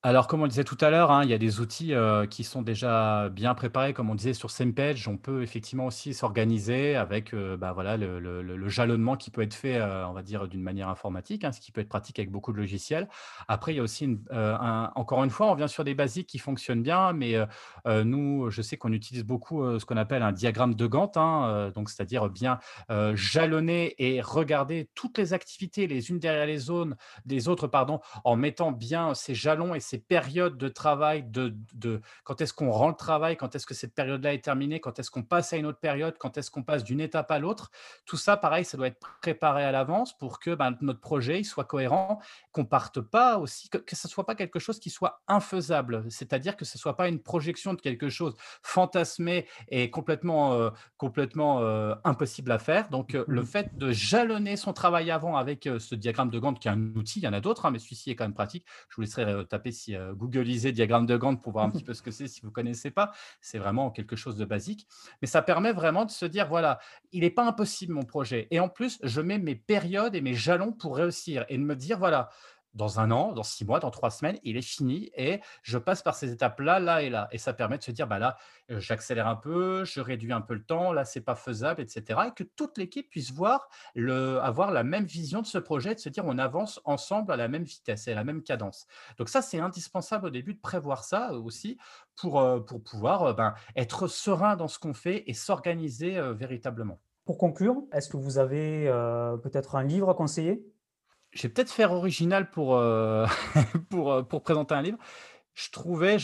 Alors, 0.01 0.27
comme 0.27 0.41
on 0.41 0.47
disait 0.47 0.63
tout 0.63 0.77
à 0.79 0.89
l'heure, 0.89 1.11
hein, 1.11 1.25
il 1.25 1.29
y 1.29 1.33
a 1.33 1.37
des 1.37 1.59
outils, 1.59 1.91
heu, 1.93 2.25
qui 2.25 2.45
sont 2.45 2.61
déjà 2.61 3.27
bien 3.27 3.53
préparés. 3.53 3.93
Comme 3.93 4.09
on 4.09 4.15
disait 4.15 4.33
sur 4.33 4.49
Semepage, 4.49 5.09
on 5.09 5.17
peut 5.17 5.43
effectivement 5.43 5.87
aussi 5.87 6.13
s'organiser 6.13 6.95
avec, 6.95 7.33
heu, 7.33 7.57
bah, 7.57 7.73
voilà, 7.73 7.97
le 7.97 8.69
jalonnement 8.69 9.17
qui 9.17 9.29
peut 9.29 9.41
être 9.41 9.53
fait, 9.53 9.77
heu, 9.77 10.05
on 10.07 10.13
va 10.13 10.21
dire 10.23 10.47
d'une 10.47 10.61
manière 10.63 10.87
informatique, 10.87 11.43
hein, 11.43 11.51
ce 11.51 11.59
qui 11.59 11.73
peut 11.73 11.81
être 11.81 11.89
pratique 11.89 12.17
avec 12.17 12.31
beaucoup 12.31 12.53
de 12.53 12.57
logiciels. 12.57 13.09
Après, 13.49 13.73
il 13.73 13.75
y 13.75 13.79
a 13.81 13.83
aussi 13.83 14.05
une, 14.05 14.23
encore 14.95 15.21
une 15.25 15.29
fois, 15.31 15.47
on 15.47 15.51
revient 15.51 15.67
sur 15.67 15.83
des 15.83 15.95
basiques 15.95 16.27
qui 16.27 16.39
fonctionnent 16.39 16.81
bien, 16.81 17.11
mais, 17.11 17.35
nous, 17.85 18.49
je 18.49 18.61
sais 18.61 18.77
qu'on 18.77 18.93
utilise 18.93 19.25
beaucoup, 19.25 19.79
ce 19.79 19.83
qu'on 19.85 19.97
appelle 19.97 20.23
un 20.23 20.31
diagramme 20.31 20.75
de 20.75 20.87
Gantt, 20.87 21.17
hein, 21.17 21.71
donc 21.75 21.89
c'est-à-dire 21.89 22.29
bien, 22.29 22.59
jalonner 23.15 23.95
et 23.97 24.21
regarder 24.21 24.89
toutes 24.95 25.17
les 25.17 25.33
activités 25.33 25.87
les 25.87 26.09
unes 26.09 26.19
derrière 26.19 26.45
les 26.45 26.69
autres 26.69 26.95
des 27.25 27.47
autres, 27.49 27.67
pardon, 27.67 27.99
en 28.23 28.35
mettant 28.37 28.71
bien 28.71 29.13
ces 29.13 29.35
jalons 29.35 29.75
et 29.75 29.79
ces 29.89 29.99
périodes 29.99 30.57
de 30.57 30.67
travail, 30.69 31.23
de 31.23 31.55
de 31.73 32.01
quand 32.23 32.41
est-ce 32.41 32.53
qu'on 32.53 32.71
rend 32.71 32.89
le 32.89 32.95
travail, 32.95 33.37
quand 33.37 33.55
est-ce 33.55 33.65
que 33.65 33.73
cette 33.73 33.93
période-là 33.95 34.33
est 34.33 34.43
terminée, 34.43 34.79
quand 34.79 34.99
est-ce 34.99 35.11
qu'on 35.11 35.23
passe 35.23 35.53
à 35.53 35.57
une 35.57 35.65
autre 35.65 35.79
période, 35.79 36.15
quand 36.19 36.37
est-ce 36.37 36.51
qu'on 36.51 36.63
passe 36.63 36.83
d'une 36.83 37.01
étape 37.01 37.31
à 37.31 37.39
l'autre. 37.39 37.71
Tout 38.05 38.17
ça, 38.17 38.37
pareil, 38.37 38.65
ça 38.65 38.77
doit 38.77 38.87
être 38.87 38.99
préparé 39.21 39.63
à 39.63 39.71
l'avance 39.71 40.17
pour 40.17 40.39
que, 40.39 40.53
ben, 40.55 40.75
notre 40.81 40.99
projet, 41.01 41.39
il 41.39 41.45
soit 41.45 41.65
cohérent, 41.65 42.19
qu'on 42.51 42.65
parte 42.65 43.01
pas 43.01 43.37
aussi 43.37 43.69
que 43.69 43.77
que 43.77 43.95
ça 43.95 44.07
soit 44.07 44.25
pas 44.25 44.35
quelque 44.35 44.59
chose 44.59 44.79
qui 44.79 44.89
soit 44.89 45.21
infaisable. 45.27 46.05
C'est-à-dire 46.09 46.55
que 46.57 46.65
ce 46.65 46.77
soit 46.77 46.95
pas 46.97 47.07
une 47.09 47.21
projection 47.21 47.73
de 47.73 47.81
quelque 47.81 48.09
chose 48.09 48.35
fantasmé 48.63 49.47
et 49.69 49.89
complètement, 49.89 50.53
heu, 50.55 50.71
complètement, 50.97 51.61
heu, 51.61 51.95
impossible 52.03 52.51
à 52.51 52.59
faire. 52.59 52.89
Donc, 52.89 53.15
heu, 53.15 53.25
le 53.27 53.41
Mmh 53.41 53.43
fait 53.43 53.69
de 53.77 53.91
jalonner 53.91 54.57
son 54.57 54.73
travail 54.73 55.11
avant 55.11 55.35
avec, 55.37 55.67
ce 55.79 55.95
diagramme 55.95 56.29
de 56.29 56.39
Gantt 56.39 56.59
qui 56.59 56.67
est 56.67 56.71
un 56.71 56.95
outil, 56.95 57.19
il 57.19 57.23
y 57.23 57.27
en 57.27 57.33
a 57.33 57.41
d'autres, 57.41 57.65
hein, 57.65 57.71
mais 57.71 57.79
celui-ci 57.79 58.11
est 58.11 58.15
quand 58.15 58.25
même 58.25 58.33
pratique. 58.33 58.65
Je 58.89 58.95
vous 58.95 59.01
laisserai, 59.01 59.45
taper 59.47 59.71
si, 59.79 59.95
googliser 60.13 60.71
diagramme 60.71 61.05
de 61.05 61.17
Gantt 61.17 61.41
pour 61.41 61.51
voir 61.53 61.65
un 61.65 61.69
petit 61.71 61.83
peu 61.83 61.93
ce 61.93 62.01
que 62.01 62.11
c'est 62.11 62.27
si 62.27 62.41
vous 62.41 62.47
ne 62.47 62.53
connaissez 62.53 62.91
pas. 62.91 63.11
C'est 63.41 63.59
vraiment 63.59 63.91
quelque 63.91 64.15
chose 64.15 64.35
de 64.37 64.45
basique, 64.45 64.87
mais 65.21 65.27
ça 65.27 65.41
permet 65.41 65.71
vraiment 65.71 66.05
de 66.05 66.11
se 66.11 66.25
dire: 66.25 66.47
«Voilà, 66.47 66.79
il 67.11 67.21
n'est 67.21 67.29
pas 67.29 67.45
impossible 67.45 67.93
mon 67.93 68.03
projet 68.03 68.47
et 68.51 68.59
en 68.59 68.69
plus, 68.69 68.99
je 69.03 69.21
mets 69.21 69.39
mes 69.39 69.55
périodes 69.55 70.15
et 70.15 70.21
mes 70.21 70.33
jalons 70.33 70.71
pour 70.73 70.97
réussir» 70.97 71.45
et 71.49 71.57
de 71.57 71.63
me 71.63 71.75
dire: 71.75 71.97
«Voilà, 71.99 72.29
dans 72.73 72.99
un 72.99 73.11
an, 73.11 73.33
dans 73.33 73.43
six 73.43 73.65
mois, 73.65 73.79
dans 73.79 73.91
trois 73.91 74.11
semaines, 74.11 74.37
il 74.43 74.57
est 74.57 74.61
fini 74.61 75.11
et 75.15 75.41
je 75.63 75.77
passe 75.77 76.01
par 76.01 76.15
ces 76.15 76.31
étapes-là, 76.31 76.79
là 76.79 77.01
et 77.01 77.09
là. 77.09 77.27
Et 77.31 77.37
ça 77.37 77.53
permet 77.53 77.77
de 77.77 77.83
se 77.83 77.91
dire, 77.91 78.07
bah 78.07 78.19
là, 78.19 78.37
euh, 78.71 78.79
j'accélère 78.79 79.27
un 79.27 79.35
peu, 79.35 79.83
je 79.85 80.01
réduis 80.01 80.31
un 80.31 80.41
peu 80.41 80.53
le 80.53 80.63
temps, 80.63 80.93
là, 80.93 81.05
c'est 81.05 81.21
pas 81.21 81.35
faisable, 81.35 81.81
etc. 81.81 82.19
Et 82.27 82.31
que 82.31 82.43
toute 82.43 82.77
l'équipe 82.77 83.09
puisse 83.09 83.31
voir, 83.31 83.69
avoir 83.95 84.71
la 84.71 84.83
même 84.83 85.05
vision 85.05 85.41
de 85.41 85.47
ce 85.47 85.57
projet, 85.57 85.95
de 85.95 85.99
se 85.99 86.09
dire, 86.09 86.23
on 86.25 86.37
avance 86.37 86.79
ensemble 86.85 87.31
à 87.31 87.37
la 87.37 87.47
même 87.47 87.63
vitesse 87.63 88.07
et 88.07 88.11
à 88.11 88.15
la 88.15 88.23
même 88.23 88.43
cadence. 88.43 88.87
Donc 89.17 89.29
ça, 89.29 89.41
c'est 89.41 89.59
indispensable 89.59 90.27
au 90.27 90.29
début 90.29 90.53
de 90.53 90.61
prévoir 90.61 91.03
ça 91.03 91.33
aussi 91.33 91.77
pour, 92.15 92.39
euh, 92.39 92.59
pour 92.59 92.83
pouvoir 92.83 93.23
euh, 93.23 93.33
ben, 93.33 93.53
être 93.75 94.07
serein 94.07 94.55
dans 94.55 94.67
ce 94.67 94.79
qu'on 94.79 94.93
fait 94.93 95.23
et 95.27 95.33
s'organiser 95.33 96.19
véritablement. 96.33 96.99
Pour 97.25 97.37
conclure, 97.37 97.83
est-ce 97.93 98.09
que 98.09 98.17
vous 98.17 98.37
avez 98.39 98.85
peut-être 99.43 99.75
un 99.75 99.83
livre 99.83 100.09
à 100.09 100.15
conseiller? 100.15 100.65
Je 101.31 101.43
vais 101.43 101.49
peut-être 101.49 101.71
faire 101.71 101.91
original 101.91 102.49
pour, 102.49 102.77
euh, 102.77 103.25
pour, 103.89 104.11
euh, 104.11 104.23
pour 104.23 104.41
présenter 104.43 104.73
un 104.75 104.81
livre. 104.81 104.97
Je 105.55 105.71
trouvais, 105.71 106.15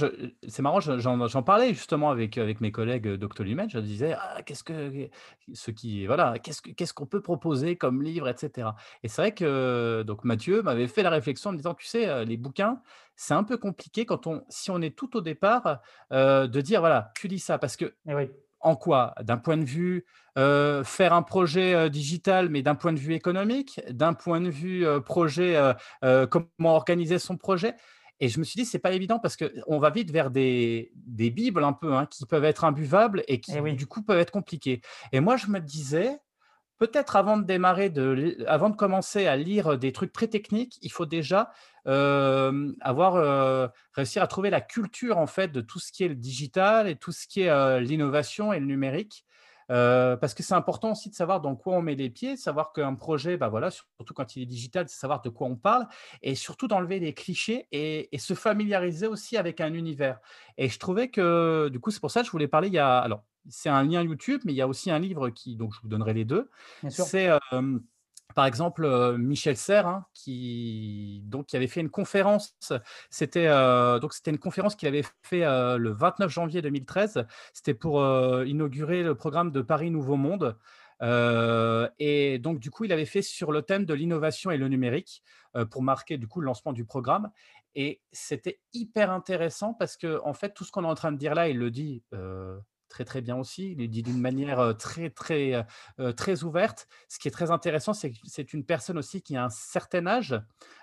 c'est 0.47 0.61
marrant, 0.61 0.79
j'en 0.79 1.43
parlais 1.43 1.73
justement 1.73 2.09
avec, 2.09 2.37
avec 2.37 2.61
mes 2.61 2.71
collègues 2.71 3.15
d'Octolumen. 3.15 3.69
Je 3.69 3.79
disais, 3.79 4.15
ah, 4.17 4.41
qu'est-ce 4.45 4.63
que, 4.63 5.09
ce 5.53 5.71
qui, 5.71 6.05
voilà, 6.05 6.39
qu'est-ce 6.39 6.61
qu'est-ce 6.61 6.93
qu'on 6.93 7.05
peut 7.05 7.21
proposer 7.21 7.75
comme 7.75 8.01
livre, 8.01 8.29
etc. 8.29 8.69
Et 9.03 9.09
c'est 9.09 9.21
vrai 9.21 9.33
que 9.33 10.03
donc 10.07 10.23
Mathieu 10.23 10.61
m'avait 10.61 10.87
fait 10.87 11.03
la 11.03 11.09
réflexion 11.09 11.49
en 11.49 11.53
me 11.53 11.57
disant, 11.57 11.73
tu 11.73 11.85
sais, 11.85 12.07
euh, 12.07 12.23
les 12.23 12.37
bouquins, 12.37 12.81
c'est 13.17 13.33
un 13.33 13.43
peu 13.43 13.57
compliqué 13.57 14.05
quand 14.05 14.25
on, 14.25 14.45
si 14.47 14.71
on 14.71 14.81
est 14.81 14.95
tout 14.95 15.17
au 15.17 15.21
départ, 15.21 15.81
de 16.11 16.61
dire, 16.61 16.79
voilà, 16.79 17.11
tu 17.15 17.27
lis 17.27 17.39
ça, 17.39 17.57
parce 17.57 17.75
que 17.75 17.93
eh 18.07 18.13
en 18.65 18.75
quoi? 18.75 19.13
D'un 19.21 19.37
point 19.37 19.57
de 19.57 19.63
vue 19.63 20.05
euh, 20.37 20.83
faire 20.83 21.13
un 21.13 21.21
projet 21.21 21.73
euh, 21.73 21.87
digital, 21.87 22.49
mais 22.49 22.63
d'un 22.63 22.75
point 22.75 22.91
de 22.93 22.99
vue 22.99 23.13
économique, 23.13 23.79
d'un 23.89 24.13
point 24.13 24.41
de 24.41 24.49
vue 24.49 24.85
euh, 24.85 24.99
projet, 24.99 25.55
comment 26.29 26.75
organiser 26.75 27.19
son 27.19 27.37
projet? 27.37 27.75
Et 28.19 28.29
je 28.29 28.39
me 28.39 28.43
suis 28.43 28.57
dit, 28.57 28.65
c'est 28.65 28.79
pas 28.79 28.93
évident 28.93 29.19
parce 29.19 29.37
qu'on 29.37 29.77
va 29.77 29.89
vite 29.89 30.09
vers 30.09 30.31
des, 30.31 30.91
des 30.95 31.29
bibles 31.29 31.63
un 31.63 31.73
peu 31.73 31.93
hein, 31.93 32.05
qui 32.05 32.25
peuvent 32.25 32.45
être 32.45 32.63
imbuvables 32.63 33.23
et 33.27 33.39
qui, 33.41 33.53
eh 33.55 33.73
du 33.73 33.87
coup, 33.87 34.01
peuvent 34.01 34.19
être 34.19 34.31
compliquées. 34.31 34.81
Et 35.11 35.19
moi, 35.19 35.35
je 35.35 35.47
me 35.47 35.59
disais, 35.59 36.17
peut-être 36.77 37.17
avant 37.17 37.37
de 37.37 37.43
démarrer, 37.43 37.89
de, 37.89 38.37
avant 38.47 38.69
de 38.69 38.75
commencer 38.75 39.27
à 39.27 39.35
lire 39.35 39.77
des 39.77 39.91
trucs 39.91 40.13
très 40.13 40.27
techniques, 40.27 40.79
il 40.81 40.91
faut 40.91 41.05
déjà 41.05 41.51
euh, 41.87 42.71
avoir 42.81 43.15
euh, 43.15 43.67
réussir 43.93 44.23
à 44.23 44.27
trouver 44.27 44.49
la 44.49 44.61
culture 44.61 45.17
en 45.17 45.27
fait 45.27 45.49
de 45.49 45.61
tout 45.61 45.79
ce 45.79 45.91
qui 45.91 46.03
est 46.03 46.07
le 46.07 46.15
digital 46.15 46.87
et 46.87 46.95
tout 46.95 47.11
ce 47.11 47.27
qui 47.27 47.41
est 47.41 47.49
euh, 47.49 47.79
l'innovation 47.79 48.53
et 48.53 48.59
le 48.59 48.65
numérique. 48.65 49.23
parce 49.67 50.33
que 50.33 50.43
c'est 50.43 50.53
important 50.53 50.91
aussi 50.91 51.09
de 51.09 51.15
savoir 51.15 51.41
dans 51.41 51.55
quoi 51.55 51.75
on 51.75 51.81
met 51.81 51.95
les 51.95 52.09
pieds, 52.09 52.37
savoir 52.37 52.73
qu'un 52.73 52.95
projet, 52.95 53.37
bah 53.37 53.49
voilà, 53.49 53.71
surtout 53.71 54.13
quand 54.13 54.35
il 54.35 54.43
est 54.43 54.45
digital, 54.45 54.87
c'est 54.87 54.99
savoir 54.99 55.21
de 55.21 55.29
quoi 55.29 55.47
on 55.47 55.55
parle, 55.55 55.87
et 56.21 56.35
surtout 56.35 56.67
d'enlever 56.67 56.99
les 56.99 57.13
clichés 57.13 57.67
et, 57.71 58.09
et, 58.15 58.19
se 58.19 58.33
familiariser 58.33 59.07
aussi 59.07 59.37
avec 59.37 59.61
un 59.61 59.73
univers. 59.73 60.19
Et 60.57 60.69
je 60.69 60.79
trouvais 60.79 61.09
que, 61.09 61.69
du 61.69 61.79
coup, 61.79 61.91
c'est 61.91 61.99
pour 61.99 62.11
ça 62.11 62.21
que 62.21 62.27
je 62.27 62.31
voulais 62.31 62.47
parler. 62.47 62.67
Il 62.67 62.75
y 62.75 62.79
a, 62.79 62.99
alors, 62.99 63.23
c'est 63.49 63.69
un 63.69 63.83
lien 63.83 64.03
YouTube, 64.03 64.41
mais 64.45 64.53
il 64.53 64.55
y 64.55 64.61
a 64.61 64.67
aussi 64.67 64.91
un 64.91 64.99
livre 64.99 65.29
qui, 65.29 65.55
donc 65.55 65.73
je 65.73 65.81
vous 65.81 65.87
donnerai 65.87 66.13
les 66.13 66.25
deux. 66.25 66.49
C'est 66.89 67.29
par 68.33 68.45
exemple 68.45 69.15
Michel 69.17 69.55
Serres, 69.55 69.87
hein, 69.87 70.05
qui, 70.13 71.21
donc, 71.25 71.53
avait 71.53 71.67
fait 71.67 71.81
une 71.81 71.89
conférence. 71.89 72.57
C'était 73.09 73.47
donc 74.01 74.13
c'était 74.13 74.31
une 74.31 74.39
conférence 74.39 74.75
qu'il 74.75 74.87
avait 74.87 75.05
fait 75.23 75.41
le 75.41 75.89
29 75.91 76.31
janvier 76.31 76.61
2013. 76.61 77.25
C'était 77.53 77.73
pour 77.73 78.03
inaugurer 78.45 79.03
le 79.03 79.15
programme 79.15 79.51
de 79.51 79.61
Paris 79.61 79.91
Nouveau 79.91 80.17
Monde. 80.17 80.57
et 81.99 82.39
donc, 82.39 82.59
du 82.59 82.71
coup, 82.71 82.85
il 82.85 82.91
avait 82.91 83.05
fait 83.05 83.21
sur 83.21 83.51
le 83.51 83.61
thème 83.61 83.85
de 83.85 83.93
l'innovation 83.93 84.51
et 84.51 84.57
le 84.57 84.67
numérique 84.67 85.23
pour 85.71 85.83
marquer 85.83 86.17
du 86.17 86.27
coup 86.27 86.41
le 86.41 86.45
lancement 86.45 86.73
du 86.73 86.85
programme. 86.85 87.29
Et 87.75 88.01
c'était 88.11 88.59
hyper 88.73 89.11
intéressant 89.11 89.73
parce 89.73 89.97
que, 89.97 90.21
en 90.23 90.33
fait, 90.33 90.53
tout 90.53 90.63
ce 90.63 90.71
qu'on 90.71 90.83
est 90.83 90.87
en 90.87 90.95
train 90.95 91.11
de 91.11 91.17
dire 91.17 91.35
là, 91.35 91.49
il 91.49 91.57
le 91.57 91.71
dit 91.71 92.03
très 92.95 93.03
très 93.03 93.21
bien 93.21 93.35
aussi. 93.35 93.73
Il 93.73 93.81
est 93.81 93.89
dit 93.89 94.03
d'une 94.03 94.21
manière 94.21 94.73
très 94.77 95.09
très 95.09 95.65
très 96.15 96.43
ouverte. 96.43 96.87
Ce 97.09 97.19
qui 97.19 97.27
est 97.27 97.31
très 97.31 97.51
intéressant, 97.51 97.93
c'est 97.93 98.11
que 98.11 98.17
c'est 98.23 98.53
une 98.53 98.63
personne 98.63 98.97
aussi 98.97 99.21
qui 99.21 99.35
a 99.35 99.43
un 99.43 99.49
certain 99.49 100.07
âge. 100.07 100.39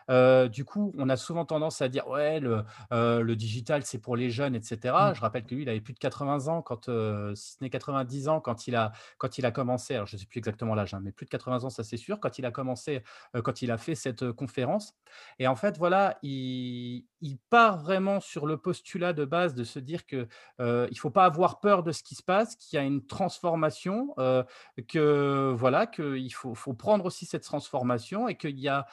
Du 0.08 0.64
coup, 0.64 0.92
on 0.98 1.08
a 1.08 1.16
souvent 1.16 1.44
tendance 1.44 1.82
à 1.82 1.88
dire 1.88 2.08
ouais 2.08 2.40
le, 2.40 2.64
le 2.90 3.34
digital 3.34 3.82
c'est 3.84 3.98
pour 3.98 4.16
les 4.16 4.30
jeunes, 4.30 4.54
etc. 4.54 4.78
Mmh. 4.84 5.14
Je 5.14 5.20
rappelle 5.20 5.44
que 5.44 5.54
lui, 5.54 5.62
il 5.62 5.68
avait 5.68 5.80
plus 5.80 5.94
de 5.94 5.98
80 5.98 6.48
ans 6.48 6.62
quand, 6.62 6.84
si 7.34 7.52
ce 7.52 7.56
n'est 7.60 7.70
90 7.70 8.28
ans 8.28 8.40
quand 8.40 8.66
il 8.66 8.76
a 8.76 8.92
quand 9.18 9.38
il 9.38 9.46
a 9.46 9.50
commencé. 9.50 9.94
Alors 9.94 10.06
je 10.06 10.16
ne 10.16 10.20
sais 10.20 10.26
plus 10.26 10.38
exactement 10.38 10.74
l'âge, 10.74 10.94
hein, 10.94 11.00
mais 11.02 11.12
plus 11.12 11.26
de 11.26 11.30
80 11.30 11.64
ans, 11.64 11.70
ça 11.70 11.84
c'est 11.84 11.96
sûr. 11.96 12.20
Quand 12.20 12.38
il 12.38 12.46
a 12.46 12.50
commencé, 12.50 13.02
quand 13.44 13.62
il 13.62 13.70
a 13.70 13.78
fait 13.78 13.94
cette 13.94 14.32
conférence. 14.32 14.94
Et 15.38 15.46
en 15.46 15.56
fait, 15.56 15.78
voilà, 15.78 16.18
il, 16.22 17.04
il 17.20 17.38
part 17.50 17.78
vraiment 17.78 18.20
sur 18.20 18.46
le 18.46 18.56
postulat 18.56 19.12
de 19.12 19.24
base 19.24 19.54
de 19.54 19.64
se 19.64 19.78
dire 19.78 20.06
que 20.06 20.28
il 20.60 20.98
faut 20.98 21.10
pas 21.10 21.24
avoir 21.24 21.60
peur 21.60 21.82
de 21.82 21.92
ce 21.92 22.02
qui 22.02 22.14
se 22.14 22.22
passe, 22.22 22.56
qu'il 22.56 22.76
y 22.76 22.80
a 22.80 22.84
une 22.84 23.04
transformation, 23.06 24.14
que 24.88 25.52
voilà, 25.56 25.86
qu'il 25.86 26.32
faut, 26.32 26.54
faut, 26.54 26.74
prendre 26.74 27.04
aussi 27.04 27.26
cette 27.26 27.44
transformation 27.44 28.28
et 28.28 28.36
qu'il 28.36 28.58
y 28.58 28.68
a 28.68 28.86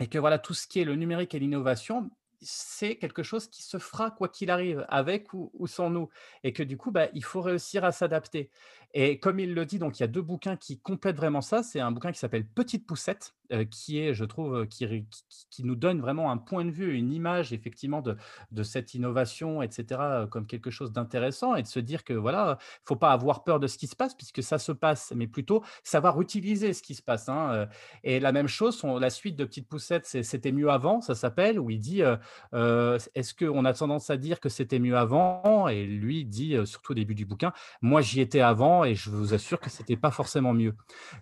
et 0.00 0.06
que 0.08 0.18
voilà 0.18 0.38
tout 0.38 0.54
ce 0.54 0.66
qui 0.66 0.80
est 0.80 0.84
le 0.84 0.94
numérique 0.94 1.34
et 1.34 1.38
l'innovation, 1.38 2.10
c'est 2.40 2.96
quelque 2.96 3.22
chose 3.22 3.48
qui 3.48 3.62
se 3.62 3.78
fera 3.78 4.10
quoi 4.10 4.28
qu'il 4.28 4.50
arrive, 4.50 4.86
avec 4.88 5.32
ou, 5.34 5.66
sans 5.66 5.90
nous, 5.90 6.08
et 6.44 6.52
que 6.52 6.62
du 6.62 6.76
coup, 6.76 6.90
bah, 6.90 7.08
il 7.14 7.24
faut 7.24 7.40
réussir 7.40 7.84
à 7.84 7.92
s'adapter. 7.92 8.50
Et 8.94 9.18
comme 9.18 9.38
il 9.38 9.54
le 9.54 9.66
dit, 9.66 9.78
donc 9.78 9.98
il 9.98 10.02
y 10.02 10.04
a 10.04 10.08
deux 10.08 10.22
bouquins 10.22 10.56
qui 10.56 10.78
complètent 10.80 11.16
vraiment 11.16 11.42
ça. 11.42 11.62
C'est 11.62 11.80
un 11.80 11.92
bouquin 11.92 12.10
qui 12.10 12.18
s'appelle 12.18 12.46
Petite 12.46 12.86
poussette, 12.86 13.34
euh, 13.52 13.64
qui 13.64 13.98
est, 13.98 14.14
je 14.14 14.24
trouve, 14.24 14.56
euh, 14.56 14.66
qui, 14.66 15.64
nous 15.64 15.74
donne 15.74 16.00
vraiment 16.00 16.30
un 16.30 16.38
point 16.38 16.64
de 16.64 16.70
vue, 16.70 16.94
une 16.94 17.12
image 17.12 17.52
effectivement 17.52 18.00
de, 18.00 18.16
de 18.50 18.62
cette 18.62 18.94
innovation, 18.94 19.62
etc., 19.62 20.00
euh, 20.00 20.26
comme 20.26 20.46
quelque 20.46 20.70
chose 20.70 20.92
d'intéressant, 20.92 21.54
et 21.54 21.62
de 21.62 21.66
se 21.66 21.80
dire 21.80 22.04
que 22.04 22.14
voilà, 22.14 22.58
faut 22.84 22.96
pas 22.96 23.10
avoir 23.12 23.44
peur 23.44 23.60
de 23.60 23.66
ce 23.66 23.76
qui 23.76 23.86
se 23.86 23.96
passe, 23.96 24.14
puisque 24.14 24.42
ça 24.42 24.58
se 24.58 24.72
passe, 24.72 25.12
mais 25.14 25.26
plutôt 25.26 25.62
savoir 25.82 26.20
utiliser 26.20 26.72
ce 26.72 26.82
qui 26.82 26.94
se 26.94 27.02
passe. 27.02 27.28
Hein, 27.28 27.68
Et 28.04 28.20
la 28.20 28.32
même 28.32 28.48
chose, 28.48 28.82
la 28.84 29.10
suite 29.10 29.36
de 29.36 29.44
Petite 29.44 29.68
poussette, 29.68 30.06
c'était 30.06 30.52
mieux 30.52 30.70
avant, 30.70 31.00
ça 31.00 31.14
s'appelle, 31.14 31.58
où 31.58 31.70
il 31.70 31.80
dit, 31.80 32.02
est-ce 32.52 33.34
qu'on 33.34 33.64
a 33.64 33.72
tendance 33.72 34.10
à 34.10 34.16
dire 34.16 34.40
que 34.40 34.48
c'était 34.48 34.78
mieux 34.78 34.96
avant? 34.96 35.68
Et 35.68 35.84
lui 35.86 36.24
dit, 36.24 36.56
surtout 36.64 36.92
au 36.92 36.94
début 36.94 37.14
du 37.14 37.24
bouquin, 37.24 37.52
moi 37.82 38.00
j'y 38.02 38.20
étais 38.20 38.40
avant 38.40 38.77
et 38.84 38.94
je 38.94 39.10
vous 39.10 39.34
assure 39.34 39.60
que 39.60 39.70
c'était 39.70 39.96
pas 39.96 40.10
forcément 40.10 40.52
mieux. 40.52 40.74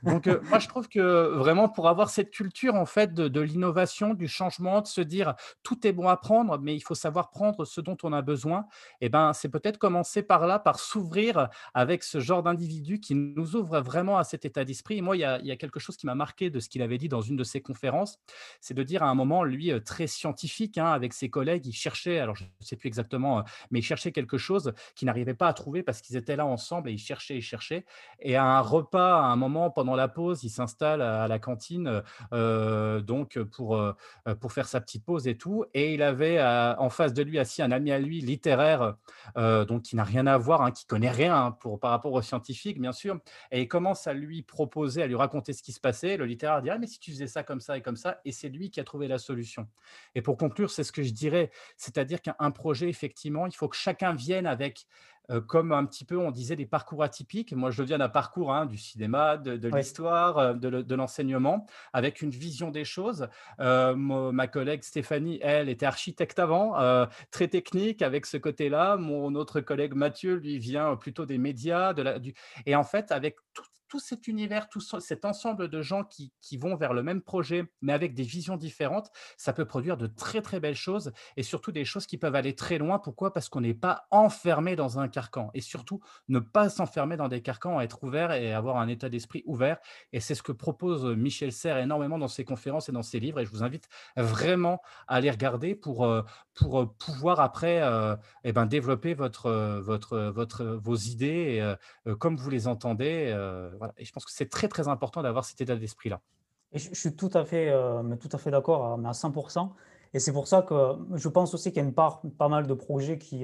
Donc 0.02 0.26
euh, 0.26 0.40
moi 0.48 0.58
je 0.58 0.68
trouve 0.68 0.88
que 0.88 1.34
vraiment 1.36 1.68
pour 1.68 1.88
avoir 1.88 2.10
cette 2.10 2.30
culture 2.30 2.74
en 2.74 2.86
fait 2.86 3.14
de, 3.14 3.40
l'innovation, 3.40 4.14
du 4.14 4.28
changement, 4.28 4.80
de 4.80 4.86
se 4.86 5.00
dire 5.00 5.34
tout 5.62 5.86
est 5.86 5.92
bon 5.92 6.08
à 6.08 6.16
prendre, 6.16 6.58
mais 6.58 6.74
il 6.74 6.80
faut 6.80 6.94
savoir 6.94 7.30
prendre 7.30 7.64
ce 7.64 7.80
dont 7.80 7.96
on 8.02 8.12
a 8.12 8.22
besoin. 8.22 8.66
Et 9.00 9.06
eh 9.06 9.08
ben 9.08 9.32
c'est 9.32 9.48
peut-être 9.48 9.78
commencer 9.78 10.22
par 10.22 10.46
là, 10.46 10.58
par 10.58 10.78
s'ouvrir 10.78 11.48
avec 11.74 12.02
ce 12.02 12.20
genre 12.20 12.42
d'individu 12.42 13.00
qui 13.00 13.14
nous 13.14 13.56
ouvre 13.56 13.80
vraiment 13.80 14.18
à 14.18 14.24
cet 14.24 14.44
état 14.44 14.64
d'esprit. 14.64 15.02
moi 15.02 15.16
il 15.16 15.20
y, 15.20 15.24
a, 15.24 15.56
quelque 15.56 15.80
chose 15.80 15.96
qui 15.96 16.06
m'a 16.06 16.14
marqué 16.14 16.50
de 16.50 16.60
ce 16.60 16.68
qu'il 16.68 16.82
avait 16.82 16.98
dit 16.98 17.08
dans 17.08 17.20
une 17.20 17.36
de 17.36 17.44
ses 17.44 17.60
conférences, 17.60 18.18
c'est 18.60 18.74
de 18.74 18.82
dire 18.82 19.02
à 19.02 19.08
un 19.08 19.14
moment 19.14 19.44
lui 19.44 19.72
euh, 19.72 19.80
très 19.80 20.06
scientifique 20.06 20.78
hein, 20.78 20.86
avec 20.86 21.12
ses 21.12 21.30
collègues, 21.30 21.66
il 21.66 21.72
cherchait, 21.72 22.18
alors 22.18 22.36
je 22.36 22.44
ne 22.44 22.48
sais 22.60 22.76
plus 22.76 22.88
exactement, 22.88 23.38
euh, 23.38 23.42
mais 23.70 23.78
il 23.80 23.82
cherchait 23.82 24.12
quelque 24.12 24.38
chose 24.38 24.72
qu'il 24.94 25.06
n'arrivait 25.06 25.34
pas 25.34 25.48
à 25.48 25.52
trouver 25.52 25.82
parce 25.82 26.00
qu'ils 26.00 26.16
étaient 26.16 26.36
là 26.36 26.46
ensemble 26.46 26.90
et 26.90 26.92
ils 26.92 26.98
cherchaient, 26.98 27.40
chercher. 27.46 27.84
Et 28.20 28.36
à 28.36 28.44
un 28.44 28.60
repas, 28.60 29.20
à 29.20 29.24
un 29.24 29.36
moment, 29.36 29.70
pendant 29.70 29.94
la 29.94 30.08
pause, 30.08 30.44
il 30.44 30.50
s'installe 30.50 31.02
à 31.02 31.28
la 31.28 31.38
cantine 31.38 32.02
euh, 32.32 33.00
donc 33.00 33.38
pour, 33.38 33.76
euh, 33.76 33.92
pour 34.40 34.52
faire 34.52 34.66
sa 34.66 34.80
petite 34.80 35.04
pause 35.04 35.26
et 35.28 35.36
tout. 35.36 35.64
Et 35.74 35.94
il 35.94 36.02
avait 36.02 36.42
en 36.42 36.90
face 36.90 37.12
de 37.12 37.22
lui 37.22 37.38
assis 37.38 37.62
un 37.62 37.70
ami 37.70 37.92
à 37.92 37.98
lui, 37.98 38.20
littéraire, 38.20 38.94
euh, 39.36 39.64
donc 39.64 39.82
qui 39.82 39.96
n'a 39.96 40.04
rien 40.04 40.26
à 40.26 40.38
voir, 40.38 40.62
hein, 40.62 40.70
qui 40.70 40.86
connaît 40.86 41.10
rien 41.10 41.52
pour, 41.60 41.78
par 41.78 41.90
rapport 41.90 42.12
aux 42.12 42.22
scientifiques, 42.22 42.80
bien 42.80 42.92
sûr. 42.92 43.18
Et 43.50 43.62
il 43.62 43.68
commence 43.68 44.06
à 44.06 44.12
lui 44.12 44.42
proposer, 44.42 45.02
à 45.02 45.06
lui 45.06 45.16
raconter 45.16 45.52
ce 45.52 45.62
qui 45.62 45.72
se 45.72 45.80
passait. 45.80 46.16
Le 46.16 46.24
littéraire 46.24 46.62
dit 46.62 46.70
ah, 46.70 46.78
mais 46.78 46.86
si 46.86 46.98
tu 46.98 47.10
faisais 47.10 47.26
ça 47.26 47.42
comme 47.42 47.60
ça 47.60 47.76
et 47.76 47.82
comme 47.82 47.96
ça, 47.96 48.20
et 48.24 48.32
c'est 48.32 48.48
lui 48.48 48.70
qui 48.70 48.80
a 48.80 48.84
trouvé 48.84 49.08
la 49.08 49.18
solution. 49.18 49.68
Et 50.14 50.22
pour 50.22 50.36
conclure, 50.36 50.70
c'est 50.70 50.84
ce 50.84 50.92
que 50.92 51.02
je 51.02 51.12
dirais, 51.12 51.50
c'est-à-dire 51.76 52.20
qu'un 52.20 52.50
projet, 52.50 52.88
effectivement, 52.88 53.46
il 53.46 53.54
faut 53.54 53.68
que 53.68 53.76
chacun 53.76 54.14
vienne 54.14 54.46
avec 54.46 54.86
comme 55.46 55.72
un 55.72 55.84
petit 55.84 56.04
peu, 56.04 56.18
on 56.18 56.30
disait, 56.30 56.56
des 56.56 56.66
parcours 56.66 57.02
atypiques. 57.02 57.52
Moi, 57.52 57.70
je 57.70 57.82
viens 57.82 57.98
d'un 57.98 58.08
parcours 58.08 58.52
hein, 58.52 58.66
du 58.66 58.78
cinéma, 58.78 59.36
de, 59.36 59.68
l'histoire, 59.68 60.54
de, 60.54 60.94
l'enseignement, 60.94 61.66
avec 61.92 62.22
une 62.22 62.30
vision 62.30 62.70
des 62.70 62.84
choses. 62.84 63.28
ma 63.58 64.46
collègue 64.46 64.82
Stéphanie, 64.82 65.38
elle, 65.42 65.68
était 65.68 65.86
architecte 65.86 66.38
avant, 66.38 66.74
très 67.30 67.48
technique 67.48 68.02
avec 68.02 68.26
ce 68.26 68.36
côté-là. 68.36 68.96
Mon 68.96 69.34
autre 69.34 69.60
collègue 69.60 69.94
Mathieu, 69.94 70.34
lui, 70.34 70.58
vient 70.58 70.96
plutôt 70.96 71.26
des 71.26 71.38
médias. 71.38 71.92
De 71.92 72.02
la, 72.02 72.18
du... 72.18 72.34
Et 72.66 72.74
en 72.76 72.84
fait, 72.84 73.12
avec 73.12 73.36
tout 73.88 74.00
cet 74.00 74.28
univers, 74.28 74.68
tout 74.68 74.80
cet 74.80 75.24
ensemble 75.24 75.68
de 75.68 75.82
gens 75.82 76.04
qui, 76.04 76.32
vont 76.56 76.76
vers 76.76 76.94
le 76.94 77.02
même 77.02 77.20
projet, 77.20 77.64
mais 77.82 77.92
avec 77.92 78.14
des 78.14 78.22
visions 78.22 78.56
différentes, 78.56 79.10
ça 79.36 79.52
peut 79.52 79.66
produire 79.66 79.96
de 79.96 80.06
très 80.06 80.40
très 80.40 80.58
belles 80.58 80.76
choses 80.76 81.12
et 81.36 81.42
surtout 81.42 81.70
des 81.70 81.84
choses 81.84 82.06
qui 82.06 82.16
peuvent 82.16 82.34
aller 82.34 82.54
très 82.54 82.78
loin. 82.78 82.98
Pourquoi? 82.98 83.34
Parce 83.34 83.48
qu'on 83.48 83.60
n'est 83.60 83.74
pas 83.74 84.06
enfermé 84.10 84.74
dans 84.74 84.98
un 84.98 85.08
carcan 85.08 85.50
et 85.52 85.60
surtout 85.60 86.00
ne 86.28 86.38
pas 86.38 86.70
s'enfermer 86.70 87.16
dans 87.16 87.28
des 87.28 87.42
carcans, 87.42 87.80
être 87.80 88.02
ouvert 88.04 88.32
et 88.32 88.54
avoir 88.54 88.78
un 88.78 88.88
état 88.88 89.08
d'esprit 89.08 89.42
ouvert. 89.46 89.78
Et 90.12 90.20
c'est 90.20 90.34
ce 90.34 90.42
que 90.42 90.52
propose 90.52 91.04
Michel 91.04 91.52
Serres 91.52 91.78
énormément 91.78 92.18
dans 92.18 92.28
ses 92.28 92.44
conférences 92.44 92.88
et 92.88 92.92
dans 92.92 93.02
ses 93.02 93.20
livres. 93.20 93.40
Et 93.40 93.44
je 93.44 93.50
vous 93.50 93.62
invite 93.62 93.88
vraiment 94.16 94.80
à 95.08 95.20
les 95.20 95.30
regarder 95.30 95.74
pour, 95.74 96.06
euh, 96.06 96.22
pour 96.56 96.94
pouvoir 96.94 97.40
après 97.40 97.82
eh 98.44 98.52
ben, 98.52 98.66
développer 98.66 99.14
votre, 99.14 99.50
votre, 99.80 100.18
votre, 100.18 100.64
vos 100.64 100.96
idées 100.96 101.74
comme 102.18 102.36
vous 102.36 102.50
les 102.50 102.66
entendez. 102.66 103.32
voilà. 103.78 103.92
Et 103.98 104.04
je 104.04 104.12
pense 104.12 104.24
que 104.24 104.32
c'est 104.32 104.48
très 104.48 104.68
très 104.68 104.88
important 104.88 105.22
d'avoir 105.22 105.44
cet 105.44 105.60
état 105.60 105.76
d'esprit-là. 105.76 106.20
Et 106.72 106.78
je, 106.78 106.94
suis 106.94 107.14
tout 107.14 107.30
à 107.34 107.44
fait, 107.44 107.72
fait 108.38 108.50
d'accord, 108.50 108.84
à 108.84 109.12
100%. 109.12 109.70
Et 110.14 110.18
c'est 110.18 110.32
pour 110.32 110.48
ça 110.48 110.62
que 110.62 110.74
je 111.14 111.28
pense 111.28 111.52
aussi 111.52 111.70
qu'il 111.70 111.82
y 111.82 111.84
a 111.84 111.88
une 111.88 111.94
part, 111.94 112.22
pas 112.38 112.48
mal 112.48 112.66
de 112.66 112.74
projets 112.74 113.18
qui, 113.18 113.40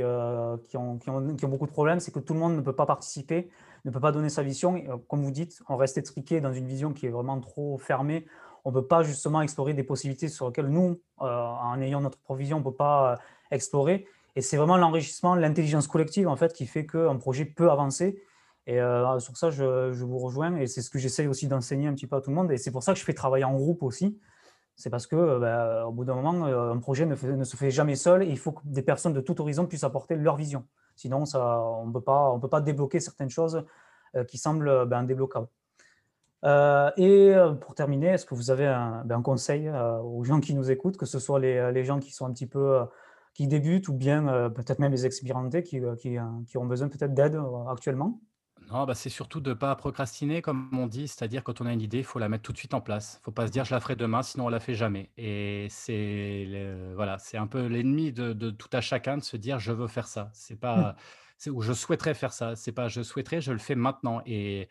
qui, 0.65 0.77
ont, 0.77 0.99
qui, 0.99 1.11
ont, 1.11 1.49
beaucoup 1.49 1.67
de 1.67 1.73
problèmes, 1.73 2.01
c'est 2.01 2.13
que 2.13 2.19
tout 2.19 2.33
le 2.35 2.41
monde 2.41 2.57
ne 2.57 2.61
peut 2.61 2.75
pas 2.75 2.87
participer, 2.87 3.51
ne 3.85 3.91
peut 3.91 4.01
pas 4.01 4.13
donner 4.13 4.29
sa 4.29 4.43
vision. 4.43 4.83
Comme 5.09 5.23
vous 5.23 5.31
dites, 5.31 5.61
on 5.69 5.77
reste 5.77 5.99
étriqué 5.99 6.41
dans 6.41 6.53
une 6.53 6.67
vision 6.67 6.93
qui 6.93 7.07
est 7.07 7.11
vraiment 7.11 7.39
trop 7.41 7.79
fermée. 7.79 8.27
On 8.65 8.71
ne 8.71 8.75
peut 8.75 8.87
pas 8.87 9.03
justement 9.03 9.43
explorer 9.43 9.75
des 9.75 9.83
possibilités 9.83 10.29
sur 10.29 10.47
lesquelles 10.47 10.69
nous, 10.69 11.01
en 11.19 11.81
ayant 11.81 12.01
notre 12.01 12.19
provision, 12.19 12.59
on 12.59 12.61
ne 12.61 12.65
peut 12.65 12.75
pas 12.75 13.19
explorer. 13.51 14.07
Et 14.35 14.41
c'est 14.41 14.57
vraiment 14.57 14.77
l'enrichissement, 14.77 15.35
l'intelligence 15.35 15.87
collective 15.87 16.29
en 16.29 16.37
fait 16.37 16.53
qui 16.53 16.67
fait 16.67 16.87
qu'un 16.87 17.17
projet 17.17 17.45
peut 17.45 17.71
avancer. 17.71 18.23
Et 18.67 18.81
euh, 18.81 19.19
sur 19.19 19.37
ça, 19.37 19.51
je, 19.51 19.93
vous 19.93 20.19
rejoins 20.19 20.57
et 20.57 20.67
c'est 20.67 20.83
ce 20.83 20.91
que 20.91 20.99
j'essaye 20.99 21.27
aussi 21.27 21.49
d'enseigner 21.49 21.89
un 21.89 21.95
petit 21.95 22.07
peu 22.07 22.17
à 22.17 22.21
tout 22.21 22.31
le 22.31 22.37
monde. 22.37 22.51
Et 22.53 22.57
c'est 22.57 22.71
pour 22.71 22.83
ça 22.83 22.93
que 22.93 22.99
je 22.99 23.05
fais 23.05 23.15
travailler 23.15 23.45
en 23.45 23.55
groupe 23.55 23.83
aussi. 23.83 24.19
C'est 24.77 24.89
parce 24.89 25.07
que 25.07 25.17
euh, 25.17 25.39
ben, 25.39 25.85
au 25.85 25.93
bout 25.93 26.05
d'un 26.05 26.15
moment, 26.15 26.47
euh, 26.47 26.73
un 26.73 26.79
projet 26.79 27.05
ne, 27.05 27.45
se 27.45 27.57
fait 27.57 27.71
jamais 27.71 27.97
seul 27.97 28.27
il 28.27 28.39
faut 28.39 28.53
que 28.53 28.63
des 28.65 28.83
personnes 28.83 29.13
de 29.13 29.21
tout 29.21 29.41
horizon 29.41 29.67
puissent 29.67 29.85
apporter 29.85 30.17
leur 30.17 30.37
vision. 30.37 30.67
Sinon, 30.97 31.25
ça, 31.25 31.61
on 31.61 31.87
ne 31.87 31.93
peut 31.93 32.01
pas 32.49 32.61
débloquer 32.61 33.01
certaines 33.01 33.31
choses 33.31 33.65
qui 34.29 34.37
semblent 34.37 34.85
ben, 34.87 35.05
débloquables. 35.05 35.49
Et 36.45 37.35
pour 37.61 37.75
terminer, 37.75 38.09
est-ce 38.09 38.27
que 38.27 38.35
vous 38.35 38.51
avez 38.51 38.67
un, 38.67 39.03
ben, 39.05 39.19
un 39.19 39.23
conseil 39.23 39.71
aux 39.71 40.25
gens 40.25 40.41
qui 40.41 40.55
nous 40.55 40.71
écoutent, 40.71 40.97
que 40.97 41.07
ce 41.07 41.19
soit 41.19 41.41
les, 41.41 41.73
les 41.73 41.85
gens 41.85 41.99
qui 42.01 42.13
sont 42.13 42.27
un 42.27 42.33
petit 42.33 42.47
peu 42.47 42.85
qui 43.35 43.47
débutent 43.47 43.89
ou 43.89 43.95
bien 43.95 44.29
euh, 44.29 44.49
peut-être 44.49 44.79
même 44.79 44.93
les 44.93 45.07
expérimentés 45.07 45.63
qui, 45.63 45.81
euh, 45.81 45.97
qui, 45.97 46.19
euh, 46.19 46.25
qui 46.47 46.59
ont 46.59 46.67
besoin 46.67 46.89
peut-être 46.89 47.15
d'aide 47.15 47.39
actuellement? 47.69 48.21
Non, 48.71 48.85
bah 48.85 48.95
c'est 48.95 49.11
surtout 49.11 49.41
de 49.41 49.51
ne 49.51 49.55
pas 49.55 49.75
procrastiner, 49.75 50.41
comme 50.41 50.71
on 50.73 50.87
dit, 50.87 51.09
c'est-à-dire 51.09 51.43
quand 51.43 51.61
on 51.61 51.67
a 51.67 51.73
une 51.73 51.81
idée, 51.81 51.99
il 51.99 52.05
faut 52.05 52.19
la 52.19 52.29
mettre 52.29 52.45
tout 52.45 52.53
de 52.53 52.59
suite 52.59 52.75
en 52.75 52.81
place. 52.81 53.15
Il 53.15 53.21
ne 53.21 53.25
faut 53.25 53.33
pas 53.33 53.47
se 53.47 53.53
dire 53.53 53.65
je 53.65 53.75
la 53.75 53.81
ferai 53.81 53.97
demain, 53.97 54.23
sinon 54.23 54.47
on 54.47 54.49
la 54.49 54.61
fait 54.61 54.75
jamais. 54.75 55.11
Et 55.19 55.67
c'est 55.69 56.47
voilà, 56.95 57.19
c'est 57.19 57.37
un 57.37 57.49
peu 57.49 57.67
l'ennemi 57.67 58.13
de, 58.13 58.33
de, 58.33 58.51
tout 58.51 58.71
à 58.73 58.81
chacun 58.81 59.19
de 59.19 59.23
se 59.23 59.37
dire 59.37 59.59
je 59.59 59.73
veux 59.73 59.89
faire 59.89 60.07
ça. 60.07 60.31
C'est 60.33 60.59
pas 60.59 60.95
mmh. 61.47 61.51
ou 61.51 61.61
je 61.61 61.73
souhaiterais 61.73 62.15
faire 62.15 62.33
ça. 62.33 62.55
C'est 62.55 62.73
pas 62.73 62.89
je 62.89 63.03
souhaiterais, 63.03 63.41
je 63.41 63.53
le 63.53 63.59
fais 63.59 63.75
maintenant. 63.75 64.23
Et 64.27 64.69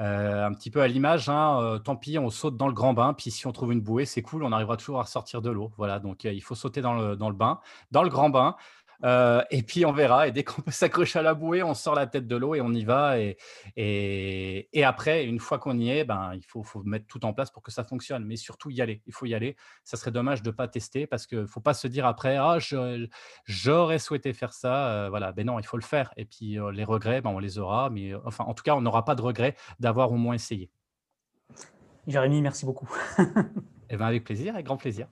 euh, 0.00 0.46
un 0.46 0.52
petit 0.52 0.70
peu 0.70 0.80
à 0.80 0.86
l'image, 0.86 1.28
hein, 1.28 1.60
euh, 1.60 1.78
tant 1.78 1.96
pis, 1.96 2.18
on 2.18 2.30
saute 2.30 2.56
dans 2.56 2.68
le 2.68 2.72
grand 2.72 2.94
bain, 2.94 3.14
puis 3.14 3.32
si 3.32 3.46
on 3.48 3.52
trouve 3.52 3.72
une 3.72 3.80
bouée, 3.80 4.04
c'est 4.04 4.22
cool, 4.22 4.44
on 4.44 4.52
arrivera 4.52 4.76
toujours 4.76 5.00
à 5.00 5.06
sortir 5.06 5.42
de 5.42 5.50
l'eau. 5.50 5.72
Voilà, 5.76 5.98
donc 5.98 6.24
euh, 6.24 6.32
il 6.32 6.40
faut 6.40 6.54
sauter 6.54 6.80
dans 6.80 6.94
le, 6.94 7.16
dans 7.16 7.28
le 7.28 7.34
bain, 7.34 7.58
dans 7.90 8.04
le 8.04 8.08
grand 8.08 8.30
bain. 8.30 8.54
Euh, 9.04 9.42
et 9.50 9.62
puis 9.62 9.84
on 9.86 9.92
verra. 9.92 10.28
Et 10.28 10.32
dès 10.32 10.44
qu'on 10.44 10.62
peut 10.62 10.70
s'accrocher 10.70 11.18
à 11.18 11.22
la 11.22 11.34
bouée, 11.34 11.62
on 11.62 11.74
sort 11.74 11.94
la 11.94 12.06
tête 12.06 12.26
de 12.26 12.36
l'eau 12.36 12.54
et 12.54 12.60
on 12.60 12.72
y 12.72 12.84
va. 12.84 13.18
Et, 13.18 13.36
et, 13.76 14.68
et 14.72 14.84
après, 14.84 15.24
une 15.24 15.38
fois 15.38 15.58
qu'on 15.58 15.78
y 15.78 15.90
est, 15.90 16.04
ben, 16.04 16.32
il 16.34 16.44
faut, 16.44 16.62
faut, 16.62 16.82
mettre 16.82 17.06
tout 17.06 17.24
en 17.24 17.32
place 17.32 17.50
pour 17.50 17.62
que 17.62 17.70
ça 17.70 17.84
fonctionne. 17.84 18.24
Mais 18.24 18.36
surtout 18.36 18.70
y 18.70 18.80
aller. 18.80 19.02
Il 19.06 19.12
faut 19.12 19.26
y 19.26 19.34
aller. 19.34 19.56
Ça 19.84 19.96
serait 19.96 20.10
dommage 20.10 20.42
de 20.42 20.50
ne 20.50 20.54
pas 20.54 20.68
tester 20.68 21.06
parce 21.06 21.26
qu'il 21.26 21.40
ne 21.40 21.46
faut 21.46 21.60
pas 21.60 21.74
se 21.74 21.88
dire 21.88 22.06
après, 22.06 22.36
ah, 22.36 22.58
j'aurais 23.44 23.98
souhaité 23.98 24.32
faire 24.32 24.52
ça. 24.52 24.88
Euh, 24.88 25.08
voilà, 25.08 25.32
ben 25.32 25.46
non, 25.46 25.58
il 25.58 25.66
faut 25.66 25.76
le 25.76 25.82
faire. 25.82 26.12
Et 26.16 26.24
puis 26.24 26.58
euh, 26.58 26.72
les 26.72 26.84
regrets, 26.84 27.20
ben, 27.20 27.30
on 27.30 27.38
les 27.38 27.58
aura. 27.58 27.90
Mais 27.90 28.14
enfin, 28.24 28.44
en 28.44 28.54
tout 28.54 28.62
cas, 28.62 28.74
on 28.74 28.80
n'aura 28.80 29.04
pas 29.04 29.14
de 29.14 29.22
regrets 29.22 29.56
d'avoir 29.80 30.12
au 30.12 30.16
moins 30.16 30.34
essayé. 30.34 30.70
Jérémy, 32.06 32.40
merci 32.40 32.64
beaucoup. 32.64 32.88
eh 33.90 33.96
ben, 33.96 34.06
avec 34.06 34.24
plaisir, 34.24 34.54
avec 34.54 34.66
grand 34.66 34.78
plaisir. 34.78 35.08